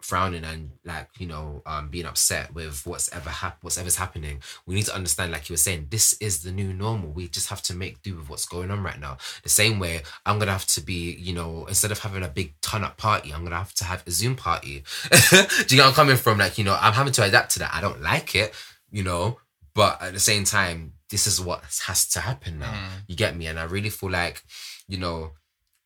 frowning 0.00 0.44
and 0.44 0.70
like 0.84 1.08
you 1.18 1.26
know 1.26 1.60
um 1.66 1.88
being 1.88 2.06
upset 2.06 2.54
with 2.54 2.86
what's 2.86 3.12
ever 3.12 3.30
hap- 3.30 3.58
what's 3.62 3.76
ever's 3.76 3.96
happening 3.96 4.40
we 4.64 4.76
need 4.76 4.84
to 4.84 4.94
understand 4.94 5.32
like 5.32 5.48
you 5.48 5.54
were 5.54 5.58
saying 5.58 5.88
this 5.90 6.12
is 6.20 6.42
the 6.42 6.52
new 6.52 6.72
normal. 6.72 7.10
We 7.10 7.28
just 7.28 7.48
have 7.48 7.62
to 7.62 7.74
make 7.74 8.00
do 8.02 8.16
with 8.16 8.30
what's 8.30 8.46
going 8.46 8.70
on 8.70 8.82
right 8.82 9.00
now. 9.00 9.16
The 9.42 9.48
same 9.48 9.78
way 9.78 10.02
i'm 10.24 10.38
gonna 10.38 10.52
have 10.52 10.66
to 10.66 10.80
be 10.80 11.12
you 11.18 11.34
know 11.34 11.66
instead 11.66 11.90
of 11.90 11.98
having 11.98 12.22
a 12.22 12.28
big 12.28 12.54
ton 12.60 12.84
up 12.84 12.96
party 12.96 13.32
i'm 13.32 13.42
gonna 13.42 13.56
have 13.56 13.74
to 13.74 13.84
have 13.84 14.04
a 14.06 14.10
zoom 14.10 14.36
party. 14.36 14.84
Do 15.30 15.76
you 15.76 15.78
where 15.78 15.88
i'm 15.88 15.94
coming 15.94 16.16
from? 16.16 16.38
Like 16.38 16.58
you 16.58 16.64
know 16.64 16.76
i'm 16.80 16.92
having 16.92 17.12
to 17.14 17.24
adapt 17.24 17.52
to 17.52 17.58
that. 17.60 17.74
I 17.74 17.80
don't 17.80 18.00
like 18.00 18.34
it 18.34 18.54
you 18.90 19.02
know 19.02 19.38
but 19.74 20.00
at 20.00 20.12
the 20.12 20.20
same 20.20 20.44
time 20.44 20.92
this 21.10 21.26
is 21.26 21.40
what 21.40 21.62
has 21.86 22.06
to 22.10 22.20
happen 22.20 22.58
now. 22.58 22.72
You 23.06 23.16
get 23.16 23.36
me? 23.36 23.46
And 23.46 23.58
i 23.58 23.64
really 23.64 23.90
feel 23.90 24.10
like 24.10 24.42
you 24.86 24.98
know 24.98 25.32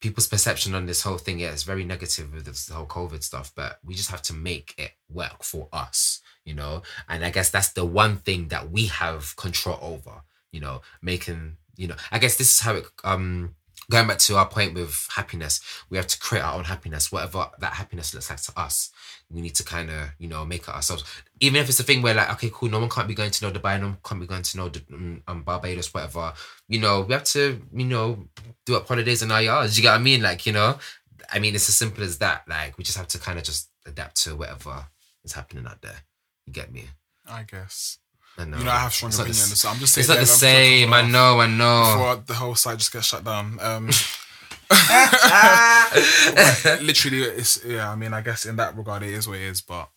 people's 0.02 0.26
perception 0.26 0.74
on 0.74 0.84
this 0.84 1.02
whole 1.02 1.16
thing, 1.16 1.38
yeah, 1.38 1.52
it's 1.52 1.62
very 1.62 1.84
negative 1.84 2.34
with 2.34 2.44
this 2.44 2.68
whole 2.68 2.86
COVID 2.86 3.22
stuff, 3.22 3.52
but 3.54 3.78
we 3.84 3.94
just 3.94 4.10
have 4.10 4.20
to 4.22 4.34
make 4.34 4.74
it 4.76 4.90
work 5.08 5.42
for 5.44 5.68
us, 5.72 6.20
you 6.44 6.54
know? 6.54 6.82
And 7.08 7.24
I 7.24 7.30
guess 7.30 7.48
that's 7.48 7.70
the 7.70 7.86
one 7.86 8.16
thing 8.16 8.48
that 8.48 8.70
we 8.70 8.86
have 8.86 9.36
control 9.36 9.78
over, 9.80 10.22
you 10.50 10.60
know, 10.60 10.82
making, 11.00 11.56
you 11.76 11.86
know, 11.86 11.94
I 12.10 12.18
guess 12.18 12.36
this 12.36 12.52
is 12.52 12.60
how 12.60 12.74
it, 12.74 12.84
um, 13.04 13.54
going 13.90 14.06
back 14.06 14.18
to 14.18 14.36
our 14.36 14.48
point 14.48 14.74
with 14.74 15.06
happiness, 15.14 15.60
we 15.90 15.96
have 15.96 16.06
to 16.06 16.18
create 16.18 16.42
our 16.42 16.54
own 16.54 16.64
happiness, 16.64 17.10
whatever 17.10 17.50
that 17.58 17.74
happiness 17.74 18.14
looks 18.14 18.30
like 18.30 18.40
to 18.42 18.52
us. 18.56 18.90
We 19.30 19.40
need 19.40 19.54
to 19.56 19.64
kind 19.64 19.90
of, 19.90 20.10
you 20.18 20.28
know, 20.28 20.44
make 20.44 20.62
it 20.62 20.68
ourselves. 20.68 21.04
Even 21.40 21.60
if 21.60 21.68
it's 21.68 21.80
a 21.80 21.82
thing 21.82 22.02
where, 22.02 22.14
like, 22.14 22.30
okay, 22.32 22.50
cool, 22.52 22.68
no 22.68 22.78
one 22.78 22.88
can't 22.88 23.08
be 23.08 23.14
going 23.14 23.30
to 23.30 23.44
know 23.44 23.52
Dubai, 23.52 23.80
no 23.80 23.86
one 23.88 23.98
can't 24.04 24.20
be 24.20 24.26
going 24.26 24.42
to 24.42 24.56
know 24.56 24.70
um, 24.92 25.22
um, 25.26 25.42
Barbados, 25.42 25.92
whatever. 25.92 26.32
You 26.68 26.80
know, 26.80 27.00
we 27.02 27.14
have 27.14 27.24
to, 27.24 27.60
you 27.72 27.84
know, 27.84 28.28
do 28.66 28.76
up 28.76 28.86
holidays 28.86 29.22
in 29.22 29.30
our 29.30 29.42
yards. 29.42 29.76
You 29.76 29.82
get 29.82 29.92
what 29.92 30.00
I 30.00 30.02
mean? 30.02 30.22
Like, 30.22 30.46
you 30.46 30.52
know, 30.52 30.78
I 31.32 31.38
mean, 31.38 31.54
it's 31.54 31.68
as 31.68 31.76
simple 31.76 32.04
as 32.04 32.18
that. 32.18 32.44
Like, 32.48 32.76
we 32.78 32.84
just 32.84 32.98
have 32.98 33.08
to 33.08 33.18
kind 33.18 33.38
of 33.38 33.44
just 33.44 33.70
adapt 33.86 34.16
to 34.24 34.36
whatever 34.36 34.86
is 35.24 35.32
happening 35.32 35.66
out 35.66 35.82
there. 35.82 35.96
You 36.46 36.52
get 36.52 36.72
me? 36.72 36.84
I 37.26 37.44
guess. 37.44 37.98
I 38.38 38.44
know. 38.44 38.58
You 38.58 38.64
know, 38.64 38.70
I 38.70 38.78
have 38.78 38.92
strong 38.92 39.10
It's 39.10 39.18
not 39.18 39.24
the 39.24 39.30
opinions, 39.30 39.60
so 39.60 39.68
I'm 39.68 39.78
just 39.78 39.94
saying. 39.94 40.02
It's 40.02 40.08
not 40.08 40.20
the 40.20 40.26
same. 40.26 40.92
I 40.92 41.02
know. 41.02 41.40
I 41.40 41.46
know. 41.46 41.94
Before 41.96 42.24
the 42.26 42.34
whole 42.34 42.54
site 42.54 42.78
just 42.78 42.92
gets 42.92 43.06
shut 43.06 43.24
down. 43.24 43.58
Um, 43.60 43.86
literally, 46.82 47.22
it's 47.22 47.62
yeah. 47.64 47.90
I 47.90 47.96
mean, 47.96 48.14
I 48.14 48.22
guess 48.22 48.46
in 48.46 48.56
that 48.56 48.76
regard, 48.76 49.02
it 49.02 49.12
is 49.12 49.28
what 49.28 49.38
it 49.38 49.42
is. 49.42 49.60
But 49.60 49.90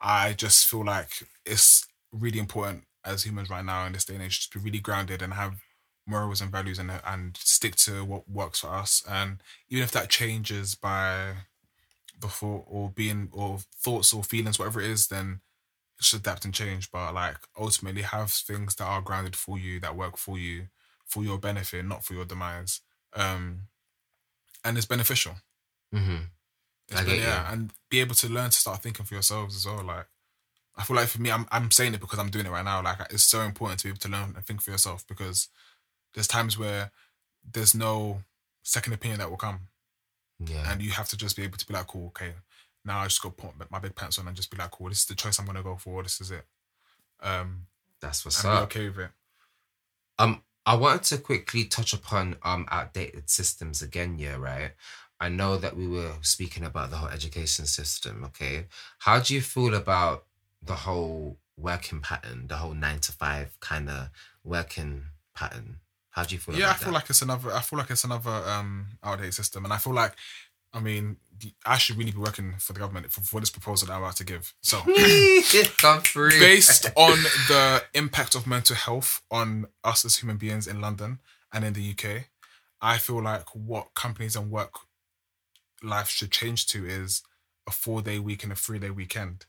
I 0.00 0.32
just 0.32 0.66
feel 0.66 0.84
like 0.84 1.10
it's 1.44 1.86
really 2.12 2.38
important 2.38 2.84
as 3.04 3.24
humans 3.24 3.50
right 3.50 3.64
now 3.64 3.86
in 3.86 3.92
this 3.92 4.06
day 4.06 4.14
and 4.14 4.22
age 4.22 4.48
to 4.48 4.58
be 4.58 4.64
really 4.64 4.78
grounded 4.78 5.20
and 5.20 5.34
have 5.34 5.56
morals 6.06 6.40
and 6.40 6.50
values 6.50 6.78
and 6.78 6.90
and 7.06 7.36
stick 7.36 7.76
to 7.76 8.04
what 8.04 8.28
works 8.28 8.60
for 8.60 8.68
us. 8.68 9.02
And 9.08 9.42
even 9.68 9.84
if 9.84 9.92
that 9.92 10.08
changes 10.08 10.74
by 10.74 11.34
before 12.20 12.64
or 12.66 12.90
being 12.90 13.28
or 13.32 13.58
thoughts 13.76 14.12
or 14.12 14.22
feelings, 14.22 14.58
whatever 14.58 14.80
it 14.80 14.90
is, 14.90 15.08
then 15.08 15.40
just 16.00 16.14
adapt 16.14 16.44
and 16.44 16.54
change. 16.54 16.90
But 16.90 17.14
like 17.14 17.36
ultimately, 17.58 18.02
have 18.02 18.30
things 18.30 18.74
that 18.76 18.84
are 18.84 19.00
grounded 19.02 19.36
for 19.36 19.58
you, 19.58 19.80
that 19.80 19.96
work 19.96 20.16
for 20.16 20.38
you, 20.38 20.68
for 21.06 21.22
your 21.22 21.38
benefit, 21.38 21.84
not 21.84 22.04
for 22.04 22.14
your 22.14 22.24
demise. 22.24 22.80
Um, 23.14 23.68
and 24.64 24.76
it's 24.76 24.86
beneficial. 24.86 25.36
hmm 25.92 26.16
It's 26.88 27.00
I 27.00 27.04
been- 27.04 27.06
get 27.06 27.16
you. 27.18 27.22
yeah, 27.22 27.52
and 27.52 27.72
be 27.90 28.00
able 28.00 28.14
to 28.16 28.28
learn 28.28 28.50
to 28.50 28.56
start 28.56 28.82
thinking 28.82 29.04
for 29.06 29.14
yourselves 29.14 29.54
as 29.56 29.66
well. 29.66 29.82
Like, 29.84 30.06
I 30.76 30.82
feel 30.84 30.96
like 30.96 31.08
for 31.08 31.20
me, 31.20 31.30
I'm 31.30 31.46
I'm 31.52 31.70
saying 31.70 31.94
it 31.94 32.00
because 32.00 32.18
I'm 32.18 32.30
doing 32.30 32.46
it 32.46 32.50
right 32.50 32.64
now. 32.64 32.82
Like, 32.82 33.00
it's 33.10 33.24
so 33.24 33.42
important 33.42 33.80
to 33.80 33.84
be 33.86 33.90
able 33.90 33.98
to 34.00 34.08
learn 34.08 34.32
and 34.36 34.44
think 34.44 34.60
for 34.62 34.70
yourself 34.70 35.06
because 35.06 35.48
there's 36.14 36.26
times 36.28 36.58
where 36.58 36.90
there's 37.52 37.74
no 37.74 38.22
second 38.62 38.92
opinion 38.94 39.18
that 39.20 39.30
will 39.30 39.36
come, 39.36 39.68
Yeah. 40.40 40.70
and 40.72 40.80
you 40.82 40.90
have 40.92 41.08
to 41.10 41.16
just 41.16 41.36
be 41.36 41.42
able 41.42 41.58
to 41.58 41.66
be 41.66 41.74
like, 41.74 41.86
cool, 41.86 42.06
okay, 42.08 42.34
now 42.84 43.00
I 43.00 43.04
just 43.04 43.22
got 43.22 43.36
to 43.36 43.46
put 43.46 43.70
my 43.70 43.78
big 43.78 43.94
pants 43.94 44.18
on 44.18 44.26
and 44.26 44.36
just 44.36 44.50
be 44.50 44.56
like, 44.56 44.70
cool, 44.70 44.88
this 44.88 45.00
is 45.00 45.06
the 45.06 45.14
choice 45.14 45.38
I'm 45.38 45.46
gonna 45.46 45.62
go 45.62 45.76
for. 45.76 46.02
This 46.02 46.20
is 46.20 46.30
it. 46.30 46.44
Um, 47.20 47.66
That's 48.00 48.24
what's 48.24 48.44
up. 48.44 48.64
okay 48.64 48.88
with 48.88 48.98
it. 48.98 49.10
Um, 50.18 50.42
I 50.66 50.76
wanted 50.76 51.02
to 51.04 51.18
quickly 51.18 51.64
touch 51.64 51.92
upon 51.92 52.36
um 52.42 52.66
outdated 52.70 53.28
systems 53.30 53.82
again. 53.82 54.18
Yeah, 54.18 54.36
right. 54.36 54.72
I 55.20 55.28
know 55.28 55.56
that 55.56 55.76
we 55.76 55.86
were 55.86 56.12
speaking 56.22 56.64
about 56.64 56.90
the 56.90 56.96
whole 56.96 57.08
education 57.08 57.66
system. 57.66 58.24
Okay, 58.24 58.66
how 58.98 59.20
do 59.20 59.34
you 59.34 59.40
feel 59.40 59.74
about 59.74 60.24
the 60.62 60.74
whole 60.74 61.38
working 61.56 62.00
pattern, 62.00 62.46
the 62.48 62.56
whole 62.56 62.74
nine 62.74 62.98
to 63.00 63.12
five 63.12 63.58
kind 63.60 63.88
of 63.88 64.10
working 64.42 65.04
pattern? 65.34 65.78
How 66.10 66.24
do 66.24 66.34
you 66.34 66.40
feel? 66.40 66.54
yeah, 66.54 66.70
I 66.70 66.74
feel 66.74 66.88
that? 66.88 66.94
like 66.94 67.10
it's 67.10 67.22
another. 67.22 67.52
I 67.52 67.60
feel 67.60 67.78
like 67.78 67.90
it's 67.90 68.04
another 68.04 68.30
um 68.30 68.86
outdated 69.02 69.34
system, 69.34 69.64
and 69.64 69.72
I 69.72 69.78
feel 69.78 69.94
like, 69.94 70.14
I 70.72 70.80
mean, 70.80 71.16
I 71.66 71.78
should 71.78 71.96
really 71.96 72.12
be 72.12 72.18
working 72.18 72.54
for 72.58 72.72
the 72.72 72.80
government 72.80 73.10
for, 73.10 73.20
for 73.20 73.40
this 73.40 73.50
proposal 73.50 73.88
that 73.88 73.94
I'm 73.94 74.02
about 74.02 74.16
to 74.16 74.24
give. 74.24 74.54
So, 74.62 74.80
based 76.38 76.86
on 76.96 77.22
the 77.48 77.82
impact 77.94 78.34
of 78.34 78.46
mental 78.46 78.76
health 78.76 79.22
on 79.30 79.66
us 79.82 80.04
as 80.04 80.16
human 80.16 80.36
beings 80.36 80.66
in 80.66 80.80
London 80.80 81.18
and 81.52 81.64
in 81.64 81.72
the 81.72 81.90
UK, 81.90 82.28
I 82.80 82.98
feel 82.98 83.22
like 83.22 83.54
what 83.54 83.94
companies 83.94 84.36
and 84.36 84.50
work 84.50 84.74
life 85.82 86.08
should 86.08 86.30
change 86.30 86.66
to 86.68 86.86
is 86.86 87.22
a 87.66 87.70
four 87.70 88.02
day 88.02 88.18
week 88.18 88.42
and 88.42 88.52
a 88.52 88.56
three 88.56 88.78
day 88.78 88.90
weekend 88.90 89.46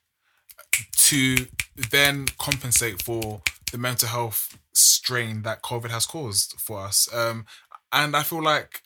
to 0.93 1.47
then 1.75 2.25
compensate 2.37 3.01
for 3.01 3.41
the 3.71 3.77
mental 3.77 4.07
health 4.07 4.57
strain 4.73 5.41
that 5.43 5.61
COVID 5.61 5.89
has 5.89 6.05
caused 6.05 6.59
for 6.59 6.79
us. 6.79 7.13
Um, 7.13 7.45
and 7.91 8.15
I 8.15 8.23
feel 8.23 8.43
like 8.43 8.81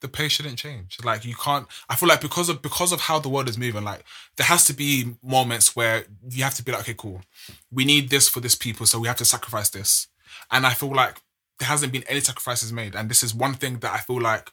the 0.00 0.08
pace 0.08 0.32
shouldn't 0.32 0.58
change. 0.58 0.98
Like 1.04 1.24
you 1.24 1.34
can't. 1.34 1.66
I 1.88 1.96
feel 1.96 2.08
like 2.08 2.20
because 2.20 2.48
of 2.48 2.62
because 2.62 2.92
of 2.92 3.00
how 3.00 3.18
the 3.18 3.28
world 3.28 3.48
is 3.48 3.58
moving, 3.58 3.84
like 3.84 4.04
there 4.36 4.46
has 4.46 4.64
to 4.66 4.72
be 4.72 5.16
moments 5.22 5.74
where 5.74 6.04
you 6.28 6.44
have 6.44 6.54
to 6.54 6.64
be 6.64 6.72
like, 6.72 6.82
okay, 6.82 6.94
cool, 6.96 7.22
we 7.70 7.84
need 7.84 8.10
this 8.10 8.28
for 8.28 8.40
this 8.40 8.54
people, 8.54 8.86
so 8.86 8.98
we 8.98 9.08
have 9.08 9.16
to 9.16 9.24
sacrifice 9.24 9.70
this. 9.70 10.08
And 10.50 10.66
I 10.66 10.74
feel 10.74 10.94
like 10.94 11.20
there 11.58 11.68
hasn't 11.68 11.92
been 11.92 12.04
any 12.08 12.20
sacrifices 12.20 12.72
made, 12.72 12.94
and 12.94 13.08
this 13.08 13.22
is 13.22 13.34
one 13.34 13.54
thing 13.54 13.78
that 13.78 13.92
I 13.92 13.98
feel 13.98 14.20
like. 14.20 14.50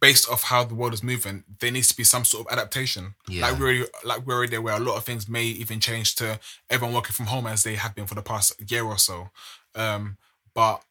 Based 0.00 0.26
off 0.30 0.44
how 0.44 0.64
the 0.64 0.74
world 0.74 0.94
is 0.94 1.02
moving, 1.02 1.44
there 1.60 1.70
needs 1.70 1.88
to 1.88 1.96
be 1.96 2.04
some 2.04 2.24
sort 2.24 2.46
of 2.46 2.52
adaptation. 2.54 3.16
Yeah. 3.28 3.42
Like 3.42 3.60
we're 3.60 3.66
already, 3.66 3.84
like 4.02 4.26
we're 4.26 4.34
already 4.36 4.50
there, 4.52 4.62
where 4.62 4.74
a 4.74 4.80
lot 4.80 4.96
of 4.96 5.04
things 5.04 5.28
may 5.28 5.44
even 5.44 5.78
change 5.78 6.14
to 6.14 6.40
everyone 6.70 6.94
working 6.94 7.12
from 7.12 7.26
home 7.26 7.46
as 7.46 7.64
they 7.64 7.74
have 7.74 7.94
been 7.94 8.06
for 8.06 8.14
the 8.14 8.22
past 8.22 8.54
year 8.70 8.82
or 8.82 8.96
so. 8.96 9.28
Um, 9.74 10.16
but 10.54 10.82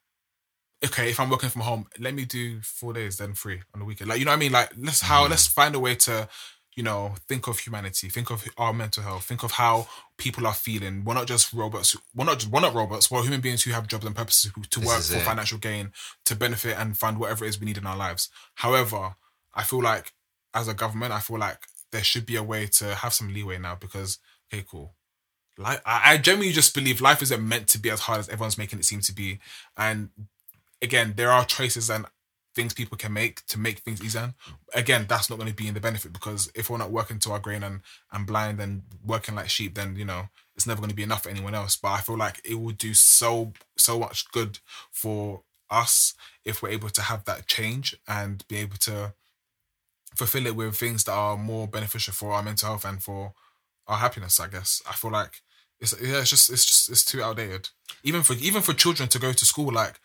okay, 0.86 1.10
if 1.10 1.20
I'm 1.20 1.30
working 1.30 1.50
from 1.50 1.62
home, 1.62 1.88
let 2.00 2.14
me 2.14 2.26
do 2.26 2.62
four 2.62 2.94
days, 2.94 3.18
then 3.18 3.34
three 3.34 3.62
on 3.74 3.80
the 3.80 3.86
weekend. 3.86 4.10
Like 4.10 4.20
you 4.20 4.26
know 4.26 4.32
what 4.32 4.38
I 4.38 4.40
mean? 4.40 4.52
Like 4.52 4.72
let's 4.78 5.02
how 5.02 5.26
mm. 5.26 5.30
let's 5.30 5.48
find 5.48 5.76
a 5.76 5.80
way 5.80 5.96
to, 5.96 6.28
you 6.76 6.84
know, 6.84 7.16
think 7.28 7.48
of 7.48 7.60
humanity, 7.60 8.10
think 8.10 8.30
of 8.30 8.48
our 8.58 8.74
mental 8.74 9.04
health, 9.04 9.26
think 9.26 9.44
of 9.44 9.52
how 9.52 9.88
people 10.18 10.46
are 10.46 10.54
feeling. 10.54 11.04
We're 11.06 11.14
not 11.14 11.28
just 11.28 11.54
robots. 11.54 11.96
We're 12.16 12.26
not 12.26 12.46
we're 12.46 12.62
not 12.62 12.74
robots. 12.74 13.10
We're 13.10 13.24
human 13.24 13.42
beings 13.42 13.64
who 13.64 13.72
have 13.72 13.88
jobs 13.88 14.06
and 14.06 14.16
purposes 14.16 14.52
who, 14.54 14.62
to 14.62 14.80
This 14.80 14.88
work 14.88 15.02
for 15.02 15.18
it. 15.18 15.22
financial 15.22 15.58
gain, 15.58 15.92
to 16.26 16.36
benefit 16.36 16.78
and 16.78 16.98
fund 16.98 17.18
whatever 17.20 17.46
it 17.46 17.50
is 17.50 17.60
we 17.60 17.66
need 17.66 17.78
in 17.78 17.88
our 17.88 17.98
lives. 17.98 18.30
However, 18.56 19.16
I 19.54 19.64
feel 19.64 19.82
like 19.82 20.14
as 20.54 20.68
a 20.68 20.74
government, 20.74 21.14
I 21.14 21.20
feel 21.20 21.40
like 21.40 21.68
there 21.92 22.04
should 22.04 22.26
be 22.26 22.36
a 22.36 22.44
way 22.44 22.68
to 22.68 22.96
have 22.96 23.14
some 23.14 23.34
leeway 23.34 23.58
now 23.58 23.76
because 23.76 24.20
okay, 24.52 24.66
cool. 24.70 24.94
Like 25.58 25.82
I, 25.86 26.14
I 26.14 26.18
genuinely 26.18 26.54
just 26.54 26.74
believe 26.74 27.00
life 27.00 27.22
isn't 27.22 27.48
meant 27.48 27.68
to 27.70 27.80
be 27.80 27.90
as 27.90 28.02
hard 28.02 28.20
as 28.20 28.30
everyone's 28.30 28.58
making 28.58 28.80
it 28.80 28.86
seem 28.86 29.02
to 29.02 29.14
be, 29.14 29.40
and 29.78 30.10
again, 30.84 31.14
there 31.16 31.32
are 31.32 31.46
choices 31.46 31.90
and 31.90 32.06
things 32.54 32.74
people 32.74 32.98
can 32.98 33.12
make 33.12 33.46
to 33.48 33.58
make 33.58 33.80
things 33.80 34.04
easier. 34.04 34.34
Again, 34.76 35.06
that's 35.10 35.30
not 35.30 35.38
going 35.38 35.50
to 35.50 35.56
be 35.56 35.68
in 35.68 35.74
the 35.74 35.80
benefit 35.80 36.14
because 36.14 36.52
if 36.54 36.70
we're 36.70 36.78
not 36.78 36.92
working 36.92 37.18
to 37.20 37.32
our 37.32 37.40
grain 37.40 37.64
and 37.64 37.82
and 38.12 38.28
blind 38.28 38.60
and 38.60 38.84
working 39.04 39.36
like 39.36 39.50
sheep, 39.50 39.76
then 39.76 39.96
you 39.96 40.06
know 40.06 40.30
it's 40.56 40.68
never 40.68 40.80
going 40.80 40.90
to 40.90 40.96
be 40.96 41.04
enough 41.04 41.24
for 41.24 41.30
anyone 41.30 41.56
else. 41.56 41.76
But 41.76 41.90
I 41.90 42.02
feel 42.02 42.18
like 42.18 42.42
it 42.46 42.56
will 42.56 42.74
do 42.74 42.94
so 42.94 43.54
so 43.78 44.00
much 44.00 44.32
good 44.32 44.60
for 44.92 45.44
us 45.70 46.14
if 46.46 46.62
we're 46.62 46.70
able 46.70 46.90
to 46.90 47.02
have 47.02 47.26
that 47.26 47.48
change 47.48 47.96
and 48.08 48.48
be 48.48 48.58
able 48.58 48.78
to 48.78 49.14
fulfill 50.16 50.46
it 50.46 50.56
with 50.56 50.76
things 50.76 51.06
that 51.06 51.14
are 51.14 51.38
more 51.38 51.68
beneficial 51.68 52.14
for 52.14 52.34
our 52.34 52.44
mental 52.44 52.70
health 52.70 52.86
and 52.86 53.02
for 53.02 53.34
our 53.88 53.98
happiness. 53.98 54.40
I 54.40 54.48
guess 54.48 54.82
I 54.88 54.94
feel 54.94 55.12
like 55.12 55.42
it's 55.80 56.00
yeah, 56.02 56.20
it's 56.20 56.30
just 56.30 56.52
it's 56.52 56.66
just 56.66 56.90
it's 56.90 57.04
too 57.04 57.24
outdated. 57.24 57.70
Even 58.04 58.22
for 58.22 58.34
even 58.34 58.62
for 58.62 58.74
children 58.74 59.10
to 59.10 59.20
go 59.20 59.34
to 59.34 59.46
school, 59.46 59.74
like 59.74 60.00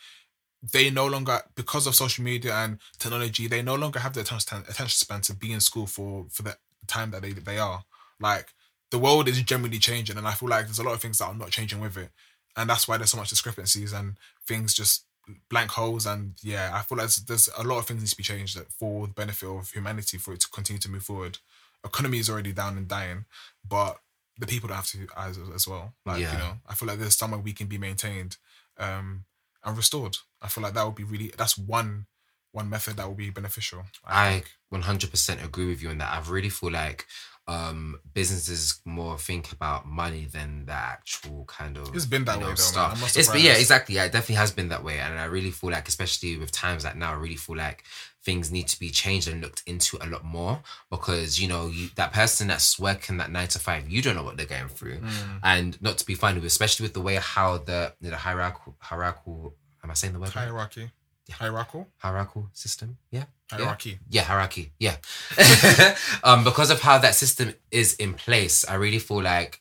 they 0.73 0.91
no 0.91 1.07
longer 1.07 1.41
because 1.55 1.87
of 1.87 1.95
social 1.95 2.25
media 2.25 2.55
and 2.55 2.79
technology, 2.99 3.47
they 3.47 3.63
no 3.63 3.75
longer 3.77 4.01
have 4.01 4.13
the 4.15 4.21
attention 4.21 4.59
attention 4.69 4.89
span 4.89 5.21
to 5.23 5.35
be 5.35 5.53
in 5.53 5.61
school 5.61 5.87
for 5.87 6.27
for 6.31 6.43
the 6.43 6.57
time 6.87 7.11
that 7.13 7.23
they 7.23 7.33
they 7.33 7.59
are. 7.59 7.85
Like 8.21 8.53
the 8.91 8.99
world 8.99 9.29
is 9.29 9.41
generally 9.43 9.79
changing, 9.79 10.17
and 10.17 10.27
I 10.27 10.33
feel 10.33 10.49
like 10.49 10.65
there's 10.67 10.79
a 10.79 10.83
lot 10.85 10.95
of 10.95 11.01
things 11.01 11.19
that 11.19 11.27
are 11.27 11.35
not 11.35 11.51
changing 11.51 11.81
with 11.81 11.97
it, 11.97 12.11
and 12.57 12.69
that's 12.69 12.89
why 12.89 12.97
there's 12.97 13.11
so 13.11 13.19
much 13.19 13.29
discrepancies 13.31 13.93
and 13.93 14.17
things 14.47 14.75
just 14.75 15.05
blank 15.51 15.71
holes. 15.71 16.07
And 16.07 16.33
yeah 16.43 16.71
i 16.75 16.81
feel 16.81 16.97
like 16.97 17.05
there's, 17.09 17.17
there's 17.17 17.49
a 17.59 17.63
lot 17.63 17.79
of 17.79 17.87
things 17.87 18.01
need 18.01 18.09
to 18.09 18.17
be 18.17 18.23
changed 18.23 18.57
that 18.59 18.73
for 18.73 19.07
the 19.07 19.13
benefit 19.13 19.47
of 19.49 19.71
humanity 19.71 20.17
for 20.17 20.33
it 20.33 20.41
to 20.41 20.49
continue 20.49 20.81
to 20.81 20.91
move 20.91 21.03
forward. 21.03 21.39
Economy 21.85 22.19
is 22.19 22.31
already 22.31 22.53
down 22.53 22.77
and 22.79 22.89
dying 22.89 23.27
but 23.69 23.99
the 24.39 24.47
people 24.47 24.69
don't 24.69 24.77
have 24.77 24.87
to 24.87 25.07
as, 25.17 25.39
as 25.55 25.69
well. 25.69 25.93
Like 26.07 26.21
Yeah. 26.21 26.33
you 26.33 26.39
know 26.39 26.53
i 26.67 26.75
feel 26.75 26.89
like 26.89 26.99
there's 26.99 27.15
somewhere 27.17 27.39
we 27.41 27.53
can 27.53 27.67
be 27.67 27.79
maintained. 27.79 28.39
Um 28.79 29.25
and 29.69 29.77
restored 29.77 30.17
i 30.43 30.49
feel 30.49 30.63
like 30.63 30.75
that 30.75 30.85
would 30.85 30.95
be 30.95 31.05
really 31.05 31.33
that's 31.37 31.57
one 31.59 32.07
one 32.53 32.69
method 32.69 32.97
that 32.97 33.07
would 33.09 33.17
be 33.17 33.31
beneficial 33.31 33.85
I 34.07 34.43
100% 34.73 35.45
agree 35.45 35.67
with 35.67 35.83
you 35.83 35.91
on 35.91 35.99
that. 35.99 36.13
I 36.13 36.31
really 36.31 36.49
feel 36.49 36.71
like 36.71 37.07
um, 37.49 37.99
businesses 38.13 38.81
more 38.85 39.17
think 39.19 39.51
about 39.53 39.87
money 39.87 40.27
than 40.31 40.67
the 40.67 40.73
actual 40.73 41.45
kind 41.47 41.77
of 41.79 41.95
It's 41.97 42.05
been 42.07 42.25
that 42.27 42.35
you 42.37 42.41
know, 42.43 42.47
way 42.49 42.55
though, 42.55 42.63
man. 42.63 42.73
stuff. 42.75 42.93
I'm 42.95 43.01
not 43.01 43.17
It's 43.17 43.31
been, 43.31 43.43
yeah, 43.45 43.53
exactly. 43.55 43.95
Yeah, 43.97 44.05
it 44.05 44.13
definitely 44.13 44.35
has 44.37 44.51
been 44.53 44.69
that 44.69 44.85
way, 44.85 44.99
and 45.01 45.19
I 45.19 45.25
really 45.25 45.51
feel 45.51 45.71
like, 45.71 45.89
especially 45.89 46.37
with 46.37 46.53
times 46.53 46.85
like 46.85 46.97
now, 46.97 47.11
I 47.13 47.17
really 47.17 47.37
feel 47.37 47.57
like 47.57 47.85
things 48.23 48.53
need 48.53 48.69
to 48.69 48.79
be 48.79 48.91
changed 48.91 49.27
and 49.29 49.41
looked 49.41 49.63
into 49.67 49.97
a 50.03 50.07
lot 50.07 50.23
more 50.25 50.61
because 50.91 51.41
you 51.41 51.49
know 51.49 51.69
you, 51.69 51.89
that 51.97 52.13
person 52.13 52.49
that's 52.49 52.79
working 52.79 53.17
that 53.17 53.31
nine 53.31 53.49
to 53.49 53.59
five, 53.59 53.89
you 53.89 54.03
don't 54.03 54.15
know 54.17 54.23
what 54.25 54.37
they're 54.37 54.45
going 54.47 54.69
through, 54.69 54.99
Mm. 54.99 55.41
and 55.43 55.83
not 55.83 55.97
to 55.99 56.05
be 56.07 56.15
funny, 56.15 56.45
especially 56.45 56.85
with 56.85 56.93
the 56.95 57.01
way 57.01 57.15
how 57.17 57.57
the 57.59 57.95
the 58.01 58.17
hierarchical 58.17 58.77
hierarchical. 58.81 59.55
Am 59.83 59.91
I 59.91 59.95
saying 59.95 60.13
the 60.13 60.21
word? 60.21 60.35
right? 60.37 60.45
hierarchy 60.45 60.91
hierarchical 61.31 61.89
Hierarchical 61.99 62.51
system. 62.53 62.99
Yeah. 63.11 63.25
Hierarchy 63.51 63.99
Yeah, 64.09 64.23
hierarchy. 64.23 64.73
Yeah. 64.79 64.97
um, 66.25 66.45
because 66.45 66.71
of 66.71 66.81
how 66.81 66.99
that 66.99 67.15
system 67.15 67.55
is 67.71 67.95
in 67.95 68.15
place, 68.15 68.65
I 68.69 68.75
really 68.75 68.99
feel 68.99 69.23
like 69.23 69.61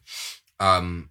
um 0.60 1.10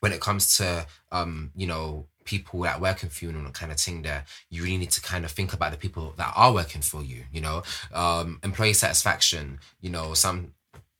when 0.00 0.12
it 0.12 0.20
comes 0.20 0.56
to 0.58 0.86
um, 1.12 1.50
you 1.56 1.66
know, 1.66 2.06
people 2.24 2.60
that 2.60 2.80
working 2.80 3.08
for 3.08 3.24
you 3.24 3.30
and 3.30 3.54
kind 3.54 3.72
of 3.72 3.78
thing 3.78 4.02
there, 4.02 4.24
you 4.50 4.62
really 4.62 4.76
need 4.76 4.90
to 4.90 5.00
kind 5.00 5.24
of 5.24 5.30
think 5.30 5.52
about 5.52 5.72
the 5.72 5.78
people 5.78 6.12
that 6.16 6.32
are 6.36 6.52
working 6.52 6.82
for 6.82 7.02
you, 7.02 7.24
you 7.32 7.40
know. 7.40 7.62
Um, 7.92 8.40
employee 8.42 8.72
satisfaction, 8.72 9.60
you 9.80 9.90
know, 9.90 10.14
some 10.14 10.52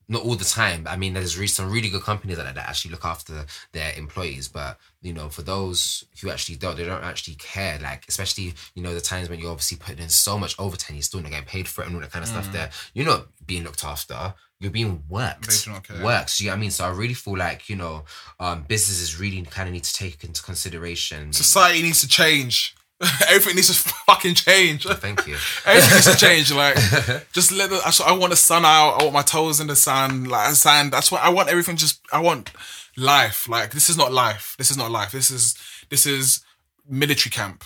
not 0.08 0.22
all 0.22 0.36
the 0.36 0.44
time. 0.44 0.86
I 0.88 0.96
mean, 0.96 1.14
there's 1.14 1.36
re- 1.38 1.46
some 1.46 1.70
really 1.70 1.88
good 1.88 2.02
companies 2.02 2.36
that, 2.36 2.54
that 2.54 2.68
actually 2.68 2.92
look 2.92 3.04
after 3.04 3.44
their 3.72 3.92
employees, 3.96 4.48
but 4.48 4.78
you 5.02 5.12
know, 5.12 5.28
for 5.28 5.42
those 5.42 6.04
who 6.20 6.30
actually 6.30 6.56
don't, 6.56 6.76
they 6.76 6.84
don't 6.84 7.02
actually 7.02 7.34
care. 7.34 7.78
Like, 7.80 8.04
especially 8.08 8.54
you 8.74 8.82
know, 8.82 8.94
the 8.94 9.00
times 9.00 9.28
when 9.28 9.40
you're 9.40 9.50
obviously 9.50 9.78
putting 9.78 10.02
in 10.02 10.08
so 10.08 10.38
much 10.38 10.54
overtime, 10.58 10.96
you're 10.96 11.02
still 11.02 11.20
not 11.20 11.30
getting 11.30 11.46
paid 11.46 11.68
for 11.68 11.82
it 11.82 11.88
and 11.88 11.96
all 11.96 12.00
that 12.00 12.12
kind 12.12 12.22
of 12.22 12.28
stuff. 12.28 12.52
There, 12.52 12.70
you're 12.94 13.06
not 13.06 13.26
being 13.46 13.64
looked 13.64 13.84
after. 13.84 14.34
You're 14.58 14.70
being 14.70 15.02
worked. 15.08 15.48
They 15.48 15.64
do 15.64 15.70
not 15.72 15.86
care. 15.86 16.02
Worked. 16.02 16.40
You 16.40 16.46
know 16.46 16.52
what 16.52 16.56
I 16.56 16.60
mean? 16.60 16.70
So 16.70 16.84
I 16.86 16.90
really 16.90 17.14
feel 17.14 17.36
like 17.36 17.68
you 17.68 17.76
know, 17.76 18.04
um, 18.40 18.64
businesses 18.66 19.18
really 19.20 19.42
kind 19.42 19.68
of 19.68 19.74
need 19.74 19.84
to 19.84 19.94
take 19.94 20.24
into 20.24 20.42
consideration. 20.42 21.32
society 21.32 21.82
needs 21.82 22.00
to 22.00 22.08
change 22.08 22.74
everything 23.28 23.56
needs 23.56 23.68
to 23.68 23.74
fucking 24.06 24.34
change 24.34 24.84
Thank 24.84 25.26
you. 25.26 25.36
Everything 25.66 25.94
needs 25.94 26.10
to 26.10 26.16
change. 26.16 26.52
Like, 26.52 26.76
just 27.32 27.52
let 27.52 27.68
the. 27.68 27.76
I 27.84 28.10
I 28.10 28.16
want 28.16 28.30
the 28.30 28.36
sun 28.36 28.64
out. 28.64 29.00
I 29.00 29.02
want 29.02 29.12
my 29.12 29.22
toes 29.22 29.60
in 29.60 29.66
the 29.66 29.76
sun. 29.76 30.24
Like 30.24 30.54
sand. 30.54 30.92
That's 30.92 31.12
what 31.12 31.22
I 31.22 31.28
want. 31.28 31.50
Everything. 31.50 31.76
Just 31.76 32.00
I 32.10 32.20
want 32.20 32.52
life. 32.96 33.48
Like 33.48 33.72
this 33.72 33.90
is 33.90 33.98
not 33.98 34.12
life. 34.12 34.54
This 34.56 34.70
is 34.70 34.78
not 34.78 34.90
life. 34.90 35.12
This 35.12 35.30
is 35.30 35.56
this 35.90 36.06
is 36.06 36.40
military 36.88 37.30
camp. 37.30 37.64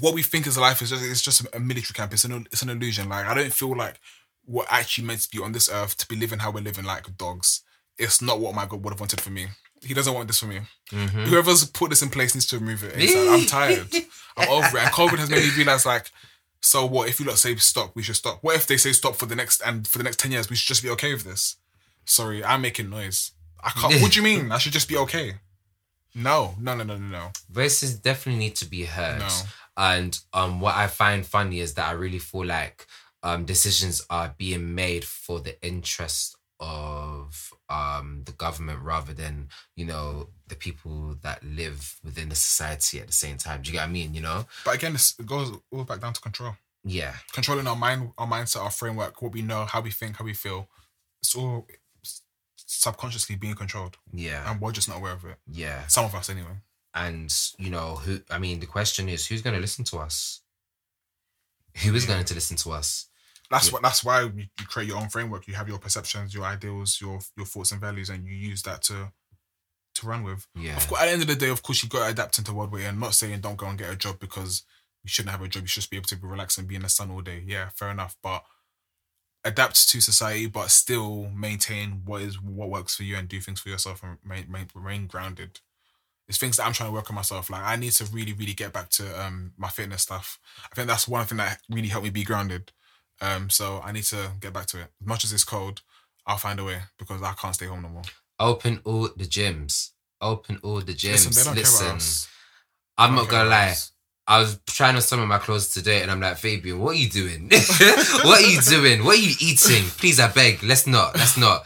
What 0.00 0.14
we 0.14 0.22
think 0.22 0.46
is 0.46 0.56
life 0.56 0.80
is 0.80 0.90
just 0.90 1.04
it's 1.04 1.22
just 1.22 1.46
a 1.52 1.58
military 1.58 1.94
camp. 1.94 2.12
It's 2.12 2.24
an 2.24 2.46
it's 2.52 2.62
an 2.62 2.68
illusion. 2.68 3.08
Like 3.08 3.26
I 3.26 3.34
don't 3.34 3.52
feel 3.52 3.76
like 3.76 3.98
we're 4.46 4.64
actually 4.70 5.06
meant 5.08 5.22
to 5.22 5.28
be 5.28 5.42
on 5.42 5.52
this 5.52 5.68
earth 5.70 5.96
to 5.98 6.06
be 6.06 6.16
living 6.16 6.38
how 6.38 6.52
we're 6.52 6.62
living 6.62 6.84
like 6.84 7.16
dogs. 7.16 7.62
It's 7.98 8.22
not 8.22 8.38
what 8.38 8.54
my 8.54 8.64
God 8.64 8.84
would 8.84 8.92
have 8.92 9.00
wanted 9.00 9.20
for 9.20 9.30
me. 9.30 9.48
He 9.82 9.94
doesn't 9.94 10.14
want 10.14 10.26
this 10.26 10.40
for 10.40 10.46
me. 10.46 10.60
Whoever's 10.90 11.64
put 11.64 11.90
this 11.90 12.02
in 12.02 12.10
place 12.10 12.34
needs 12.34 12.46
to 12.46 12.58
remove 12.58 12.82
it. 12.84 12.94
ASAP. 12.94 13.34
I'm 13.34 13.46
tired. 13.46 13.88
I'm 14.36 14.48
over 14.48 14.76
it. 14.78 14.82
And 14.84 14.92
COVID 14.92 15.18
has 15.18 15.30
made 15.30 15.42
me 15.42 15.50
realize 15.56 15.86
like 15.86 16.10
so 16.60 16.84
what 16.86 17.08
if 17.08 17.20
you 17.20 17.26
lot 17.26 17.38
say 17.38 17.54
stop, 17.56 17.94
we 17.94 18.02
should 18.02 18.16
stop. 18.16 18.38
What 18.42 18.56
if 18.56 18.66
they 18.66 18.76
say 18.76 18.92
stop 18.92 19.16
for 19.16 19.26
the 19.26 19.36
next 19.36 19.60
and 19.64 19.86
for 19.86 19.98
the 19.98 20.04
next 20.04 20.18
ten 20.18 20.32
years, 20.32 20.50
we 20.50 20.56
should 20.56 20.68
just 20.68 20.82
be 20.82 20.90
okay 20.90 21.12
with 21.12 21.24
this? 21.24 21.56
Sorry, 22.04 22.44
I'm 22.44 22.62
making 22.62 22.90
noise. 22.90 23.32
I 23.62 23.70
can't 23.70 24.00
what 24.00 24.12
do 24.12 24.20
you 24.20 24.24
mean? 24.24 24.52
I 24.52 24.58
should 24.58 24.72
just 24.72 24.88
be 24.88 24.96
okay. 24.96 25.34
No, 26.14 26.54
no, 26.60 26.74
no, 26.74 26.84
no, 26.84 26.96
no, 26.96 27.06
no. 27.06 27.30
voices 27.50 27.94
definitely 27.96 28.40
need 28.40 28.56
to 28.56 28.64
be 28.64 28.84
heard. 28.84 29.20
No. 29.20 29.28
And 29.76 30.18
um, 30.32 30.60
what 30.60 30.74
I 30.74 30.88
find 30.88 31.24
funny 31.24 31.60
is 31.60 31.74
that 31.74 31.88
I 31.88 31.92
really 31.92 32.18
feel 32.18 32.46
like 32.46 32.86
um, 33.22 33.44
decisions 33.44 34.04
are 34.10 34.34
being 34.36 34.74
made 34.74 35.04
for 35.04 35.38
the 35.38 35.64
interest 35.64 36.36
of 36.60 37.52
um, 37.68 38.22
the 38.24 38.32
government 38.32 38.80
rather 38.82 39.12
than 39.14 39.48
you 39.76 39.84
know 39.84 40.28
the 40.46 40.54
people 40.56 41.16
that 41.22 41.42
live 41.44 41.98
within 42.04 42.28
the 42.28 42.34
society 42.34 43.00
at 43.00 43.06
the 43.06 43.12
same 43.12 43.36
time. 43.36 43.62
Do 43.62 43.68
you 43.68 43.72
get 43.74 43.82
what 43.82 43.88
I 43.88 43.92
mean? 43.92 44.14
You 44.14 44.20
know? 44.22 44.46
But 44.64 44.74
again, 44.76 44.94
it 44.94 45.26
goes 45.26 45.52
all 45.70 45.84
back 45.84 46.00
down 46.00 46.12
to 46.14 46.20
control. 46.20 46.56
Yeah. 46.84 47.14
Controlling 47.32 47.66
our 47.66 47.76
mind, 47.76 48.12
our 48.18 48.26
mindset, 48.26 48.62
our 48.62 48.70
framework, 48.70 49.20
what 49.20 49.32
we 49.32 49.42
know, 49.42 49.64
how 49.64 49.80
we 49.80 49.90
think, 49.90 50.16
how 50.16 50.24
we 50.24 50.32
feel. 50.34 50.68
It's 51.20 51.34
all 51.34 51.66
subconsciously 52.56 53.36
being 53.36 53.54
controlled, 53.54 53.96
Yeah. 54.12 54.50
and 54.50 54.60
we're 54.60 54.72
just 54.72 54.88
not 54.88 54.98
aware 54.98 55.12
of 55.12 55.24
it. 55.24 55.36
yeah. 55.50 55.86
Some 55.86 56.04
of 56.04 56.14
us, 56.14 56.28
anyway. 56.30 56.56
And 56.94 57.34
you 57.58 57.70
know 57.70 57.96
who? 57.96 58.20
I 58.30 58.38
mean, 58.38 58.60
the 58.60 58.66
question 58.66 59.08
is, 59.08 59.26
who's 59.26 59.42
going 59.42 59.54
to 59.54 59.60
listen 59.60 59.84
to 59.86 59.98
us? 59.98 60.40
Who 61.84 61.94
is 61.94 62.06
going 62.06 62.24
to 62.24 62.34
listen 62.34 62.56
to 62.58 62.70
us? 62.72 63.06
That's 63.50 63.72
what. 63.72 63.82
That's 63.82 64.04
why 64.04 64.22
you, 64.22 64.32
you 64.36 64.66
create 64.66 64.88
your 64.88 64.98
own 64.98 65.08
framework. 65.08 65.46
You 65.46 65.54
have 65.54 65.68
your 65.68 65.78
perceptions, 65.78 66.34
your 66.34 66.44
ideals, 66.44 67.00
your 67.00 67.18
your 67.36 67.46
thoughts 67.46 67.72
and 67.72 67.80
values, 67.80 68.10
and 68.10 68.26
you 68.26 68.34
use 68.34 68.62
that 68.62 68.82
to 68.82 69.12
to 69.94 70.06
run 70.06 70.22
with. 70.22 70.46
Yeah. 70.54 70.76
Of 70.76 70.86
course, 70.88 71.00
at 71.00 71.06
the 71.06 71.12
end 71.12 71.22
of 71.22 71.28
the 71.28 71.36
day, 71.36 71.48
of 71.48 71.62
course, 71.62 71.82
you 71.82 71.88
got 71.88 72.04
to 72.04 72.12
adapt 72.12 72.38
into 72.38 72.52
world 72.52 72.72
we're 72.72 72.88
in. 72.88 72.98
Not 72.98 73.14
saying 73.14 73.40
don't 73.40 73.56
go 73.56 73.66
and 73.66 73.78
get 73.78 73.92
a 73.92 73.96
job 73.96 74.18
because 74.18 74.64
you 75.02 75.08
shouldn't 75.08 75.32
have 75.32 75.42
a 75.42 75.48
job. 75.48 75.62
You 75.62 75.68
should 75.68 75.82
just 75.82 75.90
be 75.90 75.96
able 75.96 76.06
to 76.08 76.16
be 76.16 76.26
relaxed 76.26 76.58
and 76.58 76.68
be 76.68 76.76
in 76.76 76.82
the 76.82 76.88
sun 76.88 77.10
all 77.10 77.20
day. 77.20 77.42
Yeah, 77.46 77.70
fair 77.74 77.90
enough. 77.90 78.16
But 78.22 78.44
adapt 79.44 79.88
to 79.88 80.00
society, 80.00 80.46
but 80.46 80.70
still 80.70 81.30
maintain 81.34 82.02
what 82.04 82.22
is 82.22 82.40
what 82.40 82.70
works 82.70 82.94
for 82.96 83.04
you 83.04 83.16
and 83.16 83.28
do 83.28 83.40
things 83.40 83.60
for 83.60 83.68
yourself 83.68 84.02
and 84.02 84.18
remain, 84.22 84.44
remain, 84.46 84.66
remain 84.74 85.06
grounded. 85.06 85.60
It's 86.28 86.38
things 86.38 86.58
that 86.58 86.66
I'm 86.66 86.74
trying 86.74 86.90
to 86.90 86.94
work 86.94 87.08
on 87.10 87.16
myself. 87.16 87.48
Like 87.48 87.62
I 87.62 87.76
need 87.76 87.92
to 87.92 88.04
really, 88.06 88.34
really 88.34 88.52
get 88.52 88.72
back 88.72 88.90
to 88.90 89.24
um 89.24 89.52
my 89.56 89.68
fitness 89.68 90.02
stuff. 90.02 90.38
I 90.70 90.74
think 90.74 90.88
that's 90.88 91.08
one 91.08 91.24
thing 91.24 91.38
that 91.38 91.62
really 91.70 91.88
helped 91.88 92.04
me 92.04 92.10
be 92.10 92.24
grounded. 92.24 92.72
Um, 93.20 93.50
so 93.50 93.80
I 93.84 93.92
need 93.92 94.04
to 94.04 94.32
get 94.40 94.52
back 94.52 94.66
to 94.66 94.78
it. 94.80 94.88
As 95.00 95.06
much 95.06 95.24
as 95.24 95.32
it's 95.32 95.44
cold, 95.44 95.82
I'll 96.26 96.36
find 96.36 96.60
a 96.60 96.64
way 96.64 96.80
because 96.98 97.22
I 97.22 97.32
can't 97.32 97.54
stay 97.54 97.66
home 97.66 97.82
no 97.82 97.88
more. 97.88 98.02
Open 98.38 98.80
all 98.84 99.08
the 99.16 99.24
gyms. 99.24 99.90
Open 100.20 100.58
all 100.62 100.80
the 100.80 100.94
gyms. 100.94 101.26
Listen, 101.26 101.32
they 101.32 101.44
don't 101.44 101.54
care 101.54 101.94
Listen. 101.94 102.30
I'm 102.96 103.14
not 103.14 103.28
gonna 103.28 103.48
lie. 103.48 103.70
us. 103.70 103.92
I 104.26 104.40
was 104.40 104.60
trying 104.66 104.94
on 104.94 105.00
some 105.00 105.20
of 105.20 105.28
my 105.28 105.38
clothes 105.38 105.72
today, 105.72 106.02
and 106.02 106.10
I'm 106.10 106.20
like, 106.20 106.36
Fabian, 106.36 106.80
what 106.80 106.90
are 106.90 106.98
you 106.98 107.08
doing? 107.08 107.48
what 108.24 108.42
are 108.42 108.46
you 108.46 108.60
doing? 108.60 109.02
What 109.02 109.16
are 109.16 109.20
you 109.20 109.34
eating? 109.40 109.84
Please, 109.96 110.20
I 110.20 110.30
beg. 110.30 110.62
Let's 110.62 110.86
not. 110.86 111.16
Let's 111.16 111.38
not. 111.38 111.64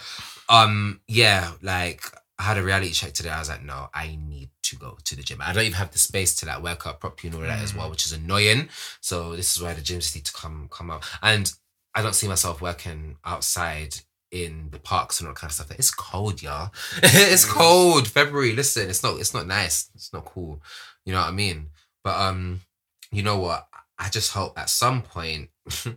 Um, 0.49 1.01
yeah, 1.09 1.53
like 1.61 2.05
I 2.39 2.45
had 2.45 2.59
a 2.59 2.63
reality 2.63 2.93
check 2.93 3.15
today. 3.15 3.31
I 3.31 3.41
was 3.41 3.49
like, 3.49 3.65
no, 3.65 3.89
I 3.93 4.17
need 4.17 4.51
to 4.73 4.79
go 4.79 4.99
to 5.05 5.17
the 5.17 5.23
gym. 5.23 5.41
I 5.41 5.53
don't 5.53 5.65
even 5.65 5.75
have 5.75 5.93
the 5.93 5.99
space 5.99 6.35
to 6.37 6.47
like 6.47 6.63
work 6.63 6.87
out 6.87 7.01
properly 7.01 7.29
and 7.29 7.37
all 7.37 7.47
that 7.47 7.63
as 7.63 7.75
well, 7.75 7.91
which 7.91 8.07
is 8.07 8.13
annoying. 8.13 8.69
So 9.01 9.37
this 9.37 9.55
is 9.57 9.63
why 9.63 9.75
the 9.75 9.81
gyms 9.81 10.15
need 10.15 10.25
to 10.25 10.33
come 10.33 10.69
come 10.71 10.91
out. 10.91 11.05
And 11.23 11.53
I 11.95 12.03
don't 12.03 12.15
see 12.15 12.29
myself 12.29 12.61
working 12.61 13.17
outside 13.25 13.97
in 14.31 14.69
the 14.71 14.79
parks 14.79 15.21
and 15.21 15.29
all 15.29 15.35
that 15.35 15.41
kind 15.41 15.51
of 15.51 15.55
stuff. 15.55 15.71
It's 15.73 15.91
cold, 15.91 16.43
y'all. 16.43 16.73
it's 17.03 17.45
cold. 17.45 18.09
February. 18.09 18.55
Listen, 18.55 18.89
it's 18.89 19.03
not. 19.03 19.21
It's 19.21 19.35
not 19.35 19.47
nice. 19.47 19.91
It's 19.95 20.13
not 20.13 20.25
cool. 20.25 20.61
You 21.05 21.13
know 21.13 21.21
what 21.21 21.29
I 21.29 21.33
mean? 21.33 21.69
But 22.03 22.19
um, 22.19 22.63
you 23.11 23.23
know 23.23 23.39
what? 23.39 23.69
I 23.99 24.09
just 24.09 24.33
hope 24.33 24.59
at 24.59 24.71
some 24.71 25.03
point 25.03 25.51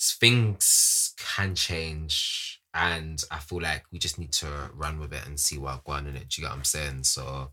things 0.00 1.14
can 1.16 1.54
change, 1.54 2.60
and 2.74 3.22
I 3.30 3.38
feel 3.38 3.62
like 3.62 3.84
we 3.92 3.98
just 3.98 4.18
need 4.18 4.32
to 4.32 4.48
run 4.74 4.98
with 4.98 5.12
it 5.12 5.26
and 5.26 5.38
see 5.38 5.56
what 5.56 5.84
going 5.84 6.06
in 6.06 6.16
it. 6.16 6.28
Do 6.28 6.40
you 6.40 6.46
get 6.46 6.50
what 6.50 6.58
I'm 6.58 6.64
saying? 6.64 7.04
So 7.04 7.52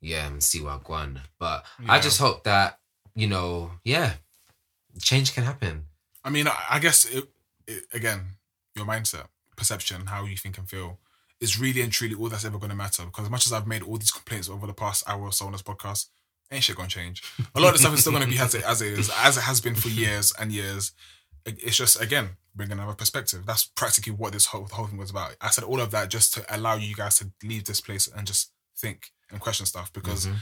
yeah, 0.00 0.26
and 0.26 0.42
see 0.42 0.62
what 0.62 0.84
going. 0.84 1.20
But 1.38 1.64
I 1.88 2.00
just 2.00 2.18
hope 2.18 2.44
that 2.44 2.78
you 3.16 3.26
know, 3.26 3.72
yeah, 3.82 4.12
change 5.00 5.34
can 5.34 5.42
happen. 5.42 5.86
I 6.22 6.30
mean, 6.30 6.46
I, 6.46 6.56
I 6.70 6.78
guess 6.78 7.06
it, 7.06 7.24
it, 7.66 7.84
again, 7.92 8.20
your 8.76 8.86
mindset, 8.86 9.26
perception, 9.56 10.06
how 10.06 10.24
you 10.26 10.36
think 10.36 10.58
and 10.58 10.68
feel 10.68 10.98
is 11.40 11.58
really 11.58 11.80
and 11.80 11.90
truly 11.90 12.14
all 12.14 12.28
that's 12.28 12.44
ever 12.44 12.58
going 12.58 12.70
to 12.70 12.76
matter. 12.76 13.04
Because 13.04 13.24
as 13.24 13.30
much 13.30 13.46
as 13.46 13.52
I've 13.52 13.66
made 13.66 13.82
all 13.82 13.96
these 13.96 14.10
complaints 14.10 14.48
over 14.48 14.66
the 14.66 14.74
past 14.74 15.08
hour 15.08 15.22
or 15.22 15.32
so 15.32 15.46
on 15.46 15.52
this 15.52 15.62
podcast, 15.62 16.06
ain't 16.50 16.62
shit 16.62 16.76
going 16.76 16.88
to 16.88 16.94
change. 16.94 17.22
A 17.54 17.60
lot 17.60 17.68
of 17.68 17.74
the 17.74 17.78
stuff 17.80 17.94
is 17.94 18.00
still 18.00 18.12
going 18.12 18.24
to 18.24 18.30
be 18.30 18.38
as 18.38 18.54
it, 18.54 18.64
as 18.64 18.82
it 18.82 18.98
is, 18.98 19.10
as 19.22 19.36
it 19.36 19.42
has 19.42 19.60
been 19.60 19.74
for 19.74 19.88
years 19.88 20.32
and 20.38 20.52
years. 20.52 20.92
It's 21.46 21.76
just 21.76 22.00
again 22.00 22.30
bringing 22.54 22.78
another 22.78 22.94
perspective. 22.94 23.44
That's 23.46 23.64
practically 23.64 24.12
what 24.12 24.32
this 24.32 24.46
whole, 24.46 24.64
whole 24.64 24.86
thing 24.86 24.98
was 24.98 25.10
about. 25.10 25.36
I 25.40 25.50
said 25.50 25.64
all 25.64 25.80
of 25.80 25.90
that 25.92 26.10
just 26.10 26.34
to 26.34 26.44
allow 26.54 26.74
you 26.76 26.94
guys 26.94 27.18
to 27.18 27.30
leave 27.44 27.64
this 27.64 27.80
place 27.80 28.08
and 28.08 28.26
just 28.26 28.50
think 28.76 29.12
and 29.30 29.40
question 29.40 29.66
stuff 29.66 29.92
because. 29.92 30.26
Mhm. 30.26 30.36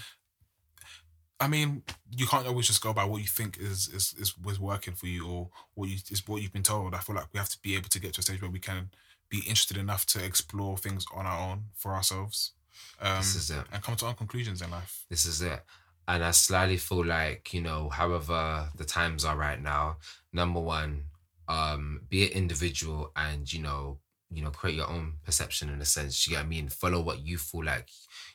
I 1.40 1.48
mean, 1.48 1.82
you 2.10 2.26
can't 2.26 2.46
always 2.46 2.68
just 2.68 2.80
go 2.80 2.92
by 2.92 3.04
what 3.04 3.20
you 3.20 3.26
think 3.26 3.58
is 3.58 3.88
is 3.88 4.14
is 4.16 4.38
was 4.38 4.58
working 4.60 4.94
for 4.94 5.06
you 5.08 5.26
or 5.26 5.50
what 5.74 5.88
you 5.88 5.96
is 6.10 6.26
what 6.28 6.40
you've 6.40 6.52
been 6.52 6.62
told. 6.62 6.94
I 6.94 7.00
feel 7.00 7.16
like 7.16 7.26
we 7.32 7.38
have 7.38 7.48
to 7.50 7.58
be 7.60 7.74
able 7.74 7.88
to 7.88 7.98
get 7.98 8.14
to 8.14 8.20
a 8.20 8.22
stage 8.22 8.40
where 8.40 8.50
we 8.50 8.60
can 8.60 8.90
be 9.28 9.38
interested 9.40 9.76
enough 9.76 10.06
to 10.06 10.24
explore 10.24 10.78
things 10.78 11.04
on 11.12 11.26
our 11.26 11.50
own 11.50 11.64
for 11.74 11.92
ourselves, 11.94 12.52
um, 13.00 13.16
This 13.18 13.34
is 13.34 13.50
it. 13.50 13.66
and 13.72 13.82
come 13.82 13.96
to 13.96 14.06
our 14.06 14.14
conclusions 14.14 14.62
in 14.62 14.70
life. 14.70 15.04
This 15.08 15.26
is 15.26 15.42
it. 15.42 15.64
And 16.06 16.22
I 16.24 16.30
slightly 16.30 16.76
feel 16.76 17.04
like, 17.04 17.52
you 17.52 17.60
know, 17.62 17.88
however 17.90 18.70
the 18.76 18.84
times 18.84 19.24
are 19.24 19.36
right 19.36 19.60
now, 19.60 19.98
number 20.32 20.60
one, 20.60 21.06
um, 21.48 22.02
be 22.08 22.26
an 22.26 22.32
individual 22.32 23.10
and, 23.16 23.52
you 23.52 23.60
know, 23.60 23.98
you 24.30 24.42
know, 24.42 24.50
create 24.50 24.76
your 24.76 24.88
own 24.88 25.14
perception 25.24 25.68
in 25.68 25.80
a 25.80 25.84
sense. 25.84 26.26
You 26.26 26.32
get 26.32 26.40
what 26.40 26.46
I 26.46 26.48
mean? 26.48 26.68
Follow 26.68 27.00
what 27.00 27.24
you 27.24 27.38
feel 27.38 27.64
like, 27.64 27.88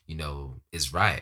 you 0.05 0.15
know, 0.15 0.61
is 0.71 0.93
right. 0.93 1.21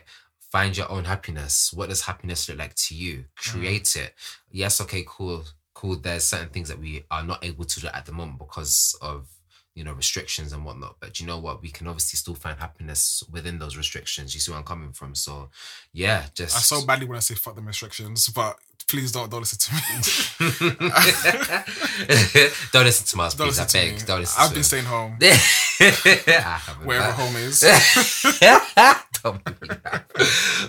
Find 0.52 0.76
your 0.76 0.90
own 0.90 1.04
happiness. 1.04 1.72
What 1.72 1.90
does 1.90 2.02
happiness 2.02 2.48
look 2.48 2.58
like 2.58 2.74
to 2.74 2.94
you? 2.94 3.18
Mm. 3.18 3.24
Create 3.36 3.96
it. 3.96 4.14
Yes, 4.50 4.80
okay, 4.80 5.04
cool, 5.06 5.44
cool. 5.74 5.96
There's 5.96 6.24
certain 6.24 6.48
things 6.48 6.68
that 6.68 6.78
we 6.78 7.04
are 7.10 7.24
not 7.24 7.44
able 7.44 7.64
to 7.64 7.80
do 7.80 7.88
at 7.88 8.06
the 8.06 8.12
moment 8.12 8.38
because 8.38 8.96
of 9.02 9.28
you 9.78 9.84
know 9.84 9.92
restrictions 9.92 10.52
and 10.52 10.64
whatnot. 10.64 10.96
But 10.98 11.20
you 11.20 11.26
know 11.26 11.38
what? 11.38 11.62
We 11.62 11.70
can 11.70 11.86
obviously 11.86 12.16
still 12.16 12.34
find 12.34 12.58
happiness 12.58 13.22
within 13.30 13.60
those 13.60 13.76
restrictions. 13.76 14.34
You 14.34 14.40
see 14.40 14.50
where 14.50 14.58
I'm 14.58 14.64
coming 14.66 14.90
from? 14.92 15.14
So 15.14 15.50
yeah, 15.92 16.24
just 16.34 16.56
I 16.56 16.60
so 16.60 16.84
badly 16.84 17.06
when 17.06 17.16
I 17.16 17.20
say 17.20 17.36
fuck 17.36 17.54
the 17.54 17.62
restrictions, 17.62 18.28
but 18.28 18.56
please 18.88 19.12
don't 19.12 19.30
don't 19.30 19.38
listen 19.40 19.58
to 19.60 19.72
me. 19.74 19.80
don't 22.72 22.84
listen 22.84 23.06
to 23.06 23.20
us, 23.22 23.34
Don't 23.34 23.46
please. 23.46 23.58
I 23.60 23.62
listen 23.62 23.66
to 23.68 23.72
beg. 23.86 23.94
me. 24.00 24.04
Don't 24.04 24.20
listen 24.20 24.42
I've 24.42 24.50
been 24.50 24.60
us. 24.60 24.66
staying 24.66 24.84
home 24.84 25.16
I 25.20 26.60
wherever 26.84 27.12
home 27.20 27.36
is. 27.36 27.62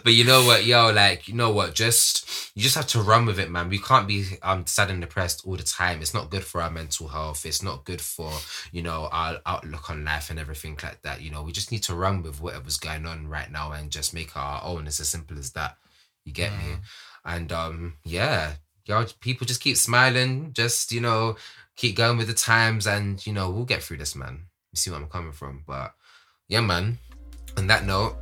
But 0.04 0.14
you 0.14 0.24
know 0.24 0.46
what, 0.46 0.66
yo, 0.66 0.92
like 0.92 1.28
you 1.28 1.34
know 1.34 1.52
what, 1.52 1.74
just 1.76 2.52
you 2.56 2.64
just 2.64 2.76
have 2.76 2.88
to 2.88 3.02
run 3.02 3.26
with 3.26 3.40
it, 3.40 3.50
man. 3.50 3.70
We 3.70 3.80
can't 3.80 4.08
be 4.08 4.26
um 4.44 4.66
sad 4.66 4.90
and 4.90 5.02
depressed 5.02 5.46
all 5.46 5.56
the 5.56 5.64
time. 5.64 6.02
It's 6.02 6.14
not 6.14 6.30
good 6.30 6.44
for 6.44 6.62
our 6.62 6.70
mental 6.70 7.08
health. 7.08 7.46
It's 7.46 7.64
not 7.64 7.86
good 7.86 8.02
for 8.02 8.32
you 8.72 8.82
know 8.82 9.10
our 9.12 9.40
outlook 9.46 9.90
on 9.90 10.06
life 10.06 10.30
and 10.30 10.40
everything 10.40 10.78
like 10.82 11.02
that. 11.02 11.22
You 11.22 11.32
know, 11.32 11.44
we 11.44 11.52
just 11.52 11.72
need 11.72 11.84
to 11.84 11.96
run 11.96 12.22
with 12.22 12.42
whatever's 12.42 12.78
going 12.78 13.06
on 13.06 13.28
right 13.28 13.52
now 13.52 13.72
and 13.72 13.92
just 13.92 14.14
make 14.14 14.36
our 14.36 14.64
own. 14.64 14.88
It's 14.88 15.00
as 15.00 15.10
simple 15.10 15.38
as 15.38 15.52
that. 15.54 15.78
You 16.26 16.34
get 16.34 16.52
me? 16.54 16.78
And 17.26 17.52
um, 17.52 17.96
yeah, 18.04 18.54
yo, 18.86 19.06
people 19.20 19.48
just 19.48 19.62
keep 19.62 19.78
smiling. 19.78 20.54
Just 20.54 20.92
you 20.92 21.02
know, 21.02 21.36
keep 21.76 21.96
going 21.96 22.18
with 22.18 22.28
the 22.28 22.34
times, 22.34 22.88
and 22.88 23.26
you 23.26 23.34
know, 23.34 23.50
we'll 23.50 23.66
get 23.66 23.84
through 23.84 23.98
this, 23.98 24.16
man. 24.16 24.46
You 24.72 24.78
see 24.78 24.92
where 24.92 25.00
I'm 25.00 25.08
coming 25.08 25.32
from, 25.32 25.64
but 25.66 25.94
yeah, 26.48 26.62
man. 26.62 27.00
On 27.58 27.68
that 27.68 27.84
note, 27.86 28.16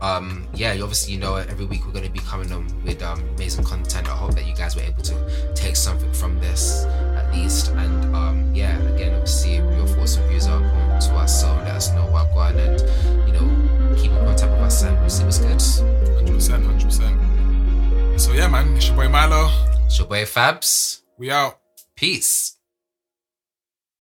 um, 0.00 0.46
yeah, 0.54 0.72
you 0.72 0.82
obviously 0.82 1.14
you 1.14 1.20
know 1.20 1.36
every 1.36 1.64
week 1.64 1.86
we're 1.86 1.92
gonna 1.92 2.08
be 2.10 2.20
coming 2.20 2.50
on 2.52 2.66
with 2.84 3.02
um 3.02 3.20
amazing 3.36 3.64
content. 3.64 4.08
I 4.08 4.16
hope 4.16 4.34
that 4.34 4.46
you 4.46 4.54
guys 4.54 4.76
were 4.76 4.82
able 4.82 5.02
to 5.02 5.54
take 5.54 5.76
something 5.76 6.12
from 6.12 6.38
this 6.40 6.84
at 7.16 7.32
least. 7.34 7.68
And 7.72 8.14
um, 8.14 8.54
yeah, 8.54 8.78
again, 8.94 9.14
obviously 9.14 9.56
your 9.56 9.86
thoughts 9.86 10.16
and 10.16 10.28
views 10.28 10.46
are 10.46 10.62
important 10.62 11.02
to 11.02 11.14
us, 11.14 11.40
so 11.40 11.48
let 11.56 11.74
us 11.74 11.92
know 11.92 12.06
what 12.06 12.32
going 12.34 12.58
and 12.58 12.80
you 13.26 13.32
know 13.32 13.96
keep 13.96 14.10
in 14.12 14.18
contact 14.24 14.52
with 14.52 14.60
us 14.60 14.82
and 14.82 14.98
we'll 15.00 15.10
see 15.10 15.24
what's 15.24 15.38
good. 15.38 15.60
Hundred 16.16 16.34
percent, 16.34 16.64
hundred 16.64 16.84
percent. 16.84 18.20
So 18.20 18.32
yeah, 18.32 18.48
man, 18.48 18.76
it's 18.76 18.88
your 18.88 18.96
boy 18.96 19.08
Milo. 19.08 19.50
It's 19.86 19.98
your 19.98 20.06
boy 20.06 20.24
Fabs. 20.24 21.02
We 21.18 21.30
out. 21.30 21.58
Peace. 21.96 22.56